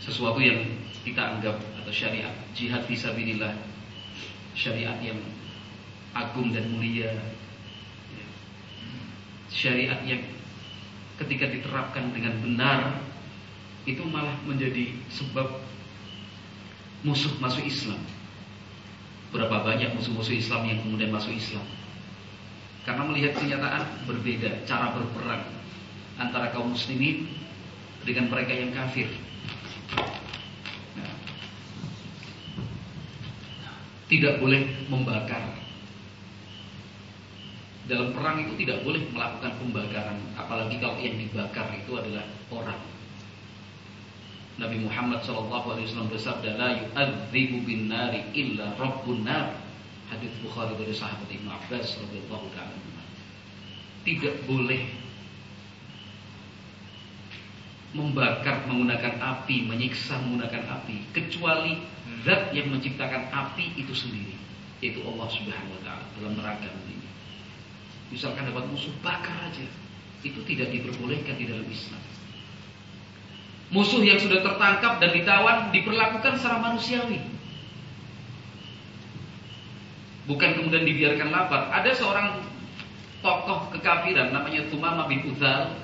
sesuatu 0.00 0.40
yang 0.40 0.60
kita 1.04 1.36
anggap 1.36 1.56
atau 1.80 1.92
syariat 1.92 2.32
jihad 2.56 2.84
fisabilillah 2.88 3.52
syariat 4.56 4.96
yang 5.04 5.20
agung 6.16 6.48
dan 6.56 6.64
mulia 6.72 7.12
syariat 9.52 10.00
yang 10.08 10.24
ketika 11.20 11.46
diterapkan 11.52 12.10
dengan 12.10 12.40
benar 12.40 12.80
itu 13.84 14.00
malah 14.08 14.34
menjadi 14.48 14.96
sebab 15.12 15.60
musuh 17.04 17.36
masuk 17.38 17.68
Islam 17.68 18.00
berapa 19.34 19.66
banyak 19.66 19.98
musuh-musuh 19.98 20.38
Islam 20.38 20.62
yang 20.70 20.78
kemudian 20.86 21.10
masuk 21.10 21.34
Islam 21.34 21.66
karena 22.86 23.02
melihat 23.08 23.32
kenyataan 23.34 24.06
berbeda 24.06 24.62
cara 24.62 24.94
berperang 24.94 25.42
antara 26.20 26.54
kaum 26.54 26.70
muslimin 26.70 27.26
dengan 28.04 28.28
mereka 28.30 28.52
yang 28.52 28.70
kafir. 28.70 29.08
Tidak 34.04 34.36
boleh 34.38 34.68
membakar. 34.92 35.64
Dalam 37.88 38.16
perang 38.16 38.40
itu 38.40 38.52
tidak 38.64 38.84
boleh 38.84 39.00
melakukan 39.12 39.52
pembakaran, 39.60 40.20
apalagi 40.36 40.76
kalau 40.80 40.96
yang 41.00 41.16
dibakar 41.20 41.68
itu 41.72 41.92
adalah 41.96 42.24
orang. 42.52 42.93
Nabi 44.54 44.86
Muhammad 44.86 45.26
SAW 45.26 46.06
bersabda, 46.06 46.54
"La 46.54 46.70
yu'adzibu 46.78 47.66
bin 47.66 47.90
nari 47.90 48.22
illa 48.38 48.70
rabbun 48.78 49.26
nar." 49.26 49.50
Hadis 50.12 50.30
Bukhari 50.44 50.78
dari 50.78 50.94
sahabat 50.94 51.26
Ibnu 51.26 51.48
Abbas 51.50 51.98
radhiyallahu. 51.98 52.46
Tidak 54.04 54.46
boleh 54.46 54.84
membakar 57.94 58.66
menggunakan 58.66 59.22
api, 59.22 59.70
menyiksa 59.70 60.18
menggunakan 60.22 60.66
api, 60.66 61.14
kecuali 61.14 61.78
zat 62.26 62.50
yang 62.50 62.74
menciptakan 62.74 63.30
api 63.30 63.78
itu 63.78 63.94
sendiri, 63.94 64.34
yaitu 64.82 65.00
Allah 65.06 65.30
Subhanahu 65.30 65.78
wa 65.78 65.82
taala 65.86 66.04
dalam 66.18 66.34
neraka 66.34 66.68
ini. 66.90 67.06
Misalkan 68.10 68.50
dapat 68.50 68.66
musuh 68.70 68.92
bakar 69.00 69.34
aja, 69.46 69.66
itu 70.26 70.40
tidak 70.46 70.74
diperbolehkan 70.74 71.38
di 71.38 71.46
dalam 71.48 71.66
Islam. 71.70 72.02
Musuh 73.74 74.06
yang 74.06 74.22
sudah 74.22 74.38
tertangkap 74.38 75.02
dan 75.02 75.10
ditawan 75.10 75.74
diperlakukan 75.74 76.38
secara 76.38 76.62
manusiawi. 76.62 77.18
Bukan 80.30 80.50
kemudian 80.54 80.86
dibiarkan 80.86 81.34
lapar. 81.34 81.74
Ada 81.74 81.90
seorang 81.98 82.38
tokoh 83.18 83.74
kekafiran 83.74 84.30
namanya 84.30 84.62
Tumama 84.70 85.10
bin 85.10 85.26
Udzal 85.26 85.74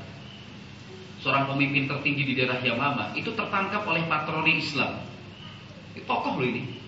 seorang 1.19 1.51
pemimpin 1.51 1.91
tertinggi 1.91 2.31
di 2.31 2.33
daerah 2.39 2.63
Yamama 2.63 3.13
itu 3.19 3.35
tertangkap 3.35 3.83
oleh 3.83 4.07
patroli 4.07 4.63
Islam. 4.63 5.03
Ini 5.99 6.07
tokoh 6.07 6.39
loh 6.39 6.47
ini. 6.47 6.79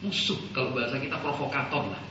Musuh 0.00 0.40
kalau 0.56 0.72
bahasa 0.72 0.96
kita 0.96 1.20
provokator 1.20 1.92
lah. 1.92 2.02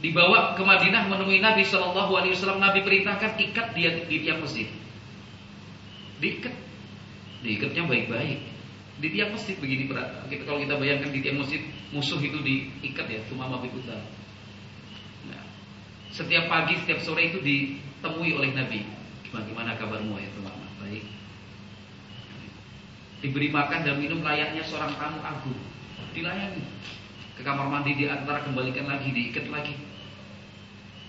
Dibawa 0.00 0.56
ke 0.56 0.64
Madinah 0.64 1.12
menemui 1.12 1.44
Nabi 1.44 1.62
Shallallahu 1.62 2.12
Alaihi 2.16 2.34
Wasallam. 2.34 2.58
Nabi 2.58 2.80
perintahkan 2.80 3.36
ikat 3.36 3.76
dia 3.76 4.00
di 4.08 4.24
tiap 4.24 4.40
masjid. 4.40 4.66
Diikat, 6.24 6.56
diikatnya 7.44 7.84
baik-baik. 7.84 8.40
Di 8.96 9.12
tiap 9.12 9.36
masjid 9.36 9.60
begini 9.60 9.92
berat. 9.92 10.24
Kita 10.32 10.48
kalau 10.48 10.64
kita 10.64 10.80
bayangkan 10.80 11.12
di 11.12 11.20
tiap 11.20 11.36
masjid 11.36 11.60
musuh 11.92 12.16
itu 12.16 12.40
diikat 12.40 13.04
ya, 13.12 13.20
cuma 13.28 13.44
mabik 13.44 13.76
Nah, 15.28 15.44
setiap 16.08 16.48
pagi, 16.48 16.80
setiap 16.80 17.04
sore 17.04 17.28
itu 17.28 17.44
ditemui 17.44 18.32
oleh 18.40 18.56
Nabi. 18.56 18.88
Bagaimana 19.28 19.76
kabarmu 19.76 20.16
ya 20.16 20.30
teman 20.32 20.54
Baik. 20.80 21.04
Diberi 23.20 23.48
makan 23.52 23.80
dan 23.84 24.00
minum 24.00 24.24
layaknya 24.24 24.64
seorang 24.64 24.96
tamu 24.96 25.20
agung. 25.20 25.60
Dilayani. 26.16 26.64
Ke 27.36 27.42
kamar 27.44 27.68
mandi 27.68 27.98
diantar 28.00 28.48
kembalikan 28.48 28.88
lagi, 28.88 29.12
diikat 29.12 29.52
lagi. 29.52 29.76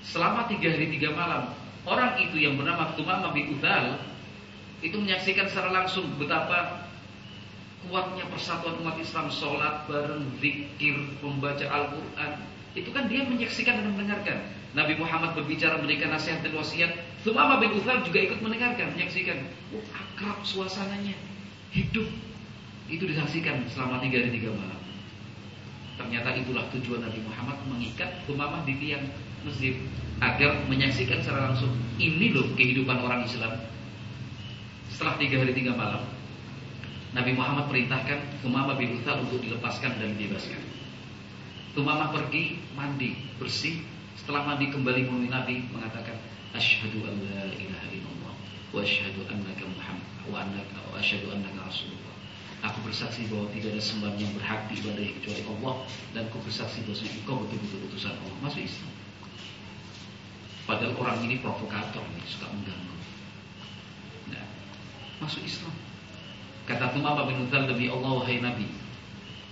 Selama 0.03 0.49
tiga 0.51 0.73
hari 0.73 0.91
tiga 0.91 1.13
malam, 1.13 1.53
orang 1.85 2.17
itu 2.19 2.35
yang 2.41 2.57
bernama 2.59 2.97
Tumama 2.97 3.29
bin 3.31 3.55
Udal 3.55 4.14
itu 4.85 5.01
menyaksikan 5.01 5.49
secara 5.49 5.73
langsung 5.73 6.05
betapa 6.21 6.85
kuatnya 7.89 8.25
persatuan 8.29 8.77
umat 8.85 8.97
Islam, 9.01 9.33
sholat 9.33 9.89
bareng, 9.89 10.25
zikir, 10.41 10.93
membaca 11.25 11.65
Al-Quran. 11.65 12.31
Itu 12.77 12.89
kan 12.93 13.09
dia 13.09 13.25
menyaksikan 13.25 13.81
dan 13.81 13.93
mendengarkan. 13.97 14.45
Nabi 14.75 14.99
Muhammad 14.99 15.33
berbicara 15.33 15.79
memberikan 15.79 16.11
nasihat 16.11 16.43
dan 16.43 16.53
wasiat. 16.53 16.91
Sumama 17.23 17.57
bin 17.57 17.73
Uthal 17.73 18.03
juga 18.03 18.19
ikut 18.19 18.43
mendengarkan, 18.43 18.93
menyaksikan. 18.93 19.47
Oh, 19.73 19.81
akrab 19.95 20.43
suasananya, 20.43 21.15
hidup. 21.71 22.05
Itu 22.85 23.09
disaksikan 23.09 23.65
selama 23.71 24.03
tiga 24.03 24.21
hari 24.21 24.35
tiga 24.37 24.53
malam. 24.53 24.77
Ternyata 25.95 26.35
itulah 26.35 26.67
tujuan 26.75 27.01
Nabi 27.07 27.23
Muhammad 27.23 27.57
mengikat 27.71 28.19
Umamah 28.27 28.67
di 28.67 28.75
tiang 28.83 29.07
masjid 29.47 29.79
agar 30.19 30.67
menyaksikan 30.67 31.23
secara 31.23 31.49
langsung 31.53 31.71
ini 31.95 32.35
loh 32.35 32.51
kehidupan 32.59 32.99
orang 32.99 33.23
Islam. 33.23 33.55
Setelah 34.95 35.19
tiga 35.19 35.43
hari 35.43 35.51
tiga 35.51 35.75
malam, 35.75 36.07
Nabi 37.11 37.35
Muhammad 37.35 37.67
perintahkan 37.67 38.47
Umamah 38.47 38.79
bin 38.79 38.95
Uthal 38.95 39.27
untuk 39.27 39.43
dilepaskan 39.43 39.99
dan 39.99 40.15
dibebaskan. 40.15 40.63
Umamah 41.75 42.15
pergi 42.15 42.63
mandi 42.79 43.19
bersih. 43.35 43.83
Setelah 44.15 44.47
mandi 44.47 44.71
kembali 44.71 45.03
menemui 45.03 45.27
Nabi 45.27 45.67
mengatakan, 45.67 46.15
Ashhadu 46.55 47.03
an 47.03 47.19
la 47.27 47.43
ilaha 47.51 47.87
illallah 47.91 48.33
wa 48.71 48.79
ashhadu 48.79 49.27
annaka 49.27 49.67
Muhammad 49.67 50.07
wa 50.31 50.39
annaka 50.47 50.79
wa 50.87 50.95
ashhadu 50.95 51.27
annaka 51.27 51.67
Rasulullah. 51.67 52.15
Aku 52.63 52.79
bersaksi 52.87 53.27
bahwa 53.27 53.51
tidak 53.51 53.75
ada 53.75 53.83
sembahan 53.83 54.15
yang 54.15 54.31
berhak 54.31 54.71
diibadahi 54.71 55.11
kecuali 55.19 55.43
Allah 55.43 55.75
dan 56.15 56.31
aku 56.31 56.39
bersaksi 56.39 56.87
bahwa 56.87 57.03
engkau 57.03 57.35
betul-betul 57.43 57.79
utusan 57.91 58.15
Allah. 58.15 58.37
Masuk 58.47 58.63
Islam. 58.63 58.95
Padahal 60.63 60.95
orang 60.95 61.19
ini 61.27 61.43
provokator 61.43 62.07
nih, 62.15 62.23
suka 62.31 62.47
mengganggu. 62.47 62.94
Masuk 65.23 65.41
Islam. 65.47 65.73
Kata 66.65 66.91
Tumama 66.91 67.29
bin 67.29 67.45
Uthal 67.45 67.69
demi 67.69 67.87
Allah 67.87 68.11
wahai 68.19 68.41
Nabi. 68.41 68.67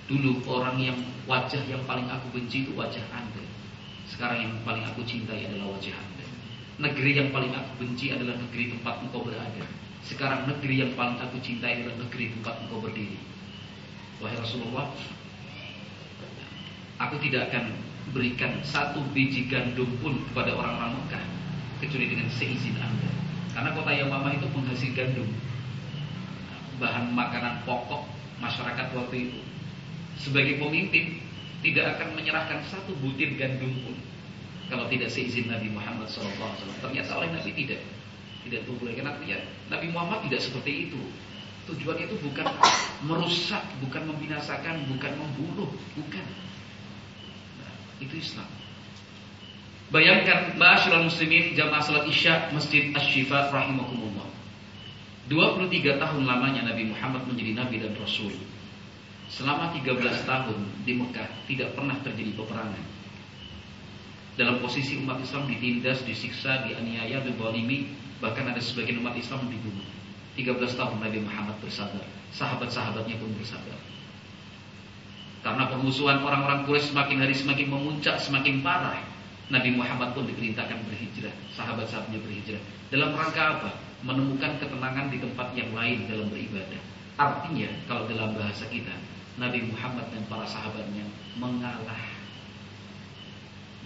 Dulu 0.10 0.44
orang 0.50 0.76
yang 0.82 0.98
wajah 1.30 1.64
yang 1.70 1.86
paling 1.88 2.10
aku 2.12 2.28
benci 2.36 2.68
itu 2.68 2.76
wajah 2.76 3.04
Anda. 3.14 3.44
Sekarang 4.10 4.44
yang 4.44 4.54
paling 4.68 4.84
aku 4.84 5.06
cintai 5.08 5.48
adalah 5.48 5.72
wajah 5.78 5.96
Anda. 5.96 6.26
Negeri 6.84 7.12
yang 7.16 7.30
paling 7.32 7.54
aku 7.54 7.72
benci 7.80 8.12
adalah 8.12 8.36
negeri 8.36 8.74
tempat 8.76 9.00
engkau 9.06 9.24
berada. 9.24 9.64
Sekarang 10.04 10.50
negeri 10.50 10.84
yang 10.84 10.92
paling 11.00 11.16
aku 11.22 11.40
cintai 11.40 11.80
adalah 11.80 11.96
negeri 12.02 12.34
tempat 12.36 12.56
engkau 12.68 12.84
berdiri. 12.84 13.16
Wahai 14.20 14.36
Rasulullah, 14.36 14.92
aku 17.00 17.16
tidak 17.24 17.54
akan 17.54 17.72
berikan 18.12 18.60
satu 18.68 19.00
biji 19.16 19.48
gandum 19.48 19.88
pun 20.04 20.20
kepada 20.28 20.52
orang-orang 20.52 21.00
Mekah 21.00 21.24
kecuali 21.80 22.12
dengan 22.12 22.28
seizin 22.28 22.76
Anda. 22.76 23.12
Karena 23.54 23.70
kota 23.72 23.92
Yamamah 23.94 24.34
itu 24.36 24.48
penghasil 24.52 24.92
gandum. 24.92 25.30
Bahan 26.82 27.14
makanan 27.14 27.62
pokok 27.68 28.10
masyarakat 28.42 28.88
waktu 28.98 29.30
itu. 29.30 29.40
Sebagai 30.18 30.58
pemimpin 30.62 31.22
tidak 31.64 31.98
akan 31.98 32.18
menyerahkan 32.20 32.60
satu 32.68 32.94
butir 33.00 33.34
gandum 33.40 33.72
pun 33.82 33.96
kalau 34.68 34.90
tidak 34.92 35.10
seizin 35.12 35.48
Nabi 35.48 35.72
Muhammad 35.72 36.10
SAW. 36.10 36.34
Ternyata 36.82 37.12
oleh 37.20 37.30
Nabi 37.32 37.52
tidak 37.56 37.82
tidak 38.44 38.68
diperbolehkan 38.68 39.08
artinya 39.08 39.40
Nabi 39.72 39.88
Muhammad 39.94 40.28
tidak 40.28 40.42
seperti 40.44 40.92
itu. 40.92 41.02
Tujuan 41.64 41.96
itu 41.96 42.20
bukan 42.20 42.44
merusak, 43.08 43.64
bukan 43.80 44.04
membinasakan, 44.12 44.84
bukan 44.92 45.14
membunuh, 45.16 45.72
bukan. 45.96 46.26
Itu 48.04 48.20
Islam. 48.20 48.52
Bayangkan 49.88 50.60
Ma'asyiral 50.60 51.08
muslimin 51.08 51.56
jamaah 51.56 51.80
salat 51.80 52.10
Isya 52.10 52.52
Masjid 52.52 52.92
Asy-Syifa 52.92 53.54
rahimakumullah. 53.54 54.33
23 55.32 56.04
tahun 56.04 56.22
lamanya 56.28 56.68
Nabi 56.68 56.92
Muhammad 56.92 57.24
menjadi 57.32 57.56
nabi 57.56 57.80
dan 57.80 57.96
rasul. 57.96 58.36
Selama 59.32 59.72
13 59.72 60.28
tahun 60.28 60.60
di 60.84 61.00
Mekah 61.00 61.30
tidak 61.48 61.74
pernah 61.80 61.96
terjadi 62.04 62.36
peperangan. 62.36 62.86
Dalam 64.36 64.60
posisi 64.60 65.00
umat 65.00 65.22
Islam 65.24 65.48
ditindas, 65.48 66.04
disiksa, 66.04 66.68
dianiaya, 66.68 67.24
dibolimi, 67.24 67.94
bahkan 68.20 68.50
ada 68.50 68.60
sebagian 68.60 69.00
umat 69.00 69.16
Islam 69.16 69.48
dibunuh. 69.48 69.86
13 70.36 70.58
tahun 70.76 70.98
Nabi 71.00 71.22
Muhammad 71.22 71.56
bersabar, 71.62 72.02
sahabat-sahabatnya 72.34 73.22
pun 73.22 73.30
bersabar. 73.38 73.78
Karena 75.46 75.70
permusuhan 75.70 76.24
orang-orang 76.24 76.66
Quraisy 76.66 76.96
semakin 76.96 77.18
hari 77.22 77.36
semakin 77.38 77.68
memuncak, 77.70 78.18
semakin 78.18 78.66
parah. 78.66 78.98
Nabi 79.54 79.76
Muhammad 79.76 80.18
pun 80.18 80.26
diperintahkan 80.26 80.82
berhijrah, 80.90 81.36
sahabat-sahabatnya 81.54 82.20
berhijrah. 82.26 82.64
Dalam 82.90 83.14
rangka 83.14 83.44
apa? 83.60 83.72
Menemukan 84.04 84.60
ketenangan 84.60 85.08
di 85.08 85.18
tempat 85.24 85.56
yang 85.56 85.72
lain 85.72 86.06
dalam 86.12 86.28
beribadah. 86.28 86.82
Artinya, 87.16 87.70
kalau 87.88 88.04
dalam 88.12 88.36
bahasa 88.36 88.68
kita, 88.68 88.92
Nabi 89.40 89.64
Muhammad 89.72 90.12
dan 90.12 90.24
para 90.28 90.44
sahabatnya 90.44 91.08
mengalah. 91.40 92.04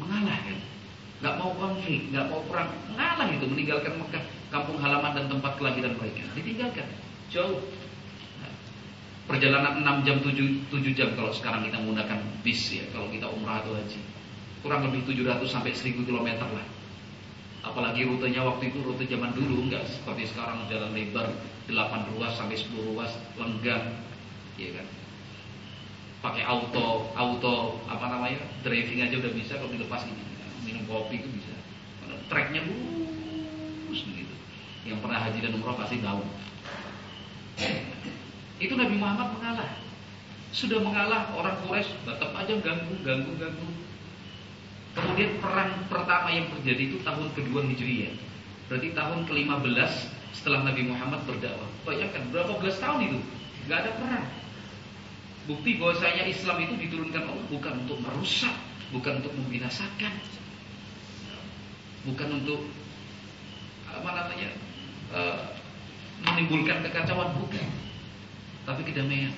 Mengalah 0.01 0.37
kan? 0.41 0.59
Gak 1.17 1.35
mau 1.41 1.53
konflik, 1.57 2.09
gak 2.13 2.29
mau 2.29 2.41
perang, 2.45 2.69
mengalah 2.93 3.29
itu, 3.29 3.45
meninggalkan 3.45 3.93
Mekah, 3.97 4.23
kampung 4.53 4.77
halaman 4.77 5.17
dan 5.17 5.25
tempat 5.29 5.53
kelahiran 5.57 5.97
mereka. 5.97 6.25
Ditinggalkan, 6.37 6.87
jauh 7.29 7.61
perjalanan 9.27 9.83
6 9.83 10.07
jam 10.07 10.17
7, 10.23 10.71
7 10.71 10.95
jam 10.95 11.09
kalau 11.19 11.29
sekarang 11.35 11.67
kita 11.67 11.77
menggunakan 11.83 12.19
bis 12.41 12.71
ya 12.71 12.87
kalau 12.95 13.11
kita 13.11 13.27
umrah 13.27 13.59
atau 13.59 13.75
haji 13.75 13.99
kurang 14.63 14.87
lebih 14.87 15.03
700 15.03 15.43
sampai 15.51 15.75
1000 15.75 16.07
km 16.07 16.29
lah 16.47 16.65
apalagi 17.67 18.07
rutenya 18.07 18.41
waktu 18.47 18.71
itu 18.71 18.79
rute 18.81 19.03
zaman 19.05 19.35
dulu 19.35 19.67
enggak 19.67 19.83
seperti 19.85 20.31
sekarang 20.31 20.63
jalan 20.71 20.95
lebar 20.95 21.27
8 21.67 22.11
ruas 22.15 22.31
sampai 22.39 22.55
10 22.55 22.95
ruas 22.95 23.11
lenggang 23.35 23.99
ya 24.55 24.71
kan? 24.71 24.87
Pakai 26.17 26.43
auto 26.47 27.13
auto 27.13 27.83
apa 27.85 28.09
namanya 28.09 28.41
driving 28.65 29.05
aja 29.05 29.19
udah 29.21 29.31
bisa 29.35 29.59
kalau 29.59 29.69
dilepas 29.69 30.07
ini. 30.07 30.23
Minum 30.65 30.83
kopi 30.89 31.21
itu 31.21 31.29
bisa. 31.29 31.53
Treknya 32.27 32.59
lurus 32.67 34.03
begitu. 34.03 34.35
Yang 34.83 34.99
pernah 34.99 35.19
haji 35.23 35.39
dan 35.39 35.55
umrah 35.55 35.79
pasti 35.79 36.03
tahu. 36.03 36.23
Itu 38.59 38.73
Nabi 38.75 38.95
Muhammad 38.99 39.31
mengalah. 39.37 39.79
Sudah 40.51 40.81
mengalah 40.83 41.31
orang 41.37 41.55
Quraisy 41.63 42.03
tetap 42.03 42.35
aja 42.35 42.53
ganggu, 42.59 42.95
ganggu, 43.05 43.31
ganggu. 43.39 43.67
Kemudian 44.95 45.41
perang 45.43 45.71
pertama 45.91 46.31
yang 46.31 46.47
terjadi 46.53 46.93
itu 46.93 46.97
tahun 47.03 47.33
kedua 47.35 47.65
Hijriyah. 47.65 48.13
Berarti 48.67 48.91
tahun 48.91 49.19
ke-15 49.27 49.91
setelah 50.35 50.67
Nabi 50.67 50.87
Muhammad 50.87 51.23
berdakwah. 51.25 51.69
Bayangkan 51.87 52.23
berapa 52.29 52.53
belas 52.59 52.77
tahun 52.77 52.99
itu 53.07 53.19
nggak 53.67 53.79
ada 53.83 53.91
perang. 53.99 54.27
Bukti 55.47 55.79
bahwasanya 55.79 56.27
Islam 56.27 56.57
itu 56.59 56.73
diturunkan 56.87 57.23
Allah 57.23 57.45
bukan 57.47 57.73
untuk 57.87 57.97
merusak, 58.03 58.51
bukan 58.91 59.23
untuk 59.23 59.31
membinasakan, 59.31 60.13
bukan 62.03 62.29
untuk 62.43 62.67
apa 63.87 64.09
namanya 64.11 64.49
uh, 65.15 65.39
menimbulkan 66.27 66.83
kekacauan, 66.83 67.31
bukan 67.39 67.63
tapi 68.67 68.83
kedamaian. 68.83 69.31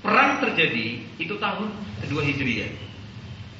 Perang 0.00 0.40
terjadi 0.40 1.04
itu 1.20 1.34
tahun 1.36 1.68
kedua 2.00 2.24
Hijriah. 2.24 2.72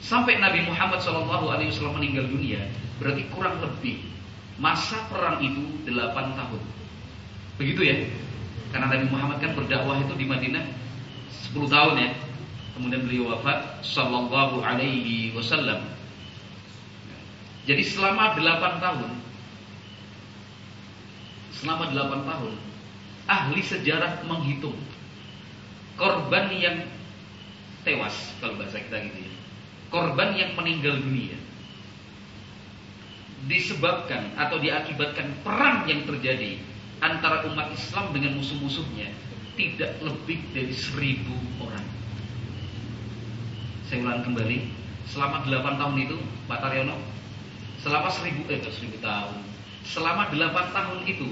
Sampai 0.02 0.42
Nabi 0.42 0.66
Muhammad 0.66 0.98
SAW 0.98 1.94
meninggal 1.94 2.26
dunia, 2.26 2.58
berarti 2.98 3.22
kurang 3.30 3.62
lebih 3.62 4.02
masa 4.58 4.98
perang 5.06 5.38
itu 5.38 5.62
8 5.86 6.38
tahun. 6.38 6.62
Begitu 7.56 7.80
ya? 7.86 7.96
Karena 8.74 8.90
Nabi 8.90 9.06
Muhammad 9.08 9.38
kan 9.38 9.54
berdakwah 9.54 10.02
itu 10.02 10.12
di 10.18 10.26
Madinah 10.26 10.64
10 11.54 11.70
tahun 11.70 11.94
ya. 12.02 12.10
Kemudian 12.72 13.04
beliau 13.04 13.30
wafat 13.36 13.84
sallallahu 13.84 14.64
alaihi 14.64 15.30
wasallam. 15.36 15.86
Jadi 17.62 17.84
selama 17.86 18.34
8 18.34 18.82
tahun 18.82 19.10
selama 21.62 21.94
8 21.94 22.26
tahun 22.26 22.54
ahli 23.30 23.60
sejarah 23.62 24.26
menghitung 24.26 24.74
korban 25.94 26.50
yang 26.50 26.82
tewas 27.86 28.34
kalau 28.42 28.58
bahasa 28.58 28.82
kita 28.82 28.98
gitu 29.06 29.30
ya. 29.30 29.31
Korban 29.93 30.32
yang 30.40 30.56
meninggal 30.56 31.05
dunia 31.05 31.36
disebabkan 33.44 34.32
atau 34.40 34.56
diakibatkan 34.56 35.35
perang 35.44 35.85
yang 35.85 36.09
terjadi 36.09 36.56
antara 37.02 37.44
umat 37.51 37.74
Islam 37.74 38.14
dengan 38.14 38.39
musuh-musuhnya 38.39 39.10
tidak 39.59 39.98
lebih 40.01 40.40
dari 40.56 40.73
seribu 40.73 41.35
orang. 41.60 41.85
Saya 43.90 44.01
ulang 44.06 44.24
kembali, 44.24 44.59
selama 45.10 45.44
delapan 45.44 45.74
tahun 45.77 45.97
itu, 46.09 46.16
Pak 46.48 46.59
Taryono, 46.64 46.97
selama 47.85 48.09
seribu 48.09 48.48
eh 48.48 48.62
seribu 48.64 48.97
tahun, 49.02 49.36
selama 49.85 50.32
delapan 50.32 50.73
tahun 50.73 51.01
itu 51.05 51.28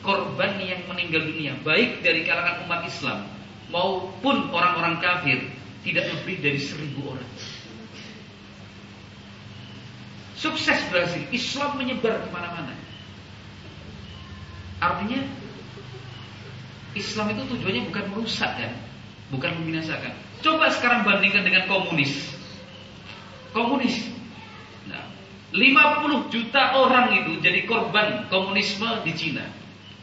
korban 0.00 0.56
yang 0.62 0.80
meninggal 0.86 1.26
dunia 1.26 1.58
baik 1.66 2.00
dari 2.06 2.22
kalangan 2.22 2.64
umat 2.64 2.86
Islam 2.86 3.26
maupun 3.68 4.48
orang-orang 4.54 5.02
kafir 5.02 5.42
tidak 5.82 6.06
lebih 6.14 6.38
dari 6.40 6.60
seribu 6.62 7.12
orang. 7.12 7.30
Sukses 10.38 10.78
berhasil, 10.94 11.26
Islam 11.34 11.82
menyebar 11.82 12.22
ke 12.22 12.28
mana-mana. 12.30 12.70
Artinya 14.78 15.18
Islam 16.94 17.34
itu 17.34 17.42
tujuannya 17.50 17.90
bukan 17.90 18.04
merusak 18.14 18.54
kan, 18.54 18.72
bukan 19.34 19.50
membinasakan. 19.58 20.14
Coba 20.38 20.70
sekarang 20.70 21.02
bandingkan 21.02 21.42
dengan 21.42 21.66
komunis. 21.66 22.14
Komunis. 23.50 23.98
Nah, 24.86 25.10
50 25.50 26.30
juta 26.30 26.62
orang 26.78 27.18
itu 27.18 27.42
jadi 27.42 27.66
korban 27.66 28.30
komunisme 28.30 29.02
di 29.02 29.12
Cina 29.18 29.42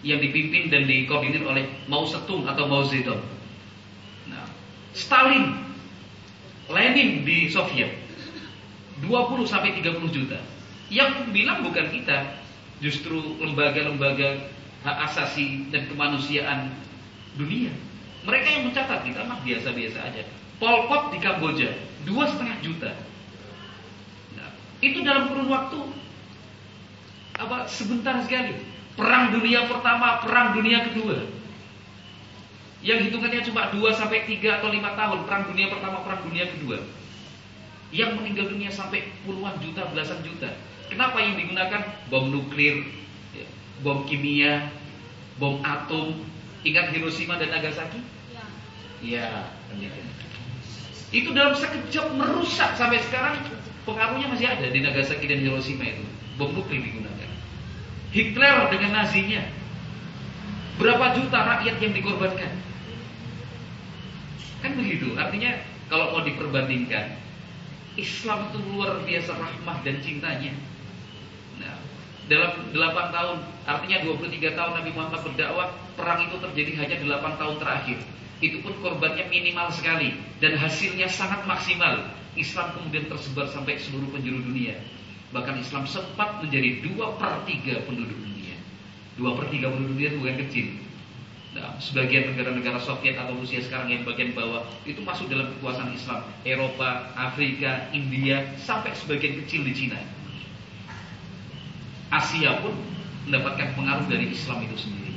yang 0.04 0.20
dipimpin 0.20 0.68
dan 0.68 0.84
dikoordinir 0.84 1.48
oleh 1.48 1.64
Mao 1.88 2.04
Zedong 2.04 2.44
atau 2.44 2.68
Mao 2.68 2.84
Zedong. 2.84 3.24
Nah, 4.28 4.46
Stalin 4.92 5.64
Lenin 6.68 7.24
di 7.24 7.48
Soviet 7.48 8.05
20 9.08 9.46
sampai 9.46 9.78
30 9.80 10.10
juta. 10.12 10.40
Yang 10.90 11.34
bilang 11.34 11.66
bukan 11.66 11.90
kita, 11.90 12.38
justru 12.84 13.18
lembaga-lembaga 13.42 14.52
hak 14.86 14.98
asasi 15.10 15.70
dan 15.74 15.90
kemanusiaan 15.90 16.70
dunia. 17.40 17.74
Mereka 18.26 18.48
yang 18.50 18.64
mencatat 18.70 19.06
kita 19.06 19.22
mah 19.26 19.42
biasa-biasa 19.42 20.00
aja. 20.02 20.24
Pol 20.58 20.88
Pot 20.88 21.12
di 21.14 21.20
Kamboja 21.20 21.70
dua 22.06 22.30
setengah 22.30 22.58
juta. 22.62 22.92
Nah, 24.38 24.50
itu 24.80 25.02
dalam 25.02 25.30
kurun 25.30 25.50
waktu 25.50 25.80
apa 27.36 27.68
sebentar 27.68 28.22
sekali. 28.24 28.56
Perang 28.96 29.36
dunia 29.36 29.68
pertama, 29.68 30.24
perang 30.24 30.56
dunia 30.56 30.88
kedua. 30.88 31.28
Yang 32.80 33.12
hitungannya 33.12 33.42
cuma 33.44 33.68
2 33.74 33.82
sampai 33.92 34.24
3 34.24 34.62
atau 34.62 34.70
5 34.72 34.94
tahun 34.94 35.20
perang 35.26 35.44
dunia 35.52 35.68
pertama, 35.68 36.06
perang 36.06 36.22
dunia 36.24 36.46
kedua. 36.48 36.80
Yang 37.96 38.12
meninggal 38.20 38.52
dunia 38.52 38.68
sampai 38.76 39.08
puluhan 39.24 39.56
juta, 39.64 39.88
belasan 39.88 40.20
juta. 40.28 40.52
Kenapa 40.92 41.16
yang 41.24 41.40
digunakan 41.40 41.96
bom 42.12 42.28
nuklir, 42.28 42.84
ya, 43.32 43.48
bom 43.80 44.04
kimia, 44.04 44.68
bom 45.40 45.64
atom? 45.64 46.20
Ingat 46.68 46.92
Hiroshima 46.92 47.40
dan 47.40 47.56
Nagasaki? 47.56 48.04
Ya, 49.00 49.48
gitu. 49.80 50.00
Itu 51.16 51.30
dalam 51.32 51.56
sekejap 51.56 52.12
merusak 52.20 52.76
sampai 52.76 53.00
sekarang 53.08 53.40
pengaruhnya 53.88 54.28
masih 54.28 54.52
ada 54.52 54.68
di 54.68 54.84
Nagasaki 54.84 55.24
dan 55.32 55.40
Hiroshima 55.40 55.88
itu. 55.88 56.04
Bom 56.36 56.52
nuklir 56.52 56.84
digunakan. 56.84 57.32
Hitler 58.12 58.56
dengan 58.76 58.92
nazinya. 58.92 59.44
Berapa 60.76 61.16
juta 61.16 61.40
rakyat 61.40 61.80
yang 61.80 61.94
dikorbankan? 61.96 62.52
Kan 64.60 64.72
begitu. 64.76 65.16
Artinya 65.16 65.56
kalau 65.88 66.12
mau 66.12 66.22
diperbandingkan, 66.28 67.16
Islam 67.96 68.52
itu 68.52 68.60
luar 68.76 69.00
biasa 69.08 69.32
rahmah 69.36 69.78
dan 69.88 69.96
cintanya. 70.04 70.52
Nah, 71.64 71.80
dalam 72.28 72.52
8 72.76 73.16
tahun, 73.16 73.38
artinya 73.64 73.98
23 74.04 74.52
tahun 74.52 74.72
Nabi 74.84 74.92
Muhammad 74.92 75.22
berdakwah, 75.24 75.68
perang 75.96 76.28
itu 76.28 76.36
terjadi 76.44 76.72
hanya 76.84 76.96
8 77.00 77.40
tahun 77.40 77.56
terakhir. 77.64 78.00
Itu 78.44 78.60
pun 78.60 78.76
korbannya 78.84 79.32
minimal 79.32 79.72
sekali 79.72 80.12
dan 80.44 80.60
hasilnya 80.60 81.08
sangat 81.08 81.48
maksimal. 81.48 82.12
Islam 82.36 82.76
kemudian 82.76 83.08
tersebar 83.08 83.48
sampai 83.48 83.80
seluruh 83.80 84.12
penjuru 84.12 84.44
dunia. 84.44 84.76
Bahkan 85.32 85.56
Islam 85.56 85.88
sempat 85.88 86.44
menjadi 86.44 86.84
dua 86.84 87.16
per 87.16 87.48
tiga 87.48 87.80
penduduk 87.88 88.20
dunia. 88.20 88.60
Dua 89.16 89.40
per 89.40 89.48
tiga 89.48 89.72
penduduk 89.72 89.96
dunia 89.96 90.12
bukan 90.20 90.36
kecil. 90.44 90.68
Sebagian 91.80 92.36
negara-negara 92.36 92.76
Soviet 92.84 93.16
atau 93.16 93.36
Rusia 93.40 93.64
sekarang 93.64 93.88
yang 93.88 94.04
bagian 94.04 94.36
bawah 94.36 94.68
itu 94.84 95.00
masuk 95.00 95.32
dalam 95.32 95.52
kekuasaan 95.56 95.96
Islam. 95.96 96.28
Eropa, 96.44 97.12
Afrika, 97.16 97.88
India, 97.96 98.44
sampai 98.60 98.92
sebagian 98.92 99.40
kecil 99.44 99.64
di 99.64 99.72
Cina. 99.72 100.00
Asia 102.12 102.60
pun 102.60 102.76
mendapatkan 103.28 103.72
pengaruh 103.76 104.08
dari 104.08 104.36
Islam 104.36 104.68
itu 104.68 104.76
sendiri. 104.88 105.16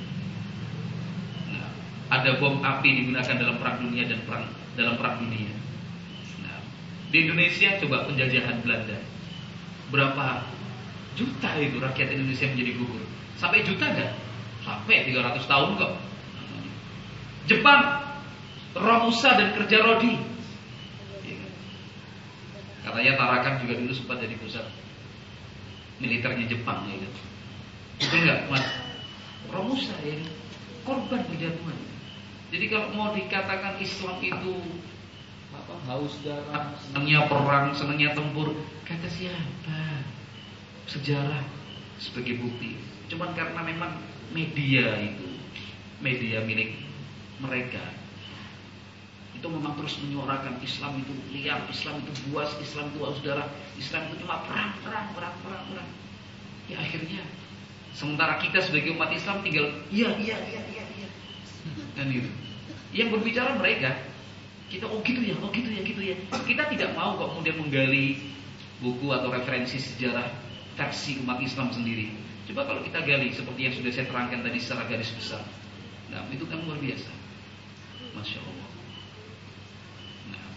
Nah, 1.53 1.69
ada 2.11 2.39
bom 2.39 2.63
api 2.63 2.89
digunakan 3.05 3.35
dalam 3.35 3.59
perang 3.59 3.79
dunia 3.83 4.05
dan 4.07 4.23
perang 4.23 4.47
dalam 4.79 4.95
perang 4.95 5.19
dunia. 5.19 5.53
Nah, 6.43 6.59
di 7.11 7.17
Indonesia 7.27 7.83
coba 7.83 8.07
penjajahan 8.07 8.63
Belanda 8.63 8.99
berapa 9.89 10.45
juta 11.19 11.51
itu 11.59 11.77
rakyat 11.83 12.09
Indonesia 12.15 12.47
menjadi 12.47 12.73
gugur? 12.79 13.05
Sampai 13.39 13.67
juta 13.67 13.85
enggak? 13.91 14.13
Sampai 14.63 15.07
300 15.07 15.45
tahun 15.51 15.71
kok. 15.79 15.93
Jepang, 17.49 17.83
Romusa 18.77 19.33
dan 19.41 19.57
kerja 19.57 19.81
Rodi. 19.81 20.21
Katanya 22.85 23.13
Tarakan 23.17 23.55
juga 23.65 23.75
dulu 23.81 23.93
sempat 23.93 24.21
jadi 24.21 24.37
pusat 24.37 24.65
militernya 25.99 26.47
Jepang 26.47 26.87
ya 26.89 26.97
kan. 27.01 27.13
Betul 27.99 28.19
enggak, 28.23 28.41
Mas? 28.53 28.67
Romusa 29.49 29.97
ya 30.05 30.15
korban 30.85 31.21
kejatuhan. 31.29 31.79
Jadi 32.49 32.65
kalau 32.73 32.89
mau 32.97 33.13
dikatakan 33.13 33.77
Islam 33.77 34.17
itu 34.25 34.55
apa 35.53 35.75
haus 35.89 36.17
darah, 36.25 36.77
senangnya 36.81 37.29
perang, 37.29 37.77
senangnya 37.77 38.17
tempur, 38.17 38.57
kata 38.89 39.09
siapa? 39.09 40.05
Sejarah 40.89 41.45
sebagai 42.01 42.41
bukti. 42.41 42.81
Cuman 43.13 43.37
karena 43.37 43.61
memang 43.61 44.01
media 44.33 44.97
itu, 44.97 45.29
media 46.01 46.41
milik 46.45 46.88
mereka 47.39 47.83
itu 49.39 49.47
memang 49.47 49.79
terus 49.79 49.95
menyuarakan 50.03 50.59
Islam 50.59 50.99
itu 50.99 51.15
liar, 51.31 51.63
Islam 51.71 52.03
itu 52.03 52.11
buas, 52.27 52.51
Islam 52.59 52.91
itu 52.91 52.99
haus 53.07 53.23
darah, 53.23 53.47
Islam 53.79 54.11
itu 54.11 54.27
cuma 54.27 54.43
perang, 54.43 54.75
perang, 54.83 55.07
perang, 55.15 55.35
perang, 55.47 55.63
perang. 55.71 55.89
Ya 56.67 56.83
akhirnya 56.83 57.23
sementara 57.95 58.43
kita 58.43 58.59
sebagai 58.67 58.99
umat 58.99 59.15
Islam 59.15 59.47
tinggal 59.47 59.71
iya, 59.95 60.11
iya, 60.19 60.37
iya, 60.43 60.63
iya, 60.75 60.85
iya. 60.91 61.09
Dan 61.95 62.11
itu. 62.11 62.31
Yang 62.91 63.15
berbicara 63.15 63.55
mereka, 63.55 63.95
kita 64.75 64.91
oh 64.91 64.99
gitu 65.07 65.23
ya, 65.23 65.39
oh 65.39 65.55
gitu 65.55 65.71
ya, 65.71 65.81
gitu 65.87 66.03
ya. 66.03 66.17
Kita 66.35 66.67
tidak 66.75 66.91
mau 66.99 67.15
kok 67.15 67.39
kemudian 67.39 67.63
menggali 67.63 68.35
buku 68.83 69.07
atau 69.15 69.31
referensi 69.31 69.79
sejarah 69.79 70.27
versi 70.75 71.23
umat 71.23 71.39
Islam 71.39 71.71
sendiri. 71.71 72.11
Coba 72.51 72.67
kalau 72.67 72.83
kita 72.83 73.07
gali 73.07 73.31
seperti 73.31 73.61
yang 73.71 73.75
sudah 73.77 73.93
saya 73.95 74.07
terangkan 74.11 74.41
tadi 74.43 74.59
secara 74.59 74.83
garis 74.91 75.15
besar. 75.15 75.43
Nah, 76.09 76.25
itu 76.33 76.43
kan 76.49 76.59
luar 76.65 76.81
biasa. 76.81 77.18
Masya 78.19 78.43
Allah. 78.43 78.71
Nah. 80.35 80.51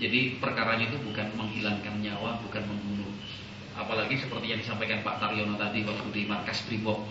Jadi 0.00 0.40
perkaranya 0.40 0.88
itu 0.88 0.98
bukan 1.04 1.36
menghilangkan 1.36 2.00
nyawa, 2.00 2.40
bukan 2.40 2.64
membunuh. 2.64 3.12
Apalagi 3.76 4.16
seperti 4.16 4.56
yang 4.56 4.60
disampaikan 4.64 5.04
Pak 5.04 5.20
Taryono 5.20 5.60
tadi 5.60 5.84
waktu 5.84 6.08
di 6.12 6.22
markas 6.24 6.64
Brimob 6.64 7.04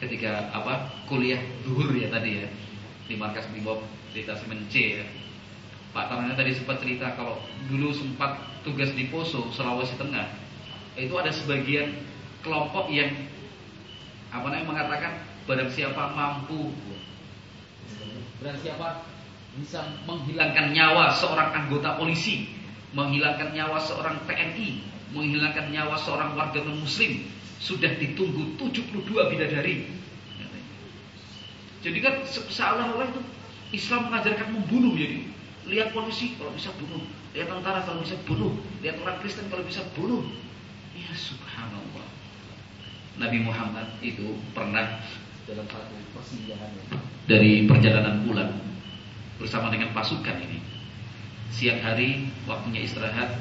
ketika 0.00 0.48
apa 0.56 0.88
kuliah 1.04 1.40
duhur 1.60 1.92
ya 1.92 2.08
tadi 2.08 2.40
ya 2.40 2.48
di 3.04 3.20
markas 3.20 3.44
Brimob 3.48 3.84
di 4.12 4.24
Tasmen 4.28 4.68
C 4.68 5.00
ya. 5.00 5.06
Pak 5.96 6.12
Taryono 6.12 6.36
tadi 6.36 6.52
sempat 6.52 6.84
cerita 6.84 7.16
kalau 7.16 7.40
dulu 7.68 7.96
sempat 7.96 8.36
tugas 8.60 8.92
di 8.92 9.08
Poso 9.08 9.48
Sulawesi 9.56 9.96
Tengah 9.96 10.28
itu 11.00 11.16
ada 11.16 11.32
sebagian 11.32 11.96
kelompok 12.44 12.92
yang 12.92 13.12
apa 14.30 14.46
namanya 14.46 14.68
mengatakan 14.68 15.12
barang 15.48 15.70
siapa 15.72 16.12
mampu 16.16 16.72
barang 18.40 18.58
siapa 18.64 19.04
bisa 19.58 19.82
menghilangkan 20.06 20.70
nyawa 20.70 21.10
seorang 21.18 21.50
anggota 21.52 21.98
polisi, 21.98 22.46
menghilangkan 22.94 23.50
nyawa 23.50 23.82
seorang 23.82 24.22
TNI, 24.24 24.86
menghilangkan 25.10 25.74
nyawa 25.74 25.98
seorang 25.98 26.38
warga 26.38 26.62
non 26.62 26.78
muslim, 26.80 27.26
sudah 27.58 27.90
ditunggu 27.98 28.54
72 28.56 29.10
bidadari. 29.10 29.90
Jadi 31.80 31.98
kan 32.04 32.14
seolah-olah 32.28 33.08
itu 33.08 33.20
Islam 33.72 34.12
mengajarkan 34.12 34.52
membunuh 34.52 34.92
jadi. 34.94 35.24
Lihat 35.70 35.96
polisi 35.96 36.36
kalau 36.36 36.52
bisa 36.52 36.70
bunuh, 36.76 37.04
lihat 37.32 37.48
tentara 37.48 37.80
kalau 37.84 38.04
bisa 38.04 38.16
bunuh, 38.28 38.52
lihat 38.84 39.00
orang 39.00 39.16
Kristen 39.24 39.48
kalau 39.48 39.64
bisa 39.64 39.80
bunuh. 39.96 40.24
Ya 40.94 41.10
subhanallah. 41.14 42.06
Nabi 43.16 43.38
Muhammad 43.44 43.88
itu 44.04 44.38
pernah 44.52 45.00
dalam 45.50 45.66
satu 45.66 45.98
persinggahan 46.14 46.70
dari 47.26 47.66
perjalanan 47.66 48.22
pulang 48.22 48.54
bersama 49.42 49.66
dengan 49.74 49.90
pasukan 49.90 50.38
ini. 50.38 50.62
Siang 51.50 51.82
hari 51.82 52.30
waktunya 52.46 52.86
istirahat, 52.86 53.34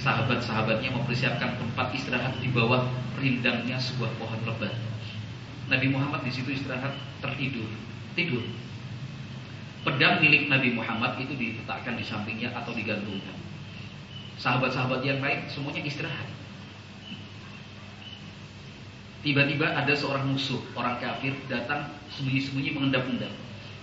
sahabat-sahabatnya 0.00 0.96
mempersiapkan 0.96 1.60
tempat 1.60 1.92
istirahat 1.92 2.40
di 2.40 2.48
bawah 2.48 2.88
rindangnya 3.20 3.76
sebuah 3.76 4.08
pohon 4.16 4.40
lebat. 4.48 4.72
Nabi 5.68 5.92
Muhammad 5.92 6.24
di 6.24 6.32
situ 6.32 6.56
istirahat 6.56 6.96
tertidur, 7.20 7.68
tidur. 8.16 8.42
Pedang 9.84 10.24
milik 10.24 10.48
Nabi 10.48 10.72
Muhammad 10.72 11.20
itu 11.20 11.36
diletakkan 11.36 12.00
di 12.00 12.04
sampingnya 12.04 12.56
atau 12.56 12.72
digantungkan. 12.72 13.36
Sahabat-sahabat 14.40 15.04
yang 15.04 15.20
lain 15.20 15.44
semuanya 15.52 15.84
istirahat. 15.84 16.39
Tiba-tiba 19.20 19.68
ada 19.68 19.92
seorang 19.92 20.32
musuh, 20.32 20.64
orang 20.72 20.96
kafir 20.96 21.36
datang 21.44 21.92
sembunyi-sembunyi 22.16 22.70
mengendap-endap. 22.72 23.32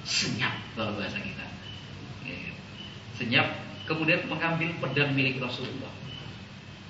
Senyap 0.02 0.54
kalau 0.74 0.98
bahasa 0.98 1.22
kita. 1.22 1.46
Senyap, 3.18 3.46
kemudian 3.86 4.26
mengambil 4.26 4.74
pedang 4.82 5.14
milik 5.14 5.38
Rasulullah. 5.38 5.94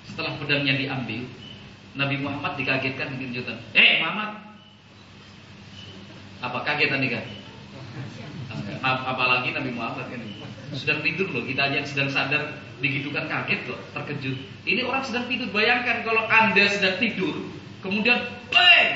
Setelah 0.07 0.39
pedangnya 0.39 0.79
diambil, 0.79 1.27
Nabi 1.99 2.15
Muhammad 2.23 2.55
dikagetkan 2.55 3.19
dengan 3.19 3.35
kejutan. 3.35 3.57
Eh 3.75 3.99
Muhammad, 3.99 4.39
apa 6.39 6.59
kaget 6.63 6.89
tadi 6.93 7.07
kan? 7.11 7.25
Apalagi 8.83 9.51
Nabi 9.51 9.71
Muhammad 9.75 10.07
kan 10.07 10.21
sedang 10.71 11.03
tidur 11.03 11.27
loh. 11.35 11.43
Kita 11.43 11.67
aja 11.67 11.83
yang 11.83 11.89
sedang 11.89 12.09
sadar 12.11 12.63
digitukan 12.79 13.27
kaget 13.27 13.67
loh, 13.67 13.79
terkejut. 13.91 14.39
Ini 14.63 14.87
orang 14.87 15.03
sedang 15.03 15.27
tidur. 15.27 15.51
Bayangkan 15.51 16.05
kalau 16.07 16.23
anda 16.29 16.63
sedang 16.69 16.95
tidur, 17.01 17.35
kemudian 17.83 18.19
bang, 18.49 18.89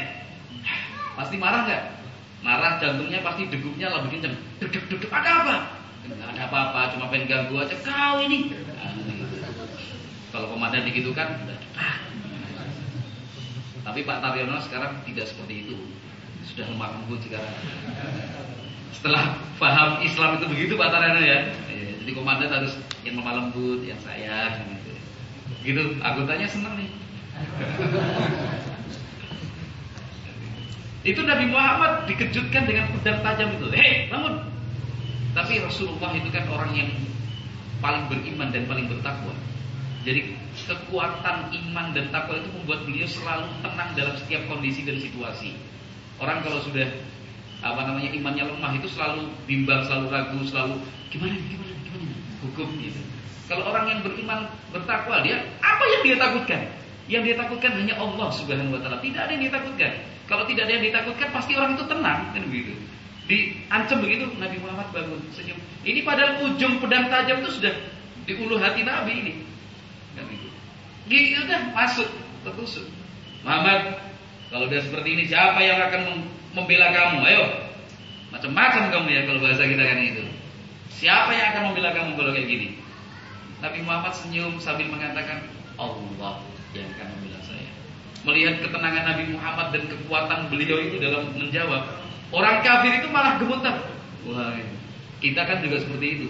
pasti 1.18 1.36
marah 1.38 1.62
nggak? 1.68 1.84
Marah 2.42 2.82
jantungnya 2.82 3.22
pasti 3.22 3.46
degupnya 3.48 3.94
lebih 3.94 4.18
kencang. 4.18 4.36
Deg 4.58 4.74
deg. 4.74 5.02
Ada 5.10 5.32
apa? 5.46 5.58
nggak 6.02 6.30
ada 6.34 6.42
apa-apa, 6.50 6.98
cuma 6.98 7.14
pengen 7.14 7.30
ganggu 7.30 7.62
aja 7.62 7.76
kau 7.86 8.18
ini. 8.26 8.50
Kalau 10.32 10.48
komandan 10.50 10.88
begitu 10.88 11.12
kan, 11.14 11.38
tapi 13.84 14.00
Pak 14.08 14.18
Taryono 14.24 14.58
sekarang 14.64 15.04
tidak 15.06 15.28
seperti 15.28 15.68
itu, 15.68 15.76
sudah 16.48 16.66
lemah 16.72 16.90
lembut 16.98 17.20
sekarang. 17.22 17.54
Setelah 18.96 19.38
paham 19.60 20.02
Islam 20.02 20.40
itu 20.40 20.46
begitu 20.50 20.74
Pak 20.80 20.90
Taryono 20.90 21.22
ya, 21.22 21.52
iya, 21.70 21.94
jadi 22.02 22.12
komandan 22.16 22.50
harus 22.50 22.74
yang 23.06 23.20
lemah 23.20 23.34
lembut, 23.38 23.84
yang 23.86 24.00
sayang. 24.02 24.56
Gitu, 24.82 24.92
gitu 25.68 25.82
anggotanya 26.02 26.48
senang 26.50 26.80
nih. 26.80 26.90
Itu 31.02 31.22
Nabi 31.26 31.50
Muhammad 31.50 32.06
dikejutkan 32.06 32.70
dengan 32.70 32.86
pedang 32.94 33.26
tajam 33.26 33.50
itu. 33.58 33.68
Hei, 33.74 34.06
bangun! 34.14 34.38
Tapi 35.34 35.64
Rasulullah 35.64 36.14
itu 36.14 36.30
kan 36.30 36.46
orang 36.52 36.72
yang 36.78 36.90
paling 37.82 38.06
beriman 38.06 38.54
dan 38.54 38.70
paling 38.70 38.86
bertakwa. 38.86 39.34
Jadi 40.06 40.34
kekuatan 40.66 41.54
iman 41.54 41.94
dan 41.94 42.10
takwa 42.10 42.38
itu 42.38 42.50
membuat 42.54 42.86
beliau 42.86 43.10
selalu 43.10 43.50
tenang 43.62 43.90
dalam 43.98 44.14
setiap 44.18 44.42
kondisi 44.50 44.82
dan 44.86 44.98
situasi. 44.98 45.58
Orang 46.22 46.46
kalau 46.46 46.62
sudah 46.62 46.86
apa 47.62 47.82
namanya 47.86 48.10
imannya 48.14 48.46
lemah 48.50 48.74
itu 48.78 48.90
selalu 48.90 49.30
bimbang, 49.46 49.86
selalu 49.86 50.06
ragu, 50.10 50.38
selalu 50.50 50.76
gimana 51.14 51.38
gimana 51.38 51.74
gimana 51.86 52.14
hukum 52.46 52.70
gitu. 52.82 53.02
Kalau 53.46 53.70
orang 53.70 53.86
yang 53.90 54.00
beriman 54.02 54.50
bertakwa 54.74 55.22
dia 55.22 55.42
apa 55.62 55.84
yang 55.98 56.02
dia 56.02 56.16
takutkan? 56.18 56.62
Yang 57.10 57.22
dia 57.30 57.36
takutkan 57.38 57.72
hanya 57.78 57.94
Allah 57.98 58.30
Subhanahu 58.34 58.74
wa 58.78 58.80
taala. 58.82 58.98
Tidak 59.02 59.22
ada 59.22 59.32
yang 59.34 59.44
dia 59.50 59.54
takutkan. 59.54 59.92
Kalau 60.32 60.48
tidak 60.48 60.72
ada 60.72 60.80
yang 60.80 60.86
ditakutkan 60.88 61.28
pasti 61.36 61.60
orang 61.60 61.76
itu 61.76 61.84
tenang 61.92 62.32
kan 62.32 62.40
begitu. 62.48 62.72
Diancam 63.28 64.00
begitu 64.00 64.32
Nabi 64.40 64.64
Muhammad 64.64 64.88
bangun 64.96 65.20
senyum. 65.36 65.60
Ini 65.84 66.08
padahal 66.08 66.48
ujung 66.48 66.80
pedang 66.80 67.12
tajam 67.12 67.44
itu 67.44 67.60
sudah 67.60 67.76
di 68.24 68.40
ulu 68.40 68.56
hati 68.56 68.88
Nabi 68.88 69.12
ini. 69.12 69.34
Kan 70.16 70.32
gitu. 70.32 70.48
Udah 71.44 71.76
masuk 71.76 72.08
tertusuk. 72.48 72.88
Muhammad, 73.44 74.00
kalau 74.48 74.72
udah 74.72 74.80
seperti 74.80 75.20
ini 75.20 75.24
siapa 75.28 75.60
yang 75.60 75.84
akan 75.92 76.24
membela 76.56 76.96
kamu? 76.96 77.28
Ayo. 77.28 77.44
Macam-macam 78.32 78.88
kamu 78.88 79.08
ya 79.12 79.22
kalau 79.28 79.40
bahasa 79.44 79.68
kita 79.68 79.84
kan 79.84 80.00
itu. 80.00 80.24
Siapa 80.96 81.28
yang 81.36 81.48
akan 81.52 81.62
membela 81.76 81.92
kamu 81.92 82.16
kalau 82.16 82.32
kayak 82.32 82.48
gini? 82.48 82.80
Nabi 83.60 83.84
Muhammad 83.84 84.16
senyum 84.16 84.64
sambil 84.64 84.88
mengatakan 84.88 85.44
Allah 85.76 86.40
yang 86.72 86.88
akan. 86.96 87.21
Melihat 88.22 88.62
ketenangan 88.62 89.04
Nabi 89.16 89.34
Muhammad 89.34 89.68
dan 89.74 89.84
kekuatan 89.90 90.40
beliau 90.54 90.78
itu 90.78 91.02
dalam 91.02 91.34
menjawab. 91.34 91.84
Orang 92.30 92.62
kafir 92.62 93.02
itu 93.02 93.10
malah 93.10 93.42
gemetar. 93.42 93.82
Wah, 94.30 94.54
kita 95.18 95.42
kan 95.44 95.66
juga 95.66 95.82
seperti 95.82 96.08
itu. 96.22 96.30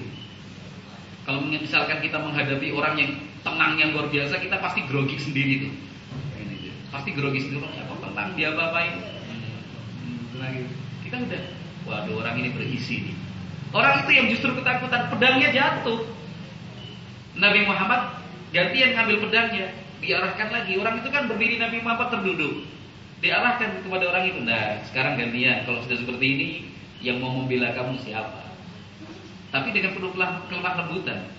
Kalau 1.27 1.43
misalkan 1.45 1.99
kita 2.01 2.17
menghadapi 2.17 2.73
orang 2.73 2.95
yang 2.97 3.11
tenang 3.43 3.77
yang 3.77 3.89
luar 3.93 4.07
biasa, 4.09 4.39
kita 4.39 4.57
pasti 4.57 4.81
grogi 4.87 5.19
sendiri 5.19 5.67
tuh. 5.67 5.73
Pasti 6.89 7.11
grogi 7.13 7.39
sendiri. 7.43 7.61
Apa 7.61 7.95
tenang 8.07 8.29
dia 8.39 8.55
apa-apain? 8.55 8.95
Hmm, 10.01 10.65
kita 11.05 11.15
udah, 11.27 11.43
waduh 11.85 12.15
orang 12.23 12.35
ini 12.39 12.49
berisi 12.55 13.11
nih. 13.11 13.15
Orang 13.71 14.03
itu 14.03 14.11
yang 14.11 14.27
justru 14.31 14.51
ketakutan, 14.55 15.07
pedangnya 15.07 15.49
jatuh. 15.55 16.03
Nabi 17.39 17.63
Muhammad 17.63 18.19
gantian 18.51 18.91
ngambil 18.95 19.17
pedangnya, 19.23 19.71
diarahkan 20.01 20.49
lagi. 20.49 20.75
Orang 20.81 20.99
itu 20.99 21.09
kan 21.13 21.29
berdiri 21.29 21.61
Nabi 21.61 21.79
Muhammad 21.85 22.09
terduduk. 22.11 22.65
Diarahkan 23.21 23.85
kepada 23.85 24.09
orang 24.09 24.23
itu. 24.33 24.39
Nah, 24.41 24.81
sekarang 24.89 25.21
gantian. 25.21 25.63
Kalau 25.69 25.79
sudah 25.85 25.97
seperti 26.01 26.25
ini, 26.25 26.49
yang 27.05 27.21
mau 27.21 27.31
membela 27.33 27.71
kamu 27.77 28.01
siapa? 28.01 28.41
Tapi 29.53 29.69
dengan 29.71 29.93
penuh 29.93 30.11
kelemah 30.17 30.73
lembutan. 30.81 31.29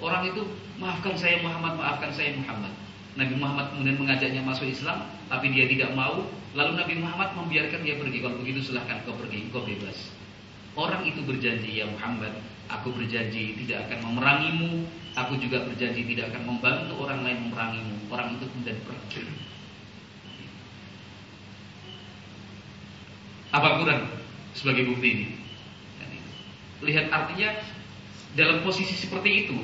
Orang 0.00 0.28
itu, 0.28 0.44
maafkan 0.80 1.16
saya 1.16 1.40
Muhammad, 1.44 1.76
maafkan 1.76 2.12
saya 2.12 2.36
Muhammad. 2.36 2.72
Nabi 3.16 3.34
Muhammad 3.40 3.72
kemudian 3.72 3.96
mengajaknya 3.96 4.44
masuk 4.44 4.68
Islam, 4.68 5.08
tapi 5.32 5.48
dia 5.52 5.64
tidak 5.64 5.96
mau. 5.96 6.28
Lalu 6.52 6.72
Nabi 6.76 6.94
Muhammad 7.00 7.32
membiarkan 7.32 7.80
dia 7.80 7.96
pergi. 7.96 8.20
Kalau 8.20 8.36
begitu 8.40 8.60
silahkan 8.60 9.00
kau 9.08 9.16
pergi, 9.16 9.48
kau 9.48 9.64
bebas. 9.64 10.12
Orang 10.76 11.08
itu 11.08 11.24
berjanji, 11.24 11.80
ya 11.80 11.88
Muhammad, 11.88 12.36
aku 12.68 12.92
berjanji 12.92 13.56
tidak 13.64 13.88
akan 13.88 14.12
memerangimu, 14.12 14.84
aku 15.16 15.40
juga 15.40 15.64
berjanji 15.64 16.04
tidak 16.12 16.36
akan 16.36 16.42
membantu 16.44 16.92
orang 17.00 17.24
lain 17.24 17.38
memerangimu. 17.48 17.95
Orang 18.06 18.38
itu 18.38 18.44
kemudian 18.46 18.78
pergi. 18.86 19.22
Apa 23.50 23.82
kurang 23.82 24.06
sebagai 24.54 24.86
bukti 24.86 25.08
ini? 25.10 25.26
Lihat 26.84 27.08
artinya 27.08 27.56
dalam 28.36 28.60
posisi 28.60 28.92
seperti 28.92 29.48
itu, 29.48 29.56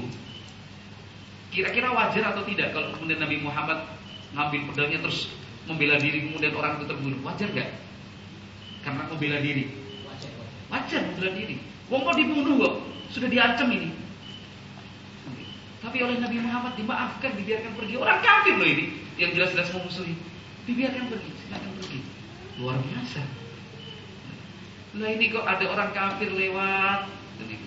kira-kira 1.53 1.93
wajar 1.93 2.33
atau 2.33 2.43
tidak 2.49 2.73
kalau 2.73 2.89
kemudian 2.97 3.21
Nabi 3.21 3.37
Muhammad 3.45 3.85
ngambil 4.33 4.73
pedangnya 4.73 4.99
terus 5.05 5.29
membela 5.69 6.01
diri 6.01 6.25
kemudian 6.25 6.57
orang 6.57 6.81
itu 6.81 6.89
terbunuh, 6.89 7.21
wajar 7.21 7.49
nggak? 7.53 7.71
Karena 8.83 9.03
membela 9.07 9.39
diri. 9.45 9.65
Wajar 10.73 11.01
membela 11.05 11.31
diri. 11.37 11.57
Wong 11.93 12.01
kok 12.09 12.17
dibunuh 12.17 12.55
kok, 12.65 12.75
sudah 13.13 13.29
diancam 13.29 13.69
ini. 13.71 14.02
Tapi 15.83 15.99
oleh 15.99 16.23
Nabi 16.23 16.39
Muhammad 16.39 16.79
dimaafkan, 16.79 17.35
dibiarkan 17.35 17.75
pergi. 17.75 17.95
Orang 17.99 18.23
kafir 18.23 18.55
loh 18.55 18.69
ini, 18.71 19.03
yang 19.19 19.35
jelas-jelas 19.35 19.75
memusuhi. 19.75 20.15
Dibiarkan 20.63 21.11
pergi, 21.11 21.31
silakan 21.43 21.73
pergi. 21.83 22.01
Luar 22.63 22.79
biasa. 22.79 23.23
Nah 24.93 25.09
ini 25.11 25.35
kok 25.35 25.43
ada 25.43 25.65
orang 25.67 25.91
kafir 25.91 26.31
lewat 26.31 27.11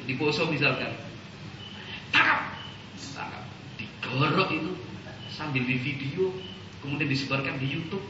di 0.07 0.13
Poso 0.15 0.47
misalkan. 0.47 0.95
Tangkap, 2.15 2.55
tangkap. 2.95 3.43
Digorok 3.75 4.49
itu 4.55 4.71
sambil 5.27 5.67
di 5.67 5.75
video, 5.75 6.31
kemudian 6.79 7.11
disebarkan 7.11 7.59
di 7.59 7.67
YouTube 7.67 8.05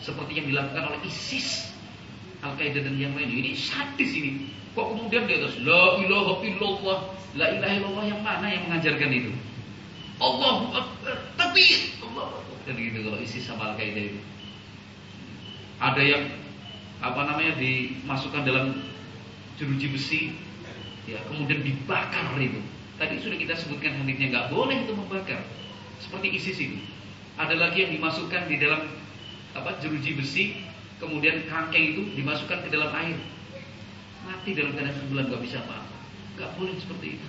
seperti 0.00 0.40
yang 0.40 0.48
dilakukan 0.48 0.96
oleh 0.96 1.00
ISIS 1.04 1.75
Al-Qaeda 2.52 2.86
dan 2.86 2.94
yang 3.00 3.12
lain. 3.18 3.30
Ini 3.30 3.52
sadis 3.56 4.10
ini. 4.14 4.52
Kok 4.76 4.92
kemudian 4.92 5.24
di 5.24 5.40
atas 5.40 5.56
la 5.64 5.96
ilaha 5.98 6.44
illallah, 6.44 6.98
la 7.34 7.46
ilaha 7.56 7.74
illallah 7.80 8.04
yang 8.04 8.20
mana 8.20 8.46
yang 8.46 8.68
mengajarkan 8.68 9.10
itu? 9.10 9.32
Allah 10.16 10.84
tapi 11.36 11.62
Allah 12.00 12.40
dan 12.64 12.74
gitu 12.76 12.98
kalau 13.04 13.18
isi 13.20 13.38
sama 13.40 13.72
Al-Qaeda 13.72 14.00
itu. 14.12 14.20
Ada 15.76 16.02
yang 16.02 16.24
apa 17.04 17.20
namanya 17.28 17.52
dimasukkan 17.60 18.42
dalam 18.48 18.80
jeruji 19.60 19.92
besi 19.92 20.20
ya 21.04 21.20
kemudian 21.28 21.62
dibakar 21.62 22.36
itu. 22.40 22.60
Tadi 22.96 23.20
sudah 23.20 23.36
kita 23.36 23.54
sebutkan 23.60 23.92
hadisnya 24.00 24.32
nggak 24.32 24.46
boleh 24.52 24.88
itu 24.88 24.92
membakar. 24.96 25.44
Seperti 26.00 26.32
ISIS 26.36 26.58
itu. 26.60 26.78
Ada 27.36 27.52
lagi 27.56 27.84
yang 27.84 27.92
dimasukkan 28.00 28.48
di 28.48 28.56
dalam 28.56 28.88
apa 29.52 29.76
jeruji 29.80 30.16
besi 30.16 30.65
kemudian 30.96 31.44
kerangkeng 31.44 31.84
itu 31.96 32.02
dimasukkan 32.16 32.64
ke 32.64 32.68
dalam 32.72 32.90
air. 32.96 33.18
Mati 34.26 34.58
dalam 34.58 34.74
keadaan 34.74 34.96
sebulan 35.06 35.24
gak 35.30 35.42
bisa 35.44 35.62
apa-apa. 35.62 35.96
Gak 36.36 36.50
boleh 36.58 36.74
seperti 36.76 37.20
itu. 37.20 37.26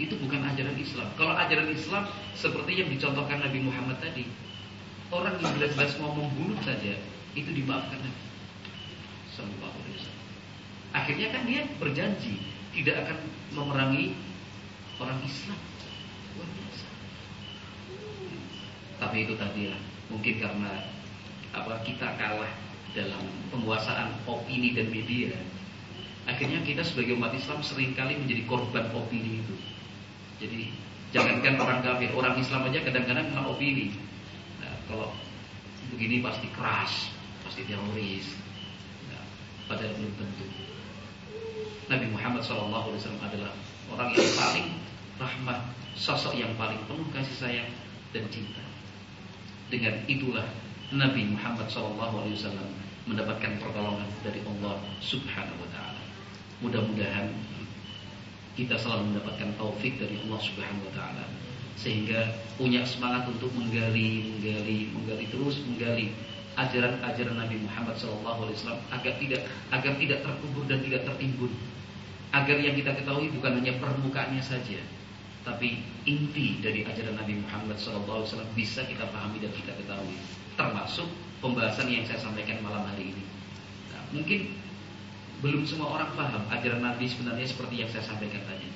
Itu 0.00 0.14
bukan 0.18 0.40
ajaran 0.40 0.76
Islam. 0.80 1.08
Kalau 1.20 1.34
ajaran 1.36 1.68
Islam 1.68 2.08
seperti 2.32 2.72
yang 2.80 2.88
dicontohkan 2.88 3.44
Nabi 3.44 3.60
Muhammad 3.60 4.00
tadi 4.00 4.24
orang 5.12 5.36
yang 5.44 5.52
jelas-jelas 5.60 6.00
mau 6.00 6.16
membunuh 6.16 6.56
saja 6.64 6.96
itu 7.36 7.50
dimaafkan 7.52 8.00
Nabi. 8.00 8.22
Sallallahu 9.32 9.76
Alaihi 9.76 9.96
Wasallam. 10.00 10.26
Akhirnya 10.92 11.28
kan 11.32 11.42
dia 11.44 11.60
berjanji 11.76 12.34
tidak 12.72 13.04
akan 13.04 13.18
memerangi 13.52 14.16
orang 14.96 15.20
Islam. 15.24 15.60
Tapi 18.96 19.16
itu 19.26 19.34
tadi 19.34 19.62
lah. 19.68 19.80
Mungkin 20.08 20.34
karena 20.38 20.72
apa 21.52 21.84
kita 21.84 22.16
kalah 22.16 22.52
dalam 22.96 23.24
penguasaan 23.52 24.12
opini 24.24 24.72
dan 24.72 24.88
media? 24.88 25.36
Akhirnya 26.24 26.62
kita 26.64 26.86
sebagai 26.86 27.18
umat 27.18 27.34
Islam 27.34 27.60
sering 27.60 27.92
kali 27.92 28.16
menjadi 28.16 28.46
korban 28.48 28.88
opini 28.94 29.42
itu. 29.42 29.56
Jadi 30.42 30.60
jangankan 31.12 31.54
orang 31.60 31.80
kafir 31.84 32.10
orang 32.16 32.34
Islam 32.40 32.72
aja 32.72 32.80
kadang-kadang 32.80 33.28
kena 33.28 33.44
opini 33.44 33.92
nah, 34.64 34.72
kalau 34.88 35.12
begini 35.92 36.24
pasti 36.24 36.48
keras 36.56 37.12
pasti 37.44 37.68
teroris. 37.68 38.26
Nah, 39.12 39.22
padahal 39.68 39.92
belum 39.98 40.12
tentu. 40.16 40.46
Nabi 41.92 42.06
Muhammad 42.08 42.40
SAW 42.40 42.72
adalah 43.20 43.52
orang 43.92 44.08
yang 44.16 44.32
paling 44.38 44.68
rahmat 45.20 45.58
sosok 45.92 46.32
yang 46.32 46.56
paling 46.56 46.80
penuh 46.88 47.04
kasih 47.12 47.36
sayang 47.36 47.70
dan 48.16 48.24
cinta. 48.32 48.64
Dengan 49.68 50.00
itulah 50.08 50.48
Nabi 50.92 51.32
Muhammad 51.32 51.66
SAW 51.72 51.96
mendapatkan 53.08 53.52
pertolongan 53.58 54.08
dari 54.20 54.44
Allah 54.44 54.76
Subhanahu 55.00 55.58
Wa 55.64 55.68
Taala. 55.72 56.02
Mudah-mudahan 56.62 57.32
kita 58.54 58.76
selalu 58.76 59.16
mendapatkan 59.16 59.56
taufik 59.56 59.96
dari 59.96 60.20
Allah 60.28 60.40
Subhanahu 60.40 60.86
Wa 60.88 60.94
Taala 60.94 61.24
sehingga 61.80 62.36
punya 62.60 62.84
semangat 62.84 63.26
untuk 63.26 63.50
menggali, 63.56 64.36
menggali, 64.36 64.92
menggali 64.92 65.24
terus 65.32 65.64
menggali 65.64 66.12
ajaran-ajaran 66.54 67.40
Nabi 67.40 67.56
Muhammad 67.64 67.96
SAW 67.96 68.52
agar 68.92 69.12
tidak 69.16 69.48
agar 69.72 69.92
tidak 69.96 70.20
terkubur 70.20 70.68
dan 70.68 70.84
tidak 70.84 71.08
tertimbun 71.08 71.50
agar 72.32 72.56
yang 72.60 72.76
kita 72.76 72.96
ketahui 72.96 73.28
bukan 73.32 73.60
hanya 73.60 73.76
permukaannya 73.76 74.40
saja, 74.40 74.80
tapi 75.44 75.84
inti 76.08 76.64
dari 76.64 76.80
ajaran 76.80 77.20
Nabi 77.20 77.44
Muhammad 77.44 77.76
SAW 77.76 78.24
bisa 78.56 78.88
kita 78.88 79.04
pahami 79.12 79.36
dan 79.40 79.52
kita 79.52 79.76
ketahui, 79.76 80.16
termasuk 80.54 81.08
pembahasan 81.42 81.90
yang 81.90 82.04
saya 82.06 82.22
sampaikan 82.22 82.62
malam 82.62 82.86
hari 82.86 83.12
ini. 83.14 83.24
Nah, 83.90 84.02
mungkin 84.14 84.40
belum 85.42 85.66
semua 85.66 85.98
orang 85.98 86.14
paham 86.14 86.46
ajaran 86.54 86.80
Nabi 86.80 87.10
sebenarnya 87.10 87.46
seperti 87.50 87.82
yang 87.82 87.90
saya 87.90 88.06
sampaikan 88.06 88.42
tadi. 88.46 88.70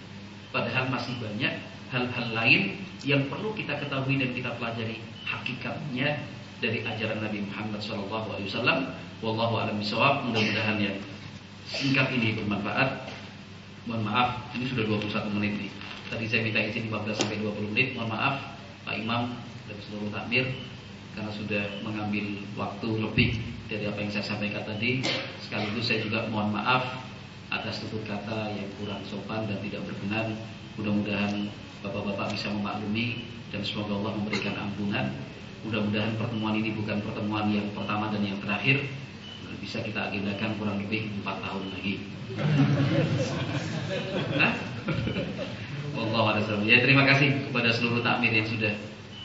Padahal 0.51 0.91
masih 0.91 1.15
banyak 1.23 1.63
hal-hal 1.95 2.27
lain 2.35 2.83
yang 3.07 3.31
perlu 3.31 3.55
kita 3.55 3.79
ketahui 3.79 4.19
dan 4.19 4.35
kita 4.35 4.51
pelajari 4.59 4.99
hakikatnya 5.23 6.27
dari 6.59 6.83
ajaran 6.83 7.23
Nabi 7.23 7.47
Muhammad 7.47 7.79
SAW. 7.79 8.51
Wallahu 9.23 9.55
a'lam 9.63 9.79
bishawab. 9.79 10.27
Mudah-mudahan 10.27 10.77
ya 10.83 10.93
singkat 11.71 12.11
ini 12.19 12.35
bermanfaat. 12.37 13.15
Mohon 13.87 14.03
maaf, 14.11 14.29
ini 14.59 14.67
sudah 14.67 14.83
21 14.83 15.37
menit 15.39 15.53
nih. 15.63 15.71
Tadi 16.11 16.25
saya 16.27 16.43
minta 16.43 16.59
izin 16.59 16.91
15 16.91 17.15
sampai 17.15 17.39
20 17.39 17.71
menit. 17.71 17.95
Mohon 17.95 18.11
maaf 18.19 18.35
Pak 18.83 18.95
Imam 18.99 19.39
dan 19.71 19.77
seluruh 19.87 20.11
takmir 20.11 20.51
karena 21.17 21.33
sudah 21.33 21.65
mengambil 21.81 22.45
waktu 22.61 22.89
lebih 23.01 23.29
dari 23.67 23.89
apa 23.89 23.99
yang 24.05 24.13
saya 24.13 24.37
sampaikan 24.37 24.63
tadi. 24.69 25.01
Sekaligus 25.41 25.89
saya 25.89 26.05
juga 26.05 26.29
mohon 26.29 26.53
maaf 26.53 27.03
atas 27.49 27.81
tutur 27.81 28.05
kata 28.05 28.53
yang 28.53 28.69
kurang 28.77 29.01
sopan 29.09 29.49
dan 29.49 29.59
tidak 29.65 29.83
berkenan. 29.89 30.37
Mudah-mudahan 30.77 31.49
Bapak-bapak 31.87 32.35
bisa 32.35 32.51
memaklumi 32.51 33.23
dan 33.55 33.63
semoga 33.63 33.95
Allah 33.95 34.13
memberikan 34.19 34.55
ampunan. 34.59 35.07
Mudah-mudahan 35.63 36.19
pertemuan 36.19 36.59
ini 36.59 36.75
bukan 36.75 36.99
pertemuan 36.99 37.47
yang 37.53 37.71
pertama 37.73 38.11
dan 38.11 38.27
yang 38.27 38.39
terakhir. 38.43 38.91
Bisa 39.63 39.83
kita 39.83 40.11
agendakan 40.11 40.59
kurang 40.59 40.79
lebih 40.83 41.11
empat 41.23 41.43
tahun 41.43 41.65
lagi. 41.75 41.95
Nah, 44.35 44.53
Allah 45.97 46.43
Ya 46.67 46.79
terima 46.83 47.07
kasih 47.07 47.51
kepada 47.51 47.71
seluruh 47.71 48.03
takmir 48.03 48.35
yang 48.35 48.47
sudah 48.47 48.75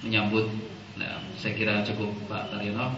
menyambut. 0.06 0.50
Nah, 1.02 1.18
saya 1.34 1.58
kira 1.58 1.82
cukup 1.82 2.14
Pak 2.30 2.54
Taryono. 2.54 2.94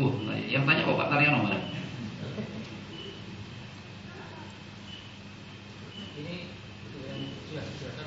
Uh, 0.00 0.16
yang 0.48 0.64
tanya 0.64 0.88
kok 0.88 0.96
Pak 0.96 1.10
Taryono 1.12 1.44
mana? 1.44 1.60
Ini 6.16 6.36
yang 7.04 7.20
sudah 7.52 7.99